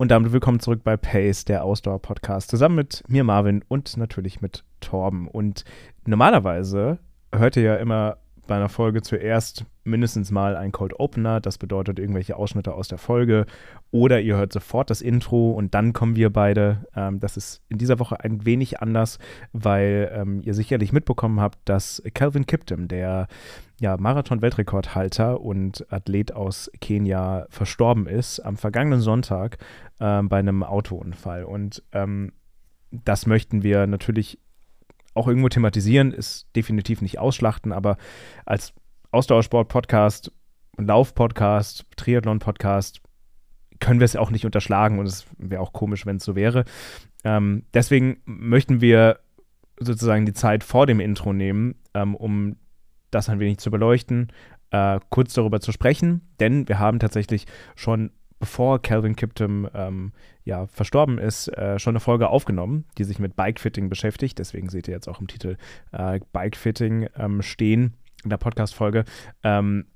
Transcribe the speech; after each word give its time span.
und 0.00 0.10
damit 0.10 0.32
willkommen 0.32 0.60
zurück 0.60 0.80
bei 0.82 0.96
Pace, 0.96 1.44
der 1.44 1.62
Ausdauer-Podcast, 1.62 2.48
zusammen 2.48 2.74
mit 2.74 3.04
mir, 3.06 3.22
Marvin, 3.22 3.62
und 3.68 3.98
natürlich 3.98 4.40
mit 4.40 4.64
Torben. 4.80 5.28
Und 5.28 5.66
normalerweise 6.06 6.98
hört 7.34 7.58
ihr 7.58 7.64
ja 7.64 7.76
immer 7.76 8.16
bei 8.50 8.56
einer 8.56 8.68
Folge 8.68 9.00
zuerst 9.00 9.64
mindestens 9.84 10.32
mal 10.32 10.56
ein 10.56 10.72
Cold 10.72 10.98
Opener, 10.98 11.40
das 11.40 11.56
bedeutet 11.56 12.00
irgendwelche 12.00 12.34
Ausschnitte 12.34 12.74
aus 12.74 12.88
der 12.88 12.98
Folge, 12.98 13.46
oder 13.92 14.20
ihr 14.20 14.36
hört 14.36 14.52
sofort 14.52 14.90
das 14.90 15.02
Intro 15.02 15.52
und 15.52 15.72
dann 15.72 15.92
kommen 15.92 16.16
wir 16.16 16.30
beide. 16.30 16.84
Ähm, 16.96 17.20
das 17.20 17.36
ist 17.36 17.62
in 17.68 17.78
dieser 17.78 18.00
Woche 18.00 18.18
ein 18.18 18.44
wenig 18.44 18.80
anders, 18.80 19.20
weil 19.52 20.10
ähm, 20.12 20.40
ihr 20.42 20.54
sicherlich 20.54 20.92
mitbekommen 20.92 21.40
habt, 21.40 21.60
dass 21.64 22.02
Calvin 22.12 22.44
Kiptum, 22.44 22.88
der 22.88 23.28
ja, 23.78 23.96
Marathon-Weltrekordhalter 23.96 25.40
und 25.40 25.86
Athlet 25.88 26.34
aus 26.34 26.72
Kenia, 26.80 27.46
verstorben 27.50 28.08
ist 28.08 28.40
am 28.40 28.56
vergangenen 28.56 29.00
Sonntag 29.00 29.58
ähm, 30.00 30.28
bei 30.28 30.40
einem 30.40 30.64
Autounfall. 30.64 31.44
Und 31.44 31.84
ähm, 31.92 32.32
das 32.90 33.26
möchten 33.26 33.62
wir 33.62 33.86
natürlich 33.86 34.40
auch 35.14 35.28
irgendwo 35.28 35.48
thematisieren, 35.48 36.12
ist 36.12 36.46
definitiv 36.54 37.02
nicht 37.02 37.18
ausschlachten, 37.18 37.72
aber 37.72 37.96
als 38.46 38.72
Ausdauersport-Podcast, 39.10 40.32
Lauf-Podcast, 40.76 41.84
Triathlon-Podcast 41.96 43.00
können 43.80 44.00
wir 44.00 44.04
es 44.04 44.16
auch 44.16 44.30
nicht 44.30 44.44
unterschlagen 44.44 44.98
und 44.98 45.06
es 45.06 45.26
wäre 45.38 45.62
auch 45.62 45.72
komisch, 45.72 46.06
wenn 46.06 46.16
es 46.16 46.24
so 46.24 46.36
wäre. 46.36 46.64
Ähm, 47.24 47.64
deswegen 47.74 48.20
möchten 48.24 48.80
wir 48.80 49.18
sozusagen 49.78 50.26
die 50.26 50.32
Zeit 50.32 50.62
vor 50.62 50.86
dem 50.86 51.00
Intro 51.00 51.32
nehmen, 51.32 51.74
ähm, 51.94 52.14
um 52.14 52.56
das 53.10 53.28
ein 53.28 53.40
wenig 53.40 53.58
zu 53.58 53.70
beleuchten, 53.70 54.28
äh, 54.70 55.00
kurz 55.08 55.34
darüber 55.34 55.60
zu 55.60 55.72
sprechen, 55.72 56.20
denn 56.38 56.68
wir 56.68 56.78
haben 56.78 56.98
tatsächlich 56.98 57.46
schon 57.74 58.12
bevor 58.40 58.82
Calvin 58.82 59.14
Kiptum 59.14 59.68
ähm, 59.74 60.12
ja, 60.44 60.66
verstorben 60.66 61.18
ist, 61.18 61.46
äh, 61.56 61.78
schon 61.78 61.92
eine 61.92 62.00
Folge 62.00 62.28
aufgenommen, 62.28 62.86
die 62.98 63.04
sich 63.04 63.20
mit 63.20 63.36
Bikefitting 63.36 63.88
beschäftigt. 63.88 64.38
Deswegen 64.40 64.68
seht 64.68 64.88
ihr 64.88 64.94
jetzt 64.94 65.08
auch 65.08 65.20
im 65.20 65.28
Titel 65.28 65.56
äh, 65.92 66.18
Bikefitting 66.32 67.08
ähm, 67.16 67.42
stehen 67.42 67.94
in 68.24 68.30
der 68.30 68.38
Podcast-Folge. 68.38 69.04
Ähm, 69.44 69.86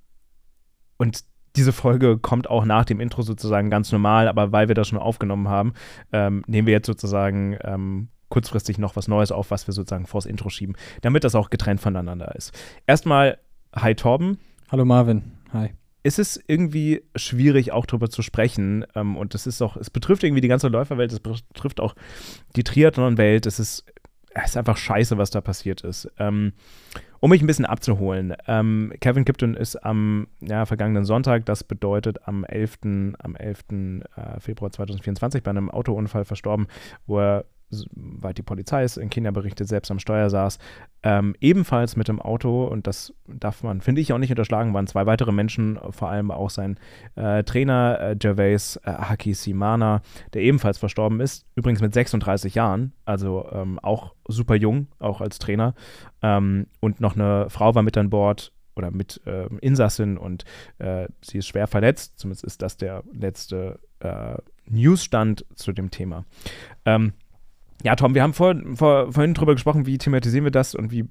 und 0.99 1.25
diese 1.57 1.73
Folge 1.73 2.19
kommt 2.19 2.49
auch 2.49 2.65
nach 2.65 2.85
dem 2.85 3.01
Intro 3.01 3.23
sozusagen 3.23 3.71
ganz 3.71 3.91
normal, 3.91 4.29
aber 4.29 4.53
weil 4.53 4.69
wir 4.69 4.75
das 4.75 4.89
schon 4.89 4.99
aufgenommen 4.99 5.49
haben, 5.49 5.73
ähm, 6.13 6.45
nehmen 6.47 6.67
wir 6.67 6.75
jetzt 6.75 6.87
sozusagen 6.87 7.57
ähm, 7.63 8.09
kurzfristig 8.29 8.79
noch 8.79 8.97
was 8.97 9.09
Neues 9.09 9.33
auf, 9.33 9.51
was 9.51 9.67
wir 9.67 9.73
sozusagen 9.73 10.07
vors 10.07 10.27
Intro 10.27 10.51
schieben, 10.51 10.77
damit 11.03 11.25
das 11.25 11.35
auch 11.35 11.51
getrennt 11.51 11.81
voneinander 11.81 12.35
ist. 12.35 12.53
Erstmal, 12.87 13.39
hi 13.75 13.95
Torben. 13.95 14.39
Hallo 14.71 14.85
Marvin, 14.85 15.33
hi 15.53 15.75
ist 16.05 16.19
es 16.19 16.39
irgendwie 16.47 17.03
schwierig, 17.17 17.73
auch 17.73 17.87
darüber 17.87 18.11
zu 18.11 18.23
sprechen. 18.23 18.87
Ähm, 18.95 19.17
und 19.17 19.35
das 19.35 19.49
ist 19.49 19.61
auch, 19.63 19.77
es 19.77 19.91
betrifft 19.91 20.23
irgendwie 20.23 20.43
die 20.43 20.49
ganze 20.49 20.69
Läuferwelt, 20.69 21.11
es 21.11 21.19
betrifft 21.21 21.81
auch 21.81 21.95
die 22.55 22.63
Triathlon-Welt. 22.63 23.47
Es 23.47 23.59
ist, 23.59 23.85
es 24.35 24.51
ist 24.51 24.57
einfach 24.57 24.77
scheiße, 24.77 25.17
was 25.17 25.31
da 25.31 25.41
passiert 25.41 25.81
ist. 25.81 26.09
Ähm, 26.19 26.53
um 27.21 27.31
mich 27.31 27.41
ein 27.41 27.47
bisschen 27.47 27.65
abzuholen, 27.65 28.35
ähm, 28.47 28.93
Kevin 29.01 29.25
Kipton 29.25 29.55
ist 29.55 29.77
am 29.77 30.27
ja, 30.43 30.67
vergangenen 30.67 31.07
Sonntag, 31.07 31.47
das 31.47 31.65
bedeutet 31.65 32.29
am 32.29 32.45
11. 32.45 32.81
Am 33.19 33.35
11. 33.35 33.61
Äh, 33.71 34.41
Februar 34.41 34.71
2024 34.71 35.43
bei 35.43 35.51
einem 35.51 35.71
Autounfall 35.71 36.27
verstorben, 36.27 36.67
wo 37.07 37.19
er 37.21 37.47
weil 37.95 38.35
die 38.35 38.43
Polizei 38.43 38.83
es 38.83 38.97
in 38.97 39.11
Kenia 39.11 39.31
berichtet, 39.31 39.69
selbst 39.69 39.91
am 39.91 39.99
Steuer 39.99 40.31
saß, 40.31 40.59
ähm, 41.03 41.35
ebenfalls 41.41 41.97
mit 41.97 42.09
dem 42.09 42.21
Auto, 42.21 42.65
und 42.65 42.87
das 42.87 43.13
darf 43.27 43.63
man, 43.63 43.81
finde 43.81 44.01
ich, 44.01 44.13
auch 44.13 44.19
nicht 44.19 44.31
unterschlagen, 44.31 44.75
waren 44.75 44.87
zwei 44.87 45.07
weitere 45.07 45.33
Menschen, 45.33 45.79
vor 45.91 46.09
allem 46.09 46.31
auch 46.31 46.51
sein 46.51 46.79
äh, 47.17 47.45
Trainer 47.45 47.99
äh, 48.01 48.17
Gervais 48.17 48.81
äh, 48.85 48.91
Haki 48.91 49.35
Simana, 49.35 50.03
der 50.33 50.43
ebenfalls 50.43 50.79
verstorben 50.79 51.21
ist, 51.21 51.47
übrigens 51.55 51.81
mit 51.81 51.93
36 51.95 52.55
Jahren, 52.55 52.93
also 53.05 53.49
ähm, 53.53 53.79
auch 53.81 54.15
super 54.29 54.55
jung, 54.55 54.89
auch 54.99 55.21
als 55.21 55.39
Trainer. 55.39 55.75
Ähm, 56.23 56.67
und 56.81 57.01
noch 57.01 57.17
eine 57.17 57.51
Frau 57.51 57.75
war 57.75 57.83
mit 57.83 57.97
an 57.99 58.11
Bord, 58.11 58.53
oder 58.77 58.91
mit 58.91 59.21
äh, 59.27 59.47
Insassin 59.61 60.19
und 60.19 60.45
äh, 60.79 61.07
sie 61.23 61.39
ist 61.39 61.47
schwer 61.47 61.67
verletzt. 61.67 62.19
Zumindest 62.19 62.45
ist 62.45 62.63
das 62.63 62.77
der 62.77 63.05
letzte 63.13 63.79
äh, 64.01 64.37
Newsstand 64.67 65.45
zu 65.55 65.73
dem 65.73 65.91
Thema. 65.91 66.25
Ähm, 66.85 67.13
ja, 67.83 67.97
Tom, 67.97 68.15
wir 68.15 68.23
haben 68.23 68.33
vor, 68.33 68.55
vor, 68.75 69.13
vorhin 69.13 69.35
drüber 69.35 69.55
gesprochen, 69.55 69.87
wie 69.87 69.99
thematisieren 69.99 70.45
wir 70.45 70.51
das 70.51 70.75
und 70.75 70.91
wie 70.91 71.05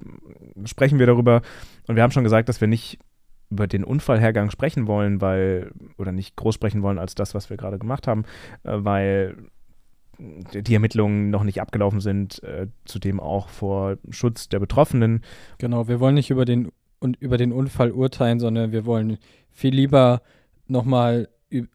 sprechen 0.66 1.00
wir 1.00 1.06
darüber. 1.06 1.42
Und 1.88 1.96
wir 1.96 2.04
haben 2.04 2.12
schon 2.12 2.24
gesagt, 2.24 2.50
dass 2.50 2.62
wir 2.62 2.68
nicht 2.68 3.00
über 3.50 3.68
den 3.68 3.84
Unfallhergang 3.84 4.50
sprechen 4.50 4.88
wollen, 4.88 5.22
weil, 5.22 5.72
oder 5.98 6.12
nicht 6.12 6.36
groß 6.36 6.56
sprechen 6.56 6.82
wollen 6.82 6.98
als 6.98 7.14
das, 7.14 7.36
was 7.36 7.50
wir 7.50 7.58
gerade 7.58 7.78
gemacht 7.78 8.08
haben, 8.08 8.24
äh, 8.64 8.72
weil 8.74 9.36
die 10.18 10.74
Ermittlungen 10.74 11.30
noch 11.30 11.44
nicht 11.44 11.62
abgelaufen 11.62 12.00
sind, 12.00 12.42
äh, 12.44 12.68
zudem 12.86 13.20
auch 13.20 13.50
vor 13.50 13.98
Schutz 14.10 14.50
der 14.50 14.60
Betroffenen. 14.60 15.22
Genau, 15.58 15.88
wir 15.88 16.00
wollen 16.00 16.16
nicht 16.16 16.30
über 16.30 16.46
den, 16.46 16.72
über 17.20 17.38
den 17.38 17.52
Unfall 17.52 17.92
urteilen, 17.92 18.40
sondern 18.40 18.72
wir 18.72 18.86
wollen 18.86 19.18
viel 19.52 19.74
lieber 19.74 20.22
nochmal 20.68 21.30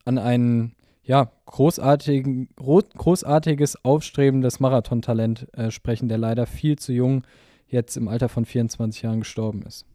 an 0.05 0.19
einen 0.19 0.75
ja, 1.09 1.33
großartigen, 1.47 2.51
großartiges, 2.57 3.83
aufstrebendes 3.83 4.61
Marathontalent 4.61 5.49
äh, 5.55 5.71
sprechen, 5.71 6.07
der 6.09 6.19
leider 6.19 6.47
viel 6.47 6.77
zu 6.77 6.93
jung 6.93 7.23
jetzt 7.67 7.97
im 7.97 8.09
Alter 8.09 8.29
von 8.29 8.45
24 8.45 9.03
Jahren 9.03 9.21
gestorben 9.21 9.63
ist. 9.63 9.87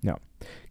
Ja. 0.00 0.16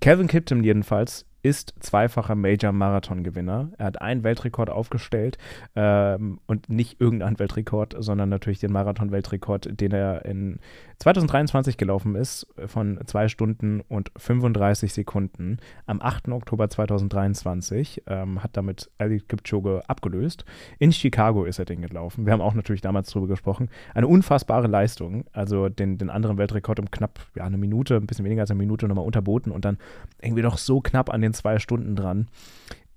Calvin 0.02 0.28
Kipton 0.28 0.64
jedenfalls 0.64 1.27
ist 1.48 1.74
zweifacher 1.80 2.36
Major-Marathon-Gewinner. 2.36 3.70
Er 3.78 3.86
hat 3.86 4.02
einen 4.02 4.26
Weltrekord 4.26 4.70
aufgestellt 4.70 5.38
ähm, 5.78 6.42
und 6.46 6.70
nicht 6.70 7.00
irgendeinen 7.00 7.40
Weltrekord, 7.40 7.96
sondern 7.98 8.28
natürlich 8.28 8.60
den 8.60 8.74
Marathon-Weltrekord, 8.74 9.80
den 9.80 9.94
er 9.94 10.26
in 10.26 10.60
2023 11.00 11.78
gelaufen 11.78 12.16
ist, 12.16 12.48
von 12.66 13.00
2 13.06 13.30
Stunden 13.30 13.82
und 13.88 14.12
35 14.18 14.92
Sekunden 14.92 15.60
am 15.86 16.02
8. 16.02 16.30
Oktober 16.30 16.70
2023. 16.70 18.04
Ähm, 18.08 18.44
hat 18.44 18.58
damit 18.58 18.90
Ali 18.98 19.22
Kipchoge 19.22 19.84
abgelöst. 19.88 20.44
In 20.80 20.92
Chicago 20.92 21.46
ist 21.46 21.60
er 21.60 21.66
den 21.66 21.82
gelaufen. 21.82 22.26
Wir 22.26 22.34
haben 22.34 22.42
auch 22.42 22.56
natürlich 22.56 22.82
damals 22.82 23.12
darüber 23.12 23.28
gesprochen. 23.28 23.70
Eine 23.94 24.08
unfassbare 24.08 24.68
Leistung. 24.68 25.24
Also 25.32 25.70
den, 25.70 25.98
den 25.98 26.10
anderen 26.10 26.38
Weltrekord 26.38 26.80
um 26.82 26.92
knapp 26.92 27.20
ja, 27.36 27.46
eine 27.46 27.58
Minute, 27.58 27.96
ein 27.96 28.06
bisschen 28.06 28.26
weniger 28.26 28.42
als 28.42 28.52
eine 28.52 28.58
Minute 28.58 28.88
nochmal 28.90 29.06
unterboten 29.06 29.52
und 29.52 29.64
dann 29.64 29.78
irgendwie 30.22 30.42
noch 30.42 30.58
so 30.58 30.82
knapp 30.82 31.14
an 31.14 31.22
den 31.22 31.34
zwei 31.38 31.60
Stunden 31.60 31.96
dran. 31.96 32.28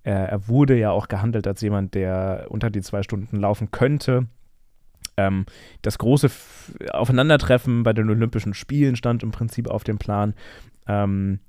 Er, 0.02 0.28
er 0.28 0.48
wurde 0.48 0.76
ja 0.78 0.90
auch 0.90 1.08
gehandelt 1.08 1.46
als 1.46 1.60
jemand, 1.60 1.94
der 1.94 2.46
unter 2.48 2.70
die 2.70 2.80
zwei 2.80 3.02
Stunden 3.02 3.36
laufen 3.36 3.70
könnte. 3.70 4.26
Ähm, 5.16 5.46
das 5.82 5.98
große 5.98 6.26
F 6.26 6.72
Aufeinandertreffen 6.92 7.82
bei 7.82 7.92
den 7.92 8.08
Olympischen 8.08 8.54
Spielen 8.54 8.96
stand 8.96 9.22
im 9.22 9.30
Prinzip 9.30 9.68
auf 9.68 9.84
dem 9.84 9.98
Plan. 9.98 10.34
Ähm, 10.86 11.40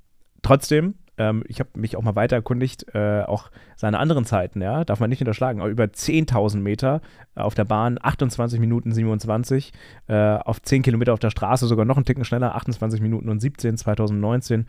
trotzdem, 0.41 0.95
ähm, 1.17 1.43
ich 1.47 1.59
habe 1.59 1.69
mich 1.75 1.95
auch 1.95 2.01
mal 2.01 2.15
weiter 2.15 2.35
erkundigt, 2.35 2.85
äh, 2.93 3.21
auch 3.21 3.51
seine 3.75 3.99
anderen 3.99 4.25
Zeiten, 4.25 4.61
ja, 4.61 4.83
darf 4.83 4.99
man 4.99 5.09
nicht 5.09 5.21
unterschlagen, 5.21 5.63
über 5.65 5.83
10.000 5.85 6.57
Meter 6.57 7.01
auf 7.35 7.53
der 7.53 7.65
Bahn, 7.65 7.97
28 8.01 8.59
Minuten 8.59 8.91
27, 8.91 9.71
äh, 10.07 10.15
auf 10.15 10.61
10 10.61 10.81
Kilometer 10.81 11.13
auf 11.13 11.19
der 11.19 11.29
Straße 11.29 11.67
sogar 11.67 11.85
noch 11.85 11.97
einen 11.97 12.05
Ticken 12.05 12.25
schneller, 12.25 12.55
28 12.55 13.01
Minuten 13.01 13.29
und 13.29 13.39
17 13.39 13.77
2019. 13.77 14.65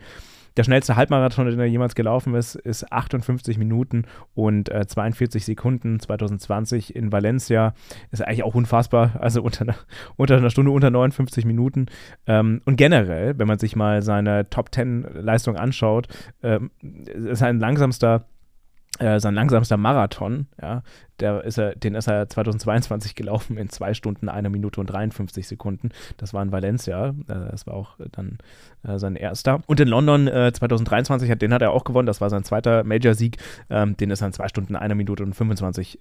Der 0.55 0.63
schnellste 0.63 0.95
Halbmarathon, 0.95 1.47
den 1.47 1.59
er 1.59 1.65
jemals 1.65 1.95
gelaufen 1.95 2.35
ist, 2.35 2.55
ist 2.55 2.91
58 2.91 3.57
Minuten 3.57 4.05
und 4.35 4.69
äh, 4.69 4.85
42 4.85 5.45
Sekunden 5.45 5.99
2020 5.99 6.95
in 6.95 7.11
Valencia. 7.11 7.73
Ist 8.11 8.21
eigentlich 8.21 8.43
auch 8.43 8.55
unfassbar. 8.55 9.13
Also 9.19 9.41
unter, 9.41 9.61
einer, 9.61 9.75
unter 10.15 10.37
einer 10.37 10.49
Stunde, 10.49 10.71
unter 10.71 10.91
59 10.91 11.45
Minuten. 11.45 11.87
Ähm, 12.27 12.61
und 12.65 12.75
generell, 12.75 13.37
wenn 13.39 13.47
man 13.47 13.57
sich 13.57 13.75
mal 13.75 14.01
seine 14.01 14.49
Top 14.49 14.73
10 14.73 15.07
Leistung 15.13 15.57
anschaut, 15.57 16.07
ähm, 16.43 16.69
ist 16.81 17.41
ein 17.41 17.59
langsamster 17.59 18.25
äh, 18.99 19.19
sein 19.19 19.33
langsamster 19.33 19.75
Marathon, 19.75 20.45
ja, 20.61 20.83
der 21.19 21.43
ist 21.43 21.57
er, 21.57 21.75
den 21.75 21.95
ist 21.95 22.07
er 22.07 22.29
2022 22.29 23.15
gelaufen 23.15 23.57
in 23.57 23.69
zwei 23.69 23.95
Stunden, 23.95 24.29
einer 24.29 24.49
Minute 24.49 24.79
und 24.79 24.85
53 24.87 25.47
Sekunden. 25.47 25.89
Das 26.17 26.33
war 26.33 26.43
in 26.43 26.51
Valencia. 26.51 27.09
Äh, 27.09 27.13
das 27.51 27.65
war 27.65 27.73
auch 27.73 27.97
dann 28.11 28.37
äh, 28.83 28.99
sein 28.99 29.15
erster. 29.15 29.61
Und 29.65 29.79
in 29.79 29.87
London 29.87 30.27
2023, 30.27 31.31
hat, 31.31 31.41
den 31.41 31.53
hat 31.53 31.63
er 31.63 31.71
auch 31.71 31.85
gewonnen. 31.85 32.05
Das 32.05 32.21
war 32.21 32.29
sein 32.29 32.43
zweiter 32.43 32.83
Major-Sieg. 32.83 33.37
Ähm, 33.71 33.97
den 33.97 34.11
ist 34.11 34.21
er 34.21 34.27
in 34.27 34.33
zwei 34.33 34.47
Stunden, 34.47 34.75
einer 34.75 34.95
Minute 34.95 35.23
und 35.23 35.33
25 35.33 35.99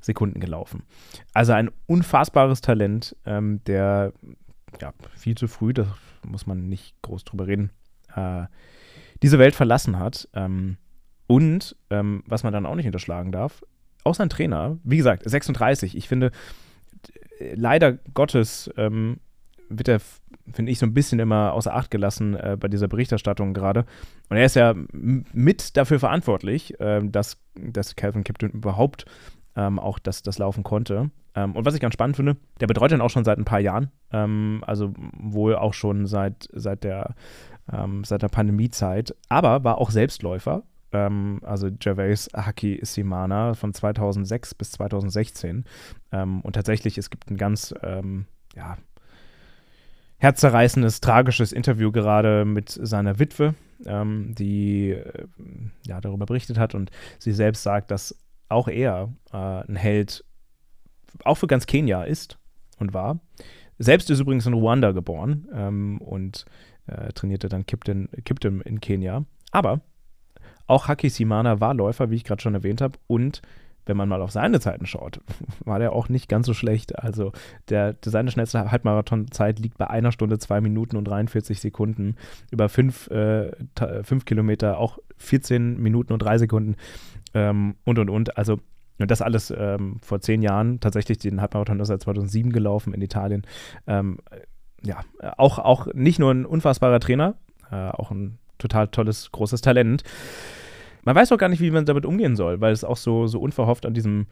Sekunden 0.00 0.40
gelaufen. 0.40 0.82
Also 1.32 1.52
ein 1.52 1.70
unfassbares 1.86 2.60
Talent, 2.60 3.16
ähm, 3.24 3.60
der 3.66 4.12
ja, 4.80 4.92
viel 5.14 5.36
zu 5.36 5.48
früh, 5.48 5.72
da 5.72 5.86
muss 6.26 6.46
man 6.46 6.68
nicht 6.68 7.00
groß 7.02 7.24
drüber 7.24 7.46
reden, 7.46 7.70
diese 9.22 9.38
Welt 9.38 9.54
verlassen 9.54 9.98
hat. 9.98 10.28
Ähm, 10.34 10.76
und, 11.26 11.76
ähm, 11.90 12.22
was 12.26 12.42
man 12.42 12.52
dann 12.52 12.66
auch 12.66 12.74
nicht 12.74 12.86
unterschlagen 12.86 13.32
darf, 13.32 13.62
auch 14.04 14.14
sein 14.14 14.28
Trainer, 14.28 14.78
wie 14.84 14.96
gesagt, 14.96 15.28
36, 15.28 15.96
ich 15.96 16.08
finde, 16.08 16.30
leider 17.54 17.94
Gottes 18.14 18.70
ähm, 18.76 19.18
wird 19.68 19.88
er, 19.88 20.00
finde 20.52 20.70
ich, 20.70 20.78
so 20.78 20.86
ein 20.86 20.94
bisschen 20.94 21.18
immer 21.18 21.52
außer 21.52 21.74
Acht 21.74 21.90
gelassen 21.90 22.34
äh, 22.34 22.56
bei 22.58 22.68
dieser 22.68 22.88
Berichterstattung 22.88 23.52
gerade. 23.52 23.84
Und 24.28 24.36
er 24.36 24.44
ist 24.44 24.56
ja 24.56 24.74
mit 24.94 25.76
dafür 25.76 25.98
verantwortlich, 25.98 26.78
äh, 26.80 27.00
dass, 27.04 27.38
dass 27.54 27.96
Calvin 27.96 28.24
Kipton 28.24 28.50
überhaupt 28.50 29.06
ähm, 29.56 29.78
auch 29.78 29.98
das, 29.98 30.22
das 30.22 30.38
laufen 30.38 30.62
konnte. 30.62 31.10
Ähm, 31.34 31.56
und 31.56 31.64
was 31.64 31.74
ich 31.74 31.80
ganz 31.80 31.94
spannend 31.94 32.16
finde, 32.16 32.36
der 32.60 32.66
betreut 32.66 32.90
den 32.90 33.00
auch 33.00 33.10
schon 33.10 33.24
seit 33.24 33.38
ein 33.38 33.44
paar 33.44 33.60
Jahren, 33.60 33.90
ähm, 34.12 34.62
also 34.66 34.92
wohl 34.96 35.56
auch 35.56 35.74
schon 35.74 36.06
seit, 36.06 36.48
seit, 36.52 36.84
der, 36.84 37.14
ähm, 37.72 38.04
seit 38.04 38.22
der 38.22 38.28
Pandemiezeit, 38.28 39.14
aber 39.28 39.64
war 39.64 39.78
auch 39.78 39.90
Selbstläufer. 39.90 40.62
Ähm, 40.92 41.40
also 41.42 41.68
Gervais 41.70 42.28
Haki 42.34 42.80
Simana 42.82 43.54
von 43.54 43.72
2006 43.72 44.54
bis 44.54 44.72
2016. 44.72 45.64
Ähm, 46.12 46.40
und 46.42 46.54
tatsächlich, 46.54 46.98
es 46.98 47.10
gibt 47.10 47.30
ein 47.30 47.36
ganz, 47.36 47.74
ja, 48.54 48.78
herzzerreißendes, 50.18 51.00
tragisches 51.00 51.52
Interview 51.52 51.92
gerade 51.92 52.44
mit 52.44 52.70
seiner 52.70 53.18
Witwe, 53.18 53.54
ähm, 53.84 54.34
die 54.34 54.90
äh, 54.90 55.26
ja, 55.86 56.00
darüber 56.00 56.26
berichtet 56.26 56.58
hat 56.58 56.74
und 56.74 56.90
sie 57.18 57.32
selbst 57.32 57.62
sagt, 57.62 57.90
dass 57.90 58.16
auch 58.48 58.68
er 58.68 59.12
äh, 59.32 59.36
ein 59.36 59.76
Held 59.76 60.24
auch 61.24 61.36
für 61.36 61.46
ganz 61.46 61.66
Kenia 61.66 62.04
ist 62.04 62.38
und 62.78 62.94
war. 62.94 63.20
Selbst 63.78 64.10
ist 64.10 64.20
übrigens 64.20 64.46
in 64.46 64.54
Ruanda 64.54 64.92
geboren 64.92 65.48
ähm, 65.52 66.00
und 66.00 66.46
äh, 66.86 67.12
trainierte 67.12 67.48
dann 67.48 67.66
Kipton 67.66 68.08
in 68.62 68.80
Kenia. 68.80 69.24
Aber 69.50 69.80
auch 70.66 70.88
Haki 70.88 71.08
Simana 71.08 71.60
war 71.60 71.74
Läufer, 71.74 72.10
wie 72.10 72.16
ich 72.16 72.24
gerade 72.24 72.42
schon 72.42 72.54
erwähnt 72.54 72.80
habe, 72.80 72.98
und 73.06 73.42
wenn 73.86 73.96
man 73.96 74.08
mal 74.08 74.20
auf 74.20 74.32
seine 74.32 74.60
Zeiten 74.60 74.86
schaut, 74.86 75.20
war 75.64 75.78
der 75.78 75.92
auch 75.92 76.08
nicht 76.08 76.28
ganz 76.28 76.46
so 76.46 76.54
schlecht. 76.54 76.98
Also 76.98 77.32
der, 77.68 77.96
seine 78.04 78.30
schnellste 78.30 78.70
Halbmarathonzeit 78.70 79.58
liegt 79.60 79.78
bei 79.78 79.88
einer 79.88 80.12
Stunde, 80.12 80.38
zwei 80.38 80.60
Minuten 80.60 80.96
und 80.96 81.04
43 81.04 81.60
Sekunden. 81.60 82.16
Über 82.50 82.68
fünf, 82.68 83.08
äh, 83.08 83.52
fünf 84.02 84.24
Kilometer 84.24 84.78
auch 84.78 84.98
14 85.18 85.80
Minuten 85.80 86.12
und 86.12 86.18
drei 86.18 86.36
Sekunden 86.38 86.74
ähm, 87.32 87.76
und 87.84 87.98
und 87.98 88.10
und. 88.10 88.36
Also 88.36 88.58
und 88.98 89.10
das 89.10 89.22
alles 89.22 89.52
ähm, 89.56 89.98
vor 90.00 90.20
zehn 90.20 90.42
Jahren. 90.42 90.80
Tatsächlich 90.80 91.18
den 91.18 91.40
Halbmarathon 91.40 91.80
ist 91.80 91.88
seit 91.88 92.02
2007 92.02 92.50
gelaufen 92.52 92.94
in 92.94 93.02
Italien. 93.02 93.42
Ähm, 93.86 94.18
ja, 94.82 95.00
auch, 95.36 95.58
auch 95.58 95.92
nicht 95.94 96.18
nur 96.18 96.32
ein 96.32 96.46
unfassbarer 96.46 97.00
Trainer, 97.00 97.34
äh, 97.70 97.90
auch 97.90 98.10
ein 98.10 98.38
total 98.58 98.88
tolles, 98.88 99.30
großes 99.32 99.60
Talent. 99.60 100.02
Man 101.06 101.14
weiß 101.14 101.30
auch 101.30 101.38
gar 101.38 101.48
nicht, 101.48 101.60
wie 101.60 101.70
man 101.70 101.86
damit 101.86 102.04
umgehen 102.04 102.34
soll, 102.34 102.60
weil 102.60 102.72
es 102.72 102.82
auch 102.82 102.96
so, 102.96 103.28
so 103.28 103.38
unverhofft 103.38 103.86
an 103.86 103.94
diesem, 103.94 104.26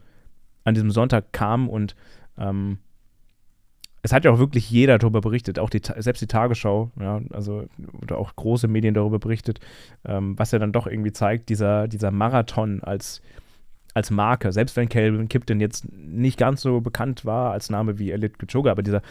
an 0.65 0.73
diesem 0.73 0.91
Sonntag 0.91 1.31
kam 1.31 1.69
und 1.69 1.95
ähm, 2.37 2.79
es 4.01 4.11
hat 4.11 4.25
ja 4.25 4.31
auch 4.31 4.39
wirklich 4.39 4.69
jeder 4.69 4.97
darüber 4.97 5.21
berichtet, 5.21 5.57
auch 5.57 5.69
die, 5.69 5.81
selbst 5.97 6.21
die 6.21 6.27
Tagesschau, 6.27 6.91
ja, 6.99 7.21
also 7.31 7.65
oder 8.01 8.17
auch 8.17 8.35
große 8.35 8.67
Medien 8.67 8.93
darüber 8.93 9.19
berichtet, 9.19 9.61
ähm, 10.03 10.37
was 10.37 10.51
ja 10.51 10.59
dann 10.59 10.73
doch 10.73 10.85
irgendwie 10.85 11.13
zeigt, 11.13 11.47
dieser, 11.47 11.87
dieser 11.87 12.11
Marathon 12.11 12.83
als, 12.83 13.21
als 13.93 14.11
Marke, 14.11 14.51
selbst 14.51 14.75
wenn 14.75 14.89
Calvin 14.89 15.29
Kipton 15.29 15.61
jetzt 15.61 15.89
nicht 15.89 16.37
ganz 16.37 16.61
so 16.61 16.81
bekannt 16.81 17.23
war 17.23 17.53
als 17.53 17.69
Name 17.69 17.99
wie 17.99 18.11
Elite 18.11 18.37
Kipchoge, 18.37 18.69
aber 18.69 18.83
dieser 18.83 19.01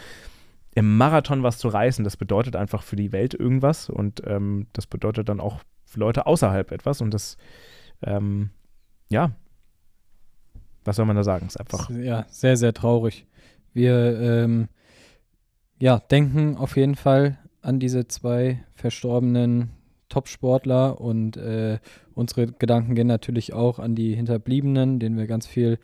im 0.75 0.97
Marathon 0.97 1.41
was 1.41 1.57
zu 1.57 1.67
reißen, 1.67 2.03
das 2.03 2.15
bedeutet 2.15 2.55
einfach 2.55 2.83
für 2.83 2.95
die 2.95 3.11
Welt 3.11 3.33
irgendwas 3.33 3.89
und 3.89 4.21
ähm, 4.27 4.67
das 4.73 4.85
bedeutet 4.85 5.29
dann 5.29 5.39
auch 5.39 5.61
für 5.85 5.99
Leute 5.99 6.25
außerhalb 6.25 6.71
etwas 6.71 7.01
und 7.01 7.13
das, 7.13 7.37
ähm, 8.01 8.49
ja, 9.09 9.31
was 10.83 10.97
soll 10.97 11.05
man 11.05 11.15
da 11.15 11.23
sagen? 11.23 11.47
Ist 11.47 11.59
einfach. 11.59 11.89
Ja, 11.89 12.25
sehr, 12.29 12.57
sehr 12.57 12.73
traurig. 12.73 13.25
Wir 13.73 14.19
ähm, 14.19 14.67
ja, 15.79 15.99
denken 15.99 16.55
auf 16.57 16.77
jeden 16.77 16.95
Fall 16.95 17.37
an 17.61 17.79
diese 17.79 18.07
zwei 18.07 18.63
verstorbenen 18.75 19.71
Top-Sportler 20.09 21.01
und 21.01 21.35
äh, 21.35 21.79
unsere 22.13 22.47
Gedanken 22.47 22.95
gehen 22.95 23.07
natürlich 23.07 23.53
auch 23.53 23.79
an 23.79 23.95
die 23.95 24.15
Hinterbliebenen, 24.15 24.99
denen 24.99 25.17
wir 25.17 25.27
ganz 25.27 25.47
viel 25.47 25.79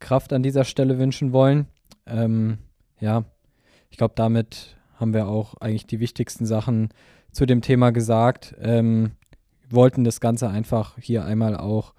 Kraft 0.00 0.32
an 0.32 0.42
dieser 0.42 0.64
Stelle 0.64 0.98
wünschen 0.98 1.32
wollen. 1.32 1.66
Ähm, 2.06 2.58
ja, 3.00 3.24
ich 3.88 3.96
glaube, 3.96 4.14
damit 4.16 4.76
haben 4.96 5.14
wir 5.14 5.28
auch 5.28 5.54
eigentlich 5.54 5.86
die 5.86 6.00
wichtigsten 6.00 6.44
Sachen 6.44 6.90
zu 7.30 7.46
dem 7.46 7.62
Thema 7.62 7.90
gesagt. 7.90 8.54
Ähm, 8.60 9.12
wollten 9.72 10.04
das 10.04 10.20
Ganze 10.20 10.48
einfach 10.48 10.96
hier 10.98 11.24
einmal 11.24 11.56
auch 11.56 11.94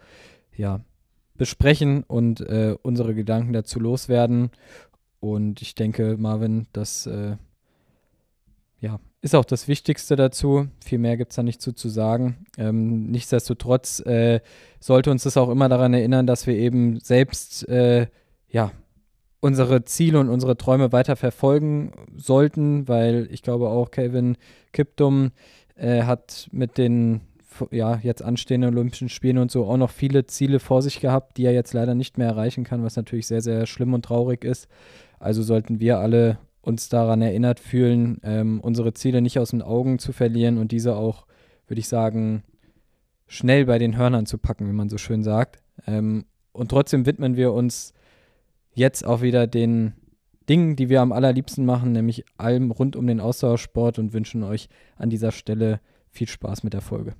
ja, 0.55 0.81
besprechen 1.35 2.03
und 2.03 2.41
äh, 2.41 2.75
unsere 2.81 3.15
Gedanken 3.15 3.53
dazu 3.53 3.79
loswerden. 3.79 4.51
Und 5.19 5.61
ich 5.61 5.75
denke, 5.75 6.17
Marvin, 6.17 6.67
das 6.73 7.05
äh, 7.05 7.37
ja, 8.79 8.99
ist 9.21 9.35
auch 9.35 9.45
das 9.45 9.67
Wichtigste 9.69 10.15
dazu. 10.15 10.67
Viel 10.83 10.99
mehr 10.99 11.15
gibt 11.15 11.31
es 11.31 11.37
da 11.37 11.43
nicht 11.43 11.61
zu, 11.61 11.71
zu 11.71 11.87
sagen. 11.87 12.45
Ähm, 12.57 13.09
nichtsdestotrotz 13.09 14.01
äh, 14.01 14.41
sollte 14.79 15.11
uns 15.11 15.23
das 15.23 15.37
auch 15.37 15.49
immer 15.49 15.69
daran 15.69 15.93
erinnern, 15.93 16.27
dass 16.27 16.45
wir 16.45 16.55
eben 16.55 16.99
selbst 16.99 17.67
äh, 17.69 18.07
ja, 18.49 18.71
unsere 19.39 19.85
Ziele 19.85 20.19
und 20.19 20.29
unsere 20.29 20.57
Träume 20.57 20.91
weiter 20.91 21.15
verfolgen 21.15 21.91
sollten, 22.15 22.87
weil 22.87 23.27
ich 23.31 23.41
glaube 23.41 23.69
auch 23.69 23.91
Kevin 23.91 24.37
Kiptum 24.73 25.31
äh, 25.75 26.03
hat 26.03 26.49
mit 26.51 26.77
den 26.77 27.21
ja, 27.71 27.99
jetzt 28.03 28.23
anstehenden 28.23 28.73
Olympischen 28.73 29.09
Spielen 29.09 29.37
und 29.37 29.51
so 29.51 29.65
auch 29.65 29.77
noch 29.77 29.89
viele 29.89 30.25
Ziele 30.25 30.59
vor 30.59 30.81
sich 30.81 30.99
gehabt, 30.99 31.37
die 31.37 31.45
er 31.45 31.53
jetzt 31.53 31.73
leider 31.73 31.95
nicht 31.95 32.17
mehr 32.17 32.27
erreichen 32.27 32.63
kann, 32.63 32.83
was 32.83 32.95
natürlich 32.95 33.27
sehr, 33.27 33.41
sehr 33.41 33.65
schlimm 33.65 33.93
und 33.93 34.05
traurig 34.05 34.43
ist. 34.43 34.67
Also 35.19 35.43
sollten 35.43 35.79
wir 35.79 35.99
alle 35.99 36.37
uns 36.61 36.89
daran 36.89 37.21
erinnert 37.21 37.59
fühlen, 37.59 38.19
ähm, 38.23 38.59
unsere 38.61 38.93
Ziele 38.93 39.21
nicht 39.21 39.37
aus 39.39 39.51
den 39.51 39.61
Augen 39.61 39.99
zu 39.99 40.13
verlieren 40.13 40.57
und 40.57 40.71
diese 40.71 40.95
auch, 40.95 41.25
würde 41.67 41.79
ich 41.79 41.87
sagen, 41.87 42.43
schnell 43.27 43.65
bei 43.65 43.79
den 43.79 43.97
Hörnern 43.97 44.25
zu 44.25 44.37
packen, 44.37 44.67
wie 44.67 44.73
man 44.73 44.89
so 44.89 44.97
schön 44.97 45.23
sagt. 45.23 45.61
Ähm, 45.85 46.25
und 46.51 46.69
trotzdem 46.69 47.05
widmen 47.05 47.35
wir 47.35 47.51
uns 47.51 47.93
jetzt 48.73 49.05
auch 49.05 49.21
wieder 49.21 49.47
den 49.47 49.93
Dingen, 50.49 50.75
die 50.75 50.89
wir 50.89 51.01
am 51.01 51.11
allerliebsten 51.11 51.65
machen, 51.65 51.91
nämlich 51.91 52.25
allem 52.37 52.71
rund 52.71 52.95
um 52.95 53.07
den 53.07 53.19
Ausdauersport 53.19 53.99
und 53.99 54.13
wünschen 54.13 54.43
euch 54.43 54.69
an 54.95 55.09
dieser 55.09 55.31
Stelle 55.31 55.79
viel 56.09 56.27
Spaß 56.27 56.63
mit 56.63 56.73
der 56.73 56.81
Folge. 56.81 57.15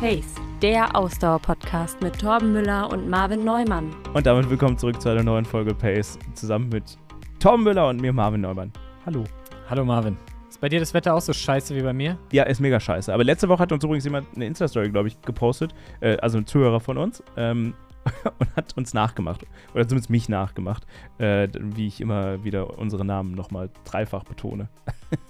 Pace, 0.00 0.34
der 0.62 0.96
Ausdauer-Podcast 0.96 2.00
mit 2.00 2.18
Torben 2.18 2.54
Müller 2.54 2.90
und 2.90 3.10
Marvin 3.10 3.44
Neumann. 3.44 3.94
Und 4.14 4.24
damit 4.24 4.48
willkommen 4.48 4.78
zurück 4.78 4.98
zu 4.98 5.10
einer 5.10 5.22
neuen 5.22 5.44
Folge 5.44 5.74
Pace, 5.74 6.18
zusammen 6.32 6.70
mit 6.70 6.96
Torben 7.38 7.64
Müller 7.64 7.86
und 7.86 8.00
mir, 8.00 8.10
Marvin 8.10 8.40
Neumann. 8.40 8.72
Hallo. 9.04 9.24
Hallo 9.68 9.84
Marvin. 9.84 10.16
Ist 10.48 10.58
bei 10.58 10.70
dir 10.70 10.80
das 10.80 10.94
Wetter 10.94 11.12
auch 11.12 11.20
so 11.20 11.34
scheiße 11.34 11.76
wie 11.76 11.82
bei 11.82 11.92
mir? 11.92 12.16
Ja, 12.32 12.44
ist 12.44 12.60
mega 12.60 12.80
scheiße. 12.80 13.12
Aber 13.12 13.24
letzte 13.24 13.50
Woche 13.50 13.58
hat 13.58 13.72
uns 13.72 13.84
übrigens 13.84 14.04
jemand 14.04 14.26
eine 14.34 14.46
Insta-Story, 14.46 14.88
glaube 14.88 15.08
ich, 15.08 15.20
gepostet, 15.20 15.74
äh, 16.00 16.16
also 16.16 16.38
ein 16.38 16.46
Zuhörer 16.46 16.80
von 16.80 16.96
uns, 16.96 17.22
ähm, 17.36 17.74
und 18.38 18.56
hat 18.56 18.74
uns 18.78 18.94
nachgemacht, 18.94 19.44
oder 19.74 19.86
zumindest 19.86 20.08
mich 20.08 20.30
nachgemacht, 20.30 20.86
äh, 21.18 21.46
wie 21.58 21.86
ich 21.86 22.00
immer 22.00 22.42
wieder 22.42 22.78
unsere 22.78 23.04
Namen 23.04 23.32
nochmal 23.32 23.68
dreifach 23.84 24.24
betone. 24.24 24.70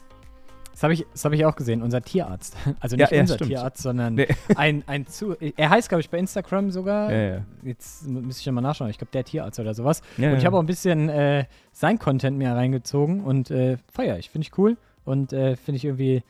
Das 0.81 0.85
habe 0.85 0.95
ich, 0.95 1.05
hab 1.25 1.33
ich 1.35 1.45
auch 1.45 1.57
gesehen, 1.57 1.83
unser 1.83 2.01
Tierarzt. 2.01 2.57
Also 2.81 2.97
nicht 2.97 3.13
ja, 3.13 3.21
unser 3.21 3.35
stimmt. 3.35 3.51
Tierarzt, 3.51 3.83
sondern 3.83 4.15
nee. 4.15 4.29
ein, 4.57 4.83
ein 4.87 5.07
zu. 5.07 5.37
Er 5.57 5.69
heißt, 5.69 5.91
glaube 5.91 6.01
ich, 6.01 6.09
bei 6.09 6.17
Instagram 6.17 6.71
sogar. 6.71 7.13
Ja, 7.13 7.35
ja. 7.35 7.45
Jetzt 7.63 8.09
müsste 8.09 8.41
ich 8.41 8.47
ja 8.47 8.53
mal 8.53 8.63
nachschauen. 8.63 8.89
Ich 8.89 8.97
glaube, 8.97 9.11
der 9.13 9.25
Tierarzt 9.25 9.61
oder 9.61 9.75
sowas. 9.75 10.01
und 10.17 10.37
ich 10.37 10.47
habe 10.47 10.57
auch 10.57 10.61
ein 10.61 10.67
bisschen 10.67 11.11
äh, 11.11 11.45
sein 11.73 11.99
Content 11.99 12.39
mir 12.39 12.53
reingezogen 12.53 13.23
und 13.23 13.51
äh, 13.51 13.77
feier 13.93 14.19
ich. 14.19 14.31
Finde 14.31 14.47
ich 14.47 14.57
cool. 14.57 14.79
Und 15.05 15.35
äh, 15.35 15.57
finde 15.57 15.77
ich 15.77 15.85
irgendwie. 15.85 16.23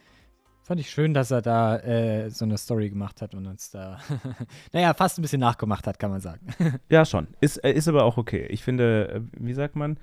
Fand 0.62 0.80
ich 0.80 0.90
schön, 0.90 1.14
dass 1.14 1.30
er 1.30 1.42
da 1.42 1.76
äh, 1.78 2.30
so 2.30 2.44
eine 2.44 2.58
Story 2.58 2.90
gemacht 2.90 3.22
hat 3.22 3.34
und 3.34 3.46
uns 3.46 3.70
da, 3.70 3.98
naja, 4.72 4.94
fast 4.94 5.18
ein 5.18 5.22
bisschen 5.22 5.40
nachgemacht 5.40 5.86
hat, 5.86 5.98
kann 5.98 6.10
man 6.10 6.20
sagen. 6.20 6.46
ja, 6.88 7.04
schon. 7.04 7.28
Ist, 7.40 7.58
äh, 7.58 7.72
ist 7.72 7.88
aber 7.88 8.04
auch 8.04 8.16
okay. 8.16 8.46
Ich 8.50 8.62
finde, 8.64 9.08
äh, 9.14 9.20
wie 9.38 9.54
sagt 9.54 9.76
man, 9.76 9.98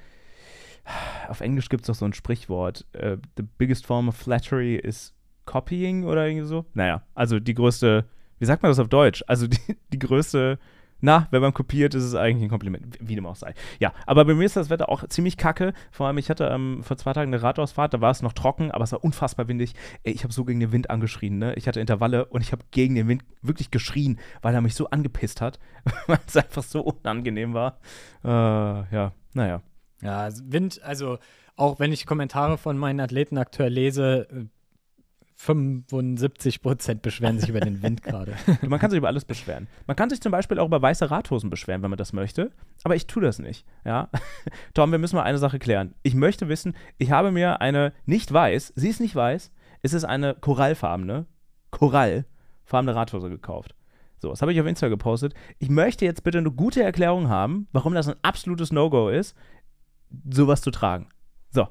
auf 1.28 1.42
Englisch 1.42 1.70
gibt 1.70 1.82
es 1.84 1.88
doch 1.88 1.96
so 1.96 2.06
ein 2.06 2.14
Sprichwort. 2.14 2.86
Uh, 2.96 3.18
the 3.36 3.44
biggest 3.58 3.86
form 3.86 4.08
of 4.08 4.16
flattery 4.16 4.76
is 4.76 5.14
copying 5.46 6.04
oder 6.04 6.28
irgendwie 6.28 6.46
so. 6.46 6.66
Naja, 6.74 7.04
also 7.16 7.40
die 7.40 7.54
größte, 7.54 8.06
wie 8.40 8.46
sagt 8.46 8.62
man 8.62 8.70
das 8.70 8.80
auf 8.80 8.90
Deutsch? 8.90 9.24
Also 9.28 9.48
die, 9.48 9.60
die 9.92 10.00
größte, 10.00 10.60
na, 11.00 11.28
wenn 11.30 11.42
man 11.42 11.54
kopiert, 11.54 11.94
ist 11.94 12.04
es 12.04 12.16
eigentlich 12.16 12.44
ein 12.44 12.50
Kompliment, 12.50 12.98
wie 13.00 13.16
dem 13.16 13.26
auch 13.26 13.36
sei. 13.36 13.54
Ja, 13.80 13.94
aber 14.06 14.26
bei 14.26 14.34
mir 14.34 14.46
ist 14.46 14.56
das 14.56 14.70
Wetter 14.70 14.90
auch 14.90 15.08
ziemlich 15.08 15.38
kacke. 15.38 15.74
Vor 15.92 16.08
allem, 16.08 16.18
ich 16.18 16.30
hatte 16.30 16.46
ähm, 16.46 16.82
vor 16.84 16.98
zwei 16.98 17.14
Tagen 17.14 17.34
eine 17.34 17.44
Radausfahrt, 17.44 17.94
da 17.94 18.02
war 18.02 18.12
es 18.12 18.24
noch 18.24 18.34
trocken, 18.34 18.72
aber 18.72 18.84
es 18.84 18.92
war 18.92 19.04
unfassbar 19.04 19.48
windig. 19.48 19.74
Ey, 20.04 20.14
ich 20.14 20.24
habe 20.24 20.34
so 20.34 20.44
gegen 20.44 20.60
den 20.60 20.72
Wind 20.72 20.90
angeschrien, 20.90 21.38
ne? 21.38 21.54
Ich 21.56 21.68
hatte 21.68 21.80
Intervalle 21.80 22.26
und 22.26 22.42
ich 22.42 22.52
habe 22.52 22.64
gegen 22.72 22.96
den 22.96 23.08
Wind 23.08 23.24
wirklich 23.42 23.70
geschrien, 23.70 24.20
weil 24.42 24.56
er 24.56 24.62
mich 24.62 24.74
so 24.74 24.90
angepisst 24.90 25.40
hat, 25.40 25.60
weil 26.08 26.20
es 26.26 26.36
einfach 26.36 26.64
so 26.64 26.82
unangenehm 26.82 27.54
war. 27.54 27.80
Äh, 28.24 28.28
ja, 28.30 29.14
naja. 29.34 29.62
Ja, 30.02 30.20
also 30.20 30.44
Wind, 30.48 30.82
also 30.84 31.18
auch 31.56 31.80
wenn 31.80 31.92
ich 31.92 32.06
Kommentare 32.06 32.58
von 32.58 32.78
meinen 32.78 33.00
Athleten 33.00 33.38
aktuell 33.38 33.74
lese, 33.74 34.50
75 35.38 36.64
Prozent 36.64 37.04
beschweren 37.04 37.40
sich 37.40 37.50
über 37.50 37.60
den 37.60 37.84
Wind 37.84 38.02
gerade. 38.02 38.36
Man 38.68 38.80
kann 38.80 38.90
sich 38.90 38.98
über 38.98 39.08
alles 39.08 39.24
beschweren. 39.24 39.68
Man 39.86 39.96
kann 39.96 40.10
sich 40.10 40.20
zum 40.20 40.32
Beispiel 40.32 40.58
auch 40.58 40.66
über 40.66 40.82
weiße 40.82 41.12
Radhosen 41.12 41.52
beschweren, 41.52 41.84
wenn 41.84 41.92
man 41.92 41.98
das 41.98 42.12
möchte. 42.12 42.52
Aber 42.84 42.96
ich 42.96 43.06
tue 43.06 43.22
das 43.22 43.38
nicht. 43.38 43.66
Ja? 43.86 44.10
Tom, 44.74 44.92
wir 44.92 44.98
müssen 44.98 45.16
mal 45.16 45.24
eine 45.24 45.38
Sache 45.38 45.60
klären. 45.60 45.94
Ich 46.02 46.16
möchte 46.16 46.50
wissen, 46.50 46.76
ich 46.98 47.12
habe 47.12 47.32
mir 47.32 47.62
eine 47.62 47.94
nicht 48.06 48.34
weiß, 48.34 48.74
sie 48.76 48.90
ist 48.90 49.00
nicht 49.00 49.16
weiß, 49.16 49.52
es 49.84 49.94
ist 49.94 50.06
eine 50.06 50.34
korallfarbene, 50.34 51.28
korallfarbene 51.70 52.96
Radhose 52.96 53.30
gekauft. 53.30 53.76
So, 54.20 54.30
das 54.30 54.42
habe 54.42 54.52
ich 54.52 54.60
auf 54.60 54.66
Insta 54.66 54.88
gepostet. 54.88 55.36
Ich 55.60 55.70
möchte 55.70 56.04
jetzt 56.04 56.24
bitte 56.24 56.40
eine 56.40 56.52
gute 56.52 56.82
Erklärung 56.82 57.30
haben, 57.30 57.68
warum 57.72 57.94
das 57.94 58.08
ein 58.08 58.16
absolutes 58.24 58.72
No-Go 58.72 59.10
ist, 59.10 59.36
sowas 60.30 60.62
zu 60.62 60.72
tragen. 60.72 61.08
So, 61.52 61.68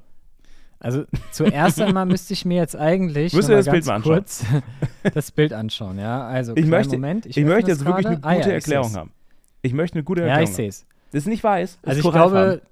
also 0.78 1.04
zuerst 1.32 1.80
einmal 1.80 2.06
müsste 2.06 2.32
ich 2.34 2.44
mir 2.44 2.56
jetzt 2.58 2.76
eigentlich 2.76 3.32
Müsst 3.32 3.48
ihr 3.48 3.56
das 3.56 3.66
Bild 3.68 3.86
mal 3.86 3.94
anschauen? 3.96 4.14
kurz 4.14 4.44
das 5.14 5.30
Bild 5.30 5.52
anschauen, 5.52 5.98
ja. 5.98 6.26
Also 6.26 6.54
ich 6.56 6.66
möchte, 6.66 6.96
Moment, 6.96 7.26
ich, 7.26 7.36
ich 7.36 7.44
möchte 7.44 7.70
jetzt 7.70 7.84
wirklich 7.84 8.06
eine 8.06 8.16
gerade. 8.20 8.36
gute 8.36 8.46
ah, 8.46 8.48
ja, 8.48 8.54
Erklärung 8.54 8.94
haben. 8.94 9.12
Ich 9.62 9.72
möchte 9.72 9.96
eine 9.96 10.04
gute 10.04 10.20
Ja, 10.22 10.26
Erklärung. 10.28 10.50
ich 10.50 10.56
sehe 10.56 10.68
es. 10.68 10.86
Das 11.12 11.22
ist 11.22 11.26
nicht 11.28 11.42
weiß. 11.44 11.78
das 11.82 11.88
Also 11.96 12.08
ich 12.08 12.12
glaube, 12.14 12.62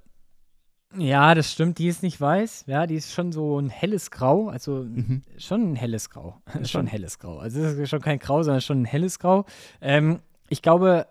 ja, 0.96 1.34
das 1.34 1.50
stimmt, 1.50 1.78
die 1.78 1.88
ist 1.88 2.02
nicht 2.02 2.20
weiß. 2.20 2.64
Ja, 2.68 2.86
die 2.86 2.94
ist 2.94 3.12
schon 3.12 3.32
so 3.32 3.58
ein 3.58 3.68
helles 3.68 4.10
Grau, 4.10 4.48
also 4.48 4.84
Mhm. 4.84 5.22
schon 5.38 5.72
ein 5.72 5.76
helles 5.76 6.10
Grau. 6.10 6.40
schon. 6.64 6.82
ein 6.82 6.86
helles 6.86 7.18
Grau. 7.18 7.38
Also 7.38 7.60
es 7.62 7.78
ist 7.78 7.88
schon 7.90 8.00
kein 8.00 8.18
Grau, 8.18 8.42
sondern 8.42 8.60
schon 8.60 8.82
ein 8.82 8.84
helles 8.84 9.18
Grau. 9.18 9.44
Ähm, 9.80 10.20
ich 10.48 10.62
glaube, 10.62 11.06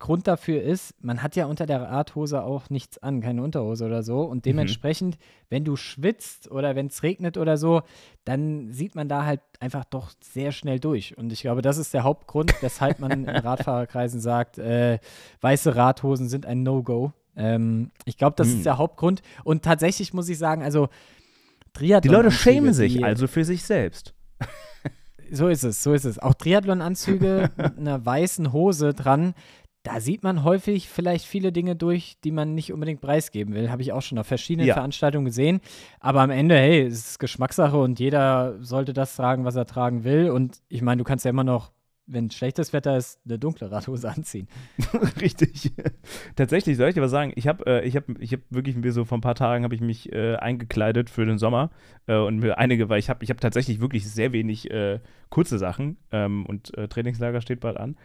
Hauptgrund 0.00 0.26
dafür 0.26 0.62
ist, 0.62 0.94
man 1.04 1.22
hat 1.22 1.36
ja 1.36 1.44
unter 1.44 1.66
der 1.66 1.82
Radhose 1.82 2.42
auch 2.42 2.70
nichts 2.70 2.96
an, 3.02 3.20
keine 3.20 3.42
Unterhose 3.42 3.84
oder 3.84 4.02
so. 4.02 4.24
Mhm. 4.24 4.30
Und 4.30 4.46
dementsprechend, 4.46 5.18
wenn 5.50 5.62
du 5.62 5.76
schwitzt 5.76 6.50
oder 6.50 6.74
wenn 6.74 6.86
es 6.86 7.02
regnet 7.02 7.36
oder 7.36 7.58
so, 7.58 7.82
dann 8.24 8.72
sieht 8.72 8.94
man 8.94 9.08
da 9.10 9.26
halt 9.26 9.40
einfach 9.60 9.84
doch 9.84 10.10
sehr 10.22 10.52
schnell 10.52 10.80
durch. 10.80 11.18
Und 11.18 11.32
ich 11.34 11.42
glaube, 11.42 11.60
das 11.60 11.76
ist 11.76 11.92
der 11.92 12.02
Hauptgrund, 12.04 12.54
weshalb 12.62 12.98
man 12.98 13.10
in 13.10 13.28
Radfahrerkreisen 13.28 14.20
sagt, 14.22 14.56
äh, 14.56 14.98
weiße 15.42 15.76
Radhosen 15.76 16.30
sind 16.30 16.46
ein 16.46 16.62
No-Go. 16.62 17.12
Ähm, 17.36 17.90
ich 18.06 18.16
glaube, 18.16 18.36
das 18.36 18.48
Hm. 18.48 18.56
ist 18.56 18.64
der 18.66 18.78
Hauptgrund. 18.78 19.20
Und 19.44 19.64
tatsächlich 19.64 20.14
muss 20.14 20.30
ich 20.30 20.38
sagen, 20.38 20.62
also 20.62 20.88
Triathlon 21.74 22.10
Die 22.10 22.16
Leute 22.22 22.30
schämen 22.30 22.72
sich 22.72 22.94
die- 22.94 23.04
also 23.04 23.26
für 23.26 23.44
sich 23.44 23.64
selbst. 23.64 24.14
so 25.30 25.48
ist 25.48 25.62
es, 25.62 25.82
so 25.82 25.92
ist 25.92 26.06
es. 26.06 26.18
Auch 26.18 26.32
Triathlon-Anzüge 26.34 27.50
mit 27.58 27.76
einer 27.78 28.04
weißen 28.06 28.50
Hose 28.54 28.94
dran, 28.94 29.34
da 29.82 30.00
sieht 30.00 30.22
man 30.22 30.44
häufig 30.44 30.88
vielleicht 30.88 31.24
viele 31.24 31.52
Dinge 31.52 31.74
durch, 31.74 32.18
die 32.22 32.32
man 32.32 32.54
nicht 32.54 32.72
unbedingt 32.72 33.00
preisgeben 33.00 33.54
will. 33.54 33.70
Habe 33.70 33.80
ich 33.82 33.92
auch 33.92 34.02
schon 34.02 34.18
auf 34.18 34.26
verschiedenen 34.26 34.68
Ja. 34.68 34.74
Veranstaltungen 34.74 35.24
gesehen. 35.24 35.60
Aber 36.00 36.20
am 36.20 36.30
Ende, 36.30 36.56
hey, 36.56 36.82
es 36.82 37.10
ist 37.12 37.18
Geschmackssache 37.18 37.78
und 37.78 37.98
jeder 37.98 38.56
sollte 38.62 38.92
das 38.92 39.16
tragen, 39.16 39.44
was 39.44 39.56
er 39.56 39.64
tragen 39.64 40.04
will. 40.04 40.30
Und 40.30 40.60
ich 40.68 40.82
meine, 40.82 40.98
du 40.98 41.04
kannst 41.04 41.24
ja 41.24 41.30
immer 41.30 41.44
noch, 41.44 41.72
wenn 42.06 42.30
schlechtes 42.30 42.72
Wetter 42.72 42.96
ist, 42.96 43.20
eine 43.24 43.38
dunkle 43.38 43.70
Radhose 43.70 44.10
anziehen. 44.10 44.48
Richtig. 45.20 45.72
Tatsächlich, 46.36 46.76
soll 46.76 46.88
ich 46.88 46.94
dir 46.96 47.02
was 47.02 47.10
sagen? 47.12 47.32
Ich 47.36 47.46
habe 47.46 47.64
äh, 47.66 47.86
ich 47.86 47.96
hab, 47.96 48.04
ich 48.18 48.32
hab 48.32 48.40
wirklich 48.50 48.76
mir 48.76 48.92
so 48.92 49.04
vor 49.04 49.16
ein 49.16 49.20
paar 49.22 49.36
Tagen 49.36 49.64
habe 49.64 49.74
ich 49.76 49.80
mich 49.80 50.12
äh, 50.12 50.34
eingekleidet 50.36 51.08
für 51.08 51.24
den 51.24 51.38
Sommer 51.38 51.70
äh, 52.06 52.16
und 52.16 52.38
mir 52.40 52.58
einige, 52.58 52.88
weil 52.88 52.98
ich 52.98 53.08
habe 53.08 53.22
ich 53.24 53.30
hab 53.30 53.40
tatsächlich 53.40 53.80
wirklich 53.80 54.10
sehr 54.10 54.32
wenig 54.32 54.70
äh, 54.70 54.98
kurze 55.30 55.58
Sachen 55.58 55.98
ähm, 56.10 56.44
und 56.46 56.76
äh, 56.76 56.88
Trainingslager 56.88 57.40
steht 57.40 57.60
bald 57.60 57.76
an. 57.76 57.96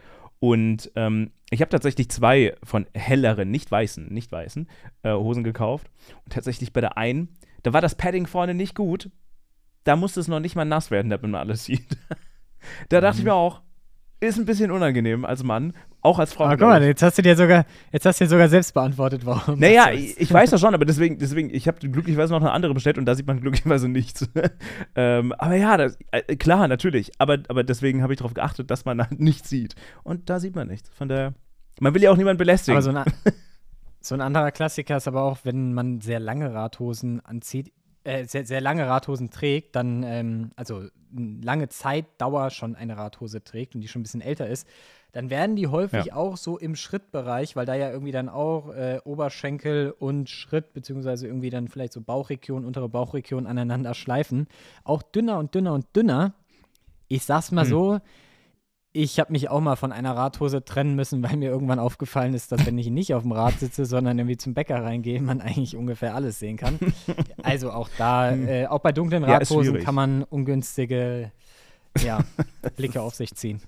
Und 0.45 0.91
ähm, 0.95 1.31
ich 1.49 1.61
habe 1.61 1.69
tatsächlich 1.69 2.11
zwei 2.11 2.55
von 2.61 2.85
helleren, 2.93 3.49
nicht 3.49 3.71
weißen, 3.71 4.13
nicht 4.13 4.31
weißen 4.31 4.69
äh, 5.01 5.11
Hosen 5.11 5.43
gekauft. 5.43 5.89
Und 6.23 6.33
tatsächlich 6.33 6.71
bei 6.71 6.81
der 6.81 6.99
einen, 6.99 7.29
da 7.63 7.73
war 7.73 7.81
das 7.81 7.95
Padding 7.95 8.27
vorne 8.27 8.53
nicht 8.53 8.75
gut. 8.75 9.09
Da 9.85 9.95
musste 9.95 10.19
es 10.19 10.27
noch 10.27 10.39
nicht 10.39 10.55
mal 10.55 10.63
nass 10.63 10.91
werden, 10.91 11.09
damit 11.09 11.31
man 11.31 11.41
alles 11.41 11.65
sieht. 11.65 11.97
da 12.89 13.01
dachte 13.01 13.17
ich 13.17 13.25
mir 13.25 13.33
auch, 13.33 13.63
ist 14.19 14.37
ein 14.37 14.45
bisschen 14.45 14.69
unangenehm 14.69 15.25
als 15.25 15.41
Mann, 15.41 15.73
auch 16.05 16.19
als 16.19 16.33
Frau. 16.33 16.45
Aber 16.45 16.57
guck 16.57 16.67
mal, 16.67 16.83
jetzt 16.83 17.01
hast 17.01 17.17
du 17.17 17.21
dir 17.21 17.35
sogar, 17.35 17.65
jetzt 17.91 18.05
hast 18.05 18.21
du 18.21 18.25
dir 18.25 18.29
sogar 18.29 18.47
selbst 18.47 18.73
beantwortet, 18.73 19.25
warum. 19.25 19.59
Naja, 19.59 19.91
ich, 19.91 20.19
ich 20.19 20.31
weiß 20.31 20.51
das 20.51 20.61
schon, 20.61 20.73
aber 20.73 20.85
deswegen, 20.85 21.17
deswegen 21.17 21.49
ich 21.53 21.67
habe 21.67 21.79
glücklicherweise 21.79 22.31
noch 22.31 22.41
eine 22.41 22.51
andere 22.51 22.73
bestellt 22.73 22.97
und 22.97 23.05
da 23.05 23.15
sieht 23.15 23.27
man 23.27 23.41
glücklicherweise 23.41 23.89
nichts. 23.89 24.29
ähm, 24.95 25.33
aber 25.33 25.55
ja, 25.55 25.75
das, 25.77 25.97
äh, 26.11 26.35
klar, 26.35 26.67
natürlich. 26.67 27.11
Aber, 27.17 27.39
aber 27.47 27.63
deswegen 27.63 28.03
habe 28.03 28.13
ich 28.13 28.19
darauf 28.19 28.33
geachtet, 28.33 28.71
dass 28.71 28.85
man 28.85 29.01
halt 29.01 29.19
nichts 29.19 29.49
sieht. 29.49 29.75
Und 30.03 30.29
da 30.29 30.39
sieht 30.39 30.55
man 30.55 30.67
nichts. 30.67 30.89
Von 30.93 31.09
daher, 31.09 31.33
man 31.79 31.93
will 31.93 32.03
ja 32.03 32.11
auch 32.11 32.17
niemanden 32.17 32.37
belästigen. 32.37 32.77
Aber 32.77 32.83
so, 32.83 32.91
eine, 32.91 33.03
so 33.99 34.15
ein 34.15 34.21
anderer 34.21 34.51
Klassiker 34.51 34.97
ist 34.97 35.07
aber 35.07 35.23
auch, 35.23 35.39
wenn 35.43 35.73
man 35.73 35.99
sehr 36.01 36.19
lange 36.19 36.53
Radhosen 36.53 37.25
anzieht, 37.25 37.73
äh, 38.05 38.25
sehr, 38.25 38.45
sehr 38.45 38.61
lange 38.61 38.87
Radhosen 38.87 39.31
trägt, 39.31 39.75
dann, 39.75 40.03
ähm, 40.03 40.51
also 40.55 40.87
eine 41.15 41.41
lange 41.41 41.69
Zeitdauer 41.69 42.51
schon 42.51 42.75
eine 42.75 42.97
Radhose 42.97 43.43
trägt 43.43 43.73
und 43.73 43.81
die 43.81 43.87
schon 43.87 44.01
ein 44.01 44.03
bisschen 44.03 44.21
älter 44.21 44.47
ist, 44.47 44.67
dann 45.15 45.29
werden 45.29 45.55
die 45.55 45.67
häufig 45.67 46.11
auch 46.11 46.35
so 46.35 46.57
im 46.57 46.75
Schrittbereich, 46.75 47.55
weil 47.55 47.65
da 47.65 47.73
ja 47.73 47.89
irgendwie 47.89 48.11
dann 48.11 48.27
auch 48.27 48.73
äh, 48.73 48.99
Oberschenkel 49.05 49.95
und 49.97 50.29
Schritt, 50.29 50.73
beziehungsweise 50.73 51.25
irgendwie 51.25 51.49
dann 51.49 51.69
vielleicht 51.69 51.93
so 51.93 52.01
Bauchregion, 52.01 52.65
untere 52.65 52.89
Bauchregion 52.89 53.47
aneinander 53.47 53.93
schleifen, 53.93 54.47
auch 54.83 55.01
dünner 55.01 55.39
und 55.39 55.55
dünner 55.55 55.71
und 55.73 55.85
dünner. 55.95 56.33
Ich 57.07 57.23
sag's 57.23 57.53
mal 57.53 57.61
Hm. 57.61 57.69
so, 57.69 57.99
ich 58.91 59.17
habe 59.21 59.31
mich 59.31 59.47
auch 59.49 59.61
mal 59.61 59.77
von 59.77 59.93
einer 59.93 60.17
Radhose 60.17 60.65
trennen 60.65 60.95
müssen, 60.95 61.23
weil 61.23 61.37
mir 61.37 61.49
irgendwann 61.49 61.79
aufgefallen 61.79 62.33
ist, 62.33 62.51
dass 62.51 62.65
wenn 62.65 62.77
ich 62.77 62.89
nicht 62.89 63.13
auf 63.13 63.21
dem 63.23 63.31
Rad 63.31 63.57
sitze, 63.57 63.85
sondern 63.85 64.19
irgendwie 64.19 64.35
zum 64.35 64.53
Bäcker 64.53 64.83
reingehe, 64.83 65.21
man 65.21 65.39
eigentlich 65.39 65.77
ungefähr 65.77 66.13
alles 66.13 66.39
sehen 66.39 66.57
kann. 66.57 66.77
Also 67.41 67.71
auch 67.71 67.87
da, 67.97 68.35
äh, 68.35 68.67
auch 68.67 68.79
bei 68.79 68.91
dunklen 68.91 69.23
Ja, 69.23 69.33
Radhosen 69.37 69.63
schwierig. 69.71 69.85
kann 69.85 69.95
man 69.95 70.23
ungünstige 70.23 71.31
ja, 72.03 72.19
Blicke 72.75 73.01
auf 73.01 73.15
sich 73.15 73.33
ziehen. 73.35 73.61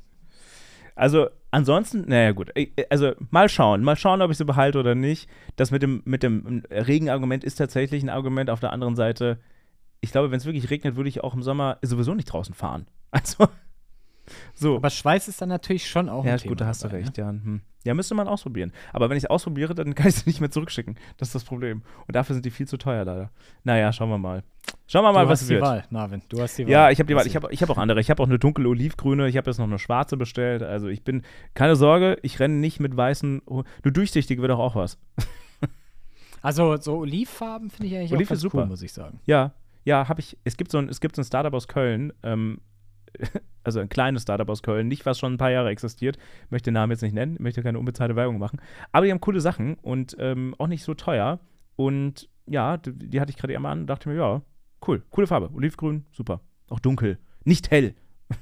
Also 0.98 1.28
ansonsten, 1.52 2.06
naja 2.08 2.32
gut, 2.32 2.52
Ich- 2.56 2.72
also 2.90 3.14
mal 3.30 3.48
schauen, 3.50 3.84
mal 3.84 3.96
schauen, 3.96 4.22
ob 4.22 4.32
ich 4.32 4.38
sie 4.38 4.46
behalte 4.46 4.80
oder 4.80 4.96
nicht. 4.96 5.30
Das 5.56 5.72
mit 5.72 5.82
dem, 5.84 6.02
mit 6.06 6.24
dem 6.24 6.64
Regenargument 6.72 7.44
ist 7.44 7.56
tatsächlich 7.56 8.04
ein 8.04 8.10
Argument. 8.10 8.50
Auf 8.50 8.60
der 8.60 8.74
anderen 8.74 8.96
Seite, 8.96 9.40
ich 10.02 10.12
glaube, 10.12 10.32
wenn 10.32 10.38
es 10.38 10.46
wirklich 10.46 10.70
regnet, 10.70 10.96
würde 10.96 11.10
ich 11.10 11.24
auch 11.24 11.34
im 11.34 11.44
Sommer 11.44 11.78
sowieso 11.82 12.14
nicht 12.14 12.26
draußen 12.32 12.54
fahren. 12.56 12.88
Also, 13.12 13.48
so. 14.54 14.76
Aber 14.78 14.90
Schweiß 14.90 15.28
ist 15.28 15.42
dann 15.42 15.50
natürlich 15.50 15.88
schon 15.90 16.10
auch 16.10 16.26
ja, 16.26 16.34
ein 16.34 16.38
Thema. 16.40 16.50
gut, 16.52 16.62
da 16.62 16.68
hast 16.68 16.84
du 16.84 16.88
dabei, 16.88 17.00
ne? 17.02 17.06
recht, 17.06 17.18
ja. 17.18 17.30
Hm. 17.30 17.62
Ja, 17.84 17.94
müsste 17.94 18.16
man 18.16 18.28
ausprobieren. 18.28 18.74
Aber 18.92 19.10
wenn 19.10 19.16
ich 19.18 19.24
es 19.24 19.30
ausprobiere, 19.30 19.74
dann 19.74 19.96
kann 19.96 20.08
ich 20.08 20.16
sie 20.16 20.24
nicht 20.30 20.42
mehr 20.42 20.52
zurückschicken. 20.52 20.96
Das 21.18 21.30
ist 21.30 21.36
das 21.36 21.44
Problem. 21.46 21.84
Und 22.08 22.16
dafür 22.16 22.34
sind 22.34 22.46
die 22.46 22.52
viel 22.52 22.68
zu 22.68 22.78
teuer, 22.78 23.06
leider. 23.06 23.30
Naja, 23.64 23.94
schauen 23.94 24.10
wir 24.10 24.18
mal. 24.18 24.44
Schauen 24.88 25.04
wir 25.04 25.10
Ne? 25.10 25.14
mal, 25.14 25.24
Du 25.26 25.30
was 25.30 25.42
hast 25.42 25.50
die 25.50 25.54
wird. 25.54 25.64
Wahl, 25.64 25.84
Marvin. 25.90 26.22
Du 26.28 26.42
hast 26.42 26.58
die 26.58 26.66
Wahl. 26.66 26.72
Ja, 26.72 26.90
ich 26.92 27.00
habe 27.00 27.08
die 27.08 27.16
Wahl. 27.16 27.26
Ich 27.26 27.36
habe 27.36 27.48
ich 27.52 27.62
hab 27.62 27.70
auch 27.70 27.78
andere. 27.78 28.02
Ich 28.02 28.10
habe 28.10 28.22
auch 28.22 28.28
eine 28.28 28.40
dunkle 28.40 28.68
olivgrüne. 28.68 29.28
Ich 29.30 29.38
habe 29.38 29.50
jetzt 29.50 29.58
noch 29.58 29.66
eine 29.68 29.80
schwarze 29.80 30.18
bestellt. 30.18 30.64
Also 30.64 30.88
ich 30.88 31.04
bin, 31.04 31.22
keine 31.54 31.76
Sorge, 31.78 32.18
ich 32.24 32.40
renne 32.40 32.56
nicht 32.56 32.80
mit 32.82 32.96
weißen. 32.98 33.42
Nur 33.46 33.64
durchsichtige 33.84 34.42
wird 34.42 34.52
doch 34.52 34.60
auch 34.60 34.76
was. 34.76 34.98
Also 36.44 36.78
so 36.78 36.98
Olivfarben 37.00 37.70
finde 37.70 37.88
ich 37.88 37.98
eigentlich 37.98 38.14
Oliv 38.14 38.28
auch 38.28 38.30
ganz 38.30 38.38
ist 38.38 38.42
super. 38.44 38.60
cool, 38.60 38.66
muss 38.68 38.82
ich 38.82 38.94
sagen. 38.94 39.20
Ja, 39.26 39.54
ja, 39.84 40.08
habe 40.08 40.20
ich. 40.20 40.38
Es 40.44 40.56
gibt 40.56 40.72
so 40.72 40.78
ein, 40.78 40.88
es 40.88 41.02
gibt 41.02 41.16
so 41.16 41.22
ein 41.22 41.26
Startup 41.26 41.54
aus 41.54 41.68
Köln. 41.68 42.14
Ähm, 42.24 42.60
also 43.64 43.80
ein 43.80 43.90
kleines 43.90 44.24
Startup 44.24 44.50
aus 44.50 44.64
Köln, 44.64 44.88
nicht 44.88 45.06
was 45.06 45.20
schon 45.20 45.34
ein 45.34 45.38
paar 45.38 45.52
Jahre 45.52 45.70
existiert. 45.70 46.18
Möchte 46.50 46.70
den 46.70 46.76
Namen 46.76 46.92
jetzt 46.92 47.02
nicht 47.02 47.14
nennen, 47.14 47.38
möchte 47.40 47.64
keine 47.64 47.80
unbezahlte 47.80 48.16
Werbung 48.16 48.40
machen. 48.40 48.60
Aber 48.92 49.06
die 49.06 49.12
haben 49.12 49.22
coole 49.22 49.42
Sachen 49.42 49.76
und 49.76 50.16
ähm, 50.20 50.56
auch 50.58 50.68
nicht 50.68 50.84
so 50.84 50.94
teuer. 50.94 51.40
Und 51.76 52.30
ja, 52.46 52.78
die, 52.78 52.94
die 52.94 53.22
hatte 53.22 53.32
ich 53.32 53.38
gerade 53.38 53.54
eben 53.54 53.66
an 53.66 53.82
und 53.82 53.88
dachte 53.88 54.10
mir, 54.10 54.16
ja, 54.16 54.42
cool, 54.88 55.04
coole 55.10 55.28
Farbe. 55.28 55.50
Olivgrün, 55.54 56.06
super. 56.12 56.42
Auch 56.70 56.80
dunkel, 56.80 57.18
nicht 57.44 57.72
hell. 57.72 57.96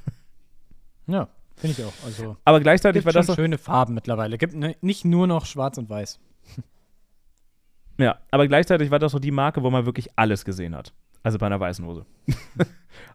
Ja, 1.08 1.28
finde 1.56 1.76
ich 1.78 1.86
auch. 1.86 1.94
Also 2.04 2.38
Aber 2.46 2.60
gleichzeitig 2.60 3.02
gibt 3.02 3.06
war 3.06 3.14
das 3.14 3.28
schon 3.28 3.36
schöne 3.36 3.60
Farben 3.60 3.94
mittlerweile. 3.94 4.40
Gibt 4.40 4.56
ne, 4.56 4.76
nicht 4.82 5.06
nur 5.06 5.28
noch 5.28 5.46
Schwarz 5.46 5.78
und 5.78 5.88
Weiß. 5.88 6.20
ja, 8.00 8.18
aber 8.32 8.48
gleichzeitig 8.48 8.90
war 8.90 8.98
das 8.98 9.12
so 9.12 9.20
die 9.20 9.30
Marke, 9.30 9.62
wo 9.62 9.70
man 9.70 9.86
wirklich 9.86 10.10
alles 10.16 10.46
gesehen 10.46 10.76
hat. 10.76 10.94
Also 11.26 11.38
bei 11.40 11.46
einer 11.48 11.60
weißen 11.60 11.86
Hose. 11.86 12.06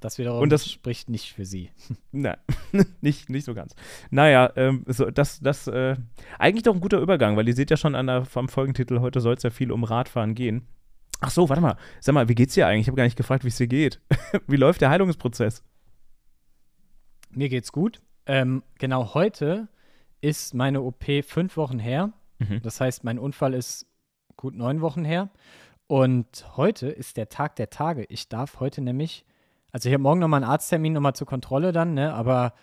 Das 0.03 0.19
wiederum 0.19 0.43
Und 0.43 0.51
das- 0.51 0.71
spricht 0.71 1.09
nicht 1.09 1.33
für 1.33 1.47
sie. 1.47 1.71
Nein, 2.13 2.37
nicht, 3.01 3.31
nicht 3.31 3.45
so 3.45 3.55
ganz. 3.55 3.75
Naja, 4.11 4.53
ähm, 4.57 4.85
so, 4.87 5.11
das, 5.11 5.41
das, 5.41 5.67
äh, 5.69 5.97
eigentlich 6.39 6.65
doch 6.65 6.75
ein 6.75 6.81
guter 6.83 6.99
Übergang, 7.01 7.37
weil 7.39 7.49
ihr 7.49 7.55
seht 7.55 7.71
ja 7.71 7.79
schon 7.79 7.95
an 7.95 8.07
der, 8.07 8.27
am 8.35 8.49
Folgentitel, 8.51 9.01
heute 9.01 9.21
soll 9.23 9.35
es 9.35 9.43
ja 9.43 9.49
viel 9.49 9.73
um 9.73 9.85
Radfahren 9.85 10.35
gehen. 10.35 10.67
Ach 11.21 11.31
so, 11.31 11.49
warte 11.49 11.63
mal. 11.63 11.77
Sag 12.01 12.15
mal, 12.15 12.29
wie 12.29 12.35
geht's 12.35 12.55
dir 12.55 12.67
eigentlich? 12.67 12.83
Ich 12.83 12.87
habe 12.89 12.97
gar 12.97 13.05
nicht 13.05 13.17
gefragt, 13.17 13.45
wie 13.45 13.49
es 13.49 13.57
dir 13.57 13.67
geht. 13.69 14.01
wie 14.47 14.57
läuft 14.57 14.81
der 14.83 14.91
Heilungsprozess? 14.91 15.63
Mir 17.31 17.49
geht's 17.49 17.73
gut. 17.73 18.01
Ähm, 18.27 18.63
genau 18.79 19.15
heute 19.15 19.69
ist 20.21 20.53
meine 20.55 20.83
OP 20.83 21.05
fünf 21.25 21.57
Wochen 21.57 21.79
her. 21.79 22.13
Mhm. 22.39 22.61
Das 22.63 22.81
heißt, 22.81 23.05
mein 23.05 23.19
Unfall 23.19 23.55
ist 23.55 23.87
gut 24.37 24.55
neun 24.55 24.81
Wochen 24.83 25.05
her. 25.05 25.31
Und 25.91 26.47
heute 26.57 26.87
ist 26.89 27.17
der 27.17 27.29
Tag 27.31 27.57
der 27.57 27.69
Tage. 27.69 28.05
Ich 28.05 28.29
darf 28.29 28.61
heute 28.61 28.81
nämlich, 28.81 29.25
also 29.73 29.89
ich 29.89 29.93
habe 29.93 30.05
morgen 30.05 30.21
nochmal 30.21 30.41
einen 30.41 30.49
Arzttermin 30.49 30.93
nochmal 30.93 31.17
zur 31.17 31.27
Kontrolle 31.27 31.73
dann, 31.73 31.95
ne? 31.95 32.15
aber 32.15 32.55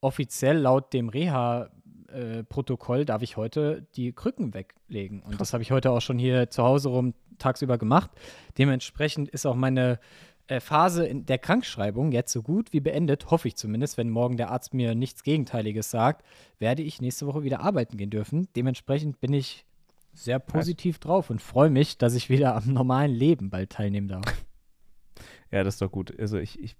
offiziell 0.00 0.56
laut 0.56 0.94
dem 0.94 1.10
Reha-Protokoll 1.10 3.04
darf 3.04 3.20
ich 3.20 3.36
heute 3.36 3.86
die 3.94 4.14
Krücken 4.14 4.54
weglegen. 4.54 5.20
Und 5.20 5.38
das 5.38 5.52
habe 5.52 5.62
ich 5.62 5.70
heute 5.70 5.90
auch 5.90 6.00
schon 6.00 6.18
hier 6.18 6.48
zu 6.48 6.62
Hause 6.62 6.88
rum 6.88 7.12
tagsüber 7.36 7.76
gemacht. 7.76 8.10
Dementsprechend 8.56 9.28
ist 9.28 9.44
auch 9.44 9.54
meine 9.54 10.00
äh, 10.46 10.58
Phase 10.58 11.04
in 11.04 11.26
der 11.26 11.36
Krankschreibung 11.36 12.10
jetzt 12.10 12.32
so 12.32 12.42
gut 12.42 12.72
wie 12.72 12.80
beendet, 12.80 13.30
hoffe 13.30 13.48
ich 13.48 13.56
zumindest, 13.56 13.98
wenn 13.98 14.08
morgen 14.08 14.38
der 14.38 14.50
Arzt 14.50 14.72
mir 14.72 14.94
nichts 14.94 15.24
Gegenteiliges 15.24 15.90
sagt, 15.90 16.24
werde 16.58 16.80
ich 16.80 17.02
nächste 17.02 17.26
Woche 17.26 17.42
wieder 17.42 17.60
arbeiten 17.60 17.98
gehen 17.98 18.08
dürfen. 18.08 18.48
Dementsprechend 18.56 19.20
bin 19.20 19.34
ich 19.34 19.66
sehr 20.12 20.38
positiv 20.38 20.98
drauf 20.98 21.30
und 21.30 21.40
freue 21.40 21.70
mich, 21.70 21.98
dass 21.98 22.14
ich 22.14 22.28
wieder 22.28 22.54
am 22.54 22.72
normalen 22.72 23.12
Leben 23.12 23.50
bald 23.50 23.70
teilnehmen 23.70 24.08
darf. 24.08 24.24
Ja, 25.50 25.62
das 25.64 25.74
ist 25.74 25.82
doch 25.82 25.92
gut. 25.92 26.18
Also 26.18 26.38
ich, 26.38 26.58
ich 26.58 26.76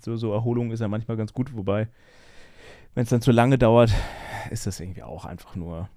so, 0.00 0.16
so 0.16 0.32
Erholung 0.32 0.70
ist 0.70 0.80
ja 0.80 0.88
manchmal 0.88 1.16
ganz 1.16 1.32
gut, 1.32 1.56
wobei, 1.56 1.88
wenn 2.94 3.02
es 3.02 3.10
dann 3.10 3.22
zu 3.22 3.32
lange 3.32 3.58
dauert, 3.58 3.92
ist 4.50 4.66
das 4.66 4.80
irgendwie 4.80 5.02
auch 5.02 5.24
einfach 5.24 5.56
nur, 5.56 5.88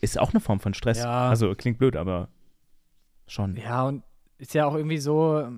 ist 0.00 0.18
auch 0.18 0.30
eine 0.30 0.40
Form 0.40 0.60
von 0.60 0.74
Stress. 0.74 0.98
Ja. 0.98 1.28
Also 1.28 1.54
klingt 1.54 1.78
blöd, 1.78 1.96
aber 1.96 2.28
schon. 3.26 3.56
Ja, 3.56 3.84
und 3.84 4.02
ist 4.38 4.54
ja 4.54 4.66
auch 4.66 4.74
irgendwie 4.74 4.98
so, 4.98 5.48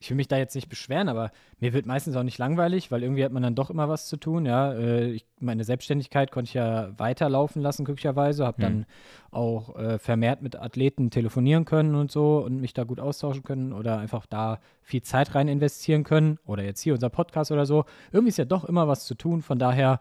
ich 0.00 0.08
will 0.08 0.16
mich 0.16 0.28
da 0.28 0.38
jetzt 0.38 0.54
nicht 0.54 0.70
beschweren, 0.70 1.10
aber 1.10 1.30
mir 1.58 1.74
wird 1.74 1.84
meistens 1.84 2.16
auch 2.16 2.22
nicht 2.22 2.38
langweilig, 2.38 2.90
weil 2.90 3.02
irgendwie 3.02 3.22
hat 3.22 3.32
man 3.32 3.42
dann 3.42 3.54
doch 3.54 3.68
immer 3.68 3.90
was 3.90 4.06
zu 4.06 4.16
tun. 4.16 4.46
Ja, 4.46 4.72
äh, 4.72 5.10
ich, 5.10 5.26
meine 5.38 5.62
Selbstständigkeit 5.62 6.32
konnte 6.32 6.48
ich 6.48 6.54
ja 6.54 6.98
weiterlaufen 6.98 7.60
lassen, 7.60 7.84
glücklicherweise. 7.84 8.46
Habe 8.46 8.62
dann 8.62 8.86
auch 9.30 9.76
äh, 9.76 9.98
vermehrt 9.98 10.40
mit 10.40 10.56
Athleten 10.56 11.10
telefonieren 11.10 11.66
können 11.66 11.94
und 11.94 12.10
so 12.10 12.38
und 12.38 12.62
mich 12.62 12.72
da 12.72 12.84
gut 12.84 12.98
austauschen 12.98 13.42
können 13.42 13.74
oder 13.74 13.98
einfach 13.98 14.24
da 14.24 14.60
viel 14.80 15.02
Zeit 15.02 15.34
rein 15.34 15.48
investieren 15.48 16.02
können. 16.02 16.38
Oder 16.46 16.64
jetzt 16.64 16.80
hier 16.80 16.94
unser 16.94 17.10
Podcast 17.10 17.52
oder 17.52 17.66
so. 17.66 17.84
Irgendwie 18.10 18.30
ist 18.30 18.38
ja 18.38 18.46
doch 18.46 18.64
immer 18.64 18.88
was 18.88 19.04
zu 19.04 19.14
tun. 19.14 19.42
Von 19.42 19.58
daher 19.58 20.00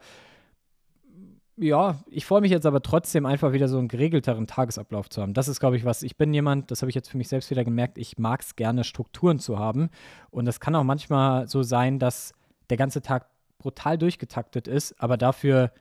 ja, 1.60 2.04
ich 2.10 2.26
freue 2.26 2.42
mich 2.42 2.52
jetzt 2.52 2.66
aber 2.66 2.82
trotzdem 2.82 3.26
einfach 3.26 3.52
wieder 3.52 3.68
so 3.68 3.78
einen 3.78 3.88
geregelteren 3.88 4.48
Tagesablauf 4.48 5.10
zu 5.10 5.22
haben. 5.22 5.34
Das 5.34 5.48
ist, 5.48 5.60
glaube 5.60 5.78
ich, 5.78 5.86
was. 5.86 6.04
Ich 6.04 6.18
bin 6.18 6.34
jemand, 6.34 6.72
das 6.72 6.82
habe 6.82 6.90
ich 6.90 6.96
jetzt 6.96 7.10
für 7.10 7.18
mich 7.18 7.28
selbst 7.28 7.50
wieder 7.52 7.64
gemerkt, 7.64 7.98
ich 7.98 8.18
mag 8.18 8.42
es 8.42 8.56
gerne, 8.56 8.84
Strukturen 8.84 9.40
zu 9.40 9.60
haben. 9.60 9.90
Und 10.30 10.46
das 10.46 10.60
kann 10.60 10.76
auch 10.76 10.84
manchmal 10.84 11.48
so 11.48 11.64
sein, 11.64 12.00
dass 12.00 12.34
der 12.70 12.78
ganze 12.78 13.02
Tag 13.02 13.28
brutal 13.58 13.98
durchgetaktet 13.98 14.68
ist, 14.68 15.00
aber 15.02 15.18
dafür, 15.18 15.72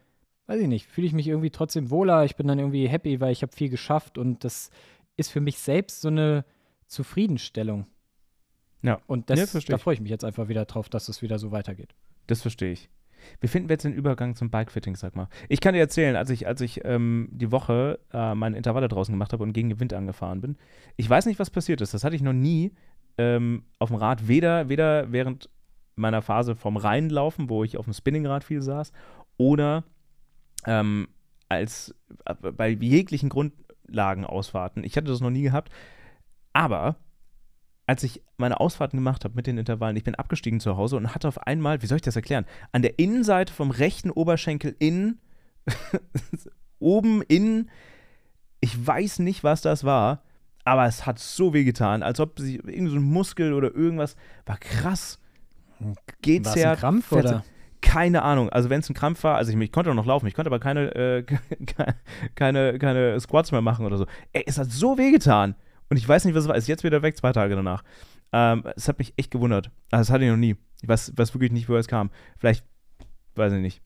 weiß 0.47 0.61
ich 0.61 0.69
nicht, 0.69 0.87
fühle 0.87 1.07
ich 1.07 1.13
mich 1.13 1.29
irgendwie 1.29 1.51
trotzdem 1.51 1.91
wohler. 1.91 2.25
Ich 2.25 2.35
bin 2.35 2.49
dann 2.49 2.59
irgendwie 2.59 2.89
happy, 2.89 3.21
weil 3.21 3.33
ich 3.33 3.43
habe 3.43 3.53
viel 3.53 3.69
geschafft 3.69 4.19
und 4.19 4.43
das 4.45 4.71
ist 5.17 5.31
für 5.31 5.41
mich 5.41 5.59
selbst 5.59 6.01
so 6.01 6.09
eine 6.09 6.45
Zufriedenstellung. 6.87 7.87
Ja. 8.83 9.01
Und 9.07 9.31
das, 9.31 9.53
Ja, 9.53 9.61
da 9.61 9.79
freue 9.79 9.95
ich 9.95 10.01
mich 10.01 10.11
jetzt 10.11 10.25
einfach 10.25 10.49
wieder 10.49 10.65
drauf, 10.65 10.89
dass 10.89 11.09
es 11.09 11.23
wieder 11.23 11.39
so 11.39 11.53
weitergeht. 11.53 11.95
Das 12.27 12.43
verstehe 12.43 12.73
ich. 12.73 12.89
Wie 13.41 13.49
finden 13.49 13.69
wir 13.69 13.75
jetzt 13.75 13.85
den 13.85 13.93
Übergang 13.93 14.35
zum 14.35 14.51
Bikefitting, 14.51 14.97
sag 14.97 15.17
mal? 15.17 15.29
Ich 15.49 15.61
kann 15.61 15.75
dir 15.75 15.81
erzählen, 15.81 16.17
als 16.17 16.31
ich, 16.31 16.47
als 16.47 16.61
ich 16.61 16.85
ähm, 16.85 17.29
die 17.31 17.53
Woche 17.53 17.99
äh, 18.13 18.35
meine 18.35 18.57
Intervalle 18.57 18.89
draußen 18.89 19.13
gemacht 19.13 19.33
habe 19.33 19.43
und 19.43 19.53
gegen 19.53 19.69
den 19.69 19.81
Wind 19.81 19.93
angefahren 19.93 20.41
bin, 20.41 20.57
ich 20.97 21.09
weiß 21.09 21.27
nicht, 21.27 21.39
was 21.39 21.51
passiert 21.51 21.81
ist. 21.81 21.95
Das 21.95 22.05
hatte 22.05 22.17
ich 22.17 22.23
noch 22.23 22.33
nie 22.33 22.73
ähm, 23.19 23.65
auf 23.79 23.89
dem 23.89 23.97
Rad, 23.97 24.29
weder, 24.29 24.69
weder 24.69 25.13
während 25.13 25.51
meiner 25.97 26.23
Phase 26.23 26.55
vom 26.55 26.77
Reinlaufen, 26.77 27.49
wo 27.49 27.65
ich 27.65 27.77
auf 27.77 27.85
dem 27.85 27.95
Spinningrad 27.95 28.45
viel 28.45 28.63
saß, 28.63 28.93
oder 29.37 29.85
ähm, 30.67 31.09
als 31.49 31.95
äh, 32.25 32.35
bei 32.35 32.69
jeglichen 32.71 33.29
Grundlagenausfahrten. 33.29 34.85
Ich 34.85 34.97
hatte 34.97 35.09
das 35.09 35.21
noch 35.21 35.31
nie 35.31 35.43
gehabt. 35.43 35.73
Aber 36.53 36.97
als 37.89 38.03
ich 38.03 38.23
meine 38.37 38.61
Ausfahrten 38.61 38.99
gemacht 38.99 39.25
habe 39.25 39.35
mit 39.35 39.47
den 39.47 39.57
Intervallen, 39.57 39.97
ich 39.97 40.05
bin 40.05 40.15
abgestiegen 40.15 40.61
zu 40.61 40.77
Hause 40.77 40.97
und 40.97 41.15
hatte 41.15 41.27
auf 41.27 41.47
einmal, 41.47 41.81
wie 41.81 41.87
soll 41.87 41.97
ich 41.97 42.03
das 42.03 42.17
erklären, 42.17 42.45
an 42.71 42.83
der 42.83 42.99
Innenseite 42.99 43.53
vom 43.53 43.71
rechten 43.71 44.11
Oberschenkel 44.11 44.77
innen, 44.79 45.21
oben 46.79 47.23
innen, 47.23 47.71
ich 48.61 48.87
weiß 48.87 49.21
nicht, 49.21 49.43
was 49.43 49.63
das 49.63 49.85
war, 49.85 50.23
aber 50.65 50.85
es 50.85 51.07
hat 51.07 51.19
so 51.19 51.55
weh 51.55 51.65
getan, 51.65 52.03
als 52.03 52.21
ob 52.21 52.39
sich 52.39 52.57
irgendwie 52.57 52.93
so 52.93 53.01
Muskel 53.01 53.55
oder 53.55 53.75
irgendwas, 53.75 54.17
war 54.45 54.59
krass. 54.59 55.19
Geht's 56.21 56.49
War 56.51 56.57
es 56.57 56.63
ja 56.63 56.73
ein 56.73 56.79
Krampf 56.79 57.11
oder? 57.11 57.43
keine 57.81 58.21
Ahnung. 58.23 58.51
Also 58.51 58.69
wenn 58.69 58.81
es 58.81 58.91
ein 58.91 58.95
Krampf 58.95 59.25
war, 59.25 59.37
also 59.37 59.51
ich, 59.51 59.59
ich 59.59 59.73
konnte 59.73 59.91
auch 59.91 59.95
noch 59.95 60.05
laufen, 60.05 60.27
ich 60.27 60.35
konnte 60.35 60.51
aber 60.51 60.61
keine, 60.61 60.95
äh, 60.95 61.25
keine, 62.35 62.79
keine 62.79 63.19
Squats 63.19 63.51
mehr 63.51 63.63
machen 63.63 63.87
oder 63.87 63.97
so. 63.97 64.05
Ey, 64.35 64.45
es 64.47 64.59
hat 64.59 64.71
so 64.71 64.99
wehgetan. 64.99 65.55
Und 65.91 65.97
ich 65.97 66.09
weiß 66.09 66.25
nicht, 66.25 66.35
was 66.35 66.45
es 66.45 66.49
war. 66.49 66.57
Ist 66.57 66.69
jetzt 66.69 66.85
wieder 66.85 67.03
weg, 67.03 67.17
zwei 67.17 67.33
Tage 67.33 67.55
danach. 67.57 67.83
Ähm, 68.33 68.65
es 68.77 68.89
hat 68.89 68.99
mich 68.99 69.15
echt 69.17 69.31
gewundert. 69.31 69.71
Also 69.91 70.03
das 70.03 70.11
hatte 70.11 70.25
ich 70.25 70.31
noch 70.31 70.37
nie. 70.37 70.57
Ich 70.83 70.89
weiß, 70.89 71.13
weiß 71.17 71.35
wirklich 71.35 71.51
nicht, 71.53 71.69
woher 71.69 71.81
es 71.81 71.89
kam. 71.89 72.11
Vielleicht, 72.39 72.65
weiß 73.37 73.53
ich 73.55 73.61
nicht. 73.61 73.81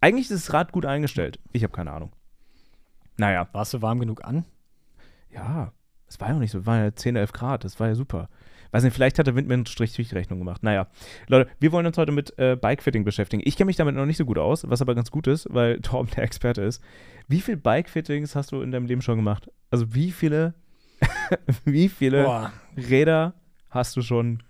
Eigentlich 0.00 0.30
ist 0.30 0.46
das 0.48 0.52
Rad 0.54 0.72
gut 0.72 0.86
eingestellt. 0.86 1.38
Ich 1.52 1.62
habe 1.62 1.72
keine 1.72 1.92
Ahnung. 1.92 2.12
Naja, 3.16 3.48
Warst 3.52 3.74
du 3.74 3.82
warm 3.82 3.98
genug 3.98 4.24
an? 4.24 4.44
ja, 5.30 5.72
es 6.08 6.20
war 6.20 6.28
ja 6.28 6.34
auch 6.36 6.38
nicht 6.38 6.52
so. 6.52 6.58
Es 6.60 6.66
waren 6.66 6.84
ja 6.84 6.94
10, 6.94 7.16
11 7.16 7.32
Grad. 7.32 7.64
Das 7.64 7.80
war 7.80 7.88
ja 7.88 7.94
super. 7.94 8.28
Weiß 8.70 8.82
nicht, 8.84 8.94
vielleicht 8.94 9.18
hat 9.18 9.26
der 9.26 9.34
Wind 9.34 9.48
mir 9.48 9.54
einen 9.54 9.66
Strich 9.66 9.94
durch 9.94 10.08
die 10.08 10.14
Rechnung 10.14 10.38
gemacht. 10.38 10.62
Naja, 10.62 10.86
Leute, 11.28 11.50
wir 11.60 11.72
wollen 11.72 11.86
uns 11.86 11.98
heute 11.98 12.12
mit 12.12 12.38
äh, 12.38 12.56
Bikefitting 12.56 13.04
beschäftigen. 13.04 13.42
Ich 13.44 13.56
kenne 13.56 13.66
mich 13.66 13.76
damit 13.76 13.94
noch 13.94 14.06
nicht 14.06 14.16
so 14.16 14.24
gut 14.24 14.38
aus, 14.38 14.68
was 14.68 14.82
aber 14.82 14.94
ganz 14.94 15.10
gut 15.10 15.26
ist, 15.26 15.48
weil 15.50 15.80
Torben 15.82 16.10
der 16.14 16.24
Experte 16.24 16.62
ist. 16.62 16.82
Wie 17.28 17.40
viele 17.40 17.56
Bikefittings 17.56 18.36
hast 18.36 18.52
du 18.52 18.60
in 18.60 18.70
deinem 18.72 18.86
Leben 18.86 19.02
schon 19.02 19.16
gemacht? 19.16 19.50
Also 19.70 19.94
wie 19.94 20.10
viele, 20.12 20.54
wie 21.64 21.88
viele 21.88 22.24
Boah, 22.24 22.52
Räder 22.76 23.34
hast 23.70 23.96
du 23.96 24.02
schon 24.02 24.42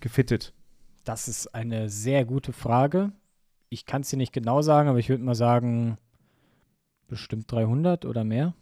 gefittet? 0.00 0.52
das 1.04 1.28
ist 1.28 1.54
eine 1.54 1.88
sehr 1.88 2.24
gute 2.24 2.52
Frage. 2.52 3.12
Ich 3.68 3.86
kann 3.86 4.02
es 4.02 4.10
dir 4.10 4.16
nicht 4.16 4.32
genau 4.32 4.62
sagen, 4.62 4.88
aber 4.88 4.98
ich 4.98 5.08
würde 5.08 5.24
mal 5.24 5.34
sagen, 5.34 5.98
bestimmt 7.08 7.50
300 7.50 8.04
oder 8.04 8.24
mehr. 8.24 8.54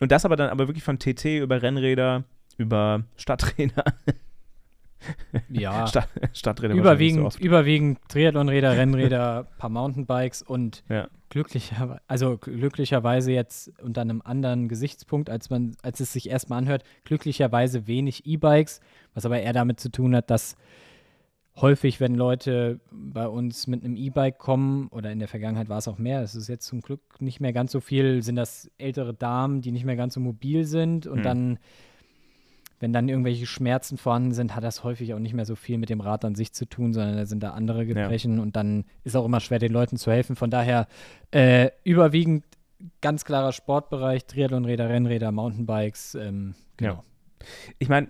Und 0.00 0.12
das 0.12 0.24
aber 0.24 0.36
dann 0.36 0.50
aber 0.50 0.66
wirklich 0.66 0.84
von 0.84 0.98
TT 0.98 1.40
über 1.40 1.62
Rennräder, 1.62 2.24
über 2.56 3.04
Stadträder. 3.16 3.84
Ja, 5.48 5.86
Stadt, 5.88 6.08
Stadträder 6.32 6.74
überwiegend, 6.74 7.32
so 7.32 7.38
überwiegend 7.38 7.98
Triathlonräder, 8.08 8.76
Rennräder, 8.76 9.46
paar 9.58 9.70
Mountainbikes 9.70 10.42
und 10.42 10.82
Ja. 10.88 11.08
glücklicherweise, 11.28 12.00
also 12.06 12.38
glücklicherweise 12.38 13.32
jetzt 13.32 13.72
unter 13.82 14.00
einem 14.02 14.22
anderen 14.24 14.68
Gesichtspunkt, 14.68 15.30
als 15.30 15.50
man, 15.50 15.76
als 15.82 16.00
es 16.00 16.12
sich 16.12 16.28
erstmal 16.30 16.58
anhört, 16.60 16.84
glücklicherweise 17.04 17.86
wenig 17.86 18.26
E-Bikes, 18.26 18.80
was 19.14 19.24
aber 19.26 19.40
eher 19.40 19.52
damit 19.52 19.80
zu 19.80 19.90
tun 19.90 20.14
hat, 20.14 20.30
dass 20.30 20.56
häufig, 21.56 22.00
wenn 22.00 22.14
Leute 22.14 22.80
bei 22.90 23.26
uns 23.28 23.66
mit 23.66 23.84
einem 23.84 23.96
E-Bike 23.96 24.38
kommen, 24.38 24.88
oder 24.88 25.10
in 25.12 25.18
der 25.18 25.28
Vergangenheit 25.28 25.68
war 25.68 25.78
es 25.78 25.88
auch 25.88 25.98
mehr, 25.98 26.22
es 26.22 26.34
ist 26.34 26.48
jetzt 26.48 26.66
zum 26.66 26.80
Glück 26.80 27.00
nicht 27.20 27.40
mehr 27.40 27.52
ganz 27.52 27.72
so 27.72 27.80
viel, 27.80 28.22
sind 28.22 28.36
das 28.36 28.70
ältere 28.78 29.12
Damen, 29.14 29.60
die 29.60 29.72
nicht 29.72 29.84
mehr 29.84 29.96
ganz 29.96 30.14
so 30.14 30.20
mobil 30.20 30.64
sind 30.64 31.06
und 31.06 31.18
Hm. 31.18 31.22
dann, 31.22 31.58
wenn 32.80 32.94
dann 32.94 33.08
irgendwelche 33.08 33.46
Schmerzen 33.46 33.98
vorhanden 33.98 34.32
sind, 34.32 34.56
hat 34.56 34.64
das 34.64 34.82
häufig 34.82 35.12
auch 35.14 35.18
nicht 35.18 35.34
mehr 35.34 35.44
so 35.44 35.54
viel 35.54 35.76
mit 35.76 35.90
dem 35.90 36.00
Rad 36.00 36.24
an 36.24 36.34
sich 36.34 36.52
zu 36.52 36.64
tun, 36.64 36.94
sondern 36.94 37.16
da 37.16 37.26
sind 37.26 37.42
da 37.42 37.50
andere 37.50 37.86
Gebrechen 37.86 38.40
und 38.40 38.56
dann 38.56 38.84
ist 39.04 39.16
auch 39.16 39.26
immer 39.26 39.40
schwer, 39.40 39.58
den 39.58 39.72
Leuten 39.72 39.98
zu 39.98 40.10
helfen. 40.10 40.34
Von 40.34 40.50
daher 40.50 40.88
äh, 41.30 41.70
überwiegend 41.84 42.44
ganz 43.02 43.26
klarer 43.26 43.52
Sportbereich, 43.52 44.24
Triathlonräder, 44.24 44.88
Rennräder, 44.88 45.30
Mountainbikes, 45.30 46.14
ähm, 46.14 46.54
genau. 46.78 47.04
ich 47.78 47.90
meine, 47.90 48.08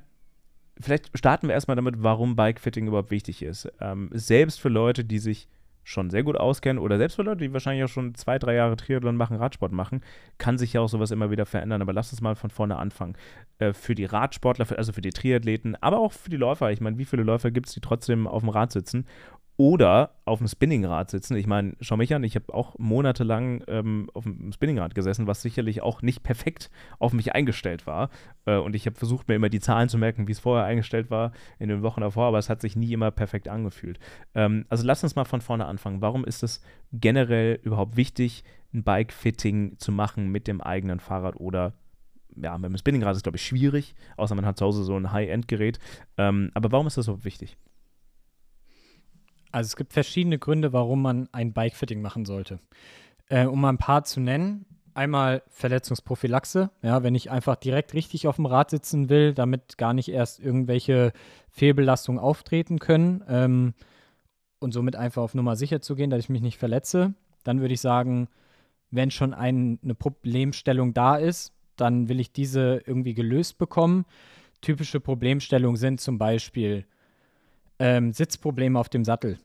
vielleicht 0.81 1.17
starten 1.19 1.49
wir 1.49 1.55
erstmal 1.55 1.77
damit, 1.77 2.03
warum 2.05 2.37
Bikefitting 2.37 2.87
überhaupt 2.87 3.11
wichtig 3.11 3.43
ist. 3.43 3.69
Ähm, 3.81 4.11
selbst 4.13 4.61
für 4.61 4.69
Leute, 4.69 5.05
die 5.05 5.19
sich 5.19 5.49
schon 5.83 6.11
sehr 6.11 6.23
gut 6.23 6.37
auskennen 6.37 6.83
oder 6.83 6.99
selbst 6.99 7.17
für 7.17 7.23
Leute, 7.23 7.45
die 7.45 7.53
wahrscheinlich 7.53 7.85
auch 7.85 7.89
schon 7.89 8.15
zwei, 8.15 8.39
drei 8.39 8.55
Jahre 8.55 8.77
Triathlon 8.77 9.17
machen, 9.17 9.37
Radsport 9.37 9.73
machen, 9.73 10.03
kann 10.39 10.59
sich 10.59 10.73
ja 10.73 10.81
auch 10.81 10.89
sowas 10.89 11.11
immer 11.11 11.31
wieder 11.31 11.47
verändern. 11.47 11.83
Aber 11.83 11.93
lass 11.93 12.13
uns 12.13 12.21
mal 12.21 12.37
von 12.37 12.51
vorne 12.51 12.77
anfangen. 12.77 13.17
Äh, 13.59 13.73
für 13.73 13.95
die 13.95 14.05
Radsportler, 14.05 14.67
also 14.77 14.93
für 14.93 15.01
die 15.01 15.11
Triathleten, 15.11 15.77
aber 15.83 15.99
auch 15.99 16.13
für 16.13 16.31
die 16.31 16.37
Läufer. 16.37 16.71
Ich 16.71 16.81
meine, 16.81 16.99
wie 16.99 17.05
viele 17.05 17.23
Läufer 17.23 17.51
gibt 17.51 17.69
es, 17.69 17.75
die 17.75 17.81
trotzdem 17.81 18.27
auf 18.27 18.43
dem 18.43 18.51
Rad 18.51 18.73
sitzen 18.73 19.07
oder 19.61 20.13
auf 20.25 20.39
dem 20.39 20.49
Spinningrad 20.49 21.11
sitzen. 21.11 21.37
Ich 21.37 21.47
meine, 21.47 21.77
schau 21.83 21.99
mich 21.99 22.15
an, 22.15 22.25
ich 22.25 22.35
habe 22.35 22.55
auch 22.55 22.79
monatelang 22.79 23.63
ähm, 23.69 24.09
auf 24.15 24.25
dem 24.25 24.51
Spinningrad 24.53 24.95
gesessen, 24.95 25.27
was 25.27 25.43
sicherlich 25.43 25.83
auch 25.83 26.01
nicht 26.01 26.23
perfekt 26.23 26.71
auf 26.99 27.13
mich 27.13 27.35
eingestellt 27.35 27.87
war. 27.87 28.09
Äh, 28.47 28.57
und 28.57 28.75
ich 28.75 28.87
habe 28.87 28.97
versucht, 28.97 29.29
mir 29.29 29.35
immer 29.35 29.51
die 29.51 29.61
Zahlen 29.61 29.91
zu 29.91 29.99
merken, 29.99 30.29
wie 30.29 30.33
es 30.33 30.39
vorher 30.39 30.65
eingestellt 30.65 31.11
war 31.11 31.33
in 31.59 31.69
den 31.69 31.83
Wochen 31.83 32.01
davor, 32.01 32.29
aber 32.29 32.39
es 32.39 32.49
hat 32.49 32.63
sich 32.63 32.75
nie 32.75 32.91
immer 32.91 33.11
perfekt 33.11 33.49
angefühlt. 33.49 33.99
Ähm, 34.35 34.65
also 34.71 34.87
lass 34.87 35.05
uns 35.05 35.15
mal 35.15 35.27
von 35.27 35.43
vorne 35.43 35.67
anfangen. 35.67 36.01
Warum 36.01 36.25
ist 36.25 36.43
es 36.43 36.63
generell 36.95 37.61
überhaupt 37.63 37.99
wichtig, 37.99 38.45
ein 38.73 38.83
Bike-Fitting 38.83 39.77
zu 39.77 39.93
machen 39.93 40.31
mit 40.31 40.49
dem 40.49 40.63
eigenen 40.63 41.01
Fahrrad 41.01 41.37
oder 41.37 41.75
ja, 42.35 42.57
mit 42.57 42.71
dem 42.71 42.79
Spinningrad 42.79 43.15
ist 43.15 43.25
glaube 43.25 43.37
ich, 43.37 43.45
schwierig, 43.45 43.95
außer 44.17 44.35
man 44.35 44.47
hat 44.47 44.57
zu 44.57 44.65
Hause 44.65 44.85
so 44.85 44.97
ein 44.97 45.13
High-End-Gerät. 45.13 45.79
Ähm, 46.17 46.51
aber 46.55 46.73
warum 46.73 46.87
ist 46.87 46.97
das 46.97 47.05
so 47.05 47.25
wichtig? 47.25 47.59
Also 49.53 49.69
es 49.69 49.77
gibt 49.77 49.93
verschiedene 49.93 50.39
Gründe, 50.39 50.73
warum 50.73 51.03
man 51.03 51.29
ein 51.33 51.53
Bikefitting 51.53 52.01
machen 52.03 52.25
sollte. 52.25 52.59
Äh, 53.29 53.47
um 53.47 53.65
ein 53.65 53.79
paar 53.79 54.05
zu 54.05 54.21
nennen. 54.21 54.67
Einmal 54.93 55.43
Verletzungsprophylaxe, 55.49 56.71
ja, 56.83 57.05
wenn 57.05 57.15
ich 57.15 57.31
einfach 57.31 57.55
direkt 57.55 57.95
richtig 57.95 58.27
auf 58.27 58.37
dem 58.37 58.47
Rad 58.47 58.71
sitzen 58.71 59.09
will, 59.09 59.33
damit 59.33 59.79
gar 59.79 59.95
nicht 59.95 60.09
erst 60.09 60.41
irgendwelche 60.41 61.13
Fehlbelastungen 61.49 62.21
auftreten 62.21 62.81
können 62.81 63.23
ähm, 63.29 63.75
und 64.59 64.73
somit 64.73 64.97
einfach 64.97 65.23
auf 65.23 65.35
Nummer 65.35 65.55
sicher 65.55 65.81
zu 65.81 65.95
gehen, 65.95 66.11
dass 66.11 66.19
ich 66.19 66.29
mich 66.29 66.43
nicht 66.43 66.59
verletze, 66.59 67.15
dann 67.45 67.61
würde 67.61 67.75
ich 67.75 67.81
sagen, 67.81 68.29
wenn 68.91 69.13
schon 69.13 69.33
ein, 69.33 69.79
eine 69.83 69.95
Problemstellung 69.95 70.93
da 70.93 71.17
ist, 71.17 71.53
dann 71.77 72.09
will 72.09 72.19
ich 72.19 72.33
diese 72.33 72.83
irgendwie 72.85 73.15
gelöst 73.15 73.59
bekommen. 73.59 74.05
Typische 74.61 75.01
Problemstellungen 75.01 75.77
sind 75.77 76.01
zum 76.01 76.19
Beispiel 76.19 76.85
ähm, 77.81 78.13
Sitzprobleme 78.13 78.79
auf 78.79 78.89
dem 78.89 79.05
Sattel, 79.05 79.39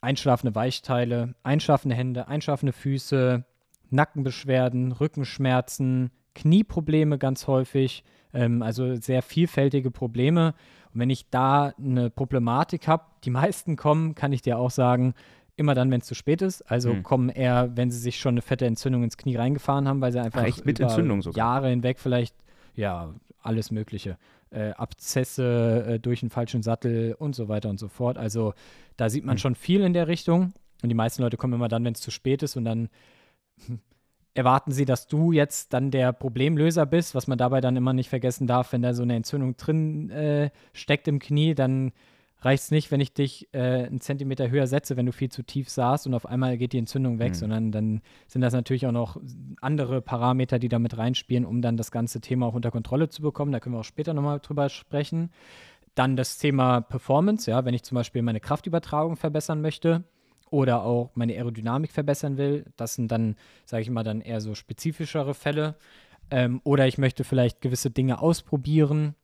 einschlafende 0.00 0.54
Weichteile, 0.54 1.34
einschlafende 1.42 1.96
Hände, 1.96 2.28
einschlafende 2.28 2.72
Füße, 2.72 3.44
Nackenbeschwerden, 3.90 4.92
Rückenschmerzen, 4.92 6.10
Knieprobleme 6.34 7.18
ganz 7.18 7.48
häufig, 7.48 8.04
ähm, 8.32 8.62
also 8.62 8.94
sehr 8.94 9.22
vielfältige 9.22 9.90
Probleme. 9.90 10.54
Und 10.92 11.00
wenn 11.00 11.10
ich 11.10 11.30
da 11.30 11.72
eine 11.78 12.10
Problematik 12.10 12.86
habe, 12.86 13.04
die 13.24 13.30
meisten 13.30 13.76
kommen, 13.76 14.14
kann 14.14 14.32
ich 14.32 14.42
dir 14.42 14.58
auch 14.58 14.70
sagen, 14.70 15.14
immer 15.56 15.74
dann, 15.74 15.90
wenn 15.90 16.00
es 16.00 16.06
zu 16.06 16.14
spät 16.14 16.42
ist. 16.42 16.62
Also 16.70 16.90
hm. 16.90 17.02
kommen 17.02 17.28
eher, 17.28 17.76
wenn 17.76 17.90
sie 17.90 17.98
sich 17.98 18.18
schon 18.18 18.34
eine 18.34 18.42
fette 18.42 18.66
Entzündung 18.66 19.04
ins 19.04 19.16
Knie 19.16 19.36
reingefahren 19.36 19.88
haben, 19.88 20.00
weil 20.00 20.12
sie 20.12 20.20
einfach 20.20 20.44
Ach, 20.46 20.64
mit 20.64 20.80
Entzündung 20.80 21.22
sogar. 21.22 21.36
Jahre 21.36 21.68
hinweg 21.70 21.98
vielleicht, 21.98 22.34
ja, 22.74 23.14
alles 23.42 23.70
Mögliche. 23.70 24.16
Äh, 24.52 24.70
Abzesse 24.70 25.84
äh, 25.86 25.98
durch 26.00 26.22
einen 26.22 26.30
falschen 26.30 26.64
Sattel 26.64 27.14
und 27.16 27.36
so 27.36 27.46
weiter 27.48 27.70
und 27.70 27.78
so 27.78 27.86
fort. 27.86 28.18
Also 28.18 28.52
da 28.96 29.08
sieht 29.08 29.24
man 29.24 29.36
hm. 29.36 29.38
schon 29.38 29.54
viel 29.54 29.82
in 29.82 29.92
der 29.92 30.08
Richtung. 30.08 30.52
Und 30.82 30.88
die 30.88 30.94
meisten 30.94 31.22
Leute 31.22 31.36
kommen 31.36 31.52
immer 31.52 31.68
dann, 31.68 31.84
wenn 31.84 31.94
es 31.94 32.00
zu 32.00 32.10
spät 32.10 32.42
ist 32.42 32.56
und 32.56 32.64
dann 32.64 32.88
erwarten 34.34 34.72
sie, 34.72 34.84
dass 34.84 35.06
du 35.06 35.30
jetzt 35.30 35.72
dann 35.72 35.92
der 35.92 36.12
Problemlöser 36.12 36.84
bist, 36.84 37.14
was 37.14 37.28
man 37.28 37.38
dabei 37.38 37.60
dann 37.60 37.76
immer 37.76 37.92
nicht 37.92 38.08
vergessen 38.08 38.48
darf, 38.48 38.72
wenn 38.72 38.82
da 38.82 38.92
so 38.92 39.04
eine 39.04 39.14
Entzündung 39.14 39.56
drin 39.56 40.10
äh, 40.10 40.50
steckt 40.72 41.06
im 41.06 41.20
Knie, 41.20 41.54
dann 41.54 41.92
reicht 42.40 42.64
es 42.64 42.70
nicht, 42.70 42.90
wenn 42.90 43.00
ich 43.00 43.12
dich 43.12 43.48
äh, 43.52 43.86
einen 43.86 44.00
Zentimeter 44.00 44.50
höher 44.50 44.66
setze, 44.66 44.96
wenn 44.96 45.06
du 45.06 45.12
viel 45.12 45.30
zu 45.30 45.42
tief 45.42 45.68
saßt 45.68 46.06
und 46.06 46.14
auf 46.14 46.26
einmal 46.26 46.56
geht 46.58 46.72
die 46.72 46.78
Entzündung 46.78 47.18
weg, 47.18 47.30
mhm. 47.30 47.34
sondern 47.34 47.72
dann 47.72 48.00
sind 48.26 48.40
das 48.40 48.52
natürlich 48.52 48.86
auch 48.86 48.92
noch 48.92 49.20
andere 49.60 50.00
Parameter, 50.00 50.58
die 50.58 50.68
da 50.68 50.78
mit 50.78 50.96
reinspielen, 50.96 51.44
um 51.44 51.62
dann 51.62 51.76
das 51.76 51.90
ganze 51.90 52.20
Thema 52.20 52.46
auch 52.46 52.54
unter 52.54 52.70
Kontrolle 52.70 53.08
zu 53.08 53.22
bekommen. 53.22 53.52
Da 53.52 53.60
können 53.60 53.74
wir 53.74 53.80
auch 53.80 53.84
später 53.84 54.14
nochmal 54.14 54.40
drüber 54.40 54.68
sprechen. 54.68 55.30
Dann 55.94 56.16
das 56.16 56.38
Thema 56.38 56.80
Performance, 56.80 57.50
ja, 57.50 57.64
wenn 57.64 57.74
ich 57.74 57.82
zum 57.82 57.96
Beispiel 57.96 58.22
meine 58.22 58.40
Kraftübertragung 58.40 59.16
verbessern 59.16 59.60
möchte, 59.60 60.04
oder 60.50 60.82
auch 60.82 61.10
meine 61.14 61.34
Aerodynamik 61.34 61.92
verbessern 61.92 62.36
will. 62.36 62.64
Das 62.76 62.94
sind 62.94 63.10
dann, 63.10 63.36
sage 63.64 63.82
ich 63.82 63.90
mal, 63.90 64.02
dann 64.02 64.20
eher 64.20 64.40
so 64.40 64.54
spezifischere 64.54 65.34
Fälle. 65.34 65.76
Ähm, 66.30 66.60
oder 66.64 66.86
ich 66.86 66.98
möchte 66.98 67.24
vielleicht 67.24 67.60
gewisse 67.60 67.90
Dinge 67.90 68.20
ausprobieren 68.20 69.14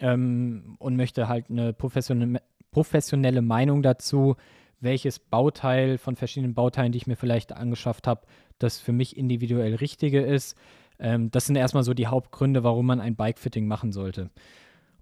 ähm, 0.00 0.76
und 0.78 0.96
möchte 0.96 1.28
halt 1.28 1.50
eine 1.50 1.72
professionelle, 1.72 2.42
professionelle 2.72 3.42
Meinung 3.42 3.82
dazu, 3.82 4.34
welches 4.80 5.20
Bauteil 5.20 5.96
von 5.96 6.16
verschiedenen 6.16 6.54
Bauteilen, 6.54 6.90
die 6.90 6.98
ich 6.98 7.06
mir 7.06 7.16
vielleicht 7.16 7.52
angeschafft 7.52 8.08
habe, 8.08 8.26
das 8.58 8.80
für 8.80 8.92
mich 8.92 9.16
individuell 9.16 9.76
richtige 9.76 10.20
ist. 10.20 10.56
Ähm, 10.98 11.30
das 11.30 11.46
sind 11.46 11.56
erstmal 11.56 11.84
so 11.84 11.94
die 11.94 12.08
Hauptgründe, 12.08 12.64
warum 12.64 12.86
man 12.86 13.00
ein 13.00 13.14
Bike-Fitting 13.14 13.66
machen 13.66 13.92
sollte. 13.92 14.30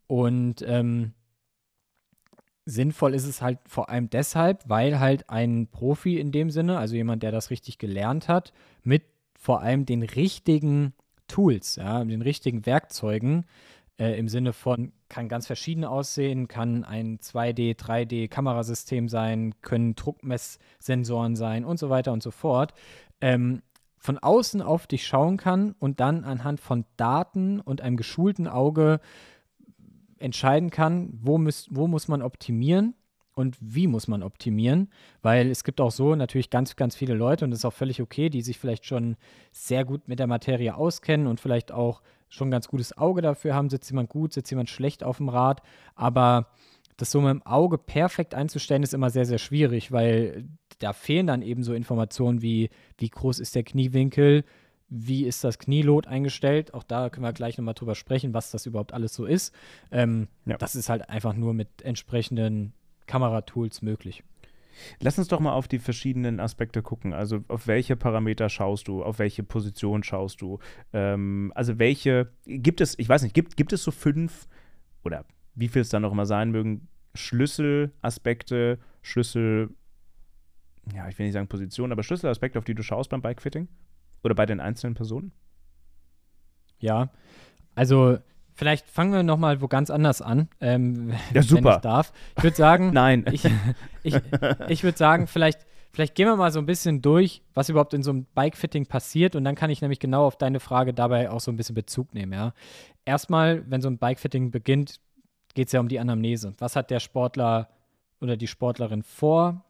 Und 0.07 0.63
ähm, 0.67 1.13
sinnvoll 2.67 3.15
ist 3.15 3.27
es 3.27 3.41
halt 3.41 3.59
vor 3.67 3.89
allem 3.89 4.11
deshalb, 4.11 4.69
weil 4.69 5.01
halt 5.01 5.31
ein 5.31 5.69
Profi 5.69 6.19
in 6.19 6.33
dem 6.33 6.51
Sinne, 6.51 6.79
also 6.79 6.95
jemand, 6.95 7.23
der 7.23 7.33
das 7.33 7.51
richtig 7.51 7.79
gelernt 7.79 8.29
hat, 8.29 8.53
mit 8.83 9.05
vor 9.39 9.63
allem 9.63 9.87
den 9.87 10.03
richtigen 10.03 10.93
Tools, 11.27 11.77
ja, 11.77 12.05
den 12.05 12.23
richtigen 12.23 12.67
Werkzeugen, 12.67 13.47
äh, 13.99 14.19
im 14.19 14.29
Sinne 14.29 14.53
von, 14.53 14.93
kann 15.11 15.29
ganz 15.29 15.47
verschieden 15.47 15.85
aussehen, 15.85 16.49
kann 16.49 16.85
ein 16.85 17.19
2D, 17.19 17.77
3D-Kamerasystem 17.77 19.09
sein, 19.09 19.55
können 19.61 19.95
Druckmesssensoren 19.97 21.37
sein 21.37 21.67
und 21.67 21.79
so 21.79 21.91
weiter 21.91 22.13
und 22.13 22.23
so 22.23 22.31
fort, 22.31 22.73
ähm, 23.21 23.61
von 23.99 24.17
außen 24.17 24.63
auf 24.63 24.87
dich 24.87 25.07
schauen 25.07 25.37
kann 25.37 25.75
und 25.79 26.01
dann 26.01 26.25
anhand 26.25 26.61
von 26.61 26.87
Daten 26.97 27.61
und 27.61 27.83
einem 27.83 27.99
geschulten 27.99 28.47
Auge 28.47 29.01
entscheiden 30.19 30.71
kann, 30.71 31.11
wo, 31.21 31.37
müß, 31.37 31.69
wo 31.71 31.87
muss 31.87 32.09
man 32.09 32.23
optimieren 32.23 32.95
und 33.35 33.57
wie 33.61 33.87
muss 33.87 34.09
man 34.09 34.23
optimieren, 34.23 34.91
weil 35.23 35.51
es 35.51 35.65
gibt 35.65 35.81
auch 35.81 35.91
so 35.91 36.15
natürlich 36.15 36.51
ganz, 36.51 36.77
ganz 36.77 36.95
viele 36.95 37.15
Leute 37.15 37.45
und 37.45 37.51
das 37.51 37.61
ist 37.61 37.65
auch 37.65 37.73
völlig 37.73 38.01
okay, 38.01 38.31
die 38.31 38.43
sich 38.43 38.59
vielleicht 38.59 38.87
schon 38.87 39.17
sehr 39.51 39.85
gut 39.85 40.09
mit 40.09 40.19
der 40.19 40.27
Materie 40.27 40.75
auskennen 40.75 41.27
und 41.27 41.41
vielleicht 41.41 41.73
auch 41.73 42.01
schon 42.31 42.49
ein 42.49 42.53
ganz 42.53 42.69
gutes 42.69 42.97
Auge 42.97 43.21
dafür 43.21 43.55
haben, 43.55 43.69
sitzt 43.69 43.91
jemand 43.91 44.09
gut, 44.09 44.33
sitzt 44.33 44.51
jemand 44.51 44.71
schlecht 44.71 45.05
auf 45.05 45.19
dem 45.19 45.29
Rad, 45.29 45.61
aber 45.95 46.47
das 46.97 47.11
so 47.11 47.21
mit 47.21 47.31
dem 47.31 47.47
Auge 47.47 47.77
perfekt 47.77 48.35
einzustellen, 48.35 48.83
ist 48.83 48.95
immer 48.95 49.11
sehr, 49.11 49.27
sehr 49.27 49.39
schwierig, 49.39 49.93
weil 49.93 50.49
da 50.79 50.93
fehlen 50.93 51.27
dann 51.27 51.43
eben 51.43 51.63
so 51.63 51.75
Informationen 51.75 52.41
wie, 52.41 52.71
wie 52.99 53.09
groß 53.09 53.39
ist 53.41 53.55
der 53.55 53.65
Kniewinkel, 53.65 54.45
wie 54.89 55.25
ist 55.25 55.45
das 55.45 55.59
Knielot 55.59 56.07
eingestellt? 56.07 56.75
Auch 56.75 56.83
da 56.83 57.11
können 57.11 57.25
wir 57.25 57.33
gleich 57.33 57.57
nochmal 57.57 57.75
drüber 57.75 57.95
sprechen, 57.95 58.35
was 58.35 58.51
das 58.51 58.67
überhaupt 58.67 58.93
alles 58.93 59.15
so 59.15 59.25
ist. 59.25 59.55
Ähm, 59.93 60.29
ja. 60.47 60.57
Das 60.59 60.75
ist 60.75 60.89
halt 60.89 61.09
einfach 61.09 61.35
nur 61.35 61.55
mit 61.55 61.83
entsprechenden 61.83 62.73
Kameratools 63.07 63.83
möglich. 63.83 64.25
Lass 65.01 65.19
uns 65.19 65.29
doch 65.29 65.41
mal 65.41 65.53
auf 65.53 65.69
die 65.69 65.79
verschiedenen 65.79 66.41
Aspekte 66.41 66.83
gucken. 66.83 67.13
Also 67.13 67.45
auf 67.49 67.67
welche 67.67 67.97
Parameter 67.97 68.49
schaust 68.49 68.89
du, 68.89 69.03
auf 69.03 69.19
welche 69.19 69.43
Position 69.43 70.03
schaust 70.03 70.41
du? 70.41 70.59
Ähm, 70.93 71.53
also 71.55 71.79
welche, 71.79 72.33
gibt 72.47 72.81
es, 72.81 72.99
ich 72.99 73.09
weiß 73.09 73.23
nicht, 73.23 73.35
gibt, 73.35 73.57
gibt 73.57 73.73
es 73.73 73.83
so 73.83 73.91
fünf 73.91 74.49
oder 75.05 75.25
wie 75.55 75.69
viel 75.69 75.83
es 75.83 75.89
dann 75.89 76.03
noch 76.03 76.13
immer 76.13 76.27
sein 76.27 76.51
mögen, 76.51 76.89
Schlüsselaspekte, 77.15 78.79
Schlüssel, 79.03 79.71
ja, 80.95 81.09
ich 81.09 81.19
will 81.19 81.27
nicht 81.27 81.33
sagen 81.33 81.49
Position, 81.49 81.93
aber 81.93 82.03
Schlüsselaspekte, 82.03 82.59
auf 82.59 82.65
die 82.65 82.75
du 82.75 82.83
schaust 82.83 83.11
beim 83.11 83.23
Bikefitting? 83.23 83.69
Oder 84.23 84.35
bei 84.35 84.47
den 84.47 84.61
einzelnen 84.61 84.95
Personen? 84.95 85.33
Ja, 86.79 87.11
also 87.75 88.19
vielleicht 88.61 88.91
fangen 88.91 89.15
wir 89.15 89.23
nochmal 89.23 89.63
wo 89.63 89.69
ganz 89.69 89.89
anders 89.89 90.21
an, 90.21 90.51
ähm, 90.61 91.15
ja, 91.33 91.43
super. 91.43 91.65
wenn 91.65 91.73
ich 91.77 91.79
darf. 91.79 92.13
Ich 92.37 92.45
würde 92.45 92.57
sagen, 92.59 92.91
nein. 92.93 93.25
Ich, 93.33 93.47
ich, 94.03 94.15
ich 94.69 94.85
würde 94.85 94.99
sagen, 94.99 95.27
vielleicht, 95.27 95.67
vielleicht 95.93 96.15
gehen 96.15 96.27
wir 96.27 96.37
mal 96.37 96.53
so 96.53 96.59
ein 96.59 96.67
bisschen 96.67 97.01
durch, 97.01 97.41
was 97.55 97.71
überhaupt 97.71 97.95
in 97.95 98.03
so 98.03 98.11
einem 98.11 98.27
Bike-Fitting 98.35 98.85
passiert 98.85 99.35
und 99.35 99.45
dann 99.45 99.55
kann 99.55 99.71
ich 99.71 99.81
nämlich 99.81 99.99
genau 99.99 100.27
auf 100.27 100.37
deine 100.37 100.61
Frage 100.61 100.93
dabei 100.93 101.31
auch 101.31 101.41
so 101.41 101.51
ein 101.51 101.57
bisschen 101.57 101.75
Bezug 101.75 102.13
nehmen. 102.13 102.35
Ja. 102.35 102.53
Erstmal, 103.07 103.65
wenn 103.71 103.81
so 103.81 103.89
ein 103.89 103.97
Bike-Fitting 103.97 104.51
beginnt, 104.51 105.01
geht 105.55 105.69
es 105.69 105.73
ja 105.73 105.81
um 105.81 105.89
die 105.89 105.99
Anamnese. 105.99 106.53
Was 106.59 106.77
hat 106.77 106.91
der 106.91 107.01
Sportler 107.01 107.71
oder 108.21 108.37
die 108.37 108.47
Sportlerin 108.47 109.03
vor? 109.03 109.65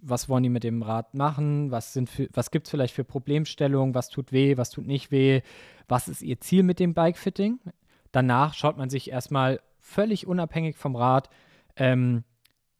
was 0.00 0.30
wollen 0.30 0.42
die 0.42 0.48
mit 0.48 0.64
dem 0.64 0.82
Rad 0.82 1.12
machen, 1.12 1.70
was, 1.70 1.98
was 2.32 2.50
gibt 2.50 2.66
es 2.66 2.70
vielleicht 2.70 2.94
für 2.94 3.04
Problemstellungen, 3.04 3.94
was 3.94 4.08
tut 4.08 4.32
weh, 4.32 4.56
was 4.56 4.70
tut 4.70 4.86
nicht 4.86 5.10
weh, 5.10 5.42
was 5.88 6.08
ist 6.08 6.22
ihr 6.22 6.40
Ziel 6.40 6.62
mit 6.62 6.80
dem 6.80 6.94
Bikefitting. 6.94 7.60
Danach 8.14 8.54
schaut 8.54 8.76
man 8.76 8.90
sich 8.90 9.10
erstmal 9.10 9.60
völlig 9.80 10.28
unabhängig 10.28 10.76
vom 10.76 10.94
Rad 10.94 11.28
ähm, 11.74 12.22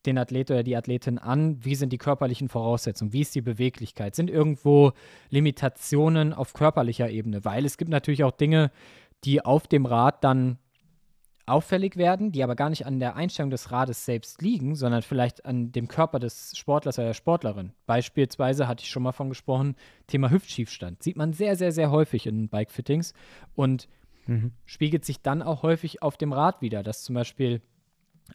den 0.07 0.17
Athlet 0.17 0.51
oder 0.53 0.63
die 0.63 0.77
Athletin 0.77 1.19
an, 1.19 1.65
wie 1.65 1.75
sind 1.75 1.93
die 1.93 1.99
körperlichen 1.99 2.49
Voraussetzungen, 2.49 3.13
wie 3.13 3.23
ist 3.23 3.35
die 3.35 3.41
Beweglichkeit, 3.41 4.15
sind 4.15 4.31
irgendwo 4.31 4.93
Limitationen 5.31 6.33
auf 6.33 6.53
körperlicher 6.53 7.11
Ebene, 7.11 7.45
weil 7.45 7.65
es 7.65 7.79
gibt 7.79 7.91
natürlich 7.91 8.23
auch 8.23 8.31
Dinge, 8.31 8.71
die 9.25 9.45
auf 9.45 9.67
dem 9.67 9.87
Rad 9.87 10.23
dann 10.23 10.59
auffällig 11.47 11.97
werden, 11.97 12.31
die 12.31 12.45
aber 12.45 12.55
gar 12.55 12.71
nicht 12.71 12.87
an 12.87 13.01
der 13.01 13.17
Einstellung 13.17 13.51
des 13.51 13.73
Rades 13.73 14.05
selbst 14.05 14.41
liegen, 14.41 14.77
sondern 14.77 15.03
vielleicht 15.03 15.45
an 15.45 15.73
dem 15.73 15.89
Körper 15.89 16.21
des 16.21 16.57
Sportlers 16.57 16.99
oder 16.99 17.09
der 17.09 17.15
Sportlerin. 17.15 17.73
Beispielsweise 17.87 18.69
hatte 18.69 18.85
ich 18.85 18.91
schon 18.91 19.03
mal 19.03 19.13
von 19.13 19.31
gesprochen, 19.31 19.75
Thema 20.07 20.31
Hüftschiefstand. 20.31 21.03
Sieht 21.03 21.17
man 21.17 21.33
sehr, 21.33 21.57
sehr, 21.57 21.73
sehr 21.73 21.91
häufig 21.91 22.27
in 22.27 22.49
Bikefittings. 22.49 23.15
Und 23.57 23.89
mhm. 24.27 24.53
spiegelt 24.65 25.05
sich 25.05 25.23
dann 25.23 25.43
auch 25.43 25.63
häufig 25.63 26.03
auf 26.03 26.17
dem 26.17 26.33
Rad 26.33 26.61
wieder, 26.61 26.83
dass 26.83 27.03
zum 27.03 27.15
Beispiel 27.15 27.63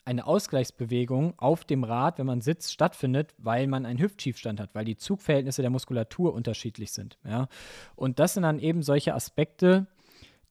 eine 0.05 0.25
Ausgleichsbewegung 0.25 1.33
auf 1.37 1.65
dem 1.65 1.83
Rad, 1.83 2.19
wenn 2.19 2.25
man 2.25 2.41
sitzt, 2.41 2.71
stattfindet, 2.73 3.33
weil 3.37 3.67
man 3.67 3.85
einen 3.85 3.99
Hüftschiefstand 3.99 4.59
hat, 4.59 4.75
weil 4.75 4.85
die 4.85 4.97
Zugverhältnisse 4.97 5.61
der 5.61 5.71
Muskulatur 5.71 6.33
unterschiedlich 6.33 6.91
sind. 6.91 7.17
Ja? 7.25 7.47
Und 7.95 8.19
das 8.19 8.35
sind 8.35 8.43
dann 8.43 8.59
eben 8.59 8.83
solche 8.83 9.15
Aspekte, 9.15 9.87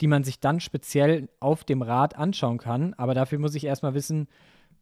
die 0.01 0.07
man 0.07 0.24
sich 0.24 0.40
dann 0.40 0.61
speziell 0.61 1.29
auf 1.40 1.64
dem 1.64 1.83
Rad 1.83 2.16
anschauen 2.16 2.59
kann. 2.59 2.94
Aber 2.94 3.14
dafür 3.14 3.38
muss 3.38 3.55
ich 3.55 3.64
erstmal 3.64 3.94
wissen, 3.94 4.29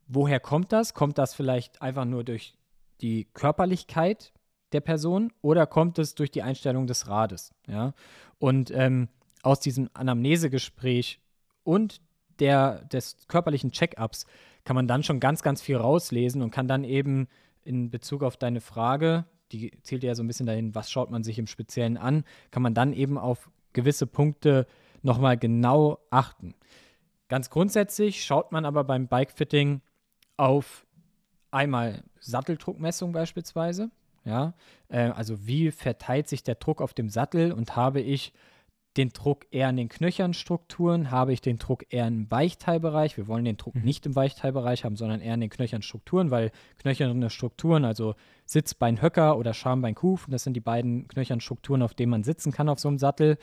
woher 0.06 0.40
kommt 0.40 0.72
das? 0.72 0.94
Kommt 0.94 1.18
das 1.18 1.34
vielleicht 1.34 1.82
einfach 1.82 2.04
nur 2.04 2.24
durch 2.24 2.54
die 3.00 3.24
Körperlichkeit 3.32 4.32
der 4.72 4.80
Person 4.80 5.32
oder 5.42 5.66
kommt 5.66 5.98
es 5.98 6.14
durch 6.14 6.30
die 6.30 6.42
Einstellung 6.42 6.86
des 6.86 7.08
Rades? 7.08 7.54
Ja? 7.66 7.94
Und 8.38 8.70
ähm, 8.70 9.08
aus 9.46 9.60
diesem 9.60 9.88
Anamnesegespräch 9.94 11.20
und 11.62 12.00
der, 12.40 12.84
des 12.86 13.16
körperlichen 13.28 13.70
Check-ups 13.70 14.26
kann 14.64 14.74
man 14.74 14.88
dann 14.88 15.04
schon 15.04 15.20
ganz, 15.20 15.42
ganz 15.42 15.62
viel 15.62 15.76
rauslesen 15.76 16.42
und 16.42 16.50
kann 16.50 16.66
dann 16.66 16.82
eben 16.82 17.28
in 17.62 17.88
Bezug 17.88 18.24
auf 18.24 18.36
deine 18.36 18.60
Frage, 18.60 19.24
die 19.52 19.70
zielt 19.82 20.02
ja 20.02 20.16
so 20.16 20.24
ein 20.24 20.26
bisschen 20.26 20.46
dahin, 20.46 20.74
was 20.74 20.90
schaut 20.90 21.12
man 21.12 21.22
sich 21.22 21.38
im 21.38 21.46
Speziellen 21.46 21.96
an, 21.96 22.24
kann 22.50 22.62
man 22.62 22.74
dann 22.74 22.92
eben 22.92 23.18
auf 23.18 23.48
gewisse 23.72 24.08
Punkte 24.08 24.66
nochmal 25.02 25.38
genau 25.38 26.00
achten. 26.10 26.54
Ganz 27.28 27.48
grundsätzlich 27.48 28.24
schaut 28.24 28.50
man 28.50 28.64
aber 28.64 28.82
beim 28.82 29.06
Bikefitting 29.06 29.80
auf 30.36 30.84
einmal 31.52 32.02
Satteldruckmessung 32.18 33.12
beispielsweise. 33.12 33.90
Ja, 34.24 34.54
äh, 34.88 35.10
also 35.10 35.46
wie 35.46 35.70
verteilt 35.70 36.28
sich 36.28 36.42
der 36.42 36.56
Druck 36.56 36.82
auf 36.82 36.94
dem 36.94 37.08
Sattel 37.08 37.52
und 37.52 37.76
habe 37.76 38.00
ich 38.00 38.32
den 38.96 39.10
Druck 39.10 39.46
eher 39.50 39.68
in 39.70 39.76
den 39.76 39.88
Knöchernstrukturen? 39.88 41.10
Habe 41.10 41.32
ich 41.32 41.40
den 41.40 41.58
Druck 41.58 41.84
eher 41.90 42.06
im 42.06 42.30
Weichteilbereich? 42.30 43.16
Wir 43.16 43.26
wollen 43.26 43.44
den 43.44 43.56
Druck 43.56 43.74
Mhm. 43.74 43.82
nicht 43.82 44.06
im 44.06 44.16
Weichteilbereich 44.16 44.84
haben, 44.84 44.96
sondern 44.96 45.20
eher 45.20 45.34
in 45.34 45.40
den 45.40 45.50
Knöchernstrukturen, 45.50 46.30
weil 46.30 46.50
knöcherne 46.78 47.30
Strukturen, 47.30 47.84
also 47.84 48.14
Sitzbein, 48.44 49.02
Höcker 49.02 49.36
oder 49.36 49.54
Schambein, 49.54 49.94
Kufen, 49.94 50.30
das 50.30 50.44
sind 50.44 50.54
die 50.54 50.60
beiden 50.60 51.08
Knöchernstrukturen, 51.08 51.82
auf 51.82 51.94
denen 51.94 52.10
man 52.10 52.24
sitzen 52.24 52.52
kann 52.52 52.68
auf 52.68 52.78
so 52.78 52.88
einem 52.88 52.98
Sattel, 52.98 53.38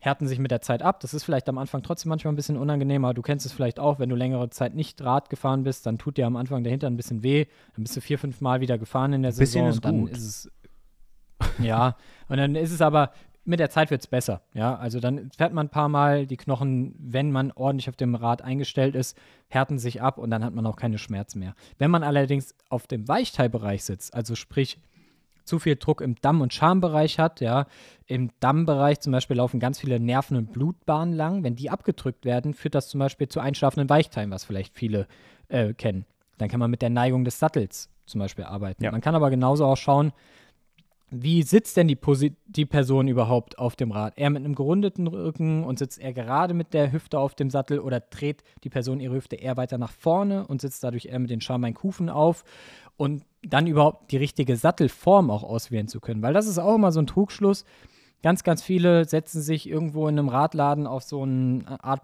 härten 0.00 0.26
sich 0.26 0.40
mit 0.40 0.50
der 0.50 0.60
Zeit 0.60 0.82
ab. 0.82 0.98
Das 1.00 1.14
ist 1.14 1.22
vielleicht 1.22 1.48
am 1.48 1.58
Anfang 1.58 1.82
trotzdem 1.82 2.08
manchmal 2.10 2.32
ein 2.32 2.36
bisschen 2.36 2.56
unangenehm, 2.56 3.04
aber 3.04 3.14
du 3.14 3.22
kennst 3.22 3.46
es 3.46 3.52
vielleicht 3.52 3.78
auch, 3.78 3.98
wenn 4.00 4.08
du 4.08 4.16
längere 4.16 4.50
Zeit 4.50 4.74
nicht 4.74 5.00
Rad 5.00 5.30
gefahren 5.30 5.62
bist, 5.62 5.86
dann 5.86 5.96
tut 5.96 6.16
dir 6.16 6.26
am 6.26 6.36
Anfang 6.36 6.64
der 6.64 6.72
Hintern 6.72 6.94
ein 6.94 6.96
bisschen 6.96 7.22
weh, 7.22 7.46
dann 7.76 7.84
bist 7.84 7.96
du 7.96 8.00
vier, 8.00 8.18
fünf 8.18 8.40
Mal 8.40 8.60
wieder 8.60 8.78
gefahren 8.78 9.12
in 9.12 9.22
der 9.22 9.30
bisschen 9.30 9.46
Saison 9.46 9.68
ist 9.68 9.76
und 9.76 9.84
dann 9.84 10.00
gut. 10.00 10.10
ist 10.10 10.24
es 10.26 10.50
ja, 11.60 11.96
und 12.28 12.36
dann 12.36 12.54
ist 12.54 12.72
es 12.72 12.80
aber, 12.80 13.12
mit 13.44 13.60
der 13.60 13.70
Zeit 13.70 13.90
wird 13.90 14.00
es 14.00 14.06
besser. 14.06 14.42
Ja, 14.54 14.76
also 14.76 15.00
dann 15.00 15.30
fährt 15.36 15.52
man 15.52 15.66
ein 15.66 15.70
paar 15.70 15.88
Mal, 15.88 16.26
die 16.26 16.36
Knochen, 16.36 16.94
wenn 16.98 17.32
man 17.32 17.50
ordentlich 17.52 17.88
auf 17.88 17.96
dem 17.96 18.14
Rad 18.14 18.42
eingestellt 18.42 18.94
ist, 18.94 19.18
härten 19.48 19.78
sich 19.78 20.00
ab 20.00 20.18
und 20.18 20.30
dann 20.30 20.44
hat 20.44 20.54
man 20.54 20.66
auch 20.66 20.76
keine 20.76 20.98
Schmerzen 20.98 21.40
mehr. 21.40 21.54
Wenn 21.78 21.90
man 21.90 22.04
allerdings 22.04 22.54
auf 22.68 22.86
dem 22.86 23.08
Weichteilbereich 23.08 23.84
sitzt, 23.84 24.14
also 24.14 24.34
sprich 24.34 24.78
zu 25.44 25.58
viel 25.58 25.74
Druck 25.76 26.00
im 26.00 26.14
Damm- 26.20 26.40
und 26.40 26.54
Schambereich 26.54 27.18
hat, 27.18 27.40
ja, 27.40 27.66
im 28.06 28.30
Dammbereich 28.38 29.00
zum 29.00 29.12
Beispiel 29.12 29.36
laufen 29.36 29.58
ganz 29.58 29.80
viele 29.80 29.98
Nerven- 29.98 30.36
und 30.36 30.52
Blutbahnen 30.52 31.14
lang. 31.14 31.42
Wenn 31.42 31.56
die 31.56 31.70
abgedrückt 31.70 32.24
werden, 32.24 32.54
führt 32.54 32.76
das 32.76 32.88
zum 32.88 33.00
Beispiel 33.00 33.28
zu 33.28 33.40
einschlafenden 33.40 33.88
Weichteilen, 33.88 34.30
was 34.30 34.44
vielleicht 34.44 34.74
viele 34.76 35.08
äh, 35.48 35.74
kennen. 35.74 36.04
Dann 36.38 36.48
kann 36.48 36.60
man 36.60 36.70
mit 36.70 36.82
der 36.82 36.90
Neigung 36.90 37.24
des 37.24 37.38
Sattels 37.38 37.90
zum 38.06 38.20
Beispiel 38.20 38.44
arbeiten. 38.44 38.84
Ja. 38.84 38.92
Man 38.92 39.00
kann 39.00 39.14
aber 39.14 39.30
genauso 39.30 39.64
auch 39.64 39.76
schauen, 39.76 40.12
wie 41.14 41.42
sitzt 41.42 41.76
denn 41.76 41.88
die, 41.88 41.98
die 42.46 42.64
Person 42.64 43.06
überhaupt 43.06 43.58
auf 43.58 43.76
dem 43.76 43.92
Rad? 43.92 44.16
Eher 44.16 44.30
mit 44.30 44.42
einem 44.42 44.54
gerundeten 44.54 45.06
Rücken 45.06 45.62
und 45.62 45.78
sitzt 45.78 46.00
er 46.00 46.14
gerade 46.14 46.54
mit 46.54 46.72
der 46.72 46.90
Hüfte 46.90 47.18
auf 47.18 47.34
dem 47.34 47.50
Sattel 47.50 47.80
oder 47.80 48.00
dreht 48.00 48.42
die 48.64 48.70
Person 48.70 48.98
ihre 48.98 49.14
Hüfte 49.14 49.36
eher 49.36 49.58
weiter 49.58 49.76
nach 49.76 49.92
vorne 49.92 50.46
und 50.46 50.62
sitzt 50.62 50.82
dadurch 50.82 51.06
eher 51.06 51.18
mit 51.18 51.28
den 51.28 51.42
Schambein-Kufen 51.42 52.08
auf 52.08 52.44
und 52.96 53.24
dann 53.42 53.66
überhaupt 53.66 54.10
die 54.10 54.16
richtige 54.16 54.56
Sattelform 54.56 55.30
auch 55.30 55.42
auswählen 55.42 55.86
zu 55.86 56.00
können. 56.00 56.22
Weil 56.22 56.32
das 56.32 56.46
ist 56.46 56.58
auch 56.58 56.76
immer 56.76 56.92
so 56.92 57.00
ein 57.00 57.06
Trugschluss. 57.06 57.66
Ganz, 58.22 58.42
ganz 58.42 58.62
viele 58.62 59.04
setzen 59.04 59.42
sich 59.42 59.68
irgendwo 59.68 60.08
in 60.08 60.18
einem 60.18 60.30
Radladen 60.30 60.86
auf 60.86 61.02
so 61.02 61.22
eine 61.22 61.78
Art 61.84 62.00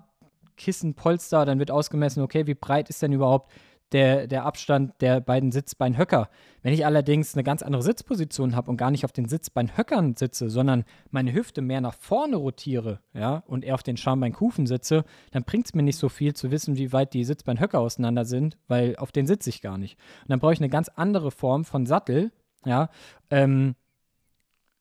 Kissenpolster, 0.58 1.46
dann 1.46 1.58
wird 1.58 1.70
ausgemessen, 1.70 2.22
okay, 2.22 2.46
wie 2.46 2.54
breit 2.54 2.90
ist 2.90 3.00
denn 3.00 3.12
überhaupt 3.12 3.50
der, 3.92 4.26
der 4.26 4.44
Abstand 4.44 5.00
der 5.00 5.20
beiden 5.20 5.52
Sitzbeinhöcker. 5.52 6.28
Wenn 6.62 6.72
ich 6.72 6.84
allerdings 6.84 7.34
eine 7.34 7.44
ganz 7.44 7.62
andere 7.62 7.82
Sitzposition 7.82 8.54
habe 8.54 8.70
und 8.70 8.76
gar 8.76 8.90
nicht 8.90 9.04
auf 9.04 9.12
den 9.12 9.28
Sitzbeinhöckern 9.28 10.16
sitze, 10.16 10.50
sondern 10.50 10.84
meine 11.10 11.32
Hüfte 11.32 11.62
mehr 11.62 11.80
nach 11.80 11.94
vorne 11.94 12.36
rotiere, 12.36 13.00
ja, 13.14 13.42
und 13.46 13.64
eher 13.64 13.74
auf 13.74 13.82
den 13.82 13.96
Schambeinkufen 13.96 14.66
sitze, 14.66 15.04
dann 15.30 15.44
bringt 15.44 15.66
es 15.66 15.74
mir 15.74 15.82
nicht 15.82 15.98
so 15.98 16.08
viel 16.08 16.34
zu 16.34 16.50
wissen, 16.50 16.76
wie 16.76 16.92
weit 16.92 17.14
die 17.14 17.24
Sitzbeinhöcker 17.24 17.80
auseinander 17.80 18.24
sind, 18.24 18.58
weil 18.68 18.96
auf 18.96 19.12
den 19.12 19.26
sitze 19.26 19.50
ich 19.50 19.62
gar 19.62 19.78
nicht. 19.78 19.98
Und 20.22 20.30
dann 20.30 20.40
brauche 20.40 20.52
ich 20.52 20.60
eine 20.60 20.68
ganz 20.68 20.88
andere 20.88 21.30
Form 21.30 21.64
von 21.64 21.86
Sattel, 21.86 22.32
ja, 22.64 22.90
ähm, 23.30 23.74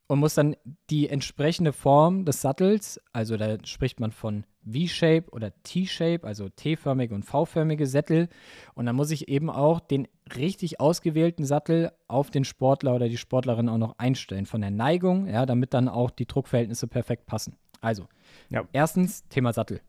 und 0.07 0.19
muss 0.19 0.35
dann 0.35 0.55
die 0.89 1.09
entsprechende 1.09 1.73
Form 1.73 2.25
des 2.25 2.41
Sattels, 2.41 2.99
also 3.11 3.35
da 3.37 3.57
spricht 3.65 3.99
man 3.99 4.11
von 4.11 4.45
V-Shape 4.65 5.25
oder 5.31 5.51
T-Shape, 5.63 6.25
also 6.25 6.49
T-förmige 6.49 7.13
und 7.13 7.23
V-förmige 7.23 7.87
Sättel. 7.87 8.27
Und 8.73 8.85
dann 8.85 8.95
muss 8.95 9.11
ich 9.11 9.27
eben 9.27 9.49
auch 9.49 9.79
den 9.79 10.07
richtig 10.35 10.79
ausgewählten 10.79 11.45
Sattel 11.45 11.91
auf 12.07 12.31
den 12.31 12.43
Sportler 12.43 12.95
oder 12.95 13.07
die 13.07 13.17
Sportlerin 13.17 13.69
auch 13.69 13.77
noch 13.77 13.97
einstellen, 13.97 14.45
von 14.45 14.61
der 14.61 14.71
Neigung, 14.71 15.27
ja, 15.27 15.45
damit 15.45 15.73
dann 15.73 15.87
auch 15.87 16.11
die 16.11 16.25
Druckverhältnisse 16.25 16.87
perfekt 16.87 17.25
passen. 17.25 17.55
Also, 17.81 18.07
Ja. 18.49 18.67
erstens 18.73 19.27
Thema 19.29 19.53
Sattel, 19.53 19.81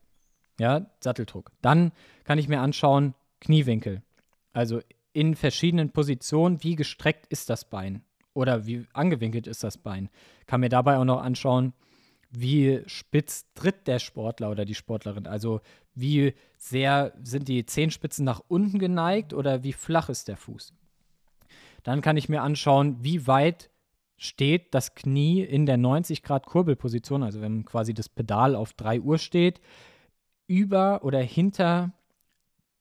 ja, 0.59 0.85
Satteldruck. 1.01 1.51
Dann 1.61 1.91
kann 2.23 2.39
ich 2.39 2.47
mir 2.47 2.61
anschauen 2.61 3.15
Kniewinkel, 3.41 4.01
also 4.53 4.81
in 5.11 5.35
verschiedenen 5.35 5.91
Positionen, 5.91 6.63
wie 6.63 6.75
gestreckt 6.75 7.25
ist 7.27 7.49
das 7.49 7.65
Bein 7.65 8.03
oder 8.39 8.65
wie 8.65 8.85
angewinkelt 8.93 9.47
ist 9.47 9.65
das 9.65 9.77
Bein. 9.77 10.09
Kann 10.47 10.61
mir 10.61 10.69
dabei 10.69 10.97
auch 10.97 11.03
noch 11.03 11.21
anschauen, 11.21 11.73
wie 12.31 12.81
spitz 12.85 13.45
tritt 13.53 13.85
der 13.85 13.99
Sportler 13.99 14.49
oder 14.49 14.63
die 14.63 14.75
Sportlerin. 14.75 15.27
Also 15.27 15.59
wie 15.93 16.33
sehr 16.57 17.11
sind 17.21 17.49
die 17.49 17.65
Zehenspitzen 17.65 18.23
nach 18.23 18.41
unten 18.47 18.79
geneigt 18.79 19.33
oder 19.33 19.63
wie 19.63 19.73
flach 19.73 20.07
ist 20.07 20.29
der 20.29 20.37
Fuß. 20.37 20.73
Dann 21.83 22.01
kann 22.01 22.15
ich 22.15 22.29
mir 22.29 22.41
anschauen, 22.41 22.97
wie 23.01 23.27
weit 23.27 23.69
steht 24.15 24.73
das 24.73 24.95
Knie 24.95 25.41
in 25.41 25.65
der 25.65 25.77
90 25.77 26.23
Grad 26.23 26.45
Kurbelposition, 26.45 27.23
also 27.23 27.41
wenn 27.41 27.65
quasi 27.65 27.93
das 27.93 28.07
Pedal 28.07 28.55
auf 28.55 28.71
3 28.73 29.01
Uhr 29.01 29.17
steht, 29.17 29.59
über 30.47 31.03
oder 31.03 31.19
hinter 31.19 31.91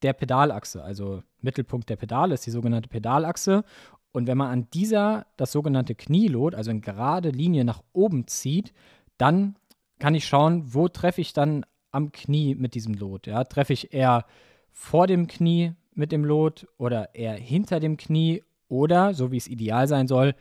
der 0.03 0.12
Pedalachse, 0.12 0.83
also 0.83 1.23
Mittelpunkt 1.40 1.88
der 1.88 1.97
Pedale 1.97 2.35
ist 2.35 2.47
die 2.47 2.51
sogenannte 2.51 2.88
Pedalachse. 2.88 3.64
Und 4.12 4.27
wenn 4.27 4.38
man 4.38 4.51
an 4.51 4.68
dieser 4.73 5.27
das 5.37 5.53
sogenannte 5.53 5.94
Knielot, 5.94 6.55
also 6.55 6.71
in 6.71 6.81
gerade 6.81 7.31
Linie 7.31 7.64
nach 7.64 7.83
oben 7.92 8.27
zieht, 8.27 8.73
dann 9.16 9.57
kann 9.99 10.14
ich 10.14 10.27
schauen, 10.27 10.75
wo 10.75 10.88
treffe 10.88 11.21
ich 11.21 11.33
dann 11.33 11.64
am 11.90 12.12
Knie 12.12 12.55
mit 12.55 12.75
diesem 12.75 12.94
Lot. 12.94 13.27
Ja? 13.27 13.44
Treffe 13.44 13.73
ich 13.73 13.92
eher 13.92 14.25
vor 14.71 15.07
dem 15.07 15.27
Knie 15.27 15.73
mit 15.94 16.12
dem 16.12 16.25
Lot 16.25 16.66
oder 16.79 17.14
eher 17.14 17.35
hinter 17.35 17.81
dem 17.81 17.97
Knie 17.97 18.44
oder, 18.68 19.14
so 19.14 19.33
wie 19.33 19.37
es 19.37 19.49
ideal 19.49 19.88
sein 19.88 20.07
soll, 20.07 20.35